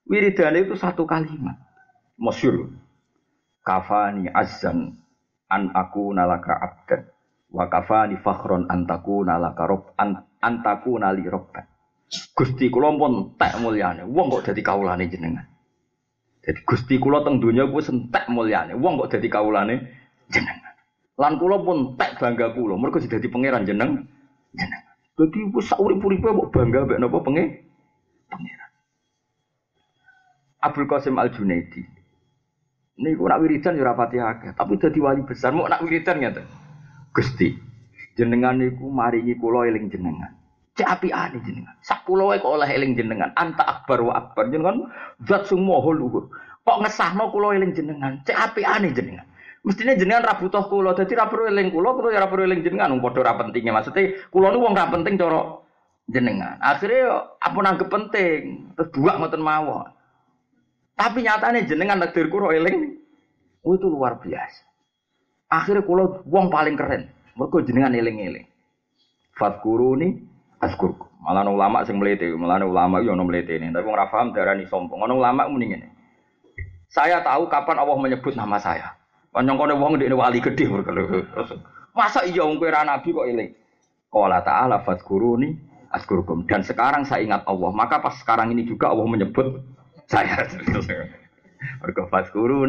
Wiridane 0.05 0.65
itu 0.65 0.77
satu 0.77 1.09
kalimat. 1.09 1.57
Masyur. 2.21 2.69
Kafani 3.65 4.29
azan 4.29 5.04
an 5.49 5.71
aku 5.73 6.13
nalaka 6.13 6.53
abdan. 6.53 7.01
Wa 7.51 7.71
kafani 7.71 8.19
fakhron 8.19 8.67
antaku 8.67 9.23
nalaka 9.23 9.63
rob 9.63 9.95
an, 9.95 10.27
antaku 10.43 10.99
nali 10.99 11.23
robban. 11.23 11.63
Gusti 12.35 12.69
kula 12.69 12.93
pun 12.95 13.33
tak 13.39 13.57
mulyane. 13.59 14.05
Wong 14.05 14.27
kok 14.29 14.51
dadi 14.51 14.61
kawulane 14.61 15.09
jenengan. 15.09 15.47
Jadi 16.45 16.61
Gusti 16.61 17.01
kula 17.01 17.25
teng 17.25 17.41
donya 17.41 17.65
ku 17.65 17.81
sentek 17.81 18.29
mulyane. 18.29 18.77
Wong 18.77 18.99
kok 19.01 19.17
dadi 19.17 19.27
kawulane 19.31 19.75
jenengan. 20.29 20.75
Lan 21.17 21.39
kula 21.39 21.63
pun 21.63 21.97
tak 21.97 22.19
bangga 22.21 22.53
kula. 22.53 22.77
Mergo 22.77 23.01
dadi 23.01 23.27
pangeran 23.31 23.65
jeneng 23.65 24.05
jenengan. 24.53 24.93
Dadi 25.15 25.39
wis 25.47 25.71
sak 25.71 25.79
urip-uripe 25.79 26.27
kok 26.27 26.51
bangga 26.51 26.83
mek 26.85 26.99
napa 26.99 27.17
pengen 27.23 27.65
pangeran. 28.27 28.69
Abdul 30.59 30.85
Qasim 30.91 31.15
Al 31.15 31.31
Junaidi. 31.31 31.94
Niku 32.95 33.27
nak 33.27 33.43
wiridan 33.43 33.75
ya 33.75 33.91
akeh, 33.91 34.55
tapi 34.55 34.79
dadi 34.79 35.03
wali 35.03 35.19
besar 35.27 35.51
mau 35.51 35.67
nak 35.67 35.83
wiridan 35.83 36.23
ngeten. 36.23 36.47
Gusti, 37.11 37.51
jenengan 38.15 38.55
niku 38.55 38.87
maringi 38.87 39.35
kula 39.35 39.67
eling 39.67 39.91
jenengan. 39.91 40.31
Cek 40.75 40.87
apiane 40.87 41.39
jenengan. 41.43 41.75
Sak 41.79 42.03
pulau 42.03 42.35
kok 42.35 42.51
oleh 42.51 42.67
eling 42.67 42.99
jenengan. 42.99 43.31
Anta 43.39 43.63
akbar 43.63 44.03
wa 44.03 44.15
akbar 44.15 44.51
jenengan 44.51 44.91
zat 45.23 45.47
sing 45.47 45.63
maha 45.63 45.91
luhur. 45.95 46.27
Kok 46.67 46.83
ngesahno 46.83 47.31
kula 47.31 47.55
eling 47.55 47.71
jenengan. 47.71 48.19
Cek 48.27 48.35
apiane 48.35 48.91
jenengan. 48.91 49.23
Mestinya 49.63 49.95
jenengan 49.95 50.27
ra 50.27 50.35
butuh 50.35 50.67
kula, 50.67 50.91
dadi 50.93 51.15
ra 51.15 51.31
perlu 51.31 51.47
eling 51.47 51.71
kula, 51.71 51.95
kula 51.95 52.11
ya 52.11 52.19
ra 52.23 52.27
perlu 52.27 52.43
eling 52.43 52.59
jenengan. 52.63 52.91
Wong 52.91 53.01
padha 53.03 53.23
ra 53.23 53.39
pentinge. 53.39 53.71
Maksudnya 53.71 54.27
kula 54.27 54.51
niku 54.51 54.63
wong 54.67 54.75
ra 54.75 54.91
penting 54.91 55.15
cara 55.15 55.41
jenengan. 56.11 56.59
Akhirnya 56.59 57.23
apa 57.39 57.57
nanggep 57.63 57.87
penting, 57.87 58.41
terus 58.75 58.91
buak 58.91 59.15
ngoten 59.15 59.41
mawon. 59.41 59.94
Tapi 60.95 61.27
nyatanya 61.27 61.67
jenengan 61.67 61.99
takdir 61.99 62.31
kuro 62.31 62.55
eling, 62.55 62.95
oh, 63.67 63.75
itu 63.75 63.87
luar 63.91 64.15
biasa. 64.23 64.63
Akhirnya 65.51 65.83
kulo 65.83 66.23
wong 66.23 66.47
paling 66.47 66.79
keren, 66.79 67.11
mereka 67.35 67.67
jenengan 67.67 67.91
eling-eling. 67.91 68.47
Fatkuruni 69.35 70.23
askurku. 70.63 71.11
Malah 71.19 71.43
ulama 71.51 71.83
sing 71.83 71.99
melete, 71.99 72.31
malah 72.31 72.63
ulama 72.63 73.03
yo 73.03 73.11
melete 73.17 73.59
ini. 73.59 73.75
Tapi 73.75 73.87
ora 73.89 74.07
paham 74.07 74.31
darani 74.31 74.63
sombong. 74.71 75.03
Ono 75.03 75.19
ulama 75.19 75.49
ini. 75.51 75.83
Saya 76.87 77.19
tahu 77.19 77.51
kapan 77.51 77.81
Allah 77.81 77.97
menyebut 77.99 78.37
nama 78.39 78.55
saya. 78.55 78.95
Panjang 79.35 79.59
kono 79.59 79.75
wong 79.75 79.99
ndekne 79.99 80.15
wali 80.15 80.39
gede 80.39 80.63
mergo. 80.71 80.95
Masa 81.91 82.23
iya 82.23 82.47
wong 82.47 82.55
kowe 82.55 82.71
nabi 82.71 83.11
kok 83.11 83.27
eling. 83.27 83.51
Qala 84.07 84.39
ta'ala 84.39 84.79
fatkuruni 84.87 85.59
askurkum. 85.91 86.47
Dan 86.47 86.63
sekarang 86.63 87.03
saya 87.03 87.27
ingat 87.27 87.43
Allah, 87.43 87.71
maka 87.75 87.99
pas 87.99 88.15
sekarang 88.15 88.55
ini 88.55 88.63
juga 88.63 88.95
Allah 88.95 89.03
menyebut 89.03 89.59
saya. 90.09 90.45
Mergo 91.81 92.05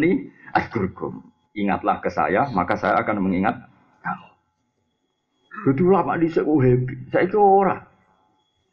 nih 0.00 0.14
askurkum. 0.56 1.32
Ingatlah 1.56 2.04
ke 2.04 2.12
saya, 2.12 2.52
maka 2.52 2.76
saya 2.76 3.00
akan 3.00 3.24
mengingat 3.24 3.56
kamu. 4.04 4.28
Jadi 5.64 5.82
lama 5.88 6.12
di 6.20 6.28
saya 6.28 6.44
happy. 6.44 6.94
Saya 7.08 7.24
itu 7.24 7.40
ora. 7.40 7.80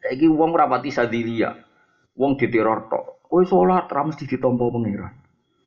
Saya 0.04 0.12
itu 0.20 0.28
uang 0.28 0.52
rapati 0.52 0.92
sadilia. 0.92 1.56
Uang 2.12 2.36
diteror 2.36 2.92
tok. 2.92 3.24
Kue 3.24 3.48
sholat 3.48 3.88
rames 3.88 4.20
di 4.20 4.28
ditompo 4.28 4.68
pangeran. 4.68 5.16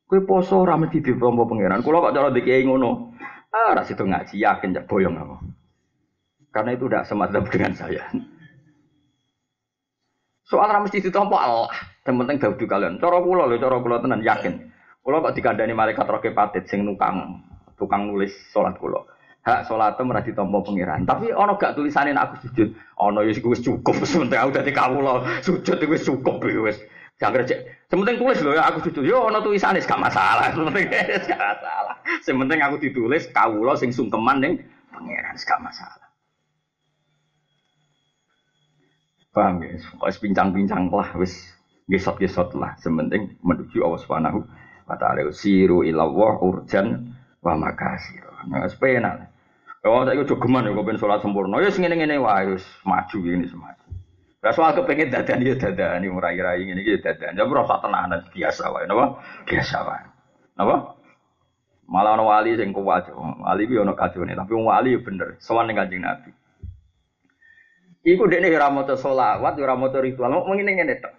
Kue 0.06 0.22
poso 0.22 0.62
rames 0.62 0.94
di 0.94 1.02
ditompo 1.02 1.42
pangeran. 1.44 1.82
Kalau 1.82 2.06
kok 2.06 2.14
cara 2.14 2.30
dikei 2.30 2.62
ngono. 2.62 3.12
Ah, 3.50 3.74
ras 3.74 3.90
itu 3.90 4.04
ngaji 4.06 4.38
yakin 4.38 4.76
jak 4.78 4.86
boyong 4.86 5.18
aku. 5.18 5.36
Karena 6.54 6.70
itu 6.78 6.86
tidak 6.86 7.04
semata 7.04 7.42
dengan 7.44 7.74
saya. 7.74 8.06
Soal 10.46 10.70
rames 10.70 10.94
di 10.94 11.02
ditompo 11.02 11.34
Allah. 11.34 11.68
Yang 12.08 12.24
penting 12.24 12.36
dawuh 12.40 12.56
kalian. 12.56 12.92
Cara 12.96 13.20
kula 13.20 13.44
lho, 13.44 13.60
cara 13.60 13.76
kula 13.84 14.00
tenan 14.00 14.24
yakin. 14.24 14.72
Kula 15.04 15.20
kok 15.20 15.36
dikandani 15.36 15.76
malaikat 15.76 16.08
roke 16.08 16.32
patit 16.32 16.64
sing 16.64 16.88
nukang 16.88 17.44
tukang 17.76 18.08
nulis 18.08 18.32
salat 18.48 18.80
kula. 18.80 19.04
Hak 19.44 19.68
salat 19.68 20.00
ora 20.00 20.24
ditampa 20.24 20.64
pangeran. 20.64 21.04
Tapi 21.04 21.36
ana 21.36 21.60
gak 21.60 21.76
tulisane 21.76 22.16
nek 22.16 22.32
aku 22.32 22.48
sujud. 22.48 22.68
Ana 22.96 23.28
ya 23.28 23.36
wis 23.36 23.60
cukup 23.60 24.00
sementara 24.08 24.48
aku 24.48 24.56
dadi 24.56 24.72
kawula 24.72 25.44
sujud 25.44 25.76
wis 25.84 26.08
cukup 26.08 26.40
wis. 26.48 26.80
Jangan 27.20 27.44
cek. 27.44 27.92
Sementing 27.92 28.16
tulis 28.16 28.40
lho 28.40 28.56
ya 28.56 28.64
aku 28.72 28.88
sujud. 28.88 29.04
Yo 29.04 29.28
ana 29.28 29.44
tulisane 29.44 29.84
gak 29.84 30.00
masalah. 30.00 30.48
Sementing 30.56 30.88
gak 30.88 31.36
masalah. 31.36 31.94
Sementing 32.24 32.60
aku 32.64 32.76
ditulis 32.80 33.28
kawula 33.36 33.76
sing 33.76 33.92
sungkeman 33.92 34.40
ning 34.40 34.52
pangeran 34.88 35.36
gak 35.36 35.60
masalah. 35.60 36.08
Paham 39.36 39.60
ya? 39.60 39.76
Wis 40.08 40.16
pincang-pincang 40.16 40.88
lah 40.88 41.12
wis 41.20 41.57
gesot-gesot 41.88 42.54
lah. 42.54 42.76
Sementing 42.78 43.40
menuju 43.40 43.80
Allah 43.82 44.00
Subhanahu 44.00 44.38
wa 44.86 44.96
taala. 45.00 45.24
Siru 45.32 45.82
ila 45.82 46.06
urjan 46.38 47.16
wa 47.40 47.52
makasir. 47.56 48.24
Nah, 48.46 48.68
sepena. 48.68 49.28
Oh, 49.86 50.02
saya 50.04 50.20
udah 50.20 50.38
geman 50.42 50.66
ya, 50.68 50.74
kepen 50.74 50.98
sholat 50.98 51.22
sempurna. 51.22 51.62
Ya, 51.62 51.70
segini 51.70 51.96
ngene 51.96 52.18
wae, 52.18 52.50
wis 52.50 52.66
maju 52.82 53.16
gini 53.22 53.46
semaju. 53.46 53.88
Lah 54.38 54.52
soal 54.54 54.74
kepengen 54.74 55.10
dadan 55.10 55.42
ya 55.42 55.54
dadan, 55.54 56.02
ini 56.02 56.10
murai-rai 56.10 56.62
ini 56.62 56.82
ya 56.82 56.98
dadan. 56.98 57.38
Ya 57.38 57.46
rasa 57.46 57.78
tenanan 57.82 58.20
biasa 58.30 58.64
wae, 58.74 58.86
napa? 58.90 59.22
Biasa 59.46 59.76
wae. 59.86 60.04
Napa? 60.58 60.98
Malah 61.88 62.20
ana 62.20 62.24
wali 62.26 62.58
sing 62.58 62.74
kuat. 62.74 63.08
Wali 63.14 63.70
ku 63.70 63.80
ono 63.80 63.94
kacone, 63.96 64.34
tapi 64.36 64.50
wong 64.52 64.66
wali 64.66 64.92
ya 64.92 65.00
bener. 65.00 65.40
Sowan 65.40 65.70
ning 65.70 65.78
Kanjeng 65.78 66.04
Nabi. 66.04 66.30
Iku 68.04 68.28
dekne 68.28 68.52
ora 68.52 68.68
maca 68.68 68.94
selawat, 68.94 69.56
ora 69.56 69.74
maca 69.74 69.98
ritual. 70.02 70.30
Mau 70.30 70.52
ngene 70.52 70.74
ngene 70.74 70.94
tok. 71.00 71.14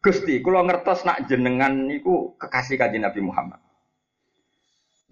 Gusti, 0.00 0.40
kula 0.40 0.64
ngertos 0.64 1.04
nak 1.04 1.28
jenengan 1.28 1.84
niku 1.84 2.32
kekasih 2.40 2.80
Kanjeng 2.80 3.04
Nabi 3.04 3.20
Muhammad. 3.20 3.60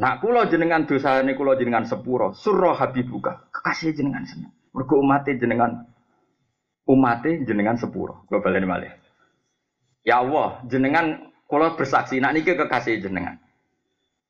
Nak 0.01 0.25
kula 0.25 0.49
jenengan 0.49 0.89
dosane 0.89 1.37
kula 1.37 1.61
jenengan 1.61 1.85
sepuro, 1.85 2.33
surra 2.33 2.73
habibuka, 2.73 3.53
kekasih 3.53 3.93
jenengan 3.93 4.25
seneng. 4.25 4.53
Mergo 4.73 4.97
umate 4.97 5.37
jenengan 5.37 5.85
umate 6.89 7.45
jenengan 7.45 7.77
sepuro. 7.77 8.25
Kula 8.33 8.41
baleni 8.41 8.65
malih. 8.65 8.93
Ya 10.09 10.25
Allah, 10.25 10.65
jenengan 10.65 11.37
kula 11.45 11.77
bersaksi 11.77 12.17
nak 12.17 12.33
niki 12.33 12.57
kekasih 12.57 13.05
jenengan. 13.05 13.37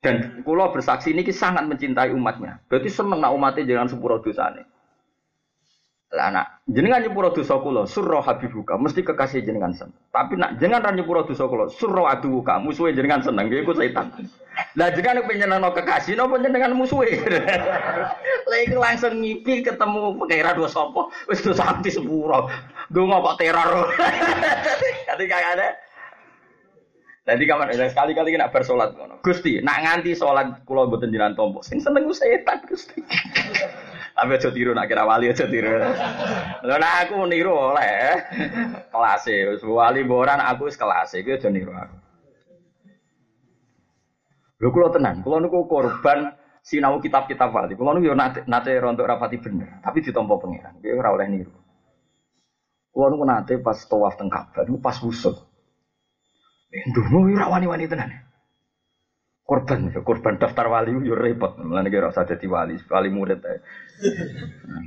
Dan 0.03 0.43
kula 0.43 0.75
bersaksi 0.75 1.15
niki 1.15 1.31
sangat 1.31 1.63
mencintai 1.71 2.11
umatnya. 2.11 2.59
Berarti 2.67 2.91
seneng 2.91 3.23
nak 3.23 3.31
umate 3.31 3.63
jenengan 3.63 3.87
sepuro 3.87 4.19
dosane. 4.19 4.67
Lah 6.09 6.33
nak 6.33 6.65
jenengan 6.65 7.05
nyepuro 7.05 7.29
dosa 7.29 7.61
kula 7.61 7.85
surra 7.85 8.25
habibuka 8.25 8.73
mesti 8.81 9.05
kekasih 9.05 9.45
jenengan 9.45 9.69
seneng. 9.77 9.93
Tapi 10.09 10.41
nak 10.41 10.57
jenengan 10.57 10.89
ra 10.89 10.91
nyepuro 10.97 11.21
dosa 11.21 11.45
kula 11.45 11.69
surra 11.69 12.17
aduka 12.17 12.57
musuhe 12.57 12.97
jenengan 12.97 13.21
seneng 13.21 13.45
iku 13.53 13.77
setan. 13.77 14.09
Lah 14.73 14.89
jenengan 14.89 15.21
penjenengan 15.29 15.69
kekasih 15.69 16.17
napa 16.17 16.41
jenengan 16.41 16.73
musuhe. 16.73 17.13
Lah 18.49 18.59
iku 18.65 18.81
langsung 18.81 19.21
ngipi 19.21 19.61
ketemu 19.61 20.17
pengira 20.17 20.57
dua 20.57 20.65
sapa 20.65 21.13
wis 21.29 21.45
dosa 21.45 21.77
ati 21.77 21.93
sepuro. 21.93 22.49
Donga 22.89 23.21
kok 23.29 23.37
teror. 23.37 23.93
Dadi 25.13 25.25
kagak 25.29 25.77
Jadi 27.29 27.45
kamar 27.45 27.69
sekali-kali 27.69 28.33
nak 28.33 28.49
bersolat. 28.49 28.97
Gusti, 29.21 29.61
nak 29.61 29.85
nganti 29.85 30.17
solat 30.17 30.65
kula 30.65 30.89
mboten 30.89 31.13
jenengan 31.13 31.37
tompo. 31.37 31.61
Sing 31.61 31.77
seneng 31.77 32.09
setan 32.09 32.65
Gusti. 32.65 32.97
Tapi 34.19 34.35
aja 34.35 34.51
tiru 34.51 34.75
nak 34.75 34.91
kira 34.91 35.07
wali 35.07 35.31
aja 35.31 35.47
tiru. 35.47 35.79
Lha 36.67 36.75
nak 36.75 37.07
aku 37.07 37.23
niru 37.23 37.55
oleh 37.55 38.19
kelas 38.91 39.23
e. 39.31 39.55
Wali 39.63 40.03
boran 40.03 40.43
aku 40.43 40.67
wis 40.67 40.75
kelas 40.75 41.15
e, 41.15 41.23
aja 41.23 41.47
niru 41.47 41.71
aku. 41.71 41.95
Lho 44.59 44.67
kula 44.75 44.91
tenan, 44.91 45.23
kula 45.23 45.39
niku 45.39 45.63
korban 45.71 46.35
sinau 46.59 46.99
kitab-kitab 46.99 47.47
wali. 47.55 47.79
Kula 47.79 47.95
niku 47.95 48.11
yo 48.11 48.15
nate, 48.19 48.43
nate 48.43 48.75
rontok 48.75 49.07
rapati 49.07 49.39
bener, 49.39 49.79
tapi 49.79 50.03
ditampa 50.03 50.35
pangeran. 50.35 50.83
Kuwi 50.83 50.99
ora 50.99 51.15
oleh 51.15 51.27
niru. 51.31 51.55
Kula 52.91 53.15
niku 53.15 53.23
nate 53.23 53.53
pas 53.63 53.79
tawaf 53.87 54.19
teng 54.19 54.27
Ka'bah 54.27 54.67
pas 54.83 54.99
wusul. 54.99 55.39
Ndonga 56.91 57.39
ora 57.39 57.45
wani-wani 57.55 57.87
tenan 57.87 58.28
korban 59.49 59.89
korban 60.05 60.37
daftar 60.37 60.69
wali 60.69 60.93
yo 60.93 61.17
repot. 61.17 61.57
Mulane 61.57 61.89
kira 61.89 62.13
usah 62.13 62.29
dadi 62.29 62.45
wali 62.45 62.77
wali 62.85 63.09
murid 63.09 63.41
ae 63.41 63.57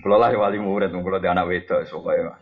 kula 0.07 0.23
lah 0.23 0.31
wali 0.39 0.63
murid 0.63 0.95
kula 0.95 1.19
di 1.19 1.27
anak 1.27 1.51
wedok 1.51 1.83
supaya. 1.91 2.39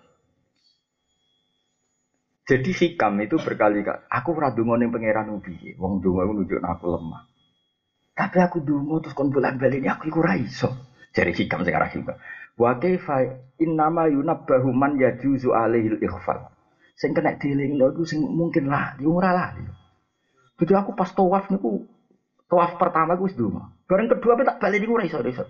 Jadi 2.44 2.70
hikam 2.76 3.16
itu 3.24 3.40
berkali 3.40 3.80
kali 3.80 4.04
aku 4.12 4.28
ora 4.36 4.52
ning 4.52 4.92
pangeran 4.92 5.32
ubi 5.32 5.72
wong 5.80 6.04
donga 6.04 6.28
iku 6.28 6.32
nunjuk 6.36 6.60
aku 6.60 6.84
lemah. 6.92 7.22
Tapi 8.12 8.36
aku 8.42 8.60
donga 8.60 9.00
terus 9.00 9.16
kon 9.16 9.32
bolak-balik 9.32 9.88
aku 9.88 10.12
iku 10.12 10.20
ora 10.20 10.36
iso. 10.36 10.68
Jadi 11.16 11.32
hikam 11.32 11.64
arah 11.64 11.88
hikam 11.88 12.18
wa 12.60 12.76
kaifa 12.76 13.40
innama 13.56 14.04
yunabbahu 14.12 14.68
man 14.76 15.00
yajuzu 15.00 15.56
alaihil 15.56 15.96
ikhfal 15.96 16.52
sing 16.92 17.16
kena 17.16 17.40
dielingno 17.40 17.88
iku 17.96 18.04
sing 18.04 18.20
mungkin 18.20 18.68
lah 18.68 18.92
ora 19.00 19.32
lah 19.32 19.48
jadi 20.60 20.76
aku 20.76 20.92
pas 20.92 21.08
tawaf 21.16 21.48
niku 21.48 21.88
Tawaf 22.50 22.82
pertama 22.82 23.14
gue 23.14 23.30
seduma. 23.30 23.70
Bareng 23.86 24.10
kedua 24.10 24.34
tak 24.42 24.58
balik 24.58 24.82
gue 24.82 25.06
iso 25.06 25.22
iso. 25.22 25.46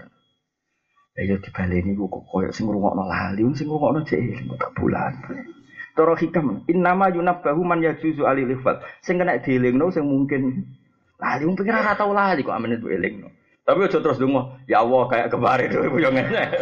Ya 1.16 1.24
yo 1.24 1.40
dibaleni 1.40 1.96
gue 1.96 2.07
kok 2.12 2.28
koyo 2.28 2.53
sing 2.53 2.68
ngrungokno 2.68 3.09
lali, 3.09 3.40
sing 3.57 3.66
ngrungokno 3.66 4.05
cek 4.05 4.20
eling 4.20 4.53
tak 4.61 4.76
bulan. 4.76 5.16
Toro 5.96 6.14
hikam, 6.14 6.62
innama 6.68 7.09
yunabbahu 7.09 7.64
man 7.64 7.80
yajuzu 7.80 8.28
ali 8.28 8.44
lifat. 8.44 8.84
Sing 9.01 9.16
kena 9.16 9.40
dielingno 9.40 9.88
sing 9.88 10.05
mungkin 10.05 10.68
lali 11.16 11.42
wong 11.48 11.57
pikir 11.57 11.72
ora 11.72 11.96
tau 11.96 12.12
lali 12.12 12.44
kok 12.44 12.53
amene 12.53 12.76
mbok 12.76 12.92
elingno. 12.92 13.28
Tapi 13.64 13.86
aja 13.86 13.98
terus 13.98 14.20
dongo, 14.20 14.61
ya 14.68 14.84
Allah 14.84 15.03
kayak 15.09 15.28
kemarin 15.32 15.72
dhewe 15.72 15.98
yo 15.98 16.11
ngene. 16.12 16.44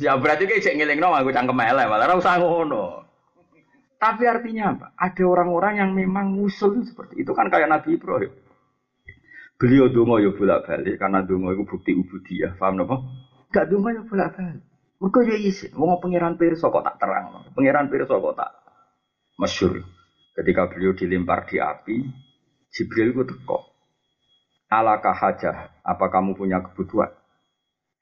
Ya 0.00 0.16
berarti 0.16 0.48
kayak 0.48 0.64
cek 0.64 0.80
ngelingno 0.80 1.12
aku 1.12 1.36
cangkem 1.36 1.60
elek, 1.68 1.84
malah 1.84 2.08
ora 2.08 2.16
usah 2.16 2.40
ngono. 2.40 3.04
Tapi 4.00 4.24
artinya 4.24 4.72
apa? 4.72 4.86
Ada 4.96 5.22
orang-orang 5.28 5.84
yang 5.84 5.90
memang 5.92 6.32
ngusul 6.32 6.80
seperti 6.88 7.20
itu 7.20 7.36
kan 7.36 7.52
kayak 7.52 7.68
Nabi 7.68 8.00
Ibrahim. 8.00 8.32
Beliau 9.62 9.86
dongo 9.94 10.18
yo 10.18 10.34
ya 10.34 10.38
bolak 10.42 10.66
balik 10.66 10.98
karena 10.98 11.22
dongo 11.22 11.54
itu 11.54 11.62
bukti 11.62 11.94
ubudiyah. 11.94 12.58
Paham 12.58 12.82
napa? 12.82 12.98
Gak 13.54 13.70
dongo 13.70 13.94
yo 13.94 14.02
ya 14.02 14.10
bolak 14.10 14.34
balik. 14.34 14.66
Mereka 14.98 15.18
yo 15.22 15.36
isin. 15.38 15.70
Wong 15.78 16.02
pangeran 16.02 16.34
pirsa 16.34 16.66
kok 16.66 16.82
tak 16.82 16.98
terang. 16.98 17.46
Pangeran 17.54 17.86
pirsa 17.86 18.18
kok 18.18 18.34
tak 18.34 18.50
masyur. 19.38 19.86
Ketika 20.34 20.66
beliau 20.66 20.98
dilempar 20.98 21.46
di 21.46 21.62
api, 21.62 22.02
Jibril 22.74 23.14
itu 23.14 23.22
teko. 23.22 23.70
Alakah 24.66 25.14
hajah? 25.14 25.56
Apa 25.86 26.10
kamu 26.10 26.34
punya 26.34 26.58
kebutuhan? 26.58 27.12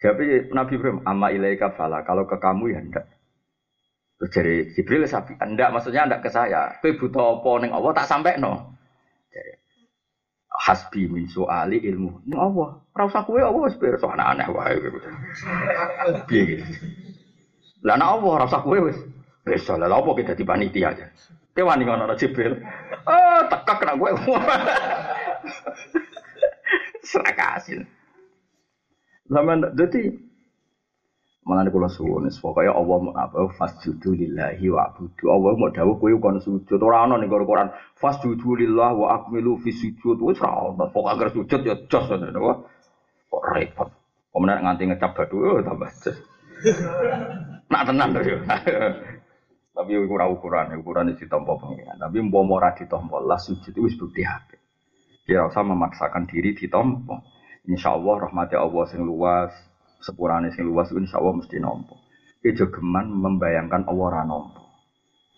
Jadi 0.00 0.48
Nabi 0.56 0.80
Ibrahim, 0.80 1.04
amma 1.04 1.28
ilaika 1.28 1.76
fala. 1.76 2.06
Kalau 2.08 2.24
ke 2.24 2.40
kamu 2.40 2.72
ya 2.72 2.80
ndak. 2.80 3.04
Terus 4.16 4.30
dari 4.32 4.54
Jibril 4.72 5.04
sapi, 5.04 5.36
ndak 5.36 5.76
maksudnya 5.76 6.08
ndak 6.08 6.24
ke 6.24 6.32
saya. 6.32 6.80
Kowe 6.80 6.96
butuh 6.96 7.44
apa 7.44 7.50
ning 7.60 7.72
Allah 7.76 7.92
tak 7.92 8.08
sampai 8.08 8.40
no. 8.40 8.76
Jadi, 9.28 9.59
hasbi 10.60 11.08
min 11.08 11.24
soali 11.24 11.80
ilmu. 11.80 12.28
Ini 12.28 12.36
apa? 12.36 12.64
Ora 12.92 13.04
usah 13.08 13.24
kowe 13.24 13.40
apa 13.40 13.58
wis 13.64 13.80
pirsa 13.80 14.12
aneh 14.12 14.44
wae. 14.52 14.76
Piye? 16.28 16.60
Lah 17.80 17.96
nek 17.96 18.20
apa 18.20 18.26
ora 18.28 18.44
usah 18.44 18.60
kowe 18.60 18.76
wis. 18.84 19.00
Wis 19.48 19.64
lah 19.72 19.88
apa 19.88 20.10
kita 20.12 20.36
di 20.36 20.44
panitia 20.44 20.92
aja. 20.92 21.08
Kowe 21.56 21.64
wani 21.64 21.88
ngono 21.88 22.04
ora 22.04 22.20
Jibril. 22.20 22.60
Oh, 23.08 23.40
tekak 23.48 23.80
nak 23.88 23.96
kowe. 23.96 24.12
Serakasin. 27.10 27.88
Zaman 29.32 29.72
dadi 29.72 30.12
Malah 31.50 31.66
nih 31.66 31.74
kalau 31.74 31.90
suwun, 31.90 32.30
pokoknya 32.30 32.70
Allah 32.78 32.96
mau 33.02 33.10
apa? 33.10 33.50
Fasjudu 33.58 34.14
lillahi 34.14 34.70
wa 34.70 34.86
abudu. 34.86 35.34
Allah 35.34 35.50
mau 35.58 35.66
dawuh 35.74 35.98
kowe 35.98 36.14
kon 36.22 36.38
sujud. 36.38 36.78
Ora 36.78 37.02
ana 37.02 37.18
ning 37.18 37.26
Quran. 37.26 37.74
Fasjudu 37.98 38.54
lillahi 38.54 38.94
wa 38.94 39.18
akmilu 39.18 39.58
fi 39.58 39.74
sujud. 39.74 40.22
Wis 40.22 40.38
ora 40.38 40.70
ana. 40.70 40.86
Pokoke 40.86 41.10
agar 41.10 41.28
sujud 41.34 41.60
ya 41.66 41.74
jos 41.90 42.06
ngono. 42.06 42.70
Kok 43.26 43.42
repot. 43.50 43.90
Kemudian 44.30 44.62
nganti 44.62 44.94
ngecap 44.94 45.10
batu, 45.18 45.42
oh 45.42 45.58
tambah 45.58 45.90
jos. 45.90 46.18
Nak 47.66 47.82
tenan 47.82 48.14
yo. 48.22 48.38
Tapi 49.74 49.92
ora 50.06 50.30
ukuran, 50.30 50.70
ukuran 50.78 51.10
itu 51.10 51.26
ditompo 51.26 51.58
pengiran. 51.58 51.98
Tapi 51.98 52.30
mbok 52.30 52.46
ora 52.46 52.78
ditompo 52.78 53.18
lah 53.26 53.42
sujud 53.42 53.74
wis 53.74 53.98
bukti 53.98 54.22
hati. 54.22 54.54
Kira 55.26 55.50
usah 55.50 55.66
memaksakan 55.66 56.30
diri 56.30 56.54
ditompo. 56.54 57.26
Insya 57.66 57.98
Allah 57.98 58.30
rahmati 58.30 58.54
Allah 58.54 58.86
sing 58.86 59.02
luas, 59.02 59.50
sepurane 60.00 60.52
sing 60.52 60.66
luas 60.68 60.90
insya 60.92 61.20
Allah 61.20 61.40
mesti 61.40 61.56
nompo. 61.60 62.00
Ijo 62.40 62.72
geman 62.72 63.12
membayangkan 63.12 63.84
Allah 63.84 64.04
ora 64.04 64.22
nompo. 64.24 64.60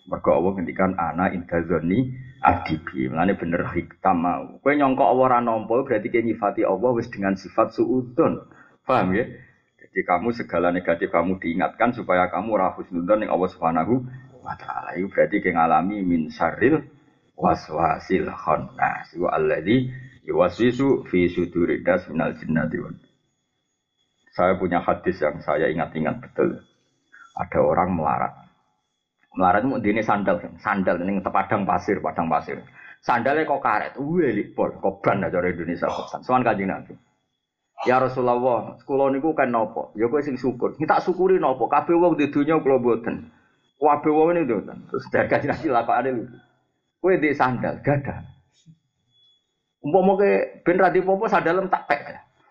Mergo 0.07 0.35
Allah 0.35 0.51
ngendikan 0.59 0.99
ana 0.99 1.31
intazoni 1.31 2.11
abdibi. 2.43 3.07
Mulane 3.07 3.39
bener 3.39 3.63
hikam 3.71 4.17
mau. 4.19 4.43
Kowe 4.59 4.73
nyangka 4.75 5.03
Allah 5.03 5.23
ora 5.31 5.39
nompo 5.39 5.83
berarti 5.83 6.11
kowe 6.11 6.23
nyifati 6.23 6.61
Allah 6.67 6.91
wis 6.95 7.07
dengan 7.11 7.35
sifat 7.35 7.75
suudon. 7.75 8.43
Paham 8.83 9.15
ya? 9.15 9.27
Jadi 9.79 9.99
kamu 10.03 10.35
segala 10.35 10.71
negatif 10.75 11.07
kamu 11.11 11.39
diingatkan 11.39 11.95
supaya 11.95 12.27
kamu 12.27 12.55
ora 12.55 12.75
husnudzon 12.75 13.23
ning 13.23 13.31
Allah 13.31 13.49
Subhanahu 13.51 14.03
wa 14.43 14.55
taala. 14.59 14.95
Itu 14.99 15.07
berarti 15.11 15.39
kowe 15.39 15.51
ngalami 15.55 16.03
min 16.03 16.21
syarril 16.31 16.83
waswasil 17.39 18.27
khannas. 18.27 19.15
Wa 19.15 19.39
alladzi 19.39 19.91
Iwasisu 20.23 21.03
fi 21.11 21.27
suduridas 21.27 22.07
minal 22.07 22.31
jinnati 22.39 22.79
Saya 24.33 24.57
punya 24.57 24.81
hadis 24.81 25.21
yang 25.21 25.37
saya 25.45 25.69
ingat-ingat 25.69 26.17
betul. 26.25 26.57
Ada 27.37 27.59
orang 27.61 27.93
melarat. 27.93 28.33
Melarat 29.33 29.65
mau 29.65 29.81
dini 29.81 30.01
sandal, 30.01 30.41
sandal 30.61 31.01
ini 31.01 31.21
padang 31.21 31.65
pasir, 31.65 32.01
padang 32.01 32.29
pasir. 32.29 32.61
Sandalnya 33.01 33.45
kok 33.45 33.61
karet, 33.61 33.93
wih 33.97 34.53
pol, 34.53 34.73
kok 34.77 35.01
ban 35.05 35.25
aja 35.25 35.41
Indonesia 35.41 35.89
kosan. 35.89 36.21
Soal 36.25 36.41
kaji 36.45 36.65
nabi. 36.65 36.93
Ya 37.83 37.99
Rasulullah, 37.99 38.79
sekolah 38.79 39.11
kan 39.35 39.49
nopo? 39.51 39.91
Ya 39.99 40.07
kowe 40.07 40.23
sing 40.23 40.39
syukur. 40.39 40.77
Kita 40.79 41.03
syukuri 41.03 41.35
nopo? 41.35 41.67
Kabeh 41.67 41.93
wong 41.99 42.15
di 42.15 42.31
dunia 42.31 42.63
kula 42.63 42.79
mboten. 42.79 43.27
Kabeh 43.75 44.11
wong 44.13 44.37
ini 44.37 44.47
mboten. 44.47 44.87
Terus 44.87 45.03
dari 45.11 45.27
kaji 45.27 45.45
nabi 45.51 45.67
lapakane 45.67 46.09
lho. 46.15 46.23
Kowe 47.03 47.13
di 47.19 47.35
sandal, 47.35 47.83
gadah. 47.83 48.23
Umpama 49.83 50.15
ke 50.15 50.63
ben 50.63 50.79
ra 50.79 50.95
popo 51.03 51.27
sadalem 51.27 51.67
tak 51.67 51.91
pek. 51.91 52.01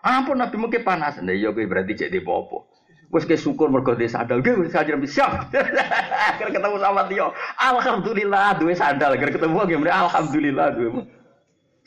Ampun 0.03 0.35
Nabi 0.35 0.59
mungkin 0.59 0.83
panas. 0.83 1.15
Nah, 1.23 1.31
iya 1.31 1.55
kowe 1.55 1.63
berarti 1.63 1.95
cek 1.95 2.11
di 2.11 2.19
popo. 2.19 2.67
Wes 3.07 3.23
ke 3.23 3.39
syukur 3.39 3.71
mergo 3.71 3.95
di 3.95 4.09
sandal 4.11 4.43
ge 4.43 4.51
wis 4.57 4.73
kajian 4.73 4.99
siap. 5.07 5.47
Akhir 6.33 6.49
ketemu 6.51 6.77
sama 6.81 7.07
dia. 7.07 7.31
Alhamdulillah 7.61 8.59
duwe 8.59 8.75
sandal. 8.75 9.15
Akhir 9.15 9.31
ketemu 9.31 9.63
ge 9.63 9.79
alhamdulillah 9.79 10.67
duwe 10.75 11.07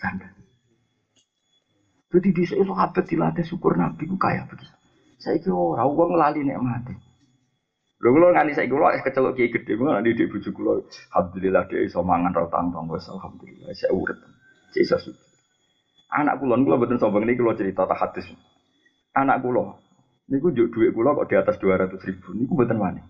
sandal. 0.00 0.32
Jadi 2.16 2.28
bisa 2.32 2.54
itu 2.56 2.72
apa 2.72 3.04
dilatih 3.04 3.44
syukur 3.44 3.76
Nabi 3.76 4.08
ku 4.08 4.16
kaya 4.16 4.48
begitu. 4.48 4.72
Saya 5.20 5.36
kira 5.42 5.52
orang 5.52 5.90
uang 5.92 6.10
lali 6.16 6.40
mati. 6.46 6.94
Lho 8.00 8.08
kula 8.12 8.32
nganti 8.32 8.56
saiki 8.56 8.72
kula 8.72 8.96
kecelok 9.02 9.36
kiai 9.36 9.52
gedhe 9.52 9.72
kula 9.76 9.98
nanti 9.98 10.16
di 10.16 10.28
bojo 10.28 10.52
kula 10.52 10.72
alhamdulillah 11.12 11.64
dia 11.68 11.80
iso 11.84 12.00
mangan 12.04 12.32
ra 12.32 12.46
tangtong 12.48 12.86
wis 12.92 13.08
alhamdulillah 13.08 13.72
saya 13.74 13.92
urip. 13.92 14.16
Cek 14.72 14.80
iso 14.84 14.96
Anak 16.06 16.38
kula 16.38 16.54
kula 16.62 16.78
mboten 16.78 17.02
sombong 17.02 17.26
niki 17.26 17.42
kula 17.42 17.58
cerita 17.58 17.82
tak 17.82 17.98
hadis. 17.98 18.30
Anak 19.10 19.42
kula 19.42 19.74
niku 20.30 20.54
njuk 20.54 20.70
dhuwit 20.70 20.90
kula 20.94 21.18
kok 21.18 21.26
di 21.26 21.34
atas 21.34 21.58
200 21.58 21.98
ribu 22.06 22.28
niku 22.38 22.54
mboten 22.54 22.78
wani. 22.78 23.02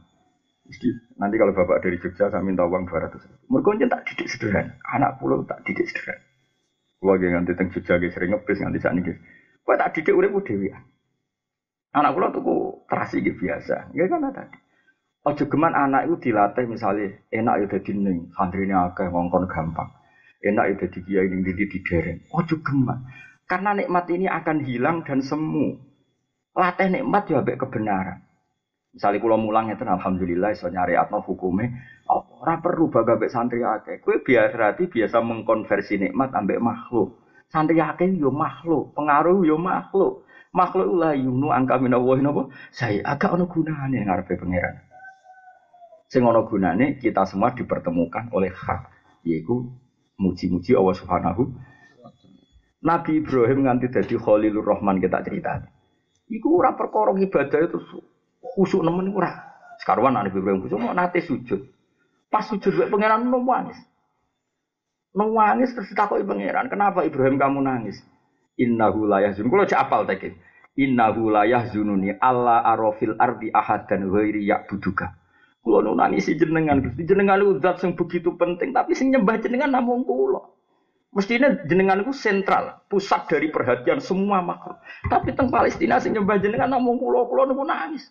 Mesti 0.66 0.88
nanti 1.20 1.36
kalau 1.38 1.55
bapak 1.55 1.78
dari 1.84 2.01
Jogja 2.01 2.32
saya 2.32 2.40
minta 2.40 2.64
uang 2.64 2.88
200 2.88 3.20
ribu. 3.20 3.36
Mergo 3.53 3.70
tak 3.84 4.03
didik 4.09 4.28
sederhana. 4.32 4.72
Anak 4.88 5.20
kula 5.20 5.44
tak 5.44 5.61
didik 5.68 5.84
sederhana. 5.84 6.24
Kula 6.97 7.12
ge 7.20 7.28
nganti 7.28 7.53
teng 7.53 7.68
Jogja 7.68 8.01
ge 8.01 8.09
sering 8.09 8.32
ngebis 8.32 8.59
nganti 8.64 8.80
sakniki. 8.80 9.12
Kowe 9.61 9.76
tak 9.76 9.92
didik 9.92 10.16
uripku 10.16 10.40
dhewe. 10.40 10.72
Anak 11.92 12.16
kula 12.16 12.32
tuku 12.32 12.55
terasi 12.88 13.20
ge 13.20 13.36
biasa. 13.36 13.92
Nggih 13.92 14.09
kan 14.09 14.24
tadi. 14.32 14.59
Ojo 15.26 15.44
geman 15.51 15.74
anak 15.74 16.07
itu 16.07 16.30
dilatih 16.30 16.70
misalnya 16.70 17.11
enak 17.34 17.55
ya 17.59 17.66
dadi 17.66 17.92
ning 17.99 18.30
santrine 18.38 18.78
akeh 18.78 19.11
ngongkon 19.11 19.51
gampang 19.51 19.90
enak 20.53 20.78
itu 20.78 20.84
di 20.99 21.01
kiai 21.07 21.26
ini 21.26 21.53
di 21.53 21.78
dereng. 21.82 22.18
Oh 22.30 22.42
juga 22.47 22.94
Karena 23.47 23.74
nikmat 23.74 24.07
ini 24.11 24.26
akan 24.26 24.59
hilang 24.66 25.07
dan 25.07 25.22
semu. 25.22 25.78
Latih 26.57 26.88
nikmat 26.88 27.28
juga 27.30 27.47
baik 27.47 27.68
kebenaran. 27.68 28.26
Misalnya 28.97 29.20
kalau 29.20 29.36
mulang 29.36 29.68
itu 29.68 29.84
alhamdulillah 29.84 30.57
so 30.57 30.72
nyari 30.72 30.97
atau 30.97 31.20
hukumnya 31.20 31.68
oh, 32.09 32.40
ora 32.40 32.64
perlu 32.64 32.88
baga 32.88 33.20
baik 33.20 33.28
santri 33.28 33.61
akeh. 33.61 34.01
Kue 34.01 34.24
biasa 34.24 34.57
berarti 34.57 34.88
biasa 34.88 35.20
mengkonversi 35.20 36.01
nikmat 36.01 36.32
ambek 36.32 36.64
makhluk. 36.64 37.20
Santri 37.53 37.76
akeh 37.76 38.09
yo 38.16 38.32
makhluk, 38.32 38.97
pengaruh 38.97 39.44
yo 39.44 39.61
makhluk. 39.61 40.24
Makhluk 40.57 40.88
ulah 40.97 41.12
yunu 41.12 41.53
angka 41.53 41.76
minawahi 41.76 42.24
napa? 42.24 42.49
Saya 42.72 43.05
agak 43.05 43.36
ono 43.36 43.44
gunane 43.44 44.01
ngarepe 44.01 44.40
pangeran. 44.40 44.80
Sing 46.09 46.24
ono 46.24 46.49
gunane 46.49 46.97
kita 46.97 47.28
semua 47.28 47.53
dipertemukan 47.53 48.32
oleh 48.32 48.49
hak 48.49 48.88
yaitu 49.26 49.68
muji-muji 50.17 50.73
Allah 50.77 50.97
Subhanahu 50.97 51.43
Nabi 52.87 53.19
Ibrahim 53.19 53.67
nganti 53.67 53.91
dari 53.91 54.14
Khalilur 54.14 54.62
Rahman 54.62 55.03
kita 55.03 55.25
cerita. 55.27 55.59
Iku 56.31 56.61
ora 56.61 56.79
perkara 56.79 57.14
ibadah 57.19 57.61
itu 57.67 57.79
khusuk 58.55 58.83
nemen 58.87 59.11
ora. 59.11 59.33
Sekarwan 59.83 60.14
Nabi 60.14 60.31
Ibrahim 60.31 60.62
khusuk 60.62 60.79
nate 60.79 61.19
sujud. 61.25 61.67
Pas 62.31 62.47
sujud 62.47 62.75
wae 62.79 62.87
pangeran 62.87 63.27
nangis. 63.27 63.79
Nangis 65.17 65.73
terus 65.73 65.89
ditakoki 65.89 66.29
pangeran, 66.29 66.69
"Kenapa 66.69 67.03
Ibrahim 67.03 67.41
kamu 67.41 67.59
nangis?" 67.64 67.99
Innahu 68.61 69.09
la 69.09 69.25
yahzun. 69.25 69.49
Kulo 69.49 69.64
cek 69.69 69.81
apal 69.81 70.05
tekin. 70.09 70.37
Innahu 70.77 71.33
la 71.33 71.49
yahzununi 71.49 72.21
alla 72.21 72.61
arafil 72.64 73.17
ardi 73.17 73.49
ahadan 73.53 74.12
ghairi 74.12 74.45
ya'buduka. 74.45 75.12
Kulo 75.67 75.83
nu 75.83 75.99
nangisi 75.99 76.39
jenengan, 76.39 76.79
Gusti 76.79 77.03
jenengan 77.03 77.43
itu 77.43 77.59
zat 77.59 77.83
yang 77.83 77.99
begitu 77.99 78.31
penting, 78.39 78.71
tapi 78.71 78.95
sing 78.95 79.11
nyembah 79.11 79.35
jenengan 79.43 79.75
namung 79.75 80.07
kulo. 80.07 80.55
Mestinya 81.11 81.51
jenengan 81.67 82.07
itu 82.07 82.14
sentral, 82.14 82.87
pusat 82.87 83.27
dari 83.27 83.51
perhatian 83.51 83.99
semua 83.99 84.47
makhluk. 84.47 84.79
Tapi 85.11 85.35
teng 85.35 85.51
Palestina 85.51 85.99
sing 85.99 86.14
nyembah 86.14 86.39
jenengan 86.39 86.71
namung 86.71 87.03
kulo, 87.03 87.27
kulo 87.27 87.51
nu 87.51 87.67
nangis. 87.67 88.07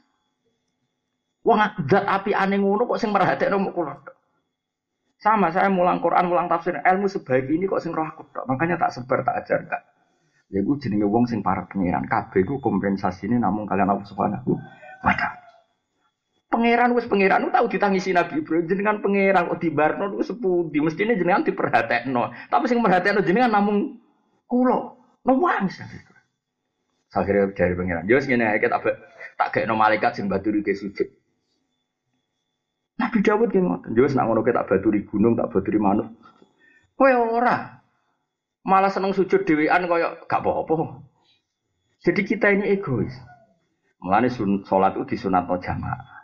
Wong 1.47 1.63
zat 1.87 2.03
api 2.03 2.35
aneh 2.35 2.59
ngono 2.59 2.91
kok 2.91 2.99
sing 2.99 3.15
merhatekno 3.15 3.55
namung 3.55 3.71
kulo. 3.71 4.03
Sama 5.23 5.47
saya 5.55 5.71
mulang 5.71 6.03
Quran, 6.03 6.27
mulang 6.27 6.51
tafsir, 6.51 6.75
ilmu 6.75 7.07
sebaik 7.07 7.47
ini 7.47 7.71
kok 7.71 7.79
sing 7.79 7.95
roh 7.95 8.03
aku 8.03 8.27
Makanya 8.51 8.75
tak 8.75 8.99
sebar, 8.99 9.23
tak 9.23 9.47
ajar 9.47 9.63
kak. 9.63 9.81
Ya 10.51 10.59
gue 10.59 10.75
jenenge 10.75 11.07
wong 11.07 11.23
sing 11.23 11.39
para 11.39 11.63
pengiran 11.71 12.03
kabeh 12.03 12.43
gue 12.43 12.59
ini 13.23 13.39
namun 13.39 13.63
kalian 13.63 13.95
Allah 13.95 14.03
Subhanahu 14.03 14.59
wa 15.07 15.15
taala. 15.15 15.44
Pangeran 16.55 16.95
wis 16.95 17.03
pangeran 17.11 17.51
tahu 17.51 17.67
ditangisi 17.67 18.15
Nabi 18.15 18.39
Ibrahim 18.39 18.63
jenengan 18.71 19.03
pangeran 19.03 19.51
kok 19.51 19.59
dibarno 19.59 20.15
wis 20.15 20.31
sepudi 20.31 20.79
mestine 20.79 21.19
jenengan 21.19 21.43
diperhatekno. 21.43 22.31
Tapi 22.47 22.65
sing 22.71 22.79
merhatekno 22.79 23.19
jenengan 23.27 23.59
namung 23.59 23.99
kula. 24.47 24.95
Ibrahim. 25.27 25.67
Akhirnya 27.11 27.51
dari 27.51 27.75
pangeran. 27.75 28.07
Yo 28.07 28.23
ngene 28.23 28.55
ae 28.55 28.63
tak 28.63 28.87
tak 29.35 29.51
gaekno 29.51 29.75
malaikat 29.75 30.15
sing 30.15 30.31
baturi 30.31 30.63
ke 30.63 30.71
sujud. 30.71 31.11
Nabi 32.95 33.19
Dawud 33.19 33.51
ki 33.51 33.59
ngoten. 33.59 33.91
Yo 33.91 34.07
nak 34.15 34.31
ngono 34.31 34.47
tak 34.47 34.71
baturi 34.71 35.03
gunung, 35.03 35.35
tak 35.35 35.51
baturi 35.51 35.75
manuk. 35.75 36.07
Kowe 36.95 37.11
ora. 37.11 37.83
Malah 38.63 38.95
seneng 38.95 39.11
sujud 39.11 39.43
dhewean 39.43 39.91
kaya 39.91 40.23
gak 40.25 40.41
apa-apa. 40.41 41.03
Jadi 42.01 42.21
kita 42.23 42.49
ini 42.49 42.79
egois. 42.79 43.13
Mulane 43.99 44.31
sholat 44.65 44.95
itu 44.95 45.13
disunatno 45.13 45.59
jamaah. 45.59 46.14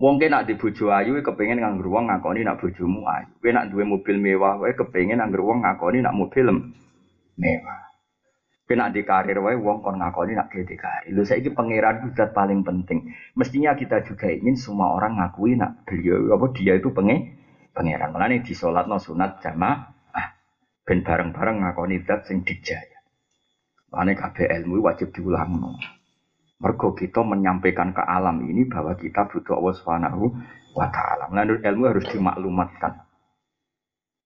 Wong 0.00 0.16
ke 0.16 0.32
nak 0.32 0.48
di 0.48 0.56
bojo 0.56 0.88
ayu 0.88 1.20
kepengen 1.20 1.60
nganggur 1.60 1.92
wong 1.92 2.08
ngakoni 2.08 2.40
nak 2.40 2.56
bojomu 2.56 3.04
ayu. 3.04 3.28
Kowe 3.36 3.52
nak 3.52 3.68
duwe 3.68 3.84
mobil 3.84 4.16
mewah 4.16 4.56
wae 4.56 4.72
kepengen 4.72 5.20
nganggur 5.20 5.44
wong 5.44 5.60
ngakoni 5.60 6.00
nak 6.00 6.16
mobil 6.16 6.72
mewah. 7.36 7.80
Kowe 8.64 8.74
nak 8.80 8.96
di 8.96 9.04
karir 9.04 9.36
wae 9.44 9.60
wong 9.60 9.84
kon 9.84 10.00
ngakoni 10.00 10.32
nak 10.32 10.48
di 10.56 10.72
karir. 10.72 11.12
Lho 11.12 11.20
saiki 11.20 11.52
pangeran 11.52 12.16
zat 12.16 12.32
paling 12.32 12.64
penting. 12.64 13.12
Mestinya 13.36 13.76
kita 13.76 14.00
juga 14.00 14.32
ingin 14.32 14.56
semua 14.56 14.96
orang 14.96 15.20
ngakui 15.20 15.60
nak 15.60 15.84
beliau 15.84 16.32
apa 16.32 16.48
dia 16.56 16.80
itu 16.80 16.88
penge 16.96 17.36
pangeran. 17.76 18.16
Mulane 18.16 18.40
di 18.40 18.56
no 18.56 18.96
sunat 18.96 19.44
jamaah 19.44 19.84
ben 20.88 21.04
bareng-bareng 21.04 21.60
ngakoni 21.60 22.00
zat 22.08 22.24
sing 22.24 22.40
dijaya. 22.40 23.04
Mulane 23.92 24.16
kabeh 24.16 24.48
ilmu 24.48 24.80
wajib 24.80 25.12
diulang. 25.12 25.60
Mergo 26.60 26.92
kita 26.92 27.24
menyampaikan 27.24 27.96
ke 27.96 28.04
alam 28.04 28.44
ini 28.44 28.68
bahwa 28.68 28.92
kita 28.92 29.24
butuh 29.32 29.56
Allah 29.56 29.74
Subhanahu 29.80 30.24
wa 30.76 30.86
taala. 30.92 31.32
Menurut 31.32 31.64
ilmu 31.64 31.84
harus 31.88 32.04
dimaklumatkan. 32.12 33.00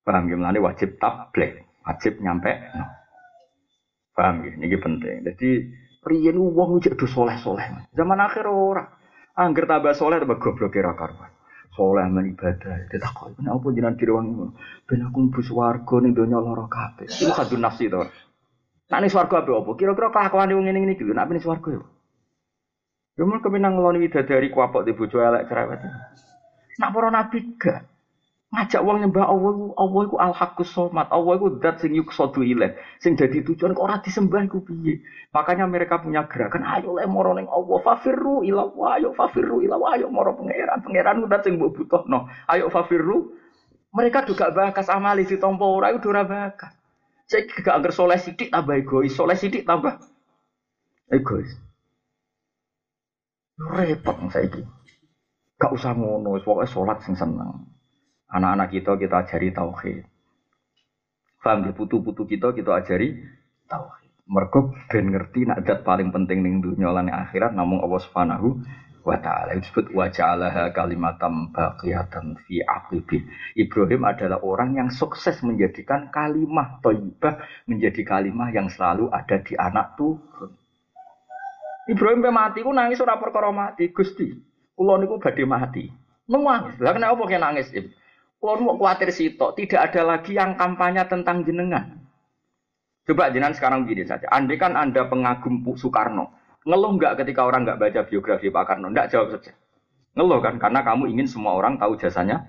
Paham 0.02 0.26
ya? 0.26 0.34
Mulane 0.34 0.58
wajib 0.58 0.98
tabligh, 0.98 1.62
wajib 1.86 2.18
nyampe. 2.18 2.50
No. 2.74 2.84
Paham 4.18 4.50
ya? 4.50 4.52
Ini 4.58 4.76
penting. 4.82 5.22
Jadi 5.30 5.48
riyen 6.02 6.36
wong 6.36 6.82
cek 6.82 6.98
do 6.98 7.06
soleh-soleh. 7.06 7.94
Zaman 7.94 8.18
akhir 8.18 8.50
ora. 8.50 8.82
Angger 9.38 9.70
tambah 9.70 9.94
soleh 9.94 10.18
tambah 10.18 10.42
goblok 10.42 10.74
kira 10.74 10.90
karuan. 10.98 11.30
Soleh 11.74 12.06
men 12.10 12.34
ibadah. 12.34 12.86
Ditakoni, 12.90 13.38
"Kenapa 13.38 13.66
jenengan 13.74 13.98
direwangi 13.98 14.30
ngono?" 14.30 14.54
Ben 14.86 15.06
aku 15.06 15.18
mlebu 15.26 15.40
swarga 15.42 15.96
ning 16.02 16.14
donya 16.14 16.38
lara 16.38 16.66
kabeh. 16.70 17.06
Iku 17.10 17.34
kadun 17.34 17.62
nafsi 17.62 17.90
to. 17.90 18.02
Nek 18.90 18.98
ning 19.02 19.10
swarga 19.10 19.42
apa? 19.42 19.70
Kira-kira 19.74 20.10
kelakuan 20.10 20.54
wong 20.54 20.66
ngene 20.66 20.94
iki 20.94 21.02
lho, 21.02 21.14
nek 21.14 21.30
ning 21.30 21.42
swarga 21.42 21.93
yo. 23.18 23.24
Kemenang 23.40 23.78
ngeloni 23.78 23.98
widadari 24.04 24.50
kuapok 24.50 24.86
di 24.86 24.92
bojo 24.94 25.18
elek 25.22 25.46
cerewet. 25.46 25.80
Nak 26.78 26.90
para 26.90 27.08
nabi 27.10 27.54
ngajak 28.54 28.86
wong 28.86 29.02
nyembah 29.02 29.26
Allah 29.26 29.74
Allah 29.74 30.00
iku 30.06 30.16
al 30.22 30.30
haqqus 30.30 30.70
somat 30.70 31.10
Allah 31.10 31.34
iku 31.34 31.58
zat 31.58 31.82
sing 31.82 31.98
yuksadu 31.98 32.46
ilaih. 32.46 32.78
Sing 33.02 33.18
dadi 33.18 33.42
tujuan 33.42 33.74
kok 33.74 33.82
ora 33.82 33.98
disembah 33.98 34.46
iku 34.46 34.62
piye? 34.62 35.02
Makanya 35.34 35.66
mereka 35.66 35.98
punya 35.98 36.22
gerakan 36.30 36.62
ayo 36.62 36.94
le 36.94 37.02
moro 37.10 37.34
ning 37.34 37.50
Allah 37.50 37.78
fafirru 37.82 38.46
ila 38.46 38.70
wa 38.70 38.94
ayo 38.94 39.10
fafirru 39.10 39.58
ila 39.66 39.74
wa 39.74 39.98
ayo 39.98 40.06
moro 40.06 40.38
pangeran. 40.38 40.86
Pangeran 40.86 41.26
zat 41.26 41.42
sing 41.42 41.58
mbok 41.58 41.74
butuhno. 41.82 42.30
Ayo 42.46 42.70
fafirru. 42.70 43.34
Mereka 43.94 44.26
juga 44.26 44.54
bakas 44.54 44.86
amali 44.90 45.26
ditampa 45.26 45.66
ora 45.66 45.90
iku 45.90 46.14
ora 46.14 46.22
bakas. 46.22 46.74
Saya 47.24 47.48
gak 47.48 47.72
angger 47.72 47.92
soleh 47.96 48.20
sithik 48.20 48.52
tambah 48.52 48.76
egois 48.76 49.16
soleh 49.16 49.32
sithik 49.32 49.64
tambah 49.64 49.96
egois 51.08 51.56
repot 53.58 54.16
saiki. 54.30 54.62
Gak 55.54 55.70
usah 55.70 55.94
ngono, 55.94 56.42
pokoknya 56.42 56.66
sholat 56.66 56.98
sing 57.06 57.14
seneng. 57.14 57.70
Anak-anak 58.26 58.74
kita 58.74 58.98
kita 58.98 59.16
ajari 59.22 59.48
tauhid. 59.54 60.04
Paham 61.38 61.70
putu-putu 61.76 62.26
kita 62.26 62.50
kita 62.56 62.82
ajari 62.82 63.14
tauhid. 63.70 64.10
Mergo 64.24 64.72
ben 64.88 65.12
ngerti 65.12 65.44
nak 65.44 65.68
dat 65.68 65.84
paling 65.84 66.08
penting 66.08 66.40
ning 66.40 66.64
dunya 66.64 66.88
lan 66.88 67.12
akhirat 67.12 67.52
namung 67.52 67.84
Allah 67.84 68.00
Subhanahu 68.00 68.64
wa 69.04 69.20
taala 69.20 69.52
disebut 69.60 69.92
wa 69.92 70.08
ja'alaha 70.08 70.72
kalimatam 70.72 71.52
baqiyatan 71.52 72.40
fi 72.48 72.64
aqibi. 72.64 73.20
Ibrahim 73.52 74.08
adalah 74.08 74.40
orang 74.40 74.80
yang 74.80 74.88
sukses 74.88 75.44
menjadikan 75.44 76.08
kalimah 76.08 76.80
thayyibah 76.80 77.68
menjadi 77.68 78.00
kalimah 78.02 78.48
yang 78.48 78.72
selalu 78.72 79.12
ada 79.12 79.36
di 79.44 79.52
anak 79.60 80.00
turun. 80.00 80.56
Ibrahim 81.84 82.24
pe 82.24 82.30
mati 82.32 82.64
ku 82.64 82.72
nangis 82.72 83.00
ora 83.04 83.20
perkara 83.20 83.52
mati, 83.52 83.92
Gusti. 83.92 84.32
Kula 84.72 84.96
niku 84.96 85.20
badhe 85.20 85.44
mati. 85.44 85.84
Nangis. 86.24 86.80
Lah 86.80 86.92
kenapa 86.96 87.20
kok 87.20 87.30
nangis? 87.30 87.68
Kula 88.40 88.60
mau 88.60 88.76
kuatir 88.80 89.12
sitok, 89.12 89.56
tidak 89.56 89.92
ada 89.92 90.16
lagi 90.16 90.36
yang 90.36 90.56
kampanye 90.56 91.04
tentang 91.08 91.44
jenengan. 91.44 92.00
Coba 93.04 93.28
jenengan 93.28 93.52
sekarang 93.52 93.84
begini 93.84 94.08
saja. 94.08 94.24
Andai 94.32 94.56
kan 94.56 94.76
Anda 94.80 95.04
pengagum 95.04 95.60
Soekarno, 95.76 96.32
ngeluh 96.64 96.96
nggak 96.96 97.20
ketika 97.20 97.44
orang 97.44 97.68
nggak 97.68 97.76
baca 97.76 98.00
biografi 98.08 98.48
Pak 98.48 98.64
Karno? 98.64 98.88
Nggak 98.88 99.12
jawab 99.12 99.36
saja. 99.36 99.52
Ngeluh 100.16 100.40
kan? 100.40 100.56
Karena 100.56 100.80
kamu 100.80 101.12
ingin 101.12 101.28
semua 101.28 101.52
orang 101.52 101.76
tahu 101.76 102.00
jasanya 102.00 102.48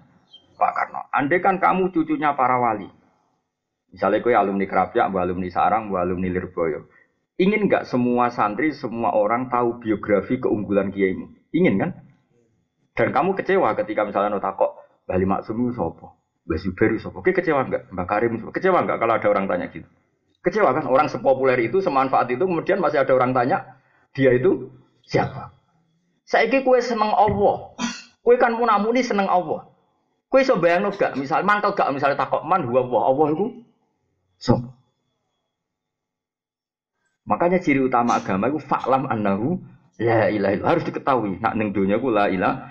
Pak 0.56 0.72
Karno. 0.72 1.12
Andai 1.12 1.44
kan 1.44 1.60
kamu 1.60 1.92
cucunya 1.92 2.32
para 2.40 2.56
wali, 2.56 2.88
misalnya 3.92 4.24
kue 4.24 4.32
alumni 4.32 4.64
Kerapia, 4.64 5.12
bu 5.12 5.20
alumni 5.20 5.52
Sarang, 5.52 5.92
alumni 5.92 6.32
Lirboyo. 6.32 6.88
Ingin 7.36 7.68
nggak 7.68 7.84
semua 7.84 8.32
santri, 8.32 8.72
semua 8.72 9.12
orang 9.12 9.52
tahu 9.52 9.84
biografi 9.84 10.40
keunggulan 10.40 10.88
kiaimu? 10.96 11.36
Ingin 11.52 11.76
kan? 11.76 11.92
Dan 12.96 13.12
kamu 13.12 13.36
kecewa 13.36 13.76
ketika 13.76 14.08
misalnya 14.08 14.40
nota 14.40 14.56
kok 14.56 14.80
Bali 15.04 15.28
Maksum 15.28 15.68
sopo, 15.76 16.16
Mbak 16.48 16.58
Zubair 16.64 16.92
sopo. 16.96 17.20
Oke 17.20 17.36
kecewa 17.36 17.68
nggak? 17.68 17.92
Mbak 17.92 18.08
Karim 18.08 18.40
sopo. 18.40 18.56
Kecewa 18.56 18.88
nggak 18.88 18.98
kalau 19.04 19.14
ada 19.20 19.28
orang 19.28 19.52
tanya 19.52 19.68
gitu? 19.68 19.88
Kecewa 20.48 20.72
kan? 20.72 20.88
Orang 20.88 21.12
sepopuler 21.12 21.60
itu, 21.60 21.84
semanfaat 21.84 22.32
itu, 22.32 22.46
kemudian 22.46 22.80
masih 22.80 23.02
ada 23.04 23.12
orang 23.12 23.34
tanya, 23.36 23.82
dia 24.16 24.32
itu 24.32 24.72
siapa? 25.04 25.52
Saya 26.24 26.48
kue 26.50 26.80
seneng 26.80 27.12
Allah. 27.12 27.76
Kue 28.26 28.40
kan 28.42 28.56
munamuni 28.58 29.06
seneng 29.06 29.30
Allah. 29.30 29.70
Kue 30.30 30.42
so 30.42 30.58
bayang 30.58 30.88
gak? 30.90 31.20
Misal 31.20 31.46
mantel 31.46 31.78
gak? 31.78 31.92
Misalnya 31.94 32.18
takok 32.18 32.42
man 32.48 32.66
huwa 32.66 32.82
Allah. 32.82 33.02
Allah 33.14 33.28
itu 33.38 33.46
so. 34.42 34.54
Makanya 37.26 37.58
ciri 37.58 37.82
utama 37.82 38.22
agama 38.22 38.54
itu 38.54 38.62
faklam 38.62 39.10
annahu 39.10 39.58
la 39.98 40.30
ilaha 40.30 40.62
harus 40.62 40.86
diketahui. 40.86 41.42
Nak 41.42 41.54
ning 41.58 41.74
dunia 41.74 41.98
ku 41.98 42.14
la 42.14 42.30
ilaha. 42.30 42.70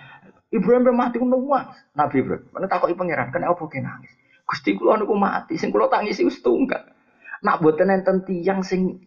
Ibrahim 0.54 0.94
mati 0.94 1.18
ku 1.18 1.26
nuwah. 1.26 1.74
Nabi 1.98 2.22
Ibrahim. 2.22 2.46
Mana 2.54 2.70
takoki 2.70 2.94
pangeran, 2.94 3.34
kenapa 3.34 3.58
apa 3.58 3.78
nangis? 3.82 4.14
Gusti 4.46 4.78
kula 4.78 5.02
niku 5.02 5.18
mati, 5.18 5.58
sing 5.58 5.74
kula 5.74 5.90
tangisi 5.90 6.22
wis 6.22 6.38
tunggal. 6.38 6.86
Nak 7.42 7.58
boten 7.58 7.90
enten 7.90 8.22
tiyang 8.22 8.62
sing 8.62 9.02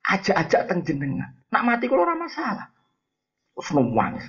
ajak-ajak 0.00 0.70
teng 0.70 0.80
jenengan. 0.86 1.36
Nak 1.52 1.62
mati 1.68 1.84
kula 1.90 2.08
ora 2.08 2.16
masalah. 2.16 2.72
Terus 3.52 3.68
nangis. 3.76 4.24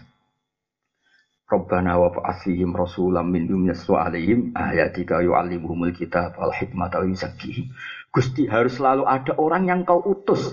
Rabbana 1.47 1.95
wa 1.95 2.11
fa'asihim 2.11 2.75
rasulam 2.75 3.31
minhum 3.31 3.71
yaswa 3.71 4.11
alaihim 4.11 4.51
ayatika 4.51 5.23
yu'allimuhumul 5.23 5.95
kitab 5.95 6.35
wal 6.35 6.51
hikmata 6.51 6.99
wa. 6.99 7.71
Gusti 8.11 8.51
harus 8.51 8.75
selalu 8.75 9.07
ada 9.07 9.31
orang 9.39 9.63
yang 9.63 9.87
kau 9.87 10.03
utus. 10.03 10.51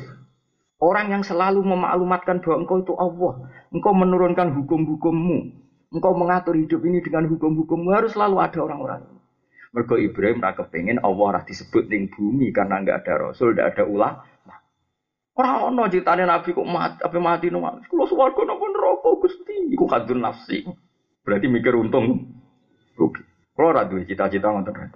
Orang 0.79 1.11
yang 1.11 1.27
selalu 1.27 1.67
memaklumatkan 1.67 2.39
bahwa 2.39 2.63
engkau 2.63 2.79
itu 2.79 2.95
Allah. 2.95 3.51
Engkau 3.75 3.91
menurunkan 3.91 4.55
hukum-hukummu. 4.55 5.39
Engkau 5.91 6.15
mengatur 6.15 6.55
hidup 6.55 6.79
ini 6.87 7.03
dengan 7.03 7.27
hukum-hukummu. 7.27 7.91
Harus 7.91 8.15
selalu 8.15 8.39
ada 8.39 8.59
orang-orang. 8.63 9.03
Mergo 9.75 9.99
Ibrahim 9.99 10.39
ra 10.39 10.55
kepengin 10.55 11.03
Allah 11.03 11.27
ora 11.35 11.41
disebut 11.43 11.91
ning 11.91 12.07
bumi 12.15 12.55
karena 12.55 12.79
enggak 12.79 13.03
ada 13.03 13.35
rasul, 13.35 13.51
enggak 13.51 13.75
ada 13.75 13.83
ulah. 13.91 14.13
Ora 15.35 15.67
ono 15.67 15.91
critane 15.91 16.23
nabi 16.23 16.55
kok 16.55 16.63
mati, 16.63 17.03
apa 17.03 17.19
mati 17.19 17.51
no 17.51 17.59
mati. 17.59 17.91
Kulo 17.91 18.07
swarga 18.07 18.47
napa 18.47 18.65
neraka 18.71 19.11
Gusti. 19.19 19.75
Iku 19.75 19.91
kadun 19.91 20.23
nafsi. 20.23 20.63
Berarti 21.27 21.47
mikir 21.51 21.75
untung 21.75 22.31
rugi. 22.95 23.23
Kulo 23.51 23.67
ora 23.75 23.83
duwe 23.83 24.07
cita-cita 24.07 24.55
ngoten 24.55 24.95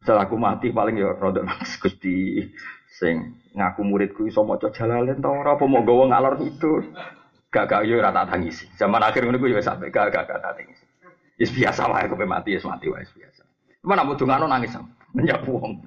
Setelah 0.00 0.24
aku 0.24 0.40
mati 0.40 0.72
paling 0.72 0.96
ya 0.96 1.12
rada 1.12 1.44
nafsu 1.44 1.76
Gusti 1.76 2.40
sing 2.88 3.36
ngaku 3.52 3.84
muridku 3.84 4.24
iso 4.24 4.40
maca 4.48 4.72
jalalen 4.72 5.20
ta 5.20 5.28
ora 5.28 5.60
apa 5.60 5.64
mau 5.68 5.84
gawa 5.84 6.08
ngalor 6.08 6.40
itu. 6.40 6.88
Gak 7.52 7.68
gak 7.68 7.84
yo 7.84 8.00
ora 8.00 8.16
tak 8.16 8.32
tangisi. 8.32 8.64
Zaman 8.80 9.04
akhir 9.04 9.28
ku 9.28 9.44
yo 9.44 9.60
sampe 9.60 9.92
gak 9.92 10.08
gak 10.08 10.24
gak 10.24 10.40
tangisi. 10.40 10.84
Wis 11.36 11.52
biasa 11.52 11.84
wae 11.84 12.08
kowe 12.08 12.24
mati 12.24 12.56
wis 12.56 12.64
mati 12.64 12.88
wae 12.88 13.04
biasa. 13.04 13.44
Mana 13.84 14.02
mau 14.08 14.16
dungano 14.16 14.48
nangis 14.48 14.74
sama, 14.74 14.90
menyapu 15.14 15.54
wong. 15.54 15.80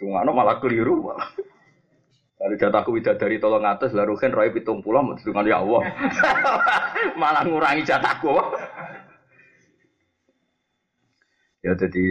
Dungano 0.00 0.30
malah 0.32 0.56
keliru 0.62 1.04
malah. 1.04 1.30
Dari 2.38 2.54
jatahku 2.54 2.94
dari 3.02 3.42
tolong 3.42 3.66
atas 3.66 3.90
lalu 3.90 4.14
kan 4.14 4.30
roy 4.30 4.54
pitung 4.54 4.78
pulau 4.78 5.02
mau 5.02 5.18
dengan 5.18 5.42
ya 5.42 5.58
Allah. 5.58 5.82
malah 7.20 7.42
ngurangi 7.42 7.82
jatahku. 7.82 8.30
ya 11.58 11.74
jadi 11.74 12.04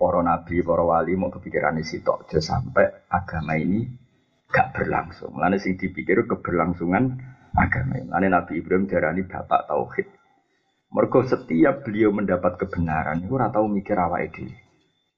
para 0.00 0.24
nabi, 0.24 0.64
para 0.64 0.80
wali 0.80 1.12
mau 1.12 1.28
kepikiran 1.28 1.76
isi 1.76 2.00
tok 2.00 2.32
sampai 2.40 3.04
agama 3.12 3.60
ini 3.60 3.84
gak 4.48 4.72
berlangsung. 4.72 5.36
Lalu 5.36 5.60
sing 5.60 5.74
dipikir 5.76 6.24
keberlangsungan 6.30 7.18
agama 7.58 7.98
ini. 7.98 8.08
Lalu 8.08 8.28
Nabi 8.30 8.52
Ibrahim 8.62 8.86
darani 8.86 9.26
bapak 9.26 9.66
tauhid. 9.66 10.08
Mergo 10.94 11.26
setiap 11.26 11.82
beliau 11.82 12.14
mendapat 12.14 12.54
kebenaran, 12.54 13.18
itu 13.18 13.34
ora 13.34 13.50
tau 13.50 13.66
mikir 13.66 13.98
awake 13.98 14.30
dhewe. 14.30 14.54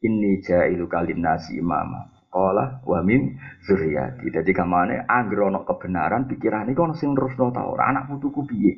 Inni 0.09 0.41
jailu 0.41 0.89
kalim 0.89 1.21
nasi 1.21 1.61
imama. 1.61 2.16
Qala 2.37 2.85
wa 2.85 3.01
min 3.01 3.41
zuriyati. 3.65 4.29
Dadi 4.29 4.53
kamane 4.53 5.09
anggere 5.09 5.49
ana 5.49 5.65
kebenaran 5.65 6.29
pikirane 6.29 6.77
kok 6.77 6.85
ono 6.85 6.93
sing 6.93 7.17
terusno 7.17 7.49
ta 7.49 7.65
ora 7.65 7.89
anak 7.89 8.13
putuku 8.13 8.45
piye. 8.45 8.73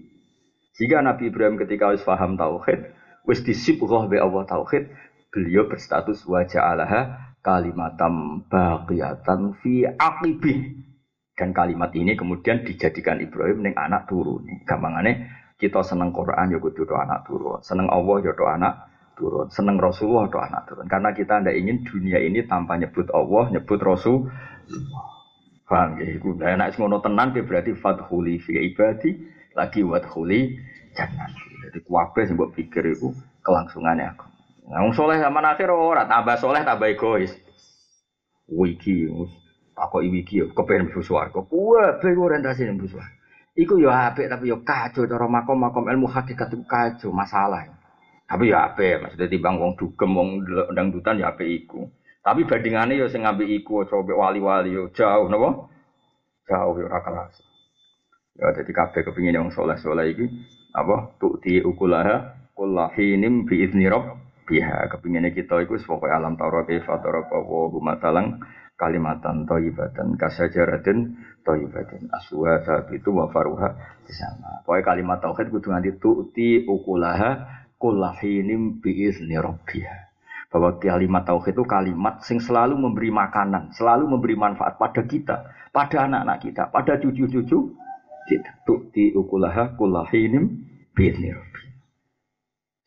Jika 0.79 1.03
Nabi 1.03 1.35
Ibrahim 1.35 1.59
ketika 1.59 1.91
wis 1.91 2.07
paham 2.07 2.39
tauhid, 2.39 2.95
wis 3.27 3.43
disibghah 3.43 4.07
be 4.07 4.23
Allah 4.23 4.47
tauhid, 4.47 4.95
beliau 5.35 5.67
berstatus 5.67 6.23
wa 6.23 6.47
ja'alaha 6.47 7.35
kalimatam 7.43 8.47
baqiyatan 8.47 9.59
fi 9.59 9.91
aqibih. 9.91 10.87
Dan 11.35 11.51
kalimat 11.51 11.91
ini 11.99 12.15
kemudian 12.15 12.63
dijadikan 12.63 13.19
Ibrahim 13.19 13.67
ning 13.67 13.75
anak 13.75 14.07
turun. 14.07 14.47
Gampangane 14.63 15.35
kita 15.59 15.83
seneng 15.83 16.15
Quran 16.15 16.55
ya 16.55 16.63
kudu 16.63 16.87
anak 16.95 17.27
turun, 17.27 17.59
seneng 17.67 17.91
Allah 17.91 18.23
ya 18.23 18.31
anak 18.39 18.75
turun, 19.19 19.51
seneng 19.51 19.83
Rasulullah 19.83 20.31
do 20.31 20.39
anak 20.39 20.71
turun. 20.71 20.87
Karena 20.87 21.11
kita 21.11 21.43
tidak 21.43 21.59
ingin 21.59 21.83
dunia 21.83 22.23
ini 22.23 22.47
tanpa 22.47 22.79
nyebut 22.79 23.11
Allah, 23.11 23.51
nyebut 23.51 23.83
Rasul. 23.83 24.31
Paham 25.69 26.01
ya? 26.01 26.07
Iku 26.17 26.39
nah, 26.39 26.55
enak 26.55 26.79
ngono 26.81 27.03
tenan 27.05 27.35
berarti 27.35 27.77
fathuli 27.77 28.41
fi 28.41 28.57
ibadi 28.57 29.11
lagi 29.53 29.85
wadhuli 29.85 30.57
jangan. 30.97 31.29
Jadi 31.69 31.85
kuwabe 31.85 32.25
sing 32.25 32.41
mbok 32.41 32.57
pikir 32.57 32.97
iku 32.97 33.13
kelangsungannya 33.45 34.17
aku. 34.17 34.25
Nah, 34.73 34.81
wong 34.87 34.97
soleh 34.97 35.21
akhir 35.21 35.69
ora 35.69 36.09
tambah 36.09 36.41
soleh 36.41 36.65
tambah 36.65 36.89
egois. 36.89 37.37
Wiki, 38.49 39.13
takoki 39.77 40.09
wiki 40.09 40.41
kepengen 40.57 40.89
mlebu 40.89 41.05
swarga. 41.05 41.45
Kuwabe 41.45 42.09
orientasi 42.17 42.65
mlebu 42.73 42.89
swarga. 42.89 43.13
Iku 43.59 43.75
ya 43.83 44.15
apik 44.15 44.31
tapi 44.31 44.55
ya 44.55 44.57
kacau 44.63 45.05
cara 45.11 45.27
makom-makom 45.27 45.91
ilmu 45.91 46.07
hakikat 46.07 46.49
itu 46.55 46.63
kacau 46.65 47.11
masalah. 47.11 47.78
Tapi 48.29 48.53
ya 48.53 48.69
apik 48.69 49.01
maksudnya 49.01 49.33
timbang 49.33 49.57
wong 49.57 49.73
dugem 49.81 50.11
wong 50.13 50.29
dangdutan 50.77 51.17
ya 51.17 51.33
apik 51.33 51.49
iku. 51.49 51.89
Tapi 52.21 52.45
bandingannya 52.45 53.01
ya 53.01 53.07
sing 53.09 53.25
ngambil 53.25 53.49
iku 53.49 53.89
coba 53.89 54.13
wali-wali 54.29 54.77
yo 54.77 54.93
jauh 54.93 55.33
napa? 55.33 55.73
Jauh 56.45 56.77
ya 56.77 56.85
ora 56.93 57.01
kelas. 57.01 57.35
Ya 58.37 58.53
dadi 58.53 58.73
kabeh 58.77 59.01
kepingin 59.01 59.41
wong 59.41 59.51
saleh-saleh 59.57 60.13
iki 60.13 60.29
apa 60.77 61.17
tukti 61.17 61.65
ukulaha 61.65 62.37
kullahinim 62.53 63.49
bi 63.49 63.65
izni 63.65 63.89
biha 64.49 64.89
kepinginnya 64.93 65.33
kita 65.33 65.61
itu 65.65 65.77
sebagai 65.81 66.09
alam 66.09 66.37
taurat 66.37 66.65
kaifa 66.65 67.01
taraka 67.05 67.37
wa 67.37 67.69
matalang 67.85 68.41
kalimatan 68.81 69.45
toyibatan 69.45 70.17
kasajaratin 70.17 71.19
toyibatin 71.45 72.09
aswa 72.15 72.63
itu 72.95 73.11
wa 73.13 73.29
faruha 73.29 73.77
di 74.07 74.13
sana. 74.17 74.65
Pokoknya 74.65 74.85
kalimat 74.85 75.19
tauhid 75.21 75.53
kudu 75.53 75.69
nganti 75.69 75.91
tu'ti 76.01 76.65
ukulaha 76.65 77.58
kullahinim 77.79 78.83
biizni 78.83 79.39
rabbiha. 79.39 80.11
Bahwa 80.49 80.81
kalimat 80.81 81.29
tauhid 81.29 81.55
itu 81.55 81.65
kalimat 81.69 82.25
sing 82.25 82.41
selalu 82.41 82.75
memberi 82.75 83.13
makanan, 83.13 83.71
selalu 83.77 84.09
memberi 84.09 84.35
manfaat 84.35 84.81
pada 84.81 85.05
kita, 85.05 85.37
pada 85.73 86.09
anak-anak 86.09 86.39
kita, 86.41 86.63
pada 86.73 86.97
cucu-cucu 86.97 87.59
kita. 88.29 88.51
Tu'ti 88.65 89.13
ukulaha 89.13 89.77
kullahinim 89.77 90.65
biizni 90.97 91.31
rabbiha. 91.37 91.69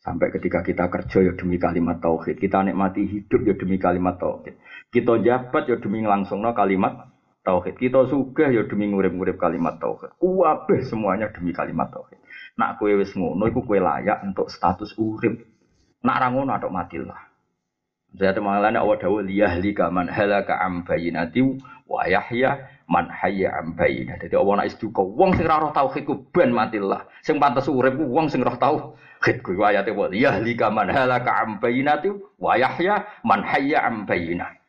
Sampai 0.02 0.34
ketika 0.34 0.66
kita 0.66 0.90
kerja 0.90 1.30
ya 1.30 1.32
demi 1.38 1.62
kalimat 1.62 2.02
tauhid, 2.02 2.42
kita 2.42 2.66
nikmati 2.66 3.06
hidup 3.06 3.46
ya 3.46 3.54
demi 3.54 3.78
kalimat 3.78 4.18
tauhid. 4.18 4.58
Kita 4.90 5.22
jabat 5.22 5.70
ya 5.70 5.78
demi 5.78 6.02
langsung 6.02 6.42
kalimat 6.42 7.11
tauhid. 7.42 7.74
Kita 7.78 8.06
sugih 8.06 8.50
ya 8.54 8.62
demi 8.66 8.88
ngurip-ngurip 8.90 9.36
kalimat 9.36 9.78
tauhid. 9.82 10.14
Kuwabeh 10.18 10.80
semuanya 10.86 11.30
demi 11.30 11.50
kalimat 11.50 11.90
tauhid. 11.90 12.18
Nak 12.58 12.78
kue 12.78 12.94
wis 12.96 13.12
ngono 13.14 13.46
iku 13.50 13.66
kue 13.66 13.82
layak 13.82 14.22
untuk 14.22 14.48
status 14.48 14.94
urip. 14.98 15.42
Nak 16.02 16.16
ra 16.18 16.28
ngono 16.30 16.50
atok 16.54 16.72
matilah. 16.72 17.32
Saya 18.12 18.36
temangan 18.36 18.76
awal 18.76 19.00
dawu 19.00 19.24
liyahli 19.24 19.72
man 19.88 20.04
halaka 20.04 20.60
am 20.60 20.84
bayinati 20.84 21.40
wa 21.88 22.04
yahya 22.04 22.68
man 22.84 23.08
hayya 23.08 23.56
am 23.56 23.72
bayinah. 23.72 24.20
Dadi 24.20 24.36
Allah 24.36 24.60
nek 24.60 24.68
istuka 24.68 25.00
wong 25.00 25.32
sing 25.32 25.48
ora 25.48 25.64
roh 25.64 25.72
tauhid 25.72 26.04
ku 26.04 26.28
ben 26.28 26.52
matilah. 26.52 27.08
Sing 27.24 27.40
pantes 27.40 27.72
urip 27.72 27.96
ku 27.96 28.04
wong 28.04 28.28
sing 28.28 28.44
roh 28.44 28.60
tauhid 28.60 29.40
ku 29.40 29.56
ayate 29.64 29.96
wa 29.96 30.12
liyahli 30.12 30.52
man 30.68 30.92
halaka 30.92 31.40
am 31.40 31.56
bayinati 31.56 32.12
wa 32.36 32.52
yahya 32.52 33.00
man 33.24 33.40
hayya 33.48 33.80
am 33.80 34.04
bayinah. 34.04 34.61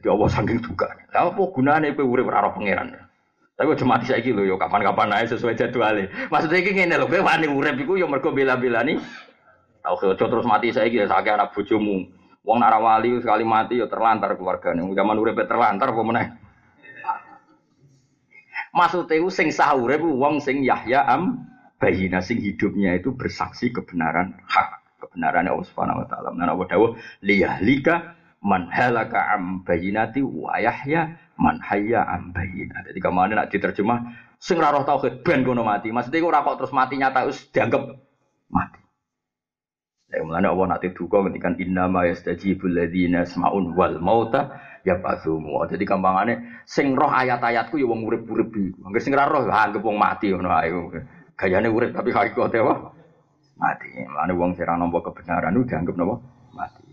Jadi 0.00 0.08
Allah 0.08 0.28
saking 0.32 0.64
duka. 0.64 0.88
Lah 1.12 1.28
apa 1.28 1.42
gunane 1.52 1.92
kowe 1.92 2.08
urip 2.08 2.32
ora 2.32 2.48
pangeran? 2.48 2.96
Tapi 3.52 3.76
aja 3.76 3.84
mati 3.84 4.08
saiki 4.08 4.32
lho 4.32 4.48
yo 4.48 4.56
kapan-kapan 4.56 5.12
ae 5.20 5.28
sesuai 5.28 5.52
jadwale. 5.60 6.08
Maksudnya 6.32 6.64
iki 6.64 6.72
ngene 6.72 6.96
lho, 6.96 7.04
kowe 7.04 7.20
wani 7.20 7.44
urip 7.52 7.76
iku 7.76 8.00
yo 8.00 8.08
mergo 8.08 8.32
bela-belani 8.32 8.96
Tahu 9.80 10.12
terus 10.16 10.44
mati 10.44 10.72
saya 10.76 10.92
gitu, 10.92 11.08
sakit 11.08 11.32
anak 11.36 11.52
bojomu. 11.56 12.04
Wong 12.44 12.56
nara 12.60 12.80
wali 12.80 13.20
sekali 13.20 13.44
mati 13.44 13.80
ya 13.80 13.88
terlantar 13.88 14.32
keluarganya. 14.36 14.84
Zaman 14.84 15.16
urip 15.20 15.36
terlantar 15.44 15.92
apa 15.92 16.02
meneh? 16.04 16.26
Maksudnya 18.72 19.20
itu 19.20 19.28
sing 19.28 19.48
sahur 19.52 19.92
itu 19.92 20.08
wong 20.08 20.40
sing 20.40 20.64
Yahya 20.64 21.04
am 21.04 21.44
bayina 21.76 22.22
sing 22.24 22.38
hidupnya 22.38 22.96
itu 22.96 23.12
bersaksi 23.12 23.74
kebenaran 23.74 24.36
hak 24.46 24.80
kebenaran 25.00 25.48
Allah 25.48 25.66
Subhanahu 25.66 26.04
wa 26.04 26.06
taala. 26.06 26.28
Nah, 26.36 26.54
Allah 26.54 26.68
dawuh 26.70 26.90
liyahlika 27.24 28.14
man 28.40 28.72
halaka 28.72 29.36
am 29.36 29.60
bayinati 29.64 30.24
wa 30.24 30.56
Yahya 30.56 31.16
man 31.36 31.60
hayya 31.60 32.04
am 32.04 32.32
bayina. 32.32 32.84
Jadi 32.84 32.98
ke 33.00 33.10
mana 33.12 33.44
nak 33.44 33.48
diterjemah 33.52 33.98
sing 34.40 34.56
ra 34.56 34.72
roh 34.72 34.84
tauhid 34.84 35.20
ben 35.24 35.44
kono 35.44 35.64
mati. 35.64 35.92
Maksudnya 35.92 36.24
ora 36.24 36.44
kok 36.44 36.60
terus 36.60 36.72
mati 36.72 36.96
nyata 36.96 37.28
wis 37.28 37.48
dianggap 37.52 37.96
mati. 38.48 38.80
Ya 40.10 40.26
mulane 40.26 40.50
Allah 40.50 40.66
nanti 40.74 40.90
duka 40.90 41.22
ngendikan 41.22 41.54
inna 41.62 41.86
ma 41.86 42.02
yastajibul 42.02 42.74
ladzina 42.74 43.22
semaun 43.22 43.78
wal 43.78 44.02
mauta 44.02 44.58
ya 44.82 44.98
pasumu. 44.98 45.62
Jadi 45.70 45.86
gampangane 45.86 46.64
sing 46.66 46.98
roh 46.98 47.12
ayat-ayatku 47.12 47.78
ya 47.78 47.86
wong 47.86 48.02
urip-urip 48.08 48.50
iku. 48.50 48.90
Angger 48.90 49.00
sing 49.04 49.14
ora 49.14 49.30
roh 49.30 49.46
ya 49.46 49.54
anggap 49.70 49.84
wong 49.86 49.96
mati 50.00 50.34
ngono 50.34 50.50
ae. 50.50 50.72
Gayane 51.38 51.70
urip 51.70 51.94
tapi 51.94 52.10
hakikate 52.10 52.58
apa? 52.58 52.74
Mati. 53.54 53.88
Mulane 54.02 54.32
wong 54.34 54.50
sing 54.58 54.66
ora 54.66 54.74
nampa 54.80 54.98
kebenaran 54.98 55.54
itu 55.54 55.68
dianggap 55.70 55.94
napa? 55.94 56.16
Mati. 56.58 56.89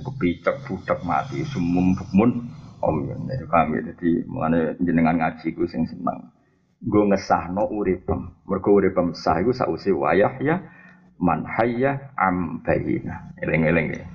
Dianggap 0.00 0.16
picek 0.16 0.56
budak 0.64 1.00
mati 1.04 1.44
sumum 1.44 1.92
bukmun 1.92 2.48
om 2.80 3.04
ya. 3.04 3.16
Jadi 3.20 3.44
kami 3.52 3.76
jadi 3.84 4.10
mulane 4.24 4.72
jenengan 4.80 5.20
ngaji 5.20 5.52
ku 5.52 5.68
sing 5.68 5.84
seneng. 5.84 6.32
Gue 6.80 7.04
ngesahno 7.04 7.68
uripem. 7.68 8.32
Mergo 8.48 8.80
uripem 8.80 9.12
sah 9.12 9.36
iku 9.44 9.52
sausi 9.52 9.92
wayah 9.92 10.40
ya 10.40 10.56
man 11.20 11.44
hayya 11.44 12.16
am 12.16 12.64
bayina. 12.64 13.28
Eling-eling 13.44 13.92
ya. 13.92 14.08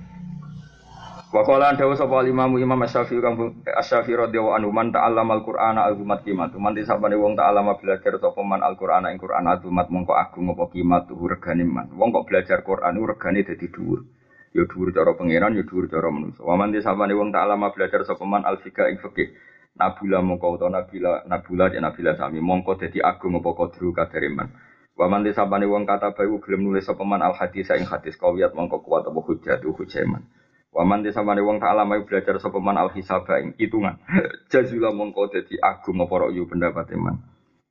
Wa 1.30 1.46
qala 1.46 1.78
dawu 1.78 1.94
sapa 1.94 2.26
Imam 2.26 2.58
Imam 2.58 2.82
Asy-Syafi'i 2.82 3.22
kang 3.22 3.38
Asy-Syafi'i 3.70 4.18
radhiyallahu 4.26 4.58
anhu 4.58 4.74
man 4.74 4.90
ta'allama 4.90 5.38
al-Qur'ana 5.38 5.86
al-humat 5.86 6.26
kimat. 6.26 6.50
Man 6.58 6.74
disabane 6.74 7.14
wong 7.14 7.38
ta'allama 7.38 7.78
belajar 7.78 8.18
sapa 8.18 8.42
man 8.42 8.66
al-Qur'ana 8.66 9.14
ing 9.14 9.22
Qur'an 9.22 9.46
al-humat 9.46 9.94
mongko 9.94 10.18
agung 10.18 10.50
apa 10.50 10.66
kimat 10.74 11.06
regane 11.14 11.62
man. 11.62 11.94
Wong 11.94 12.10
kok 12.10 12.26
belajar 12.26 12.66
Qur'an 12.66 12.98
regane 12.98 13.46
dadi 13.46 13.70
dhuwur. 13.70 14.25
Ya 14.56 14.64
dhuwur 14.64 14.96
cara 14.96 15.20
pangeran, 15.20 15.52
ya 15.60 15.68
dhuwur 15.68 15.92
cara 15.92 16.08
manusa. 16.08 16.40
Wa 16.40 16.56
man 16.56 16.72
disabane 16.72 17.12
wong 17.12 17.36
ta'allama 17.36 17.76
belajar 17.76 18.08
sapa 18.08 18.24
man 18.24 18.48
al-fiqh 18.48 18.88
ing 18.88 19.04
fikih. 19.04 19.36
Nabula 19.76 20.24
mongko 20.24 20.56
utawa 20.56 20.72
nabila 20.80 21.28
nabula 21.28 21.68
ya 21.68 21.84
nabila 21.84 22.16
sami 22.16 22.40
mongko 22.40 22.80
dadi 22.80 23.04
agung 23.04 23.36
apa 23.36 23.52
kadru 23.52 23.92
kadare 23.92 24.32
man. 24.32 24.56
Wa 24.96 25.12
man 25.12 25.28
disabane 25.28 25.68
wong 25.68 25.84
kata 25.84 26.16
bayu 26.16 26.40
gelem 26.40 26.72
nulis 26.72 26.88
sapa 26.88 27.04
man 27.04 27.20
al 27.20 27.36
hadis 27.36 27.68
ing 27.76 27.84
hadis 27.84 28.16
kawiyat 28.16 28.56
mongko 28.56 28.80
kuat 28.80 29.04
apa 29.04 29.20
hujjah 29.20 29.60
tu 29.60 29.76
hujjaman. 29.76 30.24
Wa 30.72 30.88
man 30.88 31.04
disabane 31.04 31.44
wong 31.48 31.60
tak 31.60 31.76
alama 31.76 32.00
belajar 32.08 32.40
sapa 32.40 32.56
man 32.64 32.80
al 32.80 32.96
hisab 32.96 33.28
ing 33.36 33.60
hitungan. 33.60 34.00
Jazula 34.48 34.96
mongko 34.96 35.36
dadi 35.36 35.60
agung 35.60 36.00
apa 36.00 36.16
ra'yu 36.32 36.48
pendapat 36.48 36.96
man. 36.96 37.20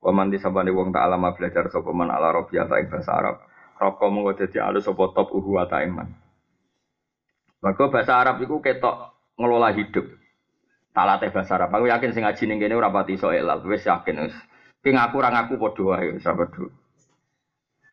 Wa 0.05 0.13
man 0.13 0.29
disabane 0.29 0.69
wong 0.69 0.93
tak 0.93 1.01
alama 1.01 1.33
belajar 1.33 1.65
sapa 1.73 1.89
man 1.89 2.13
al 2.13 2.21
arabiyata 2.21 2.77
ing 2.77 2.93
bahasa 2.93 3.17
Arab. 3.17 3.41
Roko 3.81 4.05
mongko 4.13 4.45
dadi 4.45 4.61
alus 4.61 4.85
sapa 4.85 5.09
top 5.17 5.33
uhu 5.33 5.57
wa 5.57 5.65
iman. 5.65 6.24
Maka 7.65 7.89
bahasa 7.89 8.21
Arab 8.21 8.37
iku 8.45 8.61
ketok 8.61 9.17
ngelola 9.41 9.73
hidup. 9.73 10.05
Talate 10.93 11.33
bahasa 11.33 11.57
Arab. 11.57 11.73
Aku 11.73 11.89
yakin 11.89 12.13
sing 12.13 12.21
ngaji 12.21 12.43
ning 12.45 12.61
kene 12.61 12.77
ora 12.77 12.93
pati 12.93 13.17
iso 13.17 13.33
elal. 13.33 13.65
Wis 13.65 13.81
yakin 13.81 14.29
wis. 14.29 14.37
Ki 14.85 14.93
ngaku 14.93 15.17
ora 15.17 15.33
ngaku 15.33 15.57
padha 15.57 15.83
wae 15.97 16.21
sahabat 16.21 16.53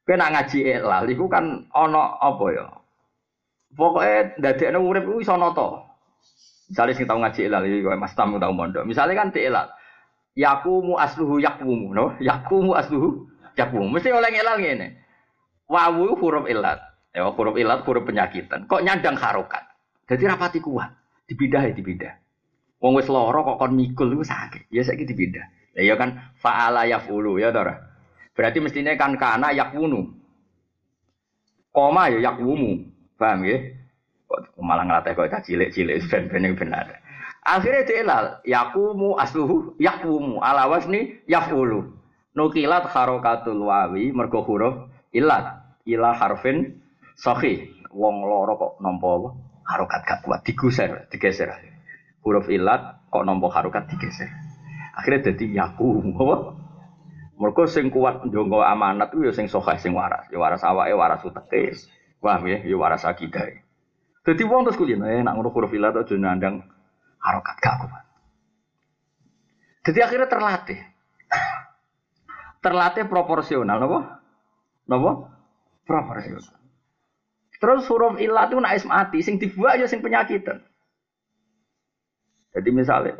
Kena 0.04 0.28
ngaji 0.28 0.58
elal 0.76 1.08
iku 1.08 1.24
kan 1.32 1.72
ana 1.72 2.20
apa 2.20 2.46
ya? 2.52 2.66
Pokoke 3.72 4.36
ndadekno 4.36 4.84
urip 4.84 5.08
iku 5.08 5.24
iso 5.24 5.40
nata. 5.40 5.88
Misale 6.68 6.92
sing 6.92 7.08
tau 7.08 7.16
ngaji 7.16 7.40
elal 7.48 7.64
iki 7.64 7.80
Mas 7.96 8.12
Tam 8.12 8.36
tau 8.36 8.52
mondok. 8.52 8.84
Misale 8.84 9.16
kan 9.16 9.32
elal. 9.32 9.72
Yakumu 10.36 11.00
asluhu 11.00 11.40
yakumu, 11.40 11.96
no? 11.96 12.12
Yakumu 12.20 12.76
asluhu 12.76 13.24
yakumu. 13.56 13.88
Mesti 13.88 14.12
oleh 14.12 14.36
elal 14.36 14.60
ngene. 14.60 15.00
Wawu 15.64 16.12
huruf 16.20 16.44
ilat. 16.44 16.91
Ya 17.12 17.28
huruf 17.28 17.60
ilat 17.60 17.84
huruf 17.84 18.08
penyakitan. 18.08 18.64
Kok 18.64 18.80
nyandang 18.80 19.20
harokat. 19.20 19.68
Jadi 20.08 20.24
rapati 20.24 20.58
kuat. 20.64 20.88
Dipindah 21.28 21.68
ya 21.68 21.72
dipindah. 21.76 22.12
Wong 22.80 22.98
wis 22.98 23.06
lara 23.06 23.40
kok 23.44 23.60
kon 23.60 23.72
mikul 23.76 24.08
iku 24.16 24.24
sakit. 24.24 24.72
Ya 24.72 24.82
saiki 24.82 25.04
dipindah. 25.04 25.44
Ya 25.76 25.92
ya 25.92 25.94
kan 26.00 26.32
fa'ala 26.40 26.88
yafulu 26.88 27.36
ya 27.36 27.52
ora. 27.52 27.78
Berarti 28.32 28.64
mestinya 28.64 28.96
kan 28.96 29.14
kana 29.20 29.52
yakwunu. 29.52 30.08
Koma 31.72 32.08
ya 32.08 32.32
yakwumu. 32.32 32.88
Paham 33.20 33.44
ya? 33.44 33.60
Kok 34.26 34.64
malah 34.64 34.88
ngelatih 34.88 35.12
kok 35.12 35.28
cilik-cilik 35.44 36.00
ben-ben 36.10 36.48
yang 36.48 36.56
benar. 36.56 37.00
Akhirnya 37.42 37.82
dielal, 37.82 38.24
yakumu 38.46 39.18
asluhu 39.18 39.74
yakwumu 39.76 40.40
ala 40.40 40.70
wasni 40.70 41.20
yafulu. 41.28 41.90
Nukilat 42.32 42.88
harokatul 42.88 43.68
wawi 43.68 44.08
mergo 44.14 44.40
huruf 44.46 44.88
ilat 45.12 45.60
ila 45.84 46.16
harfin 46.16 46.81
sahih. 47.16 47.70
Wong 47.92 48.24
loro 48.24 48.56
kok 48.56 48.72
nampa 48.80 49.08
apa? 49.20 49.28
Harokat 49.68 50.00
gak 50.08 50.20
kuat 50.24 50.40
digeser, 50.48 51.06
digeser. 51.12 51.52
Huruf 52.24 52.48
ilat 52.48 53.04
kok 53.12 53.24
nampa 53.28 53.52
harokat 53.52 53.88
digeser. 53.92 54.32
Akhirnya 54.96 55.32
jadi 55.32 55.64
yakumu 55.64 56.16
apa? 56.16 56.36
Mergo 57.36 57.64
sing 57.68 57.92
kuat 57.92 58.24
ndonga 58.24 58.64
amanat 58.70 59.12
ya 59.18 59.32
sing 59.34 59.50
sokeh 59.50 59.76
sing 59.76 59.92
waras. 59.92 60.28
Ya 60.32 60.38
waras 60.40 60.64
awake, 60.64 60.94
waras 60.94 61.24
uteke. 61.26 61.74
Paham 62.22 62.46
ya? 62.48 62.62
Ya 62.64 62.76
waras 62.78 63.04
akidah. 63.04 63.60
Dadi 64.22 64.42
wong 64.46 64.62
terus 64.62 64.78
kulino 64.78 65.10
eh 65.10 65.18
nak 65.20 65.34
ngono 65.34 65.50
huruf 65.50 65.74
ilat 65.74 65.98
aja 65.98 66.14
nandang 66.14 66.62
harokat 67.18 67.56
gak 67.58 67.76
kuat. 67.82 68.04
Jadi 69.82 69.98
akhirnya 69.98 70.30
terlatih. 70.30 70.78
Terlatih 72.62 73.10
proporsional, 73.10 73.82
napa? 73.82 74.22
Napa? 74.86 75.10
Proporsional. 75.82 76.61
Terus 77.62 77.86
huruf 77.86 78.18
ilat 78.18 78.50
itu 78.50 78.58
nak 78.58 78.74
mati, 78.90 79.22
sing 79.22 79.38
dibuat 79.38 79.78
ya 79.78 79.86
sing 79.86 80.02
penyakitan. 80.02 80.58
Jadi 82.52 82.68
misalnya, 82.74 83.14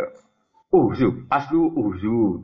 uzu, 0.74 1.24
aslu 1.30 1.70
uzu, 1.72 2.42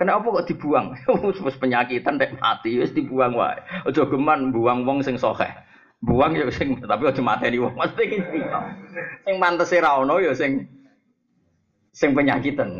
Kenapa 0.00 0.32
kok 0.32 0.48
dibuang? 0.48 0.96
Wis 1.44 1.60
penyakitan 1.60 2.16
nek 2.16 2.40
mati 2.40 2.80
wis 2.80 2.96
dibuang 2.96 3.36
wae. 3.36 3.60
Aja 3.84 4.08
geman 4.08 4.48
buang 4.48 4.88
wong 4.88 5.04
sing 5.04 5.20
sokeh. 5.20 5.52
Buang 6.00 6.32
ya 6.32 6.48
sing 6.48 6.80
tapi 6.80 7.04
aja 7.04 7.20
mateni 7.20 7.60
wong. 7.60 7.76
Mesti 7.76 8.08
iki. 8.08 8.18
Sing 9.28 9.36
mantese 9.36 9.76
ra 9.76 10.00
ono 10.00 10.16
ya 10.16 10.32
sing 10.32 10.64
sing 11.92 12.16
penyakitan. 12.16 12.72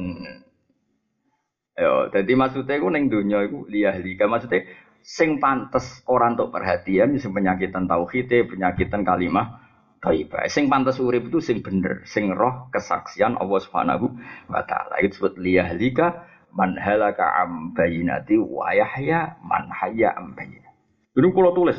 Yo, 1.77 2.09
jadi 2.09 2.33
maksudnya 2.33 2.81
iku 2.81 2.89
ning 2.89 3.13
donya 3.13 3.45
iku 3.45 3.69
liyahlika 3.69 4.25
maksudnya 4.25 4.65
sing 5.03 5.41
pantes 5.41 6.05
orang 6.07 6.37
untuk 6.37 6.55
perhatian 6.55 7.17
sing 7.17 7.33
penyakitan 7.33 7.89
tauhid, 7.91 8.31
penyakitan 8.49 9.03
kalimah 9.03 9.61
thayyibah. 10.01 10.49
Sing 10.49 10.67
pantes 10.73 10.97
urip 10.99 11.29
itu 11.29 11.39
sing 11.45 11.61
bener, 11.61 12.03
sing 12.09 12.33
roh 12.33 12.73
kesaksian 12.73 13.37
Allah 13.37 13.61
Subhanahu 13.61 14.07
wa 14.49 14.63
taala. 14.65 14.99
Itu 15.05 15.17
disebut 15.21 15.35
liyahlika 15.37 16.25
man 16.57 16.75
halaka 16.81 17.47
am 17.47 17.77
bayinati 17.77 18.41
wa 18.41 18.73
yahya 18.75 19.39
man 19.45 19.71
hayya 19.71 20.17
am 20.17 20.35
bayinati. 20.35 20.69
Kalau 21.15 21.53
tulis 21.53 21.79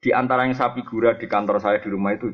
di 0.00 0.10
antara 0.14 0.48
yang 0.48 0.56
saya 0.56 0.72
figura 0.72 1.18
di 1.18 1.28
kantor 1.28 1.60
saya 1.60 1.82
di 1.82 1.92
rumah 1.92 2.16
itu 2.16 2.32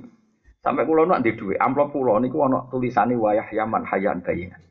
sampai 0.62 0.86
kulo 0.86 1.02
nak 1.08 1.26
di 1.26 1.34
dua 1.34 1.58
amplop 1.58 1.90
kulo 1.90 2.18
niku 2.22 2.46
ana 2.46 2.70
tulisane 2.70 3.18
wa 3.18 3.34
yahya 3.34 3.66
man 3.66 3.82
hayya 3.88 4.14
am 4.14 4.20
bayinati. 4.22 4.68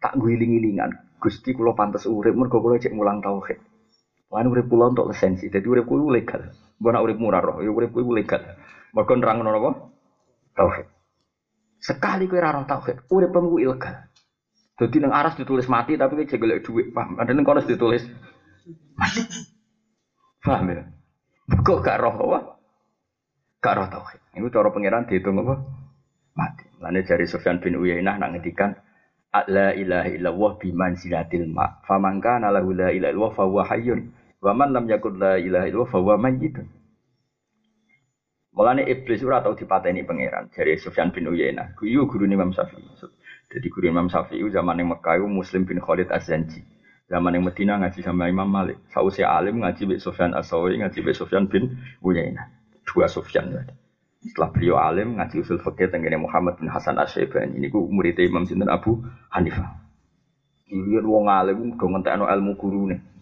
Tak 0.00 0.14
guling-gilingan 0.16 1.18
Gusti 1.20 1.56
kulo 1.56 1.74
pantas 1.74 2.06
urip 2.06 2.32
mergo 2.32 2.62
kulo 2.62 2.78
cek 2.78 2.94
mulang 2.94 3.20
tauhid. 3.20 3.75
Lan 4.36 4.52
urip 4.52 4.68
kulo 4.68 4.92
untuk 4.92 5.08
lisensi, 5.08 5.48
jadi 5.48 5.64
urip 5.64 5.88
kulo 5.88 6.12
legal. 6.12 6.52
Mbok 6.76 6.90
nak 6.92 7.02
urip 7.08 7.16
murah 7.16 7.40
roh, 7.40 7.64
ya 7.64 7.72
urip 7.72 7.96
kulo 7.96 8.12
legal. 8.12 8.44
Mergo 8.92 9.12
nerangno 9.16 9.48
napa? 9.48 9.70
Tauhid. 10.52 10.86
Sekali 11.80 12.28
kowe 12.28 12.40
ora 12.40 12.64
tauhid, 12.68 13.08
uripmu 13.08 13.56
ilegal. 13.60 14.08
Jadi 14.76 14.96
neng 15.00 15.12
aras 15.12 15.40
ditulis 15.40 15.64
mati 15.72 15.96
tapi 15.96 16.20
kayak 16.20 16.36
jaga 16.36 16.60
duit, 16.60 16.92
paham? 16.92 17.16
Ada 17.16 17.32
neng 17.32 17.48
koras 17.48 17.64
ditulis 17.64 18.04
mati, 18.92 19.24
paham 20.44 20.68
ya? 20.68 20.84
Kok 21.64 21.78
gak 21.80 21.96
roh 22.02 22.12
apa? 22.12 22.40
gak 23.64 23.74
roh 23.76 23.88
tauhid. 23.88 24.20
Iku 24.36 24.48
cara 24.52 24.68
pangeran 24.68 25.08
dihitung 25.08 25.40
apa? 25.40 25.64
Mati. 26.36 26.64
Lalu 26.82 27.08
dari 27.08 27.24
Sufyan 27.24 27.62
bin 27.62 27.80
Uyainah 27.80 28.20
nak 28.20 28.36
ngedikan 28.36 28.76
la 29.48 29.72
ilaha 29.72 30.08
illallah 30.12 30.52
biman 30.60 30.92
silatil 30.96 31.48
ma. 31.48 31.80
Faman 31.88 32.20
kana 32.20 32.52
lahu 32.52 32.76
la 32.76 32.92
ilaha 32.92 33.12
illallah 33.12 33.32
fa 33.32 33.44
huwa 33.48 33.62
hayyun. 33.64 34.12
Wa 34.40 34.52
man 34.52 34.72
lam 34.72 34.84
yakun 34.88 35.16
la 35.16 35.40
ilaha 35.40 35.66
illallah 35.68 35.90
fa 35.90 35.98
huwa 35.98 36.16
mayyitun. 36.20 36.66
Mulane 38.56 38.88
iblis 38.88 39.20
ora 39.20 39.44
tau 39.44 39.52
dipateni 39.52 40.00
pangeran 40.08 40.48
dari 40.48 40.80
Sufyan 40.80 41.12
bin 41.12 41.28
Uyainah. 41.28 41.76
Guyu 41.76 42.08
guru 42.08 42.24
Imam 42.24 42.56
Syafi'i. 42.56 42.88
Jadi 43.52 43.66
guru 43.68 43.92
Imam 43.92 44.08
Syafi'i 44.08 44.40
zaman 44.48 44.80
yang 44.80 44.96
Mekah 44.96 45.20
Muslim 45.28 45.68
bin 45.68 45.76
Khalid 45.76 46.08
Az-Zanji. 46.08 46.64
Zaman 47.06 47.36
yang 47.36 47.44
Medina 47.44 47.76
ngaji 47.76 48.00
sama 48.00 48.32
Imam 48.32 48.48
Malik. 48.48 48.80
Sausi 48.90 49.20
alim 49.20 49.60
ngaji 49.60 49.82
be 49.84 49.94
Sufyan 50.00 50.32
As-Sawi, 50.32 50.80
ngaji 50.80 50.98
be 51.04 51.12
Sufyan 51.12 51.44
bin 51.52 51.76
Uyainah. 52.00 52.48
Dua 52.88 53.06
Sufyan. 53.12 53.52
Setelah 54.24 54.50
beliau 54.50 54.80
alim 54.80 55.20
ngaji 55.20 55.44
usul 55.44 55.60
fikih 55.60 55.92
tentang 55.92 56.16
Muhammad 56.16 56.56
bin 56.56 56.72
Hasan 56.72 56.96
Asy-Syaibani. 56.96 57.60
Ini 57.60 57.68
ku 57.68 57.92
murid 57.92 58.16
Imam 58.24 58.48
Sinten 58.48 58.72
Abu 58.72 59.04
Hanifah. 59.36 59.84
Ini 60.66 60.98
wong 61.04 61.28
alim 61.28 61.76
do 61.76 61.84
ngentekno 61.86 62.24
ilmu 62.24 62.56
gurune. 62.56 63.15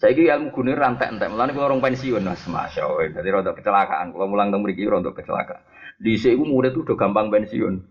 Saiki 0.00 0.32
ilmu 0.32 0.48
gurune 0.48 0.72
rantek 0.72 1.12
entek. 1.12 1.28
Mulane 1.28 1.52
kula 1.52 1.68
orang 1.68 1.84
pensiun 1.84 2.24
Mas, 2.24 2.40
masyaallah. 2.48 3.12
Dadi 3.12 3.28
rada 3.28 3.52
kecelakaan. 3.52 4.16
Kalau 4.16 4.26
mulang 4.32 4.48
teng 4.48 4.64
mriki 4.64 4.88
rada 4.88 5.12
kecelakaan. 5.12 5.60
Di 6.00 6.16
iku 6.16 6.40
murid 6.48 6.72
udah 6.72 6.96
gampang 6.96 7.28
pensiun. 7.28 7.84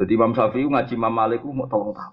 Jadi 0.00 0.12
Imam 0.16 0.32
Syafi'i 0.32 0.64
ngaji 0.64 0.96
Imam 0.96 1.12
Malik 1.12 1.44
mau 1.44 1.68
tolong 1.68 1.92
tahu. 1.92 2.12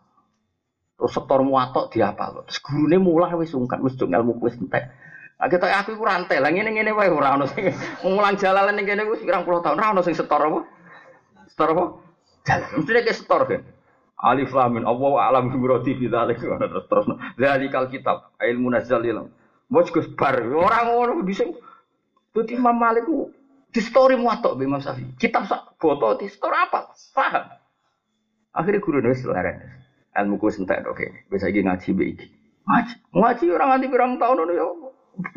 Terus 1.00 1.12
setor 1.16 1.40
muatok 1.48 1.96
diapal. 1.96 2.44
Terus 2.48 2.60
gurune 2.60 3.00
mulang 3.00 3.32
wis 3.40 3.56
sungkan 3.56 3.80
wis 3.80 3.96
ilmu 3.96 4.44
wis 4.44 4.60
entek. 4.60 4.92
Nah, 5.40 5.48
kita 5.52 5.68
aku 5.72 5.96
iku 5.96 6.04
rantai 6.08 6.40
lah 6.40 6.52
ngene 6.52 6.72
ngene 6.72 6.92
wae 6.96 7.12
ora 7.12 7.36
ono 7.36 7.48
sing 7.48 7.68
mulang 8.04 8.40
jalalan 8.40 8.76
ning 8.76 8.88
wis 9.08 9.24
pirang 9.24 9.44
puluh 9.48 9.60
tahun 9.60 9.80
ora 9.80 9.96
ono 9.96 10.02
sing 10.04 10.16
setor 10.16 10.40
apa? 10.40 10.60
Setor 11.52 11.68
apa? 11.76 11.86
Jalan. 12.44 12.70
Mesti 12.80 12.92
nek 12.92 13.08
setor 13.12 13.42
kan. 13.48 13.62
Alif 14.24 14.56
lam 14.56 14.80
mim 14.80 14.88
Allah 14.88 15.12
alam 15.28 15.52
bi 15.52 15.60
muradi 15.60 16.00
fi 16.00 16.08
dzalik 16.08 16.40
terus 16.40 16.88
terus. 16.88 17.06
Dzalikal 17.36 17.92
kitab 17.92 18.32
ilmu 18.40 18.72
ilm. 18.72 19.28
Bos 19.68 19.92
Gus 19.92 20.08
bar 20.16 20.40
ora 20.40 20.88
ngono 20.88 21.20
bisa. 21.28 21.44
Dadi 22.34 22.56
Imam 22.56 22.74
Malik 22.74 23.04
ku 23.04 23.30
di 23.70 23.84
story 23.84 24.16
muatok 24.16 24.56
Imam 24.64 24.80
Syafi'i. 24.80 25.20
Kitab 25.20 25.46
sak 25.46 25.76
foto 25.76 26.16
di 26.18 26.32
story 26.32 26.56
apa? 26.56 26.96
Paham. 27.12 27.46
Akhirnya 28.56 28.80
guru 28.80 29.04
nulis 29.04 29.22
leren. 29.28 29.60
Ilmu 30.16 30.40
ku 30.40 30.48
sentek 30.48 30.88
oke. 30.88 31.28
Bisa 31.28 31.52
iki 31.52 31.62
ngaji 31.62 31.90
be 31.92 32.04
iki. 32.16 32.28
Ngaji. 32.64 32.96
Ngaji 33.12 33.44
orang 33.52 33.68
nganti 33.76 33.88
pirang 33.92 34.12
tahun 34.18 34.38
ngono 34.40 34.54
ya 34.56 34.66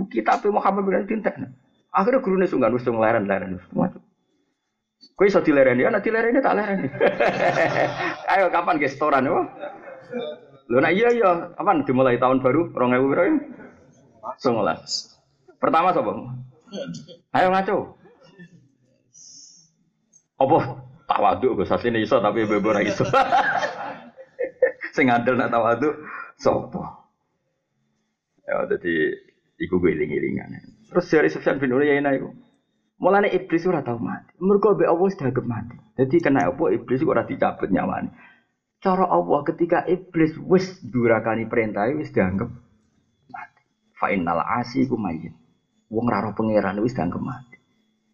kitab 0.09 0.47
Muhammad 0.49 0.87
bin 0.87 1.05
Tintek. 1.11 1.35
Akhirnya 1.91 2.23
guru 2.23 2.39
nih 2.39 2.49
sungguh 2.49 2.71
nusung 2.71 3.03
leren 3.03 3.27
leren 3.27 3.59
semua. 3.67 3.91
Kau 5.17 5.25
iso 5.25 5.41
dilereni 5.41 5.81
ya, 5.81 5.89
nanti 5.89 6.13
lereni 6.13 6.45
tak 6.45 6.61
lereni. 6.61 6.93
Ayo 8.37 8.53
kapan 8.53 8.77
guys 8.77 9.01
setoran 9.01 9.25
ya? 9.25 9.49
Lo 10.69 10.77
nak 10.77 10.93
iya 10.93 11.09
iya, 11.09 11.57
kapan 11.57 11.89
dimulai 11.89 12.21
tahun 12.21 12.45
baru 12.45 12.69
orang 12.77 13.01
ewu 13.01 13.07
berapa? 13.17 13.41
Songolas. 14.37 15.17
Pertama 15.57 15.97
sobo. 15.97 16.37
Ayo 17.33 17.49
ngaco. 17.49 17.97
Apa? 20.37 20.59
Tawaduk 21.07 21.63
gue 21.63 21.67
saat 21.71 21.87
ini 21.89 22.05
iso 22.05 22.21
tapi 22.21 22.45
bebo 22.45 22.77
iso. 22.85 23.09
Sing 24.97 25.09
adil 25.09 25.41
nak 25.41 25.49
tawaduk 25.49 25.97
sopo. 26.37 26.85
Ya 28.45 28.69
jadi 28.69 29.17
iku 29.65 29.81
gue 29.81 29.97
iling-ilingan. 29.97 30.61
Terus 30.93 31.09
dari 31.09 31.33
Sufyan 31.33 31.57
bin 31.57 31.73
Uyainah 31.73 32.13
iku. 32.21 32.29
Mulane 32.97 33.29
iblis 33.29 33.69
ora 33.69 33.85
tau 33.85 34.01
mati. 34.01 34.33
Mergo 34.41 34.73
mbek 34.73 34.89
Allah 34.89 35.09
sudah 35.13 35.45
mati. 35.45 35.77
Jadi 36.01 36.17
kena 36.17 36.49
apa 36.49 36.73
iblis 36.73 37.05
ora 37.05 37.29
dicabut 37.29 37.69
nyawane. 37.69 38.09
Cara 38.81 39.05
Allah 39.05 39.41
ketika 39.45 39.85
iblis 39.85 40.33
wis 40.41 40.81
durakani 40.81 41.45
perintah 41.45 41.93
wis 41.93 42.09
dianggap 42.09 42.49
mati. 43.29 43.63
Fa 44.01 44.09
innal 44.09 44.41
asi 44.41 44.89
ku 44.89 44.97
mayit. 44.97 45.37
Wong 45.93 46.09
ra 46.09 46.25
roh 46.25 46.33
pangeran 46.33 46.81
wis 46.81 46.97
dianggap 46.97 47.21
mati. 47.21 47.61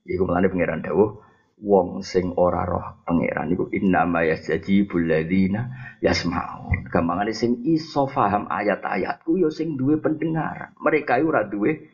Iku 0.02 0.26
mulane 0.26 0.50
pangeran 0.50 0.82
dawuh 0.82 1.30
wong 1.62 2.02
sing 2.02 2.34
ora 2.34 2.66
roh 2.66 3.06
pangeran 3.06 3.54
iku 3.54 3.70
innama 3.70 4.26
yasjibul 4.26 5.06
ladzina 5.06 5.94
yasmaun. 6.02 6.90
Gampangane 6.90 7.30
sing 7.30 7.62
iso 7.70 8.10
paham 8.10 8.50
ayat-ayatku 8.50 9.38
ya 9.38 9.46
sing 9.46 9.78
duwe 9.78 10.02
pendengaran. 10.02 10.74
Mereka 10.82 11.22
ora 11.22 11.46
duwe 11.46 11.86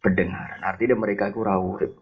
pendengaran. 0.00 0.64
Artinya 0.64 0.96
mereka 0.96 1.28
iku 1.28 1.44
ora 1.44 1.60
urip. 1.60 1.99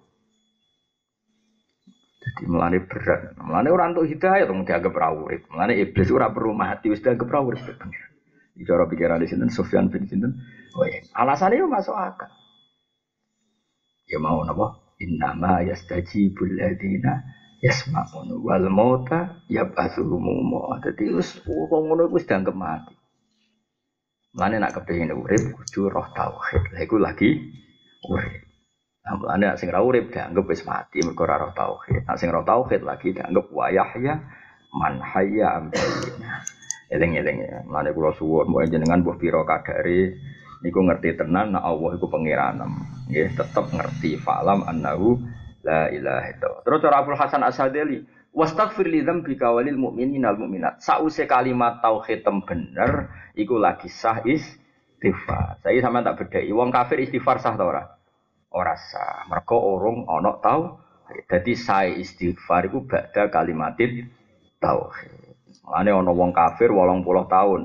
Jadi 2.28 2.44
melane 2.44 2.84
berat. 2.84 3.32
Melane 3.40 3.72
orang 3.72 3.96
untuk 3.96 4.04
hidayah 4.04 4.44
dong 4.44 4.68
dianggap 4.68 4.92
ora 4.92 5.08
urip. 5.16 5.48
Melane 5.48 5.80
iblis 5.80 6.12
ora 6.12 6.28
perlu 6.28 6.52
mati 6.52 6.92
wis 6.92 7.00
dianggap 7.00 7.24
ora 7.32 7.40
urip 7.40 7.64
pangeran. 7.64 8.12
Di 8.58 8.66
cara 8.66 8.84
pikiran 8.84 9.22
di 9.22 9.30
sini 9.30 9.48
Sufyan 9.48 9.88
bin 9.88 10.04
Sinten. 10.04 10.36
Oh 10.76 10.84
iya. 10.84 11.00
Alasannya 11.16 11.64
masuk 11.64 11.96
akal. 11.96 12.28
Ya 14.10 14.18
mau 14.20 14.44
napa? 14.44 14.82
Innama 14.98 15.62
yastajibul 15.62 16.58
ladina 16.58 17.22
yasma'un 17.62 18.34
wal 18.42 18.66
mauta 18.66 19.46
yab'atsuhum 19.46 20.52
Dadi 20.82 21.14
wis 21.14 21.38
wong 21.46 21.88
ngono 21.88 22.10
wis 22.10 22.26
dianggap 22.26 22.52
mati. 22.52 22.98
Mulane 24.34 24.58
nak 24.60 24.74
kepengin 24.76 25.14
urip 25.14 25.54
kudu 25.54 25.88
roh 25.88 26.10
tauhid. 26.12 26.76
Lha 26.76 26.80
iku 26.84 26.98
lagi 26.98 27.30
urip. 28.10 28.47
Mulane 29.16 29.56
sing 29.56 29.72
ra 29.72 29.80
urip 29.80 30.12
dianggap 30.12 30.44
wis 30.44 30.66
mati 30.68 31.00
mergo 31.00 31.24
ora 31.24 31.40
roh 31.40 31.52
tauhid. 31.56 32.04
Nah 32.04 32.16
sing 32.20 32.28
roh 32.28 32.44
tauhid 32.44 32.84
lagi 32.84 33.16
dianggap 33.16 33.48
wayahya 33.48 34.14
man 34.76 35.00
hayya 35.00 35.56
ambayina. 35.56 36.44
Eling-eling 36.92 37.36
ya. 37.40 37.58
Mulane 37.64 37.96
kula 37.96 38.12
suwun 38.12 38.52
mbok 38.52 38.68
jenengan 38.68 39.00
mbuh 39.00 39.16
pira 39.16 39.40
kadare 39.48 40.16
niku 40.60 40.82
ngerti 40.82 41.16
tenan 41.16 41.56
nek 41.56 41.64
Allah 41.64 41.90
iku 41.96 42.06
pangeranem. 42.10 42.72
Nggih, 43.08 43.32
tetep 43.36 43.64
ngerti 43.72 44.20
falam 44.20 44.66
annahu 44.68 45.16
la 45.64 45.88
ilaha 45.88 46.28
illallah. 46.28 46.62
Terus 46.64 46.78
cara 46.84 46.96
Abdul 47.00 47.18
Hasan 47.18 47.42
Asadili, 47.44 48.04
wastaghfir 48.36 48.86
li 48.88 49.00
dzambika 49.02 49.52
walil 49.52 49.78
mu'minina 49.80 50.36
wal 50.36 50.48
mu'minat. 50.48 50.84
Sause 50.84 51.24
kalimat 51.24 51.80
tauhid 51.80 52.24
tem 52.24 52.44
bener 52.44 53.08
iku 53.34 53.56
lagi 53.56 53.88
sah 53.88 54.20
istighfar. 54.24 55.64
Saya 55.64 55.78
sama 55.80 56.04
tak 56.04 56.24
bedai. 56.24 56.50
Wong 56.52 56.68
kafir 56.68 57.00
istighfar 57.00 57.40
sah 57.40 57.56
ta 57.56 57.64
ora? 57.64 57.97
Ora 58.48 58.76
sah. 58.76 59.28
Mergo 59.28 59.60
urung 59.76 60.08
ana 60.08 60.40
tau. 60.40 60.80
Jadi 61.08 61.56
saya 61.56 61.92
istighfar 61.96 62.68
iku 62.68 62.84
ba'da 62.84 63.32
kalimatin 63.32 64.12
tauhid. 64.60 65.36
Mulane 65.64 65.90
ana 65.92 66.12
wong 66.12 66.32
kafir 66.36 66.68
80 66.72 67.04
tahun. 67.28 67.62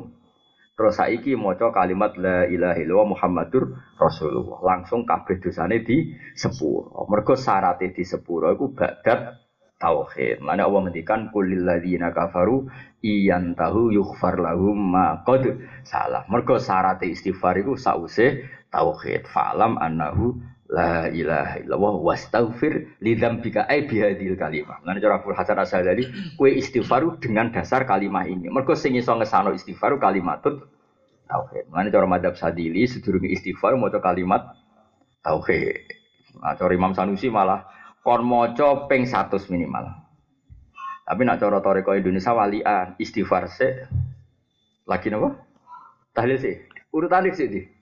Terus 0.74 0.98
saiki 0.98 1.38
maca 1.38 1.70
kalimat 1.70 2.18
la 2.18 2.50
ilaha 2.50 2.80
illallah 2.82 3.10
Muhammadur 3.14 3.78
Rasulullah. 4.00 4.60
Langsung 4.64 5.06
kabeh 5.06 5.40
dosane 5.40 5.86
di 5.86 6.12
sepuro. 6.34 7.06
Mergo 7.08 7.38
syaratnya 7.38 7.94
di 7.94 8.04
sepuro 8.04 8.52
iku 8.52 8.74
badat 8.74 9.44
tauhid. 9.78 10.42
Mana 10.42 10.66
Allah 10.66 10.88
ngendikan 10.88 11.30
kulil 11.30 11.68
ladzina 11.68 12.10
kafaru 12.16 12.68
iyan 13.04 13.54
tahu 13.54 13.92
yughfar 13.92 14.40
lahum 14.40 14.76
ma 14.80 15.22
qad 15.22 15.62
salah. 15.86 16.26
Mergo 16.32 16.58
syaratnya 16.58 17.12
istighfar 17.12 17.60
iku 17.60 17.76
sause 17.78 18.48
tauhid. 18.74 19.30
Fa'lam 19.30 19.78
annahu 19.78 20.42
la 20.74 21.06
ilaha 21.14 21.62
illallah 21.62 21.94
wastaghfir 22.02 22.98
li 23.06 23.14
dzambika 23.14 23.70
ai 23.70 23.86
bihadil 23.86 24.34
kalimah. 24.34 24.82
Lan 24.82 24.98
cara 24.98 25.22
Abu 25.22 25.30
Hasan 25.30 25.62
istighfaru 26.42 27.22
dengan 27.22 27.54
dasar 27.54 27.86
kalimat 27.86 28.26
ini. 28.26 28.50
Mergo 28.50 28.74
sing 28.74 28.98
iso 28.98 29.14
ngesano 29.14 29.54
istighfaru 29.54 30.02
kalimatut 30.02 30.66
tauhid. 31.30 31.70
Lan 31.70 31.94
cara 31.94 32.10
madhab 32.10 32.34
Sadili 32.34 32.90
sedurunge 32.90 33.30
istighfar 33.30 33.78
maca 33.78 34.02
kalimat 34.02 34.58
tauhid. 35.22 35.86
Nah, 36.42 36.58
cara 36.58 36.74
Imam 36.74 36.98
Sanusi 36.98 37.30
malah 37.30 37.70
kon 38.02 38.26
maca 38.26 38.90
ping 38.90 39.06
100 39.06 39.54
minimal. 39.54 39.94
Tapi 41.06 41.22
nak 41.22 41.38
cara 41.38 41.62
toreko 41.62 41.94
Indonesia 41.94 42.34
walian 42.34 42.98
istighfar 42.98 43.46
se 43.46 43.86
lagi 44.90 45.14
napa? 45.14 45.38
Tahlil 46.18 46.42
sih. 46.42 46.56
Urutan 46.90 47.30
sih. 47.30 47.73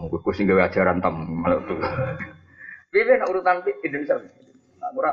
Gue 0.00 0.32
sing 0.32 0.48
gawe 0.48 0.68
ajaran 0.68 1.04
tam 1.04 1.44
malah 1.44 1.60
tuh. 1.68 1.76
Piye 2.92 3.16
nak 3.16 3.28
urutan 3.32 3.64
Indonesia. 3.84 4.20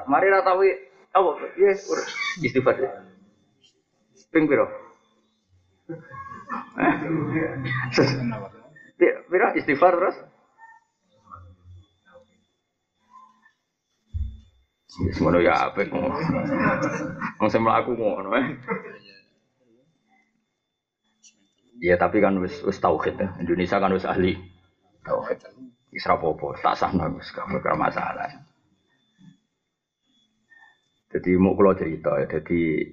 Mari 0.07 0.27
ra 0.27 0.43
tahu 0.43 0.67
apa 1.15 1.31
ya 1.55 1.71
istighfar. 2.43 2.75
Ping 4.29 4.45
piro? 4.45 4.67
Piro 8.99 9.47
istighfar 9.55 9.93
terus? 9.95 10.17
Semono 15.15 15.39
ya 15.39 15.71
ngono. 15.71 16.11
Wong 17.39 17.49
sing 17.49 17.61
mlaku 17.63 17.95
ngono 17.95 18.35
eh. 18.35 18.47
Ya 21.79 21.95
tapi 21.95 22.19
kan 22.19 22.35
wis 22.43 22.59
wis 22.67 22.83
tauhid 22.83 23.15
ya. 23.15 23.31
Indonesia 23.39 23.79
kan 23.79 23.95
wis 23.95 24.03
ahli 24.03 24.58
tauhid. 25.03 25.39
Isra 25.89 26.21
popo, 26.21 26.53
tak 26.61 26.77
sah 26.77 26.93
nangis, 26.93 27.33
gak 27.33 27.49
masalah. 27.73 28.29
Jadi 31.09 31.33
mau 31.41 31.57
kalau 31.57 31.73
cerita 31.73 32.21
ya, 32.21 32.29
jadi 32.29 32.85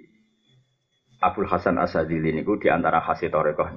Abdul 1.20 1.44
Hasan 1.44 1.76
Asadili 1.76 2.32
ini 2.32 2.40
di 2.40 2.68
antara 2.72 3.04
hasil 3.04 3.28
torekoh. 3.28 3.68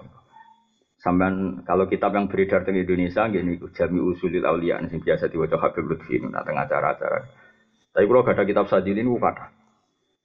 Sampai 1.00 1.64
kalau 1.64 1.88
kitab 1.88 2.16
yang 2.16 2.28
beredar 2.28 2.68
di 2.68 2.84
Indonesia 2.84 3.24
gini 3.32 3.56
Jami 3.72 4.00
Usulil 4.04 4.44
Aulia 4.44 4.84
ini 4.84 5.00
biasa 5.00 5.32
diwajah 5.32 5.60
Habib 5.60 5.88
Lutfi 5.88 6.20
nah 6.24 6.44
tengah 6.44 6.68
acara-acara. 6.68 7.20
Tapi 7.96 8.04
kalau 8.04 8.24
gak 8.24 8.36
ada 8.36 8.44
kitab 8.44 8.68
Sadili 8.68 9.04
ini 9.04 9.12
kata. 9.16 9.48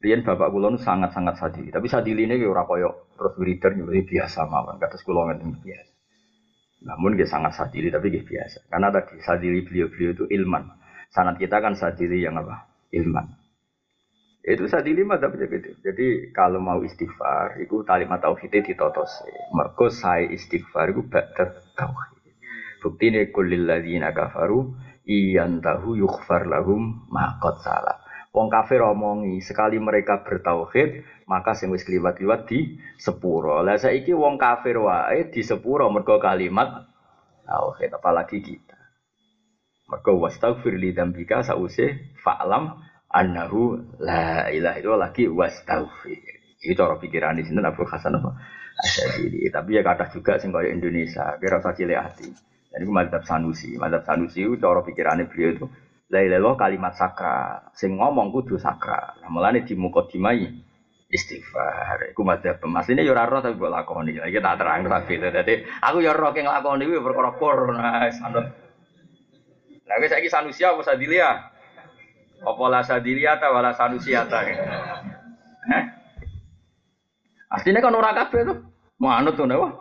Rian 0.03 0.21
bapak 0.21 0.53
kulon 0.53 0.77
sangat-sangat 0.77 1.41
sadili. 1.41 1.73
Tapi 1.73 1.89
sadili 1.89 2.29
ini 2.29 2.45
ora 2.45 2.69
koyo 2.69 3.09
terus 3.17 3.41
beredar 3.41 3.73
juga 3.73 3.97
biasa 4.05 4.45
mawon. 4.45 4.77
Kata 4.77 5.01
sekolah 5.01 5.33
ini 5.33 5.57
biasa. 5.65 5.94
Namun 6.83 7.15
dia 7.15 7.31
sangat 7.31 7.55
sadili 7.55 7.93
tapi 7.95 8.11
dia 8.11 8.27
biasa. 8.27 8.67
Karena 8.67 8.91
tadi 8.91 9.21
sadili 9.23 9.63
beliau-beliau 9.63 10.11
itu 10.17 10.25
ilman. 10.35 10.67
Sanat 11.15 11.39
kita 11.39 11.63
kan 11.63 11.79
sadili 11.79 12.27
yang 12.27 12.35
apa? 12.41 12.67
Ilman. 12.91 13.45
Itu 14.45 14.69
sadili 14.69 15.07
madzhab 15.09 15.33
gitu. 15.41 15.73
Jadi 15.81 16.29
kalau 16.37 16.61
mau 16.61 16.85
istighfar, 16.85 17.57
itu 17.65 17.81
kalimat 17.89 18.21
tauhidnya 18.21 18.61
ditotos. 18.61 19.25
Mergo 19.57 19.89
saya 19.89 20.29
istighfar 20.29 20.93
itu 20.93 21.01
ba'da 21.09 21.65
tauhid. 21.73 22.15
Bukti 22.85 23.09
ini 23.09 23.33
kulil 23.33 23.65
ladzina 23.65 24.13
kafaru 24.13 24.77
iyan 25.09 25.65
tahu 25.65 25.97
yughfar 25.97 26.45
lahum 26.45 27.09
makot 27.09 27.57
salah. 27.65 28.04
Wong 28.35 28.51
kafir 28.51 28.83
omongi 28.83 29.39
sekali 29.39 29.79
mereka 29.79 30.27
bertauhid 30.27 31.07
maka 31.31 31.55
sing 31.55 31.71
wis 31.71 31.87
kliwat-kliwat 31.87 32.51
di 32.51 32.83
sepuro. 32.99 33.63
Lah 33.63 33.79
saiki 33.79 34.11
wong 34.11 34.43
kafir 34.43 34.83
wae 34.83 35.31
di 35.31 35.47
sepuro 35.47 35.87
mergo 35.87 36.19
kalimat 36.19 36.83
tauhid 37.47 37.95
apalagi 37.95 38.43
kita. 38.43 38.75
Mergo 39.87 40.19
wastaghfir 40.19 40.75
li 40.75 40.91
dzambika 40.91 41.47
sause 41.47 42.11
fa'lam 42.27 42.75
annahu 43.07 43.79
la 44.03 44.51
ilaha 44.51 44.83
itu 44.83 44.91
lagi 44.99 45.25
wastaghfir. 45.31 46.59
Itu 46.59 46.75
cara 46.75 46.99
pikiran 46.99 47.39
di 47.39 47.47
sini 47.47 47.63
Abu 47.63 47.87
Hasan 47.87 48.19
apa? 48.19 48.35
Asyadili. 48.83 49.47
Tapi 49.47 49.79
ya 49.79 49.87
kata 49.87 50.11
juga 50.11 50.43
sing 50.43 50.51
kaya 50.51 50.75
Indonesia, 50.75 51.39
kira 51.39 51.63
usah 51.63 51.71
cilik 51.71 52.01
hati. 52.03 52.27
Itu 52.75 52.91
madzhab 52.91 53.23
Sanusi. 53.23 53.79
Madzhab 53.79 54.03
Sanusi 54.03 54.43
itu 54.43 54.59
cara 54.59 54.83
pikirannya 54.83 55.31
beliau 55.31 55.51
itu 55.55 55.67
la 56.13 56.53
kalimat 56.59 56.93
sakral. 56.99 57.73
Sing 57.73 57.97
ngomong 57.97 58.29
kudu 58.35 58.61
sakral. 58.61 59.17
Mulane 59.33 59.65
di 59.65 59.73
mukadimai 59.73 60.45
istighfar. 61.09 62.11
Iku 62.11 62.27
madzhab 62.27 62.61
ini 62.91 63.07
yo 63.07 63.15
ora 63.15 63.31
roh 63.31 63.41
tapi 63.41 63.55
mbok 63.57 63.71
lakoni. 63.71 64.19
Iki 64.19 64.41
tak 64.43 64.59
terang 64.59 64.85
tapi 64.85 65.23
dadi 65.23 65.55
aku 65.81 66.03
yo 66.03 66.13
roh 66.13 66.35
keng 66.35 66.51
lakoni 66.51 66.85
kuwi 66.85 67.01
perkara 67.01 67.31
por. 67.39 67.71
Nah, 67.73 68.11
sanut. 68.11 68.47
Lah 69.85 69.97
wis 70.01 70.11
saiki 70.11 70.33
Sanusi 70.33 70.65
apa 70.65 70.81
Sadilia? 70.81 71.53
Apa 72.45 72.65
la 72.69 72.81
sadiliyata 72.85 73.49
wala 73.53 73.73
sanusiata. 73.73 74.39
Eh? 74.45 75.85
Aslinya 77.49 77.81
kan 77.81 77.97
orang 77.97 78.17
kabeh 78.17 78.41
tuh. 78.45 78.59
Manut 79.01 79.37
tuh 79.37 79.49
wah. 79.49 79.73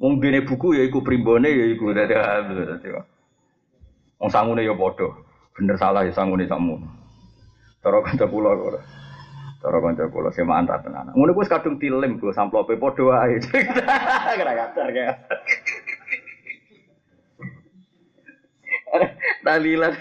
Wong 0.00 0.20
buku 0.20 0.76
ya 0.76 0.82
iku 0.88 1.04
primbone 1.04 1.48
ya 1.52 1.66
iku 1.72 1.92
dadi. 1.92 2.16
Wong 4.16 4.30
sangune 4.32 4.64
ya 4.64 4.72
padha. 4.72 5.33
Bener 5.54 5.78
salah 5.78 6.02
ya 6.02 6.10
sangune 6.10 6.50
sakmu. 6.50 6.82
Cara 7.78 8.02
kanca 8.02 8.26
kula 8.26 8.50
kok. 8.58 8.82
Cara 9.62 9.78
kanca 9.78 10.10
kula 10.10 10.28
semaan 10.34 10.66
ta 10.66 10.82
tenan. 10.82 11.14
Ngono 11.14 11.30
kuwi 11.30 11.46
kadung 11.46 11.78
dilem 11.78 12.18
go 12.18 12.34
samplope 12.34 12.74
padha 12.74 13.02
wae. 13.06 13.38
Kira 14.34 14.52
kacar 14.58 14.90
ya. 14.90 15.14
Dalilan 19.46 19.94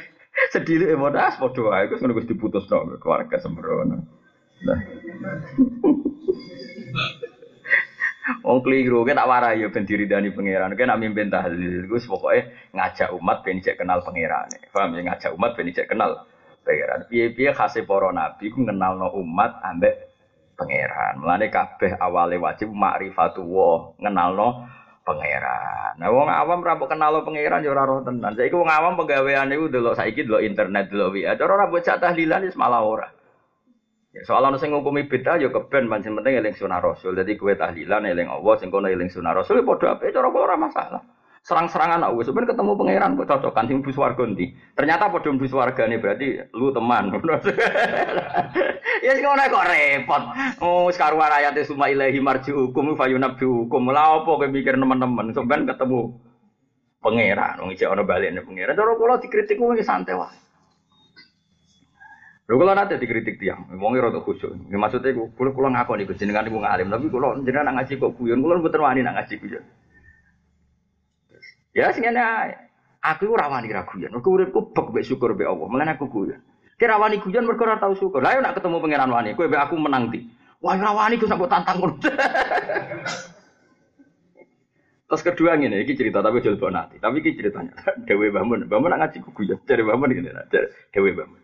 sedih 0.50 0.90
eh 0.90 0.98
bodas 0.98 1.38
podo 1.38 1.70
ae 1.70 1.86
Gus 1.90 2.02
ngono 2.02 2.18
diputus 2.26 2.66
dong 2.66 2.98
keluarga 2.98 3.38
sembrono. 3.38 4.02
Nah. 4.64 4.80
Wong 8.44 8.64
keliru, 8.64 9.04
kan 9.04 9.20
tak 9.20 9.28
warai 9.28 9.60
ya 9.60 9.68
ben 9.68 9.84
diridani 9.84 10.32
pangeran. 10.32 10.72
Kan 10.80 10.88
nak 10.88 11.00
mimpin 11.00 11.28
tahlil 11.28 11.88
Gus 11.92 12.08
pokoke 12.08 12.48
ngajak 12.72 13.12
umat 13.12 13.44
ben 13.44 13.60
kenal 13.60 14.00
pangeran. 14.04 14.48
Paham 14.72 14.96
ya 14.96 15.02
ngajak 15.12 15.32
umat 15.36 15.52
ben 15.60 15.68
kenal 15.72 16.24
pangeran. 16.64 17.04
Piye-piye 17.12 17.52
khase 17.52 17.84
para 17.84 18.16
nabi 18.16 18.48
ku 18.48 18.64
ngenalno 18.64 19.12
umat 19.20 19.60
ambek 19.64 20.08
pangeran. 20.56 21.20
Mulane 21.20 21.52
kabeh 21.52 22.00
awale 22.00 22.40
wajib 22.40 22.72
ma'rifatullah, 22.72 24.00
ngenalno 24.00 24.48
pangeran. 25.04 26.00
Nah 26.00 26.08
wong 26.08 26.32
awam 26.32 26.64
ra 26.64 26.80
kenal 26.80 27.24
pangeran 27.28 27.60
ya 27.64 27.76
roh 27.76 28.08
tenan. 28.08 28.32
Saiki 28.40 28.56
wong 28.56 28.72
awam 28.72 28.96
penggawean 28.96 29.52
iku 29.52 29.68
delok 29.68 30.00
saiki 30.00 30.24
delok 30.24 30.44
internet 30.48 30.88
delok 30.88 31.12
WA. 31.20 31.36
Cara 31.36 31.52
ora 31.60 31.68
bocah 31.68 32.00
tahlilan 32.00 32.48
wis 32.48 32.56
malah 32.56 32.84
ora. 32.84 33.08
Ya 34.14 34.22
soal 34.30 34.46
ana 34.46 34.62
sing 34.62 34.70
ngukumi 34.70 35.10
bid'ah 35.10 35.42
ya 35.42 35.50
keben 35.50 35.90
pancen 35.90 36.14
penting 36.14 36.38
eling 36.38 36.54
sunah 36.54 36.78
Rasul. 36.78 37.18
Dadi 37.18 37.34
kowe 37.34 37.50
tahlilan 37.50 38.06
eling 38.06 38.30
Allah 38.30 38.54
sing 38.62 38.70
kono 38.70 38.86
eling 38.86 39.10
sunah 39.10 39.34
Rasul 39.34 39.58
ya 39.58 39.66
padha 39.66 39.98
apik. 39.98 40.14
Cara 40.14 40.30
ora 40.30 40.54
masalah. 40.54 41.02
Serang-serangan 41.44 42.08
aku 42.08 42.24
sebenarnya 42.24 42.56
ketemu 42.56 42.72
pangeran 42.80 43.20
kok 43.20 43.28
cocokan 43.36 43.68
sing 43.68 43.84
bus 43.84 44.00
warga 44.00 44.24
ndi 44.24 44.56
ternyata 44.80 45.12
padha 45.12 45.28
bus 45.36 45.52
nih 45.52 45.98
berarti 45.98 46.28
lu 46.54 46.70
teman. 46.70 47.10
Ya 49.04 49.18
sing 49.18 49.26
ngono 49.26 49.44
kok 49.50 49.66
repot. 49.66 50.24
Oh 50.62 50.88
sekaruan 50.94 51.34
ayate 51.34 51.66
suma 51.66 51.90
ilahi 51.90 52.22
marjiukum 52.22 52.94
fayunabbiukum. 52.94 53.82
Lha 53.90 54.22
apa 54.22 54.30
kowe 54.30 54.46
mikir 54.46 54.78
teman-teman? 54.78 55.34
Sebenarnya 55.34 55.74
ketemu 55.74 56.22
pangeran. 57.02 57.66
Wong 57.66 57.70
isih 57.74 57.90
ana 57.90 58.06
balene 58.06 58.46
pangeran. 58.46 58.78
Cara 58.78 58.94
kula 58.94 59.18
dikritik 59.18 59.58
kuwi 59.58 59.82
santai 59.82 60.16
Lho 62.44 62.60
kula 62.60 62.76
nate 62.76 63.00
dikritik 63.00 63.40
tiang, 63.40 63.72
wong 63.80 63.96
rada 63.96 64.20
khusyuk. 64.20 64.52
Maksudnya 64.68 65.16
kula 65.32 65.56
kula 65.56 65.72
ngakoni 65.72 66.04
jenengan 66.20 66.44
niku 66.44 66.60
ngalim, 66.60 66.92
tapi 66.92 67.08
kula 67.08 67.40
jenengan 67.40 67.80
ngaji 67.80 67.96
kok 67.96 68.20
guyon, 68.20 68.44
kula 68.44 68.60
mboten 68.60 68.84
wani 68.84 69.00
nak 69.00 69.16
ngaji 69.16 69.40
guyon. 69.40 69.64
Ya 71.72 71.96
sing 71.96 72.04
ae. 72.04 72.52
Aku 73.04 73.32
ora 73.32 73.48
wani 73.48 73.72
ra 73.72 73.88
guyon. 73.88 74.12
Mergo 74.12 74.32
uripku 74.36 74.76
bek 74.76 74.92
mek 74.92 75.08
syukur 75.08 75.36
be 75.36 75.48
Allah. 75.48 75.68
Mulane 75.68 75.96
aku 75.96 76.08
guyon. 76.12 76.40
Kira 76.76 77.00
wani 77.00 77.24
guyon 77.24 77.48
mergo 77.48 77.64
syukur. 77.96 78.20
Lah 78.20 78.36
nak 78.40 78.60
ketemu 78.60 78.80
pangeran 78.80 79.12
wani, 79.12 79.36
kowe 79.40 79.48
be 79.48 79.56
aku 79.56 79.76
menang 79.80 80.12
di. 80.12 80.28
Wah 80.60 80.76
ora 80.76 80.92
wani 80.92 81.20
ku 81.20 81.28
sampe 81.28 81.48
tantang 81.48 81.80
ngono. 81.80 82.00
Terus 85.14 85.30
kedua 85.30 85.60
ngene, 85.60 85.84
iki 85.84 86.00
cerita 86.00 86.26
tapi 86.26 86.42
jual 86.42 86.58
nanti. 86.74 86.98
Tapi 86.98 87.20
iki 87.20 87.38
ceritanya 87.38 87.76
Dewi 88.08 88.32
Bamun. 88.32 88.66
Bamun 88.72 88.90
nak 88.96 89.12
ngaji 89.12 89.20
guyon. 89.36 89.60
Cari 89.68 89.84
Bamun 89.84 90.10
ngene, 90.10 90.32
Dewi 90.96 91.12
Bamun. 91.12 91.43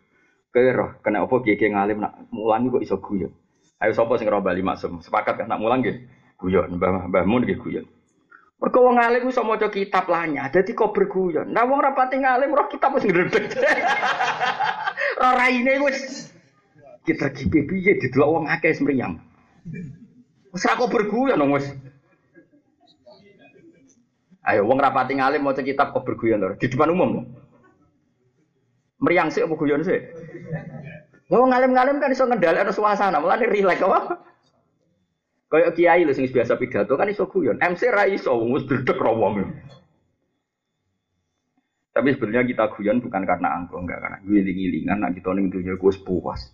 Kowe 0.50 0.70
roh 0.74 0.90
kena 1.06 1.22
apa 1.22 1.36
kiye 1.46 1.70
ngalim 1.70 2.02
nak 2.02 2.26
mulang 2.34 2.74
kok 2.74 2.82
iso 2.82 2.98
guyon. 2.98 3.30
Ayo 3.78 3.94
sapa 3.94 4.18
sing 4.18 4.26
roh 4.26 4.42
bali 4.42 4.66
maksum. 4.66 4.98
Sepakat 5.00 5.46
kan 5.46 5.48
nak 5.48 5.62
mulang 5.62 5.86
nggih. 5.86 6.10
Guyon, 6.40 6.80
Mbah 6.80 7.12
Mbah 7.12 7.24
Mun 7.28 7.46
nggih 7.46 7.60
guyon. 7.60 7.86
Mergo 8.60 8.80
wong 8.84 9.00
alim 9.00 9.24
iso 9.32 9.40
maca 9.48 9.72
kitab 9.72 10.12
lanya, 10.12 10.52
dadi 10.52 10.76
kok 10.76 10.92
berguyon. 10.92 11.48
Nah 11.48 11.64
wong 11.64 11.80
rapati 11.80 12.20
ngalim 12.20 12.52
roh 12.52 12.68
kitab 12.68 12.92
wis 12.92 13.08
ngredeg. 13.08 13.56
Roh 15.20 15.34
raine 15.36 15.80
wis 15.84 16.32
kita 17.08 17.32
kipe 17.32 17.64
piye 17.68 17.96
didelok 18.00 18.30
wong 18.36 18.46
akeh 18.52 18.76
semriyam. 18.76 19.16
Wis 20.52 20.68
kok 20.68 20.92
berguyon 20.92 21.40
wis. 21.56 21.72
Ayo 24.44 24.68
wong 24.68 24.76
rapati 24.76 25.16
ngalim 25.16 25.40
maca 25.40 25.64
kitab 25.64 25.96
kok 25.96 26.04
berguyon 26.04 26.44
di 26.60 26.68
depan 26.68 26.92
umum. 26.92 27.32
Meriang 29.00 29.32
sih 29.32 29.44
apa 29.44 29.56
guyon 29.56 29.82
sih? 29.84 30.00
Wong 31.32 31.54
ngalim-ngalim 31.54 32.04
kan 32.04 32.12
iso 32.12 32.28
ngendhalekno 32.28 32.74
suasana, 32.76 33.22
mulane 33.22 33.48
rileks 33.48 33.86
apa? 33.86 34.18
Kayak 35.50 35.74
kiai 35.78 36.02
lho 36.06 36.14
sing 36.14 36.30
biasa 36.30 36.60
pidato 36.60 36.94
kan 37.00 37.10
iso 37.10 37.26
guyon. 37.32 37.58
MC 37.58 37.90
ra 37.90 38.06
iso 38.06 38.36
wis 38.50 38.68
bledek 38.68 39.00
ra. 39.00 39.14
Tapi 41.90 42.08
sebenarnya 42.16 42.44
kita 42.46 42.66
guyon 42.76 43.02
bukan 43.02 43.24
karena 43.26 43.48
angko, 43.56 43.82
enggak 43.82 44.00
karena 44.04 44.18
giling-gilingan 44.26 44.98
nak 45.02 45.12
kita 45.16 45.30
ning 45.34 45.48
dunya 45.50 45.74
ku 45.80 45.90
puas. 46.04 46.54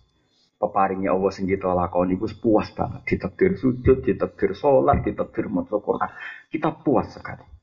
Peparingnya 0.56 1.12
Allah 1.12 1.30
sing 1.34 1.44
kita 1.44 1.68
lakoni 1.68 2.16
ku 2.16 2.24
puas 2.40 2.72
banget. 2.72 3.04
Ditakdir 3.04 3.60
sujud, 3.60 4.00
ditakdir 4.00 4.56
sholat, 4.56 5.04
ditakdir 5.04 5.52
maca 5.52 5.76
Quran. 5.76 6.10
Kita 6.48 6.72
puas 6.80 7.12
sekali. 7.12 7.55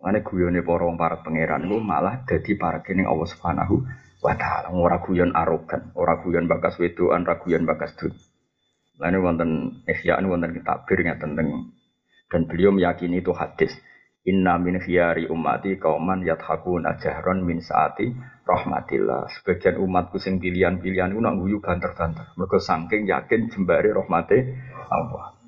Mane 0.00 0.24
guyone 0.24 0.64
para 0.64 0.88
wong 0.88 0.96
para 0.96 1.20
pangeran 1.20 1.68
iku 1.68 1.76
malah 1.76 2.24
dadi 2.24 2.56
para 2.56 2.80
kening 2.80 3.04
Allah 3.04 3.28
Subhanahu 3.28 3.84
wa 4.24 4.32
taala. 4.32 4.72
Ora 4.72 5.04
guyon 5.04 5.36
arogan, 5.36 5.92
ora 5.92 6.16
guyon 6.24 6.48
bakas 6.48 6.80
wedoan, 6.80 7.28
ora 7.28 7.36
guyon 7.36 7.68
bakas 7.68 7.92
dunia. 8.00 8.20
Lalu 9.00 9.18
wonten 9.24 9.50
ihya'an 9.88 10.28
wonten 10.28 10.52
kitabir 10.52 11.00
tentang 11.16 11.72
dan 12.30 12.40
beliau 12.46 12.70
meyakini 12.70 13.24
itu 13.24 13.32
hadis. 13.32 13.72
Inna 14.28 14.60
min 14.60 14.76
khiyari 14.76 15.24
ummati 15.32 15.80
kauman 15.80 16.20
yathakun 16.20 16.84
ajahron 16.84 17.40
min 17.40 17.64
saati 17.64 18.12
rahmatillah. 18.44 19.32
Sebagian 19.32 19.80
umatku 19.80 20.20
sing 20.20 20.36
pilihan-pilihan 20.36 21.16
itu 21.16 21.20
nak 21.24 21.40
guyu 21.40 21.64
banter-banter. 21.64 22.28
Mereka 22.36 22.60
saking 22.60 23.08
yakin 23.08 23.48
jembari 23.48 23.88
rahmati 23.88 24.38
Allah. 24.92 25.39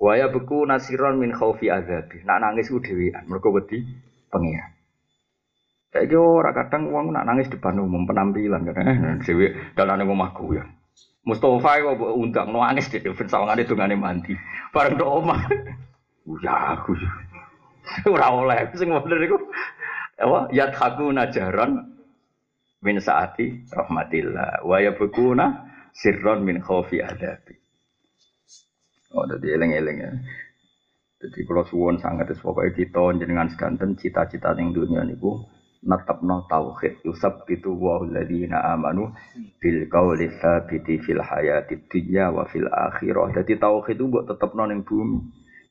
Waya 0.00 0.32
beku 0.32 0.64
nasiron 0.64 1.20
min 1.20 1.36
khaufi 1.36 1.68
azabi. 1.68 2.24
Nak 2.24 2.40
nangis 2.40 2.72
ku 2.72 2.80
dhewean. 2.80 3.28
Mereka 3.28 3.52
wedi 3.52 3.84
pengiran. 4.32 4.72
Kayak 5.92 6.16
ora 6.16 6.50
kadang 6.56 6.88
uang 6.88 7.12
nak 7.12 7.28
nangis 7.28 7.52
depan 7.52 7.76
umum 7.76 8.08
penampilan 8.08 8.64
kan. 8.64 9.20
Dewe 9.20 9.52
dalane 9.76 10.08
omah 10.08 10.32
ya. 10.56 10.64
Mustafa 11.20 11.84
kok 11.84 12.00
mbok 12.00 12.16
undang 12.16 12.48
nangis 12.48 12.88
deh 12.88 13.04
ben 13.04 13.28
sawangane 13.28 13.68
dongane 13.68 13.94
mandi. 13.98 14.32
Bareng 14.72 14.96
tok 14.96 15.12
omah. 15.20 15.40
Ya 16.40 16.78
aku. 16.78 16.96
Ora 18.08 18.32
oleh 18.32 18.72
sing 18.72 18.88
bener 18.88 19.20
iku. 19.20 19.36
Apa 20.16 20.48
yadhaku 20.48 21.12
najaron 21.12 21.92
min 22.80 22.96
saati 22.96 23.68
rahmatillah 23.68 24.64
wa 24.64 24.76
yabkuna 24.80 25.68
sirron 25.92 26.40
min 26.40 26.64
khaufi 26.64 27.04
adabi. 27.04 27.60
Oh, 29.10 29.26
jadi 29.26 29.58
eleng-eleng 29.58 29.96
ya. 29.98 30.10
Jadi 31.20 31.44
kalau 31.44 31.66
suwon 31.68 32.00
sangat 32.00 32.32
itu 32.32 32.40
pokoknya 32.40 32.72
kita 32.72 33.02
jenengan 33.20 33.48
sedanten 33.52 33.92
cita-cita 34.00 34.56
yang 34.56 34.72
dunia 34.72 35.04
niku 35.04 35.44
netepno 35.80 36.44
tauhid 36.48 37.04
yusab 37.04 37.48
itu 37.48 37.72
wa 37.72 38.04
alladziina 38.04 38.60
amanu 38.72 39.12
bil 39.60 39.88
qawli 39.88 40.28
tsabiti 40.28 41.00
fil 41.00 41.20
hayati 41.20 41.88
dunya 41.88 42.32
wa 42.32 42.48
fil 42.48 42.68
akhirah. 42.68 43.36
Dadi 43.36 43.56
tauhid 43.60 43.96
itu 44.00 44.04
mbok 44.08 44.24
tetepno 44.32 44.64
ning 44.68 44.80
bumi. 44.84 45.20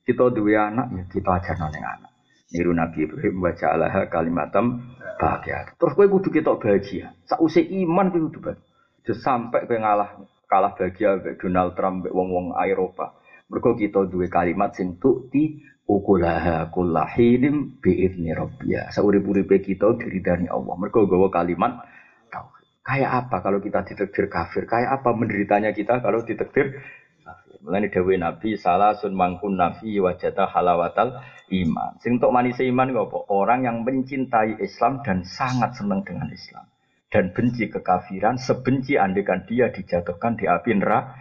Kita 0.06 0.30
duwe 0.30 0.54
anak 0.54 0.86
ya 0.94 1.02
kita 1.10 1.30
ajarno 1.38 1.66
ning 1.70 1.82
anak. 1.82 2.10
Niru 2.50 2.74
Nabi 2.74 3.06
Ibrahim 3.06 3.34
baca 3.38 3.66
Allah 3.70 4.10
kalimatam 4.10 4.82
bahagia. 5.22 5.70
Terus 5.78 5.94
kowe 5.94 6.06
kudu 6.10 6.34
kita 6.34 6.58
bahagia. 6.58 7.14
Sausé 7.26 7.62
iman 7.62 8.10
kowe 8.10 8.20
kudu 8.26 8.38
bahagia. 8.42 9.14
sampai 9.14 9.66
kowe 9.70 9.78
ngalah 9.78 10.18
kalah 10.50 10.74
bahagia 10.74 11.22
Donald 11.38 11.78
Trump 11.78 12.10
wong-wong 12.10 12.50
Eropa. 12.66 13.19
Mergo 13.50 13.74
kita 13.74 14.06
duwe 14.06 14.30
kalimat 14.30 14.70
sing 14.78 15.02
tukti 15.02 15.58
ukulaha 15.90 16.70
kullahilim 16.70 17.82
bi'idni 17.82 18.30
rabbiyah. 18.30 18.94
Saurip-uripe 18.94 19.58
kita 19.58 19.98
diridani 19.98 20.46
Allah. 20.46 20.78
Mergo 20.78 21.10
gawa 21.10 21.26
kalimat 21.34 21.82
tauhid. 22.30 22.86
Kayak 22.86 23.10
apa 23.26 23.36
kalau 23.42 23.58
kita 23.58 23.82
ditekdir 23.82 24.30
kafir? 24.30 24.70
Kayak 24.70 25.02
apa 25.02 25.10
menderitanya 25.18 25.74
kita 25.74 25.98
kalau 25.98 26.22
ditekdir 26.22 26.78
kafir? 27.26 27.54
Mulane 27.66 27.90
dawuh 27.90 28.14
Nabi 28.14 28.54
salah 28.54 28.94
sun 28.94 29.18
mangkun 29.18 29.58
nafi 29.58 29.98
wajata 29.98 30.46
halawatal 30.46 31.18
iman. 31.50 31.98
Sing 31.98 32.22
untuk 32.22 32.30
manis 32.30 32.62
iman 32.62 32.94
apa? 32.94 33.18
Orang 33.34 33.66
yang 33.66 33.82
mencintai 33.82 34.62
Islam 34.62 35.02
dan 35.02 35.26
sangat 35.26 35.74
senang 35.74 36.06
dengan 36.06 36.30
Islam 36.30 36.70
dan 37.10 37.34
benci 37.34 37.66
kekafiran 37.66 38.38
sebenci 38.38 38.94
andekan 38.94 39.42
dia 39.44 39.68
dijatuhkan 39.74 40.38
di 40.38 40.46
api 40.46 40.78
neraka. 40.78 41.18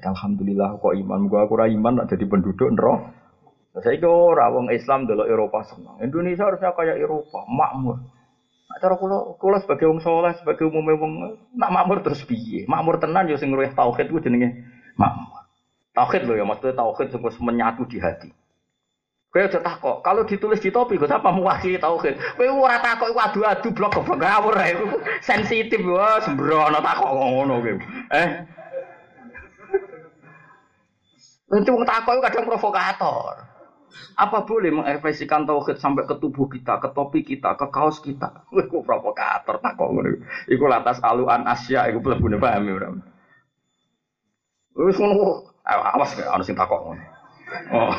Alhamdulillah 0.00 0.80
kok 0.80 0.96
iman 0.96 1.28
gua 1.28 1.44
aku 1.44 1.60
iman 1.60 2.08
jadi 2.08 2.24
penduduk 2.24 2.72
neraka 2.72 3.22
saya 3.80 3.96
itu 3.96 4.04
orang 4.04 4.68
Islam 4.68 5.08
dulu 5.08 5.24
Eropa 5.24 5.64
senang. 5.64 5.96
Indonesia 6.04 6.44
harusnya 6.44 6.76
kayak 6.76 7.00
Eropa, 7.00 7.48
makmur. 7.48 8.04
Nah, 8.68 8.76
cara 8.76 9.00
kula 9.00 9.40
kula 9.40 9.64
sebagai 9.64 9.88
wong 9.88 10.04
soleh, 10.04 10.36
sebagai 10.36 10.68
umum 10.68 10.92
wong 10.92 11.12
nak 11.56 11.72
makmur 11.72 12.04
terus 12.04 12.20
piye? 12.28 12.68
Makmur 12.68 13.00
tenan 13.00 13.32
yo 13.32 13.40
sing 13.40 13.48
tauhid 13.48 14.12
ku 14.12 14.20
jenenge 14.20 14.68
makmur. 15.00 15.48
Tauhid 15.96 16.28
lho 16.28 16.36
ya 16.36 16.44
maksudnya 16.44 16.76
tauhid 16.76 17.16
sing 17.16 17.20
menyatu 17.40 17.88
di 17.88 17.96
hati. 17.96 18.28
Kowe 19.32 19.40
aja 19.40 19.64
takok, 19.64 20.04
kalau 20.04 20.28
ditulis 20.28 20.60
di 20.60 20.68
topi 20.68 21.00
kok 21.00 21.08
apa 21.08 21.32
mewakili 21.32 21.80
tauhid. 21.80 22.20
Kowe 22.36 22.44
ora 22.52 22.76
takok 22.84 23.08
iku 23.08 23.20
adu-adu 23.24 23.68
blok 23.72 24.04
kok 24.04 24.20
ngawur 24.20 24.52
ae 24.60 24.76
sensitif 25.24 25.80
wah 25.88 26.20
sembrono 26.20 26.76
takok 26.76 27.08
ngono 27.08 27.64
kowe. 27.64 27.72
Eh. 28.12 28.28
Nanti 31.52 31.68
wong 31.68 31.84
takok 31.84 32.24
kadang 32.24 32.48
provokator. 32.48 33.44
Apa 34.16 34.48
boleh 34.48 34.72
mengekspresikan 34.72 35.44
tauhid 35.44 35.76
sampai 35.76 36.08
ke 36.08 36.16
tubuh 36.16 36.48
kita, 36.48 36.80
ke 36.80 36.88
topi 36.96 37.20
kita, 37.20 37.60
ke 37.60 37.68
kaos 37.68 38.00
kita? 38.00 38.48
Iku 38.64 38.80
provokator 38.80 39.60
tak 39.60 39.76
kok 39.76 39.88
ngono. 39.92 40.16
Iku 40.48 40.64
lantas 40.64 40.96
aluan 41.04 41.44
Asia 41.44 41.84
iku 41.92 42.00
mlebune 42.00 42.40
paham 42.40 42.64
ya 42.64 42.72
ora. 42.72 42.88
Wis 44.80 44.96
ngono 44.96 45.44
awas 45.68 46.16
gak 46.16 46.32
ana 46.32 46.40
sing 46.40 46.56
takok 46.56 46.80
ngono. 46.88 47.04
Oh. 47.76 47.92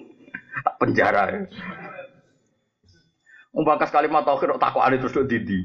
penjara 0.80 1.28
ya. 1.28 1.40
Umbakas 3.52 3.92
kalimat 3.92 4.24
tauhid 4.24 4.56
kok 4.56 4.62
takokane 4.64 4.96
terus 4.96 5.28
didi. 5.28 5.60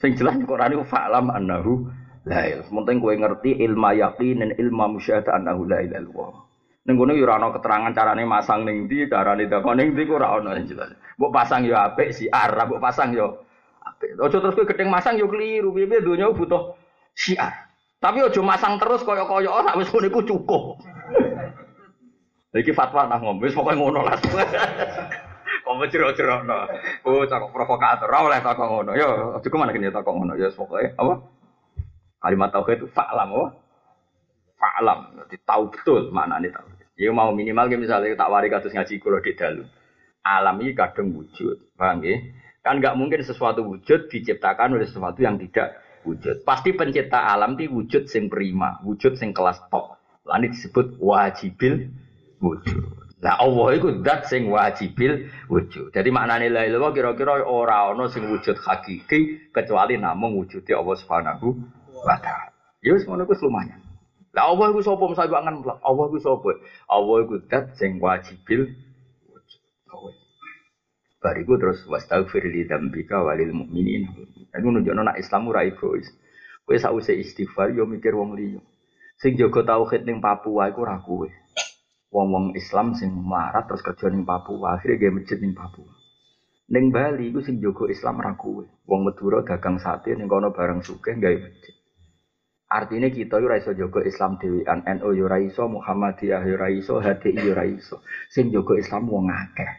Sing 0.00 0.16
jelas 0.16 0.40
Quran 0.40 0.80
iku 0.80 0.84
fa'lam 0.88 1.28
annahu 1.28 1.92
la 2.26 2.42
ilaha. 2.42 2.66
Penting 2.66 2.96
kowe 2.98 3.14
ngerti 3.14 3.50
ilmu 3.62 3.90
yakin 4.02 4.42
dan 4.42 4.50
ilmu 4.58 4.98
musyahadah 4.98 5.38
annahu 5.38 5.64
la 5.70 5.78
ilaha 5.80 6.02
illallah. 6.02 6.32
Ning 6.86 6.94
kono 6.94 7.12
ora 7.18 7.34
ana 7.38 7.50
keterangan 7.50 7.92
carane 7.94 8.22
masang 8.26 8.62
ning 8.62 8.86
ndi, 8.86 9.10
carane 9.10 9.50
dakon 9.50 9.78
ning 9.78 9.94
ndi 9.94 10.06
ku 10.06 10.18
ora 10.18 10.38
ana 10.38 10.58
jelas. 10.62 10.94
Mbok 11.18 11.30
pasang 11.34 11.66
yo 11.66 11.74
apik 11.74 12.14
si 12.14 12.30
Arab, 12.30 12.70
mbok 12.70 12.82
pasang 12.82 13.14
yo 13.14 13.46
apik. 13.82 14.18
Aja 14.18 14.38
terus 14.38 14.54
kowe 14.54 14.66
gedeng 14.66 14.90
masang 14.90 15.18
yo 15.18 15.26
keliru, 15.30 15.74
piye 15.74 15.98
donya 16.02 16.30
butuh 16.30 16.78
syiar. 17.14 17.70
Tapi 17.98 18.22
ojo 18.22 18.44
masang 18.44 18.78
terus 18.78 19.02
kaya-kaya 19.02 19.50
ora 19.50 19.74
wis 19.78 19.90
ngono 19.90 20.06
iku 20.06 20.20
cukup. 20.22 20.62
Iki 22.56 22.72
fatwa 22.72 23.10
nah 23.10 23.18
ngombe 23.18 23.50
wis 23.50 23.56
pokoke 23.56 23.74
ngono 23.74 24.06
lah. 24.06 24.16
Kok 25.66 25.82
jero-jero. 25.90 26.46
Oh, 27.02 27.26
cakok 27.26 27.50
provokator. 27.50 28.06
Ora 28.06 28.30
oleh 28.30 28.38
takok 28.38 28.70
ngono. 28.70 28.94
Yo, 28.94 29.34
aja 29.34 29.42
ke 29.50 29.56
mana 29.58 29.74
kene 29.74 29.90
takok 29.90 30.14
ngono. 30.14 30.38
Ya 30.38 30.54
pokoke 30.54 30.94
apa? 30.94 31.35
Kalimat 32.26 32.50
tauhid 32.50 32.82
itu 32.82 32.88
fa'lam 32.90 33.30
apa? 33.38 33.46
Fa'lam. 34.58 34.98
Jadi 35.22 35.36
tahu 35.46 35.70
betul 35.70 36.10
maknane 36.10 36.50
tahu. 36.50 36.66
Ya 36.98 37.14
mau 37.14 37.30
minimal 37.30 37.70
misalnya 37.78 38.18
tak 38.18 38.26
wari 38.34 38.50
kados 38.50 38.74
ngaji 38.74 38.98
kula 38.98 39.22
di 39.22 39.38
dalu. 39.38 39.62
Alam 40.26 40.58
ini 40.58 40.74
kadang 40.74 41.14
wujud, 41.14 41.78
paham 41.78 42.02
ya? 42.02 42.18
Kan 42.66 42.82
nggak 42.82 42.98
mungkin 42.98 43.22
sesuatu 43.22 43.62
wujud 43.62 44.10
diciptakan 44.10 44.74
oleh 44.74 44.90
sesuatu 44.90 45.22
yang 45.22 45.38
tidak 45.38 45.78
wujud. 46.02 46.42
Pasti 46.42 46.74
pencipta 46.74 47.30
alam 47.30 47.54
itu 47.54 47.70
wujud 47.70 48.10
sing 48.10 48.26
prima, 48.26 48.82
wujud 48.82 49.14
sing 49.14 49.30
kelas 49.30 49.62
top. 49.70 50.02
Lalu 50.26 50.50
disebut 50.50 50.98
wajibil 50.98 51.94
wujud. 52.42 53.06
Nah 53.22 53.38
Allah 53.38 53.68
itu 53.78 54.02
dat 54.02 54.26
sing 54.26 54.50
wajibil 54.50 55.30
wujud. 55.46 55.94
Jadi 55.94 56.08
maknanya 56.10 56.50
la 56.50 56.62
ilaha 56.66 56.90
kira-kira 56.90 57.46
ora 57.46 57.86
ana 57.94 58.10
sing 58.10 58.26
wujud 58.26 58.58
hakiki 58.58 59.52
kecuali 59.54 59.94
namung 59.94 60.34
wujudnya 60.34 60.82
Allah 60.82 60.96
Subhanahu 60.98 61.54
wa 62.04 62.16
taala. 62.20 62.52
Ya 62.84 62.92
wis 62.92 63.06
ngono. 63.08 63.24
Lah 64.36 64.52
Allah 64.52 64.68
iku 64.68 64.84
sapa 64.84 65.00
mesti 65.08 65.32
angan 65.32 65.64
mlak. 65.64 65.80
Allah 65.80 66.04
iku 66.12 66.18
sapa? 66.20 66.50
Allah 66.92 67.16
iku 67.24 67.34
zat 67.48 67.72
sing 67.80 67.96
wajibil 67.96 68.68
wujud. 69.32 69.62
Bariku 71.24 71.56
terus 71.56 71.80
wastaghfir 71.88 72.44
li 72.44 72.68
dzambika 72.68 73.24
walil 73.24 73.56
mukminin. 73.56 74.12
Iku 74.52 74.68
nunjukno 74.68 75.08
nek 75.08 75.16
Islam 75.16 75.48
ora 75.48 75.64
egois. 75.64 76.04
Kowe 76.68 76.76
sause 76.76 77.16
istighfar 77.16 77.72
yo 77.72 77.88
mikir 77.88 78.12
wong 78.12 78.36
liya. 78.36 78.60
Sing 79.16 79.40
jaga 79.40 79.64
tauhid 79.64 80.04
ning 80.04 80.20
Papua 80.20 80.68
iku 80.68 80.84
ora 80.84 81.00
kowe. 81.00 81.24
Wong-wong 82.12 82.52
Islam 82.60 82.92
sing 82.92 83.08
marat 83.16 83.64
terus 83.64 83.80
kerja 83.80 84.12
ning 84.12 84.28
Papua, 84.28 84.76
akhirnya 84.76 85.08
gawe 85.08 85.12
masjid 85.16 85.40
ning 85.40 85.56
Papua. 85.56 85.88
Ning 86.68 86.92
Bali 86.92 87.32
iku 87.32 87.40
sing 87.40 87.56
jaga 87.64 87.88
Islam 87.88 88.20
ora 88.20 88.36
kowe. 88.36 88.68
Wong 88.84 89.00
Madura 89.08 89.40
dagang 89.48 89.80
sate 89.80 90.12
ning 90.12 90.28
kono 90.28 90.52
bareng 90.52 90.84
sugih 90.84 91.16
gawe 91.16 91.36
masjid. 91.40 91.85
Artinya 92.66 93.06
kita 93.06 93.38
yo 93.38 93.46
iso 93.54 93.70
jaga 93.78 94.02
Islam 94.02 94.42
dhewean, 94.42 94.82
NU 94.98 95.14
yo 95.14 95.30
iso, 95.38 95.70
Muhammadiyah 95.70 96.42
yo 96.50 96.58
ora 96.58 96.66
iso, 96.66 96.98
HTI 96.98 97.38
yo 97.46 97.54
ora 97.54 97.62
iso. 97.62 98.02
Sing 98.26 98.50
jaga 98.50 98.74
Islam 98.74 99.06
wong 99.06 99.30
akeh. 99.30 99.70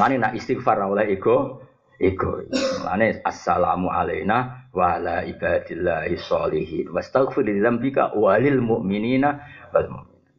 Mane 0.00 0.16
nak 0.16 0.32
istighfar 0.32 0.80
oleh 0.80 1.04
ego, 1.12 1.60
ego. 2.00 2.40
Mane 2.88 3.20
assalamu 3.28 3.92
alaina 3.92 4.70
wa 4.72 4.96
ala 4.96 5.20
ibadillahi 5.28 6.16
sholihin. 6.16 6.88
Wastaghfir 6.88 7.44
li 7.44 7.60
dzambika 7.60 8.16
walil 8.16 8.64
mu'minina 8.64 9.30
wal 9.76 9.88
mu'minat. 9.92 10.32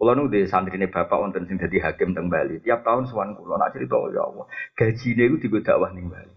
Kula 0.00 0.16
nu 0.16 0.32
di 0.32 0.48
santri 0.48 0.80
ini 0.80 0.88
bapak 0.88 1.20
wonten 1.20 1.44
sing 1.44 1.60
dadi 1.60 1.76
hakim 1.76 2.16
teng 2.16 2.32
Bali. 2.32 2.64
Tiap 2.64 2.88
tahun 2.88 3.04
sowan 3.04 3.36
kula 3.36 3.60
nak 3.60 3.76
cerita 3.76 4.00
ya 4.16 4.24
Allah. 4.24 4.48
Gajine 4.72 5.28
iku 5.28 5.36
digo 5.44 5.58
dakwah 5.60 5.92
ning 5.92 6.08
Bali. 6.08 6.32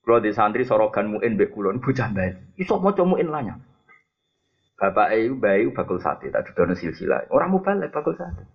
Kula 0.00 0.24
di 0.24 0.32
santri 0.32 0.64
sorogan 0.64 1.12
muin 1.12 1.36
mbek 1.36 1.52
kula 1.52 1.76
bocah 1.76 2.08
Bali. 2.08 2.56
Iso 2.56 2.80
maca 2.80 3.04
muin 3.04 3.28
lanyang. 3.28 3.71
Bapak 4.82 5.14
itu 5.14 5.38
bayi 5.38 5.70
bakul 5.70 6.02
sate, 6.02 6.34
tak 6.34 6.58
dono 6.58 6.74
silsilah. 6.74 7.30
Orang 7.30 7.54
balik 7.62 7.94
bakul 7.94 8.18
sate. 8.18 8.50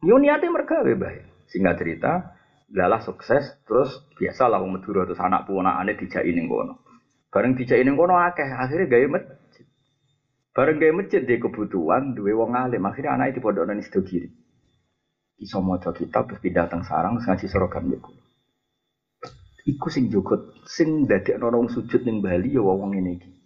Yo 0.00 0.16
mereka 0.16 0.80
bayi. 0.80 1.28
Singkat 1.52 1.76
cerita, 1.76 2.32
lalah 2.72 3.04
sukses, 3.04 3.52
terus 3.68 4.00
biasa 4.16 4.48
lah 4.48 4.64
Madura 4.64 5.04
terus 5.04 5.20
anak 5.20 5.44
aneh 5.44 5.92
dijak 5.92 6.24
ini 6.24 6.48
kono. 6.48 6.80
Bareng 7.28 7.52
dijak 7.52 7.84
ini 7.84 7.92
kono 7.92 8.16
akeh, 8.16 8.48
akhirnya 8.48 8.88
gaya 8.88 9.12
masjid. 9.12 9.68
Bareng 10.56 10.80
gaya 10.80 10.96
masjid 10.96 11.20
dia 11.20 11.36
kebutuhan, 11.36 12.16
dua 12.16 12.32
wong 12.32 12.56
alim, 12.56 12.80
akhirnya 12.88 13.20
anak 13.20 13.36
itu 13.36 13.44
pada 13.44 13.68
nani 13.68 13.84
kiri. 13.84 14.32
Iso 15.36 15.60
maca 15.60 15.92
kitab 15.92 16.32
terus 16.32 16.40
pindah 16.40 16.72
teng 16.72 16.80
sarang 16.88 17.20
terus 17.20 17.28
ngaji 17.28 17.46
sorogan 17.52 17.92
beku. 17.92 18.16
Iku 19.68 19.92
sing 19.92 20.08
jogot, 20.08 20.64
sing 20.64 21.04
dadi 21.04 21.36
orang 21.36 21.68
sujud 21.68 22.08
ning 22.08 22.24
Bali 22.24 22.56
ya 22.56 22.64
wong 22.64 22.96
ini 22.96 23.20
iki. 23.20 23.41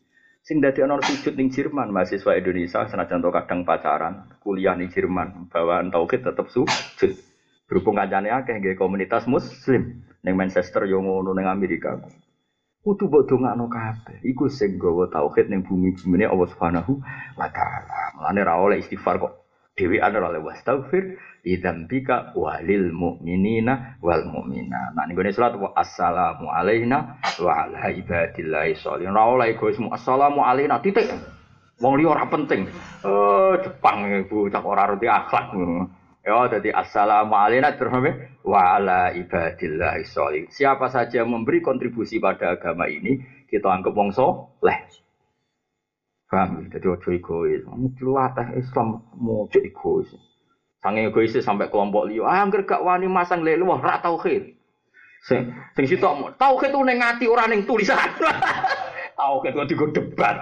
Sing 0.46 0.62
dadi 0.62 0.78
ana 0.78 1.02
sujud 1.02 1.34
ning 1.34 1.50
Jerman, 1.50 1.90
mahasiswa 1.90 2.38
Indonesia 2.38 2.86
senajan 2.86 3.18
to 3.18 3.34
kadang 3.34 3.66
pacaran, 3.66 4.30
kuliah 4.38 4.78
ning 4.78 4.94
Jerman, 4.94 5.50
bawaan 5.50 5.90
tauhid 5.90 6.22
tetep 6.22 6.46
sujud. 6.54 7.18
Berhubung 7.66 7.98
kancane 7.98 8.30
akeh 8.30 8.54
nggih 8.62 8.78
komunitas 8.78 9.26
muslim 9.26 10.06
ning 10.22 10.34
Manchester 10.38 10.86
yo 10.86 11.02
ngono 11.02 11.34
ning 11.34 11.50
Amerika. 11.50 11.98
kudu 12.86 13.10
mbok 13.10 13.26
dongakno 13.26 13.66
kabeh. 13.66 14.22
Iku 14.22 14.46
sing 14.46 14.78
gawa 14.78 15.10
tauhid 15.10 15.50
ning 15.50 15.66
bumi-bumine 15.66 16.30
Allah 16.30 16.46
Subhanahu 16.46 17.02
wa 17.34 17.50
taala. 17.50 18.14
Mulane 18.14 18.40
ra 18.46 18.62
oleh 18.62 18.78
istighfar 18.78 19.18
kok 19.18 19.45
dhewean 19.76 20.16
ora 20.16 20.32
oleh 20.32 20.42
wastaghfir 20.42 21.20
lidzambika 21.44 22.32
walil 22.34 22.90
mu'minina 22.90 24.00
wal 24.02 24.24
mu'mina. 24.26 24.96
Nah 24.96 25.04
niku 25.06 25.22
salat 25.30 25.54
wa 25.60 25.70
assalamu 25.76 26.50
alaina 26.50 27.20
wa 27.38 27.52
ala 27.68 27.92
ibadillahi 27.92 28.74
sholihin. 28.74 29.14
Ora 29.14 29.24
oleh 29.30 29.54
egoisme 29.54 29.92
assalamu 29.92 30.42
alaina 30.42 30.80
titik. 30.80 31.06
Wong 31.76 32.00
liya 32.00 32.16
ora 32.16 32.24
penting. 32.32 32.66
Oh 33.04 33.52
Jepang 33.60 34.08
ibu 34.08 34.48
cak 34.48 34.64
ora 34.64 34.88
roti 34.88 35.06
akhlak. 35.06 35.52
Ya, 36.26 36.42
jadi 36.50 36.74
assalamu 36.74 37.38
alaikum 37.38 38.02
wa 38.42 38.74
ala 38.74 39.14
ibadillahi 39.14 40.02
sholih. 40.02 40.50
Siapa 40.50 40.90
saja 40.90 41.22
yang 41.22 41.30
memberi 41.30 41.62
kontribusi 41.62 42.18
pada 42.18 42.58
agama 42.58 42.90
ini, 42.90 43.22
kita 43.46 43.70
anggap 43.70 43.94
wong 43.94 44.10
soleh. 44.10 45.05
Paham? 46.26 46.66
Jadi 46.70 46.86
ojo 46.90 47.08
egois. 47.14 47.62
Latah 48.02 48.50
Islam 48.58 49.06
mau 49.14 49.46
ojo 49.46 49.58
egois. 49.62 50.10
Sange 50.82 51.06
egois 51.06 51.34
sampai 51.38 51.70
kelompok 51.70 52.10
liya. 52.10 52.26
Ah, 52.26 52.42
angger 52.42 52.66
gak 52.66 52.82
wani 52.82 53.06
masang 53.06 53.46
lelu 53.46 53.70
wah 53.70 53.78
ra 53.78 54.02
tauhid. 54.02 54.58
Sing 55.22 55.54
sing 55.74 55.84
sitok 55.86 56.34
tauhid 56.34 56.70
ku 56.74 56.82
ning 56.82 56.98
ati 56.98 57.30
ora 57.30 57.46
ning 57.46 57.62
tulisan. 57.62 57.98
tauhid 59.18 59.54
kok 59.54 59.68
digo 59.70 59.86
debat. 59.94 60.36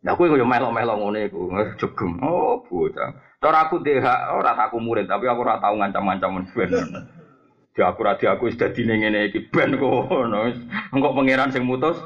Nah, 0.00 0.16
aku 0.16 0.32
yo 0.32 0.48
melok-melok 0.48 0.96
ngono 0.96 1.18
iku, 1.28 1.52
jegem. 1.76 2.16
Oh, 2.24 2.64
bocah. 2.64 3.20
Cara 3.36 3.68
aku 3.68 3.84
DH 3.84 4.32
ora 4.32 4.56
aku 4.56 4.80
murid, 4.80 5.04
tapi 5.04 5.28
aku 5.28 5.44
ora 5.44 5.60
tau 5.60 5.76
ngancam-ngancam 5.76 6.40
ben. 6.56 6.72
Di 7.76 7.80
aku 7.84 8.00
ra 8.02 8.16
aku 8.16 8.48
dadi 8.56 8.80
ngene 8.88 9.28
iki 9.28 9.52
ben 9.52 9.76
ngono. 9.76 10.48
Engko 10.88 11.08
pangeran 11.12 11.52
sing 11.52 11.68
mutus. 11.68 12.00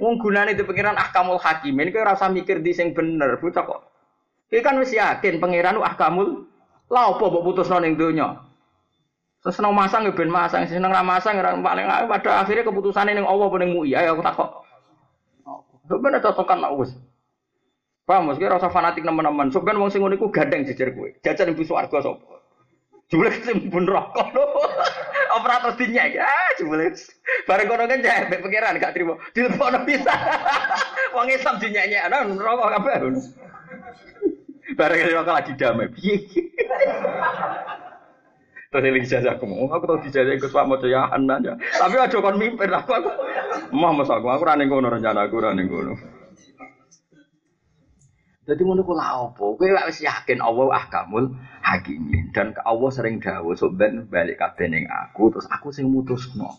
Wong 0.00 0.16
gunane 0.16 0.56
di 0.56 0.64
pangeran 0.64 0.96
ahkamul 0.96 1.36
hakim. 1.36 1.76
Ini 1.76 1.92
ora 2.00 2.16
usah 2.16 2.32
mikir 2.32 2.64
di 2.64 2.72
sing 2.72 2.96
bener, 2.96 3.36
bocah 3.36 3.62
kok. 3.68 3.80
Iki 4.48 4.64
kan 4.64 4.80
wis 4.80 4.96
yakin 4.96 5.36
pangeran 5.36 5.76
ahkamul 5.76 6.48
lah 6.88 7.14
apa 7.14 7.24
mbok 7.28 7.44
putusno 7.44 7.78
ning 7.78 8.00
donya. 8.00 8.40
Seneng 9.44 9.76
masang 9.76 10.08
ya 10.08 10.12
ben 10.16 10.32
masang, 10.32 10.64
seneng 10.64 10.88
ra 10.88 11.04
masang 11.04 11.36
ora 11.36 11.52
paling 11.52 11.86
pada 11.86 12.44
akhirnya 12.44 12.64
keputusane 12.64 13.12
ning 13.12 13.28
Allah 13.28 13.48
ning 13.60 13.76
MUI. 13.76 13.92
Ayo 13.92 14.16
aku 14.16 14.24
takok. 14.24 14.50
Sebenarnya 15.86 16.24
cocokan 16.24 16.58
nak 16.64 16.72
wis. 16.80 16.90
Paham, 18.08 18.32
mesti 18.32 18.42
rasa 18.42 18.72
fanatik 18.72 19.06
teman-teman. 19.06 19.52
Soben 19.54 19.78
wong 19.78 19.92
sing 19.92 20.02
ngono 20.02 20.18
iku 20.18 20.32
gandeng 20.34 20.66
jejer 20.66 20.96
kowe. 20.96 21.06
Jajan 21.22 21.52
ibu 21.54 21.62
swarga 21.62 22.02
sapa? 22.02 22.39
Jumlah 23.10 23.34
sing 23.42 23.66
pun 23.74 23.90
rokok 23.90 24.30
lho. 24.30 24.44
Operator 25.36 25.74
dinyek. 25.74 26.14
Ah, 26.22 26.50
jumlah. 26.58 26.94
Bareng 27.46 27.66
kono 27.66 27.84
kan 27.90 28.02
jahe 28.02 28.30
mbek 28.30 28.42
pangeran 28.46 28.78
gak 28.78 28.94
trimo. 28.94 29.18
Dilepokno 29.34 29.82
bisa. 29.82 30.14
Wong 31.14 31.26
Islam 31.26 31.58
dinyek 31.58 32.06
ana 32.06 32.22
rokok 32.22 32.70
kabeh. 32.78 32.96
Bareng 34.78 35.00
rokok 35.10 35.34
lagi 35.34 35.52
damai. 35.58 35.90
Piye? 35.90 36.16
Terus 38.70 38.86
eling 38.86 39.02
jajah 39.02 39.34
aku 39.34 39.50
mau, 39.50 39.66
aku 39.66 39.82
tau 39.82 39.98
dijajah 39.98 40.30
ikut 40.30 40.54
Mojo 40.54 40.86
ya 40.86 41.10
aja. 41.10 41.58
Tapi 41.58 41.94
aja 41.98 42.16
kon 42.22 42.38
mimpin 42.38 42.70
aku 42.70 42.94
aku. 42.94 43.10
Mah 43.74 43.90
masa 43.90 44.22
aku 44.22 44.30
aku 44.30 44.46
rane 44.46 44.70
ngono 44.70 44.86
rencana 44.86 45.26
aku 45.26 45.42
rane 45.42 45.66
ngono. 45.66 46.19
Jadi 48.50 48.66
ngono 48.66 48.82
ku 48.82 48.98
lha 48.98 49.30
opo? 49.30 49.54
Kowe 49.54 49.70
wis 49.86 50.02
yakin 50.02 50.42
Allah 50.42 50.74
ahkamul 50.74 51.38
hakimin 51.62 52.34
dan 52.34 52.50
ke 52.50 52.58
Allah 52.66 52.90
sering 52.90 53.22
dawuh 53.22 53.54
sok 53.54 53.78
ben 53.78 54.10
balik 54.10 54.42
kabeh 54.42 54.66
ning 54.66 54.90
aku 54.90 55.30
terus 55.30 55.46
aku 55.46 55.70
sing 55.70 55.86
mutusno. 55.86 56.58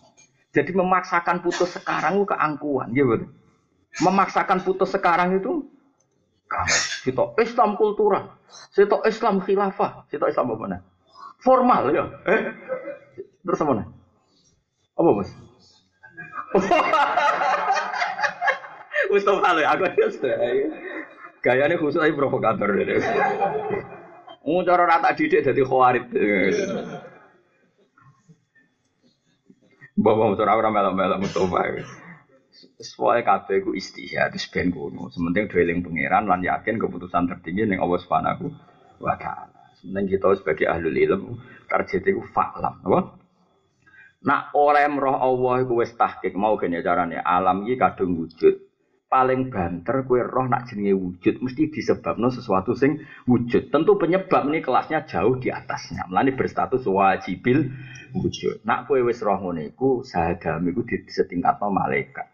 Jadi 0.55 0.71
memaksakan 0.71 1.43
putus 1.43 1.75
sekarang 1.75 2.23
itu 2.23 2.31
keangkuhan, 2.31 2.95
ya 2.95 3.03
betul. 3.03 3.27
Memaksakan 4.07 4.63
putus 4.63 4.95
sekarang 4.95 5.35
itu 5.35 5.67
kita 7.03 7.35
Islam 7.43 7.75
kultural, 7.75 8.39
kita 8.71 9.03
Islam 9.03 9.43
khilafah, 9.43 10.07
kita 10.07 10.31
Islam 10.31 10.55
apa 10.55 10.59
mana? 10.59 10.77
Formal 11.43 11.91
ya. 11.91 12.07
Eh? 12.23 12.41
Terus 13.43 13.59
apa 13.63 13.71
mana? 13.71 13.83
Apa 14.95 15.09
mas? 15.19 15.31
Mustafa 19.11 19.59
ya, 19.59 19.67
aku 19.75 19.83
sudah. 20.07 20.39
Gayanya 21.41 21.81
khusus 21.81 21.97
aja 21.97 22.13
provokator. 22.13 22.69
Mau 24.45 24.61
cara 24.65 24.85
rata 24.85 25.13
didik 25.17 25.41
jadi 25.41 25.61
khawarit. 25.65 26.05
Motor 30.01 30.47
aku 30.49 30.61
ramai 30.61 30.81
ramai 30.81 31.17
Mustafa. 31.17 31.61
Soalnya 32.81 33.25
kabeh 33.25 33.61
ku 33.65 33.73
istihad 33.73 34.33
terus 34.33 34.49
ben 34.49 34.69
kuno. 34.73 35.09
Sementing 35.13 35.49
dweling 35.49 35.81
pangeran 35.81 36.29
lan 36.29 36.41
yakin 36.45 36.77
keputusan 36.77 37.29
tertinggi 37.29 37.69
ning 37.69 37.81
Allah 37.81 37.99
Subhanahu 38.01 38.49
wa 39.01 39.17
taala. 39.17 39.73
Sementing 39.81 40.17
kita 40.17 40.37
sebagai 40.37 40.69
ahli 40.69 41.05
ilmu 41.09 41.41
target 41.65 42.05
itu 42.05 42.21
fa'lam, 42.33 42.85
apa? 42.85 42.99
Nak 44.21 44.53
oleh 44.53 44.85
roh 45.01 45.17
Allah 45.17 45.65
iku 45.65 45.81
wis 45.81 45.97
tahqiq 45.97 46.37
mau 46.37 46.53
kene 46.53 46.85
carane 46.85 47.17
alam 47.17 47.65
iki 47.65 47.81
kadung 47.81 48.13
wujud 48.13 48.70
paling 49.11 49.51
banter 49.51 50.07
kue 50.07 50.23
roh 50.23 50.47
nak 50.47 50.71
jenenge 50.71 50.95
wujud 50.95 51.43
mesti 51.43 51.67
disebabno 51.67 52.31
sesuatu 52.31 52.71
sing 52.79 53.03
wujud. 53.27 53.67
Tentu 53.67 53.99
penyebab 53.99 54.47
ini 54.47 54.63
kelasnya 54.63 55.03
jauh 55.03 55.35
di 55.35 55.51
atasnya. 55.51 56.07
Melani 56.07 56.31
berstatus 56.31 56.87
wajibil 56.87 57.75
wujud. 58.15 58.63
Nak 58.63 58.87
kue 58.87 59.03
wis 59.03 59.19
roh 59.19 59.35
ngono 59.35 59.67
iku 59.67 60.07
sahagam 60.07 60.63
iku 60.63 60.87
disetingkatno 60.87 61.67
malaikat. 61.67 62.31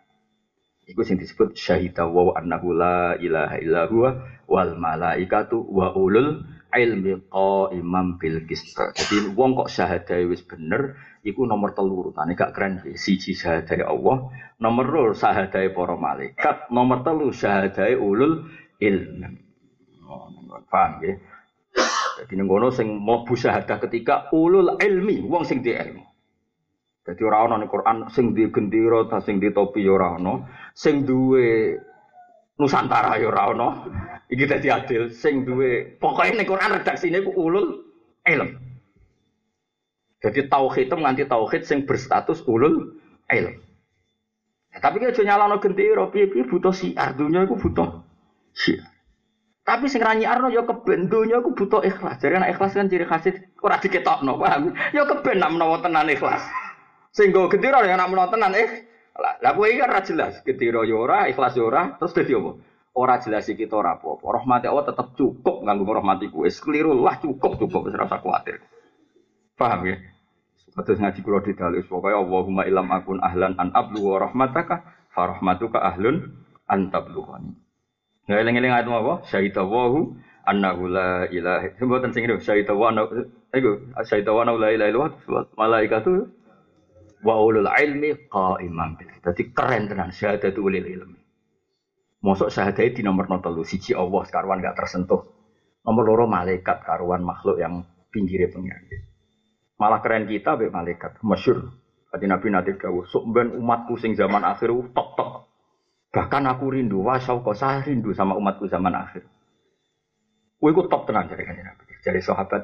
Iku 0.87 1.01
sing 1.01 1.17
disebut 1.17 1.57
syahida 1.57 2.05
wa 2.05 2.37
annahu 2.37 2.71
la 2.71 3.17
ilaha 3.17 3.57
illa 3.59 3.89
huwa 3.89 4.23
wal 4.47 4.77
malaikatu 4.77 5.59
wa 5.59 5.91
ulul 5.97 6.45
ilmi 6.77 7.25
imam 7.73 8.21
bil 8.21 8.45
qist. 8.45 8.77
Jadi 8.77 9.33
wong 9.33 9.57
kok 9.57 9.73
syahadae 9.73 10.29
wis 10.29 10.45
bener 10.45 10.93
iku 11.27 11.43
nomor 11.43 11.75
telu 11.75 12.07
urutane 12.07 12.39
gak 12.39 12.55
keren 12.55 12.79
siji 12.95 13.35
syahadae 13.35 13.83
Allah, 13.83 14.31
nomor 14.63 14.85
loro 14.87 15.11
syahadae 15.11 15.75
para 15.75 15.99
malaikat, 15.99 16.71
nomor 16.71 17.03
telu 17.03 17.35
syahadae 17.35 17.99
ulul 17.99 18.47
ilm. 18.79 19.35
Oh, 20.07 20.31
paham 20.71 21.03
ya? 21.03 21.19
Jadi 22.17 22.33
ning 22.33 22.49
kono 22.49 22.73
sing 22.73 22.89
mlebu 22.97 23.37
syahadah 23.37 23.77
ketika 23.85 24.33
ulul 24.33 24.79
ilmi, 24.81 25.21
wong 25.29 25.45
sing 25.45 25.61
di 25.61 25.69
ilmu. 25.69 26.01
Jadi 27.05 27.21
ora 27.23 27.45
ana 27.45 27.61
ning 27.61 27.69
Quran 27.69 28.09
sing 28.09 28.33
di 28.33 28.49
gendera 28.49 29.05
ta 29.05 29.21
sing 29.21 29.37
di 29.37 29.53
topi 29.53 29.85
ya 29.85 29.95
ora 29.95 30.17
ana, 30.17 30.33
sing 30.73 31.05
duwe 31.05 31.77
Nusantara 32.57 33.21
ya 33.21 33.29
ora 33.29 33.53
ana. 33.53 33.67
Iki 34.27 34.43
dadi 34.49 34.67
adil 34.73 35.13
sing 35.13 35.45
duwe 35.45 36.01
pokoke 36.01 36.33
ning 36.33 36.49
Quran 36.49 36.81
redaksine 36.81 37.21
ku 37.21 37.31
ulul 37.37 37.85
ilm. 38.25 38.66
Jadi 40.17 40.49
tauhid 40.49 40.89
itu 40.89 40.95
nganti 40.97 41.23
tauhid 41.29 41.61
sing 41.61 41.85
berstatus 41.85 42.41
ulul 42.49 42.97
ilm. 43.29 43.55
Ya, 44.73 44.77
tapi 44.81 45.01
kita 45.01 45.21
nyalano 45.21 45.61
gendera, 45.61 46.09
piye-piye 46.09 46.49
butuh 46.49 46.73
siar, 46.73 47.13
dunia 47.13 47.45
itu 47.45 47.53
butuh 47.53 48.01
siar. 48.53 48.97
Tapi 49.67 49.91
sing 49.91 49.99
ranyi 49.99 50.23
arno 50.23 50.47
ya 50.47 50.63
keben 50.63 51.11
dunia 51.11 51.43
iku 51.43 51.51
butuh 51.51 51.83
ikhlas. 51.83 52.23
Jadi 52.23 52.39
anak 52.39 52.55
ikhlas 52.55 52.71
kan 52.71 52.87
ciri 52.87 53.03
khas 53.03 53.27
ora 53.59 53.75
diketokno, 53.83 54.39
paham? 54.39 54.71
Ya 54.95 55.03
keben 55.03 55.43
nak 55.43 55.51
menawa 55.51 55.83
tenan 55.83 56.07
ikhlas. 56.07 56.39
Sing 57.11 57.35
go 57.35 57.51
gendera 57.51 57.83
ya 57.83 57.99
nak 57.99 58.07
menawa 58.07 58.31
tenan 58.31 58.55
eh. 58.55 58.87
Lah 59.17 59.51
kowe 59.57 59.67
iki 59.67 59.83
kan 59.83 59.91
ora 59.91 60.01
jelas, 60.07 60.39
gendera 60.47 60.87
ya 60.87 60.95
ora, 60.95 61.27
ikhlas 61.27 61.59
ya 61.59 61.67
ora, 61.67 61.99
terus 61.99 62.15
dadi 62.15 62.31
apa? 62.31 62.51
Ora 62.95 63.15
jelas 63.19 63.45
iki 63.51 63.67
ora 63.67 63.99
apa-apa. 63.99 64.23
Rahmati 64.23 64.65
Allah 64.71 64.85
tetap 64.87 65.13
cukup 65.19 65.61
nganggo 65.67 65.91
rahmatiku. 65.99 66.47
Wis 66.47 66.63
keliru 66.63 66.95
lah 66.97 67.19
cukup 67.19 67.59
cukup 67.59 67.91
wis 67.91 67.93
ora 67.93 68.07
usah. 68.07 68.76
Paham 69.57 69.89
ya? 69.89 69.97
Terus 70.77 71.01
ngaji 71.01 71.19
kula 71.25 71.41
di 71.41 71.57
dalil 71.57 71.81
pokoknya 71.89 72.21
Allahumma 72.21 72.61
ilam 72.69 72.85
akun 72.93 73.17
ahlan 73.17 73.57
an 73.57 73.73
ablu 73.73 74.13
wa 74.13 74.21
rahmataka 74.21 74.85
fa 75.09 75.33
rahmatuka 75.33 75.81
ahlun 75.81 76.45
an 76.69 76.93
tablughani. 76.93 77.57
Nggak 78.29 78.39
eling-eling 78.45 78.69
ayat 78.69 78.85
apa? 78.85 79.25
Syahida 79.25 79.65
wahu 79.65 80.13
annahu 80.45 80.85
la 80.85 81.25
ilaha 81.33 81.73
Sebutan 81.81 82.13
sing 82.13 82.29
itu 82.29 82.37
syahida 82.37 82.77
wa 82.77 82.93
annahu 82.93 83.25
iku 83.49 83.89
syahida 84.05 84.29
wa 84.29 84.45
annahu 84.45 84.61
la 84.61 84.69
ilaha 84.69 84.89
illallah 84.93 85.45
malaikatu 85.57 86.29
wa 87.25 87.41
ulul 87.41 87.65
ilmi 87.65 88.29
qaiman 88.29 89.01
bil. 89.01 89.09
Dadi 89.25 89.43
keren 89.57 89.89
tenan 89.89 90.13
syahadatu 90.13 90.61
ulil 90.61 90.85
ilmi. 90.85 91.17
Mosok 92.21 92.53
syahadat 92.53 92.93
di 92.93 93.01
nomor 93.01 93.25
telu 93.41 93.65
siji 93.65 93.97
Allah 93.97 94.21
karuan 94.29 94.61
gak 94.61 94.77
tersentuh. 94.77 95.25
Nomor 95.81 96.03
loro 96.05 96.25
malaikat 96.29 96.85
karuan 96.85 97.25
makhluk 97.25 97.57
yang 97.57 97.81
pinggirnya 98.13 98.53
pengiran. 98.53 99.06
Malah 99.77 100.01
keren 100.01 100.25
kita 100.25 100.57
be 100.57 100.73
malaikat, 100.73 101.21
masyur. 101.21 101.69
Hati 102.09 102.25
Nabi 102.25 102.49
nanti 102.49 102.73
dawuh, 102.73 103.05
sok 103.05 103.29
ben 103.29 103.53
umatku 103.53 103.93
sing 104.01 104.17
zaman 104.17 104.41
akhir 104.41 104.73
tok 104.95 105.09
tok. 105.13 105.31
Bahkan 106.09 106.43
aku 106.49 106.65
rindu, 106.73 107.05
wah 107.05 107.21
kau 107.21 107.53
saya 107.53 107.85
rindu 107.85 108.09
sama 108.17 108.33
umatku 108.33 108.65
zaman 108.65 108.95
akhir. 108.95 109.21
Wih, 110.57 110.73
aku 110.73 110.89
top 110.89 111.05
tenang 111.05 111.29
jadi 111.29 111.45
Nabi. 111.45 111.83
Jadi 112.01 112.19
sahabat, 112.25 112.63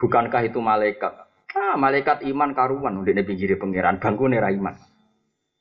bukankah 0.00 0.42
itu 0.42 0.58
malaikat? 0.58 1.12
Wah, 1.54 1.78
malaikat 1.78 2.26
iman 2.26 2.50
karuan 2.50 2.98
ndekne 2.98 3.22
pinggire 3.22 3.54
pangeran, 3.54 4.02
bangkune 4.02 4.42
ra 4.42 4.50
iman. 4.50 4.74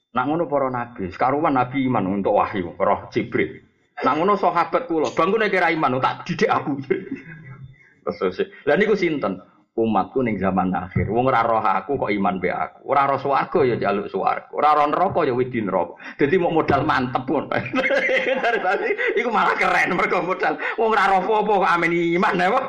Nak 0.10 0.26
ngono 0.26 0.50
para 0.50 0.74
nabi, 0.74 1.14
karuan 1.14 1.54
nabi 1.54 1.86
iman 1.86 2.06
untuk 2.10 2.34
wahyu, 2.34 2.74
roh 2.74 3.14
Jibril. 3.14 3.62
Nak 4.02 4.16
ngono 4.18 4.38
sahabat 4.42 4.90
kula, 4.90 5.14
bangkune 5.14 5.54
kira 5.54 5.70
iman 5.70 6.02
tak 6.02 6.26
didik 6.26 6.50
aku. 6.50 6.82
Terus 8.06 8.42
Lah 8.66 8.74
niku 8.80 8.98
sinten? 8.98 9.38
Umatku 9.80 10.20
ning 10.28 10.36
zaman 10.36 10.76
akhir. 10.76 11.08
Wong 11.08 11.32
ora 11.32 11.40
roh 11.40 11.64
aku 11.64 11.96
kok 11.96 12.12
iman 12.12 12.36
be 12.44 12.52
aku. 12.52 12.84
Ora 12.92 13.08
roh 13.08 13.16
swarga 13.16 13.64
ya 13.64 13.80
jaluk 13.80 14.12
swarga. 14.12 14.52
Ora 14.52 14.76
roh 14.76 14.92
neraka 14.92 15.24
ya 15.24 15.32
wedi 15.32 15.64
neraka. 15.64 15.96
Dadi 16.20 16.36
mau 16.36 16.52
modal 16.52 16.84
mantep 16.84 17.24
pun. 17.24 17.48
Dari 18.44 18.60
tadi 18.60 18.90
iku 19.16 19.32
malah 19.32 19.56
keren 19.56 19.96
mergo 19.96 20.20
modal. 20.20 20.60
Wong 20.76 20.90
ora 20.92 21.08
roh 21.08 21.24
apa 21.24 21.52
kok 21.64 21.72
amen 21.80 21.96
iman 21.96 22.36
ya. 22.36 22.60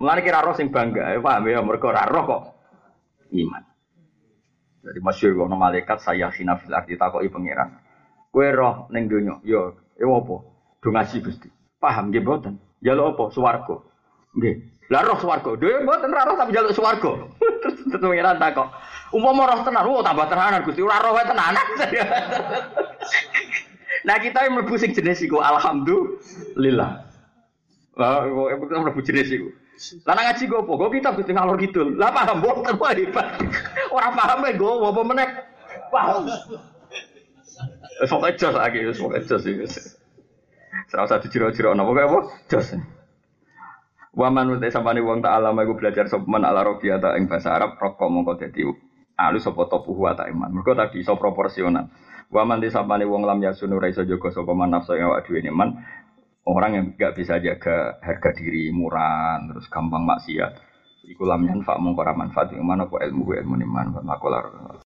Mulane 0.00 0.20
kira 0.24 0.40
roh 0.40 0.56
sing 0.56 0.72
bangga, 0.72 1.12
ya 1.12 1.20
paham 1.20 1.44
ya 1.52 1.60
mergo 1.60 1.92
ora 1.92 2.08
roh 2.08 2.24
kok 2.24 2.42
iman. 3.36 3.62
Jadi 4.88 5.00
masyhur 5.04 5.44
ono 5.44 5.60
malaikat 5.60 6.00
saya 6.00 6.32
khina 6.32 6.56
fil 6.56 6.72
ardi 6.72 6.96
takoki 6.96 7.28
pangeran. 7.28 7.76
Kowe 8.32 8.48
roh 8.56 8.88
ning 8.88 9.04
donya, 9.04 9.36
yo, 9.44 9.76
ya 10.00 10.08
apa? 10.08 10.36
Do 10.80 10.88
ngaji 10.88 11.16
Gusti. 11.20 11.48
Paham 11.76 12.08
nggih 12.08 12.24
mboten? 12.24 12.54
Jaluk 12.80 13.18
apa? 13.18 13.24
Swarga. 13.36 13.76
Nggih. 14.32 14.77
Lah 14.88 15.04
roh 15.04 15.20
swarga. 15.20 15.52
Dhewe 15.60 15.84
mboten 15.84 16.08
ra 16.08 16.24
roh 16.24 16.36
tapi 16.40 16.56
jaluk 16.56 16.72
swarga. 16.72 17.12
Terus 17.62 18.00
pangeran 18.00 18.40
takok. 18.40 18.68
Umpama 19.12 19.48
roh 19.48 19.60
tenan, 19.64 19.84
oh 19.84 20.00
tambah 20.00 20.26
tenanan 20.28 20.64
Gusti. 20.64 20.80
Ora 20.80 21.00
roh 21.04 21.12
tenanan. 21.20 21.60
nah 24.08 24.16
kita 24.16 24.48
yang 24.48 24.56
mlebu 24.56 24.74
sing 24.80 24.96
jenis 24.96 25.20
iku 25.20 25.44
alhamdulillah. 25.44 27.04
Lah 28.00 28.24
kok 28.24 28.80
mlebu 28.80 29.00
jenis 29.04 29.28
iku. 29.28 29.48
Lah 30.08 30.14
ngaji 30.16 30.42
gue 30.48 30.58
apa? 30.58 30.72
Gue 30.72 30.90
kita 30.96 31.08
Gusti 31.14 31.32
ngalor 31.36 31.56
kidul. 31.60 31.88
Lah 32.00 32.08
paham 32.08 32.40
mboten 32.40 32.74
wae 32.80 32.96
hebat. 32.96 33.26
Ora 33.94 34.08
paham 34.16 34.48
e 34.48 34.56
gue 34.56 34.72
apa 34.72 35.00
meneh. 35.04 35.28
Paham. 35.92 36.24
Sok 38.08 38.24
jos 38.40 38.54
lagi, 38.56 38.80
sok 38.96 39.20
jos 39.28 39.44
iki. 39.44 39.66
Serasa 40.88 41.20
dijiro-jiro 41.20 41.76
napa 41.76 41.92
kaya 41.92 42.08
apa? 42.08 42.20
Jos. 42.48 42.68
Waman 44.18 44.58
utai 44.58 44.74
sampane 44.74 44.98
wong 44.98 45.22
tak 45.22 45.30
alama 45.30 45.62
iku 45.62 45.78
belajar 45.78 46.10
sopeman 46.10 46.42
ala 46.42 46.66
robiata 46.66 47.14
ing 47.14 47.30
bahasa 47.30 47.54
Arab 47.54 47.78
rokok 47.78 48.10
mongko 48.10 48.34
dadi 48.34 48.66
alus 49.14 49.46
sapa 49.46 49.70
topuhu 49.70 50.10
ta 50.18 50.26
iman. 50.26 50.50
Mergo 50.50 50.74
tadi 50.74 51.06
iso 51.06 51.14
proporsional. 51.14 51.86
Waman 52.34 52.58
di 52.58 52.66
sampane 52.66 53.06
wong 53.06 53.22
lam 53.22 53.38
yasunu 53.38 53.78
ra 53.78 53.86
iso 53.86 54.02
jaga 54.02 54.34
sapa 54.34 54.50
man 54.58 54.74
nafsu 54.74 54.98
ing 54.98 55.06
awak 55.06 55.30
iman. 55.30 55.70
Orang 56.48 56.70
yang 56.74 56.86
nggak 56.98 57.14
bisa 57.14 57.38
jaga 57.38 58.00
harga 58.02 58.30
diri 58.34 58.74
murah, 58.74 59.38
terus 59.46 59.70
gampang 59.70 60.02
maksiat. 60.02 60.66
Iku 61.06 61.22
lam 61.22 61.46
yanfa 61.46 61.78
mongko 61.78 62.02
ra 62.02 62.16
manfaat 62.18 62.58
ing 62.58 62.66
mana 62.66 62.90
ilmu 62.90 63.22
ilmu 63.22 63.54
iman 63.54 64.02
makolar. 64.02 64.50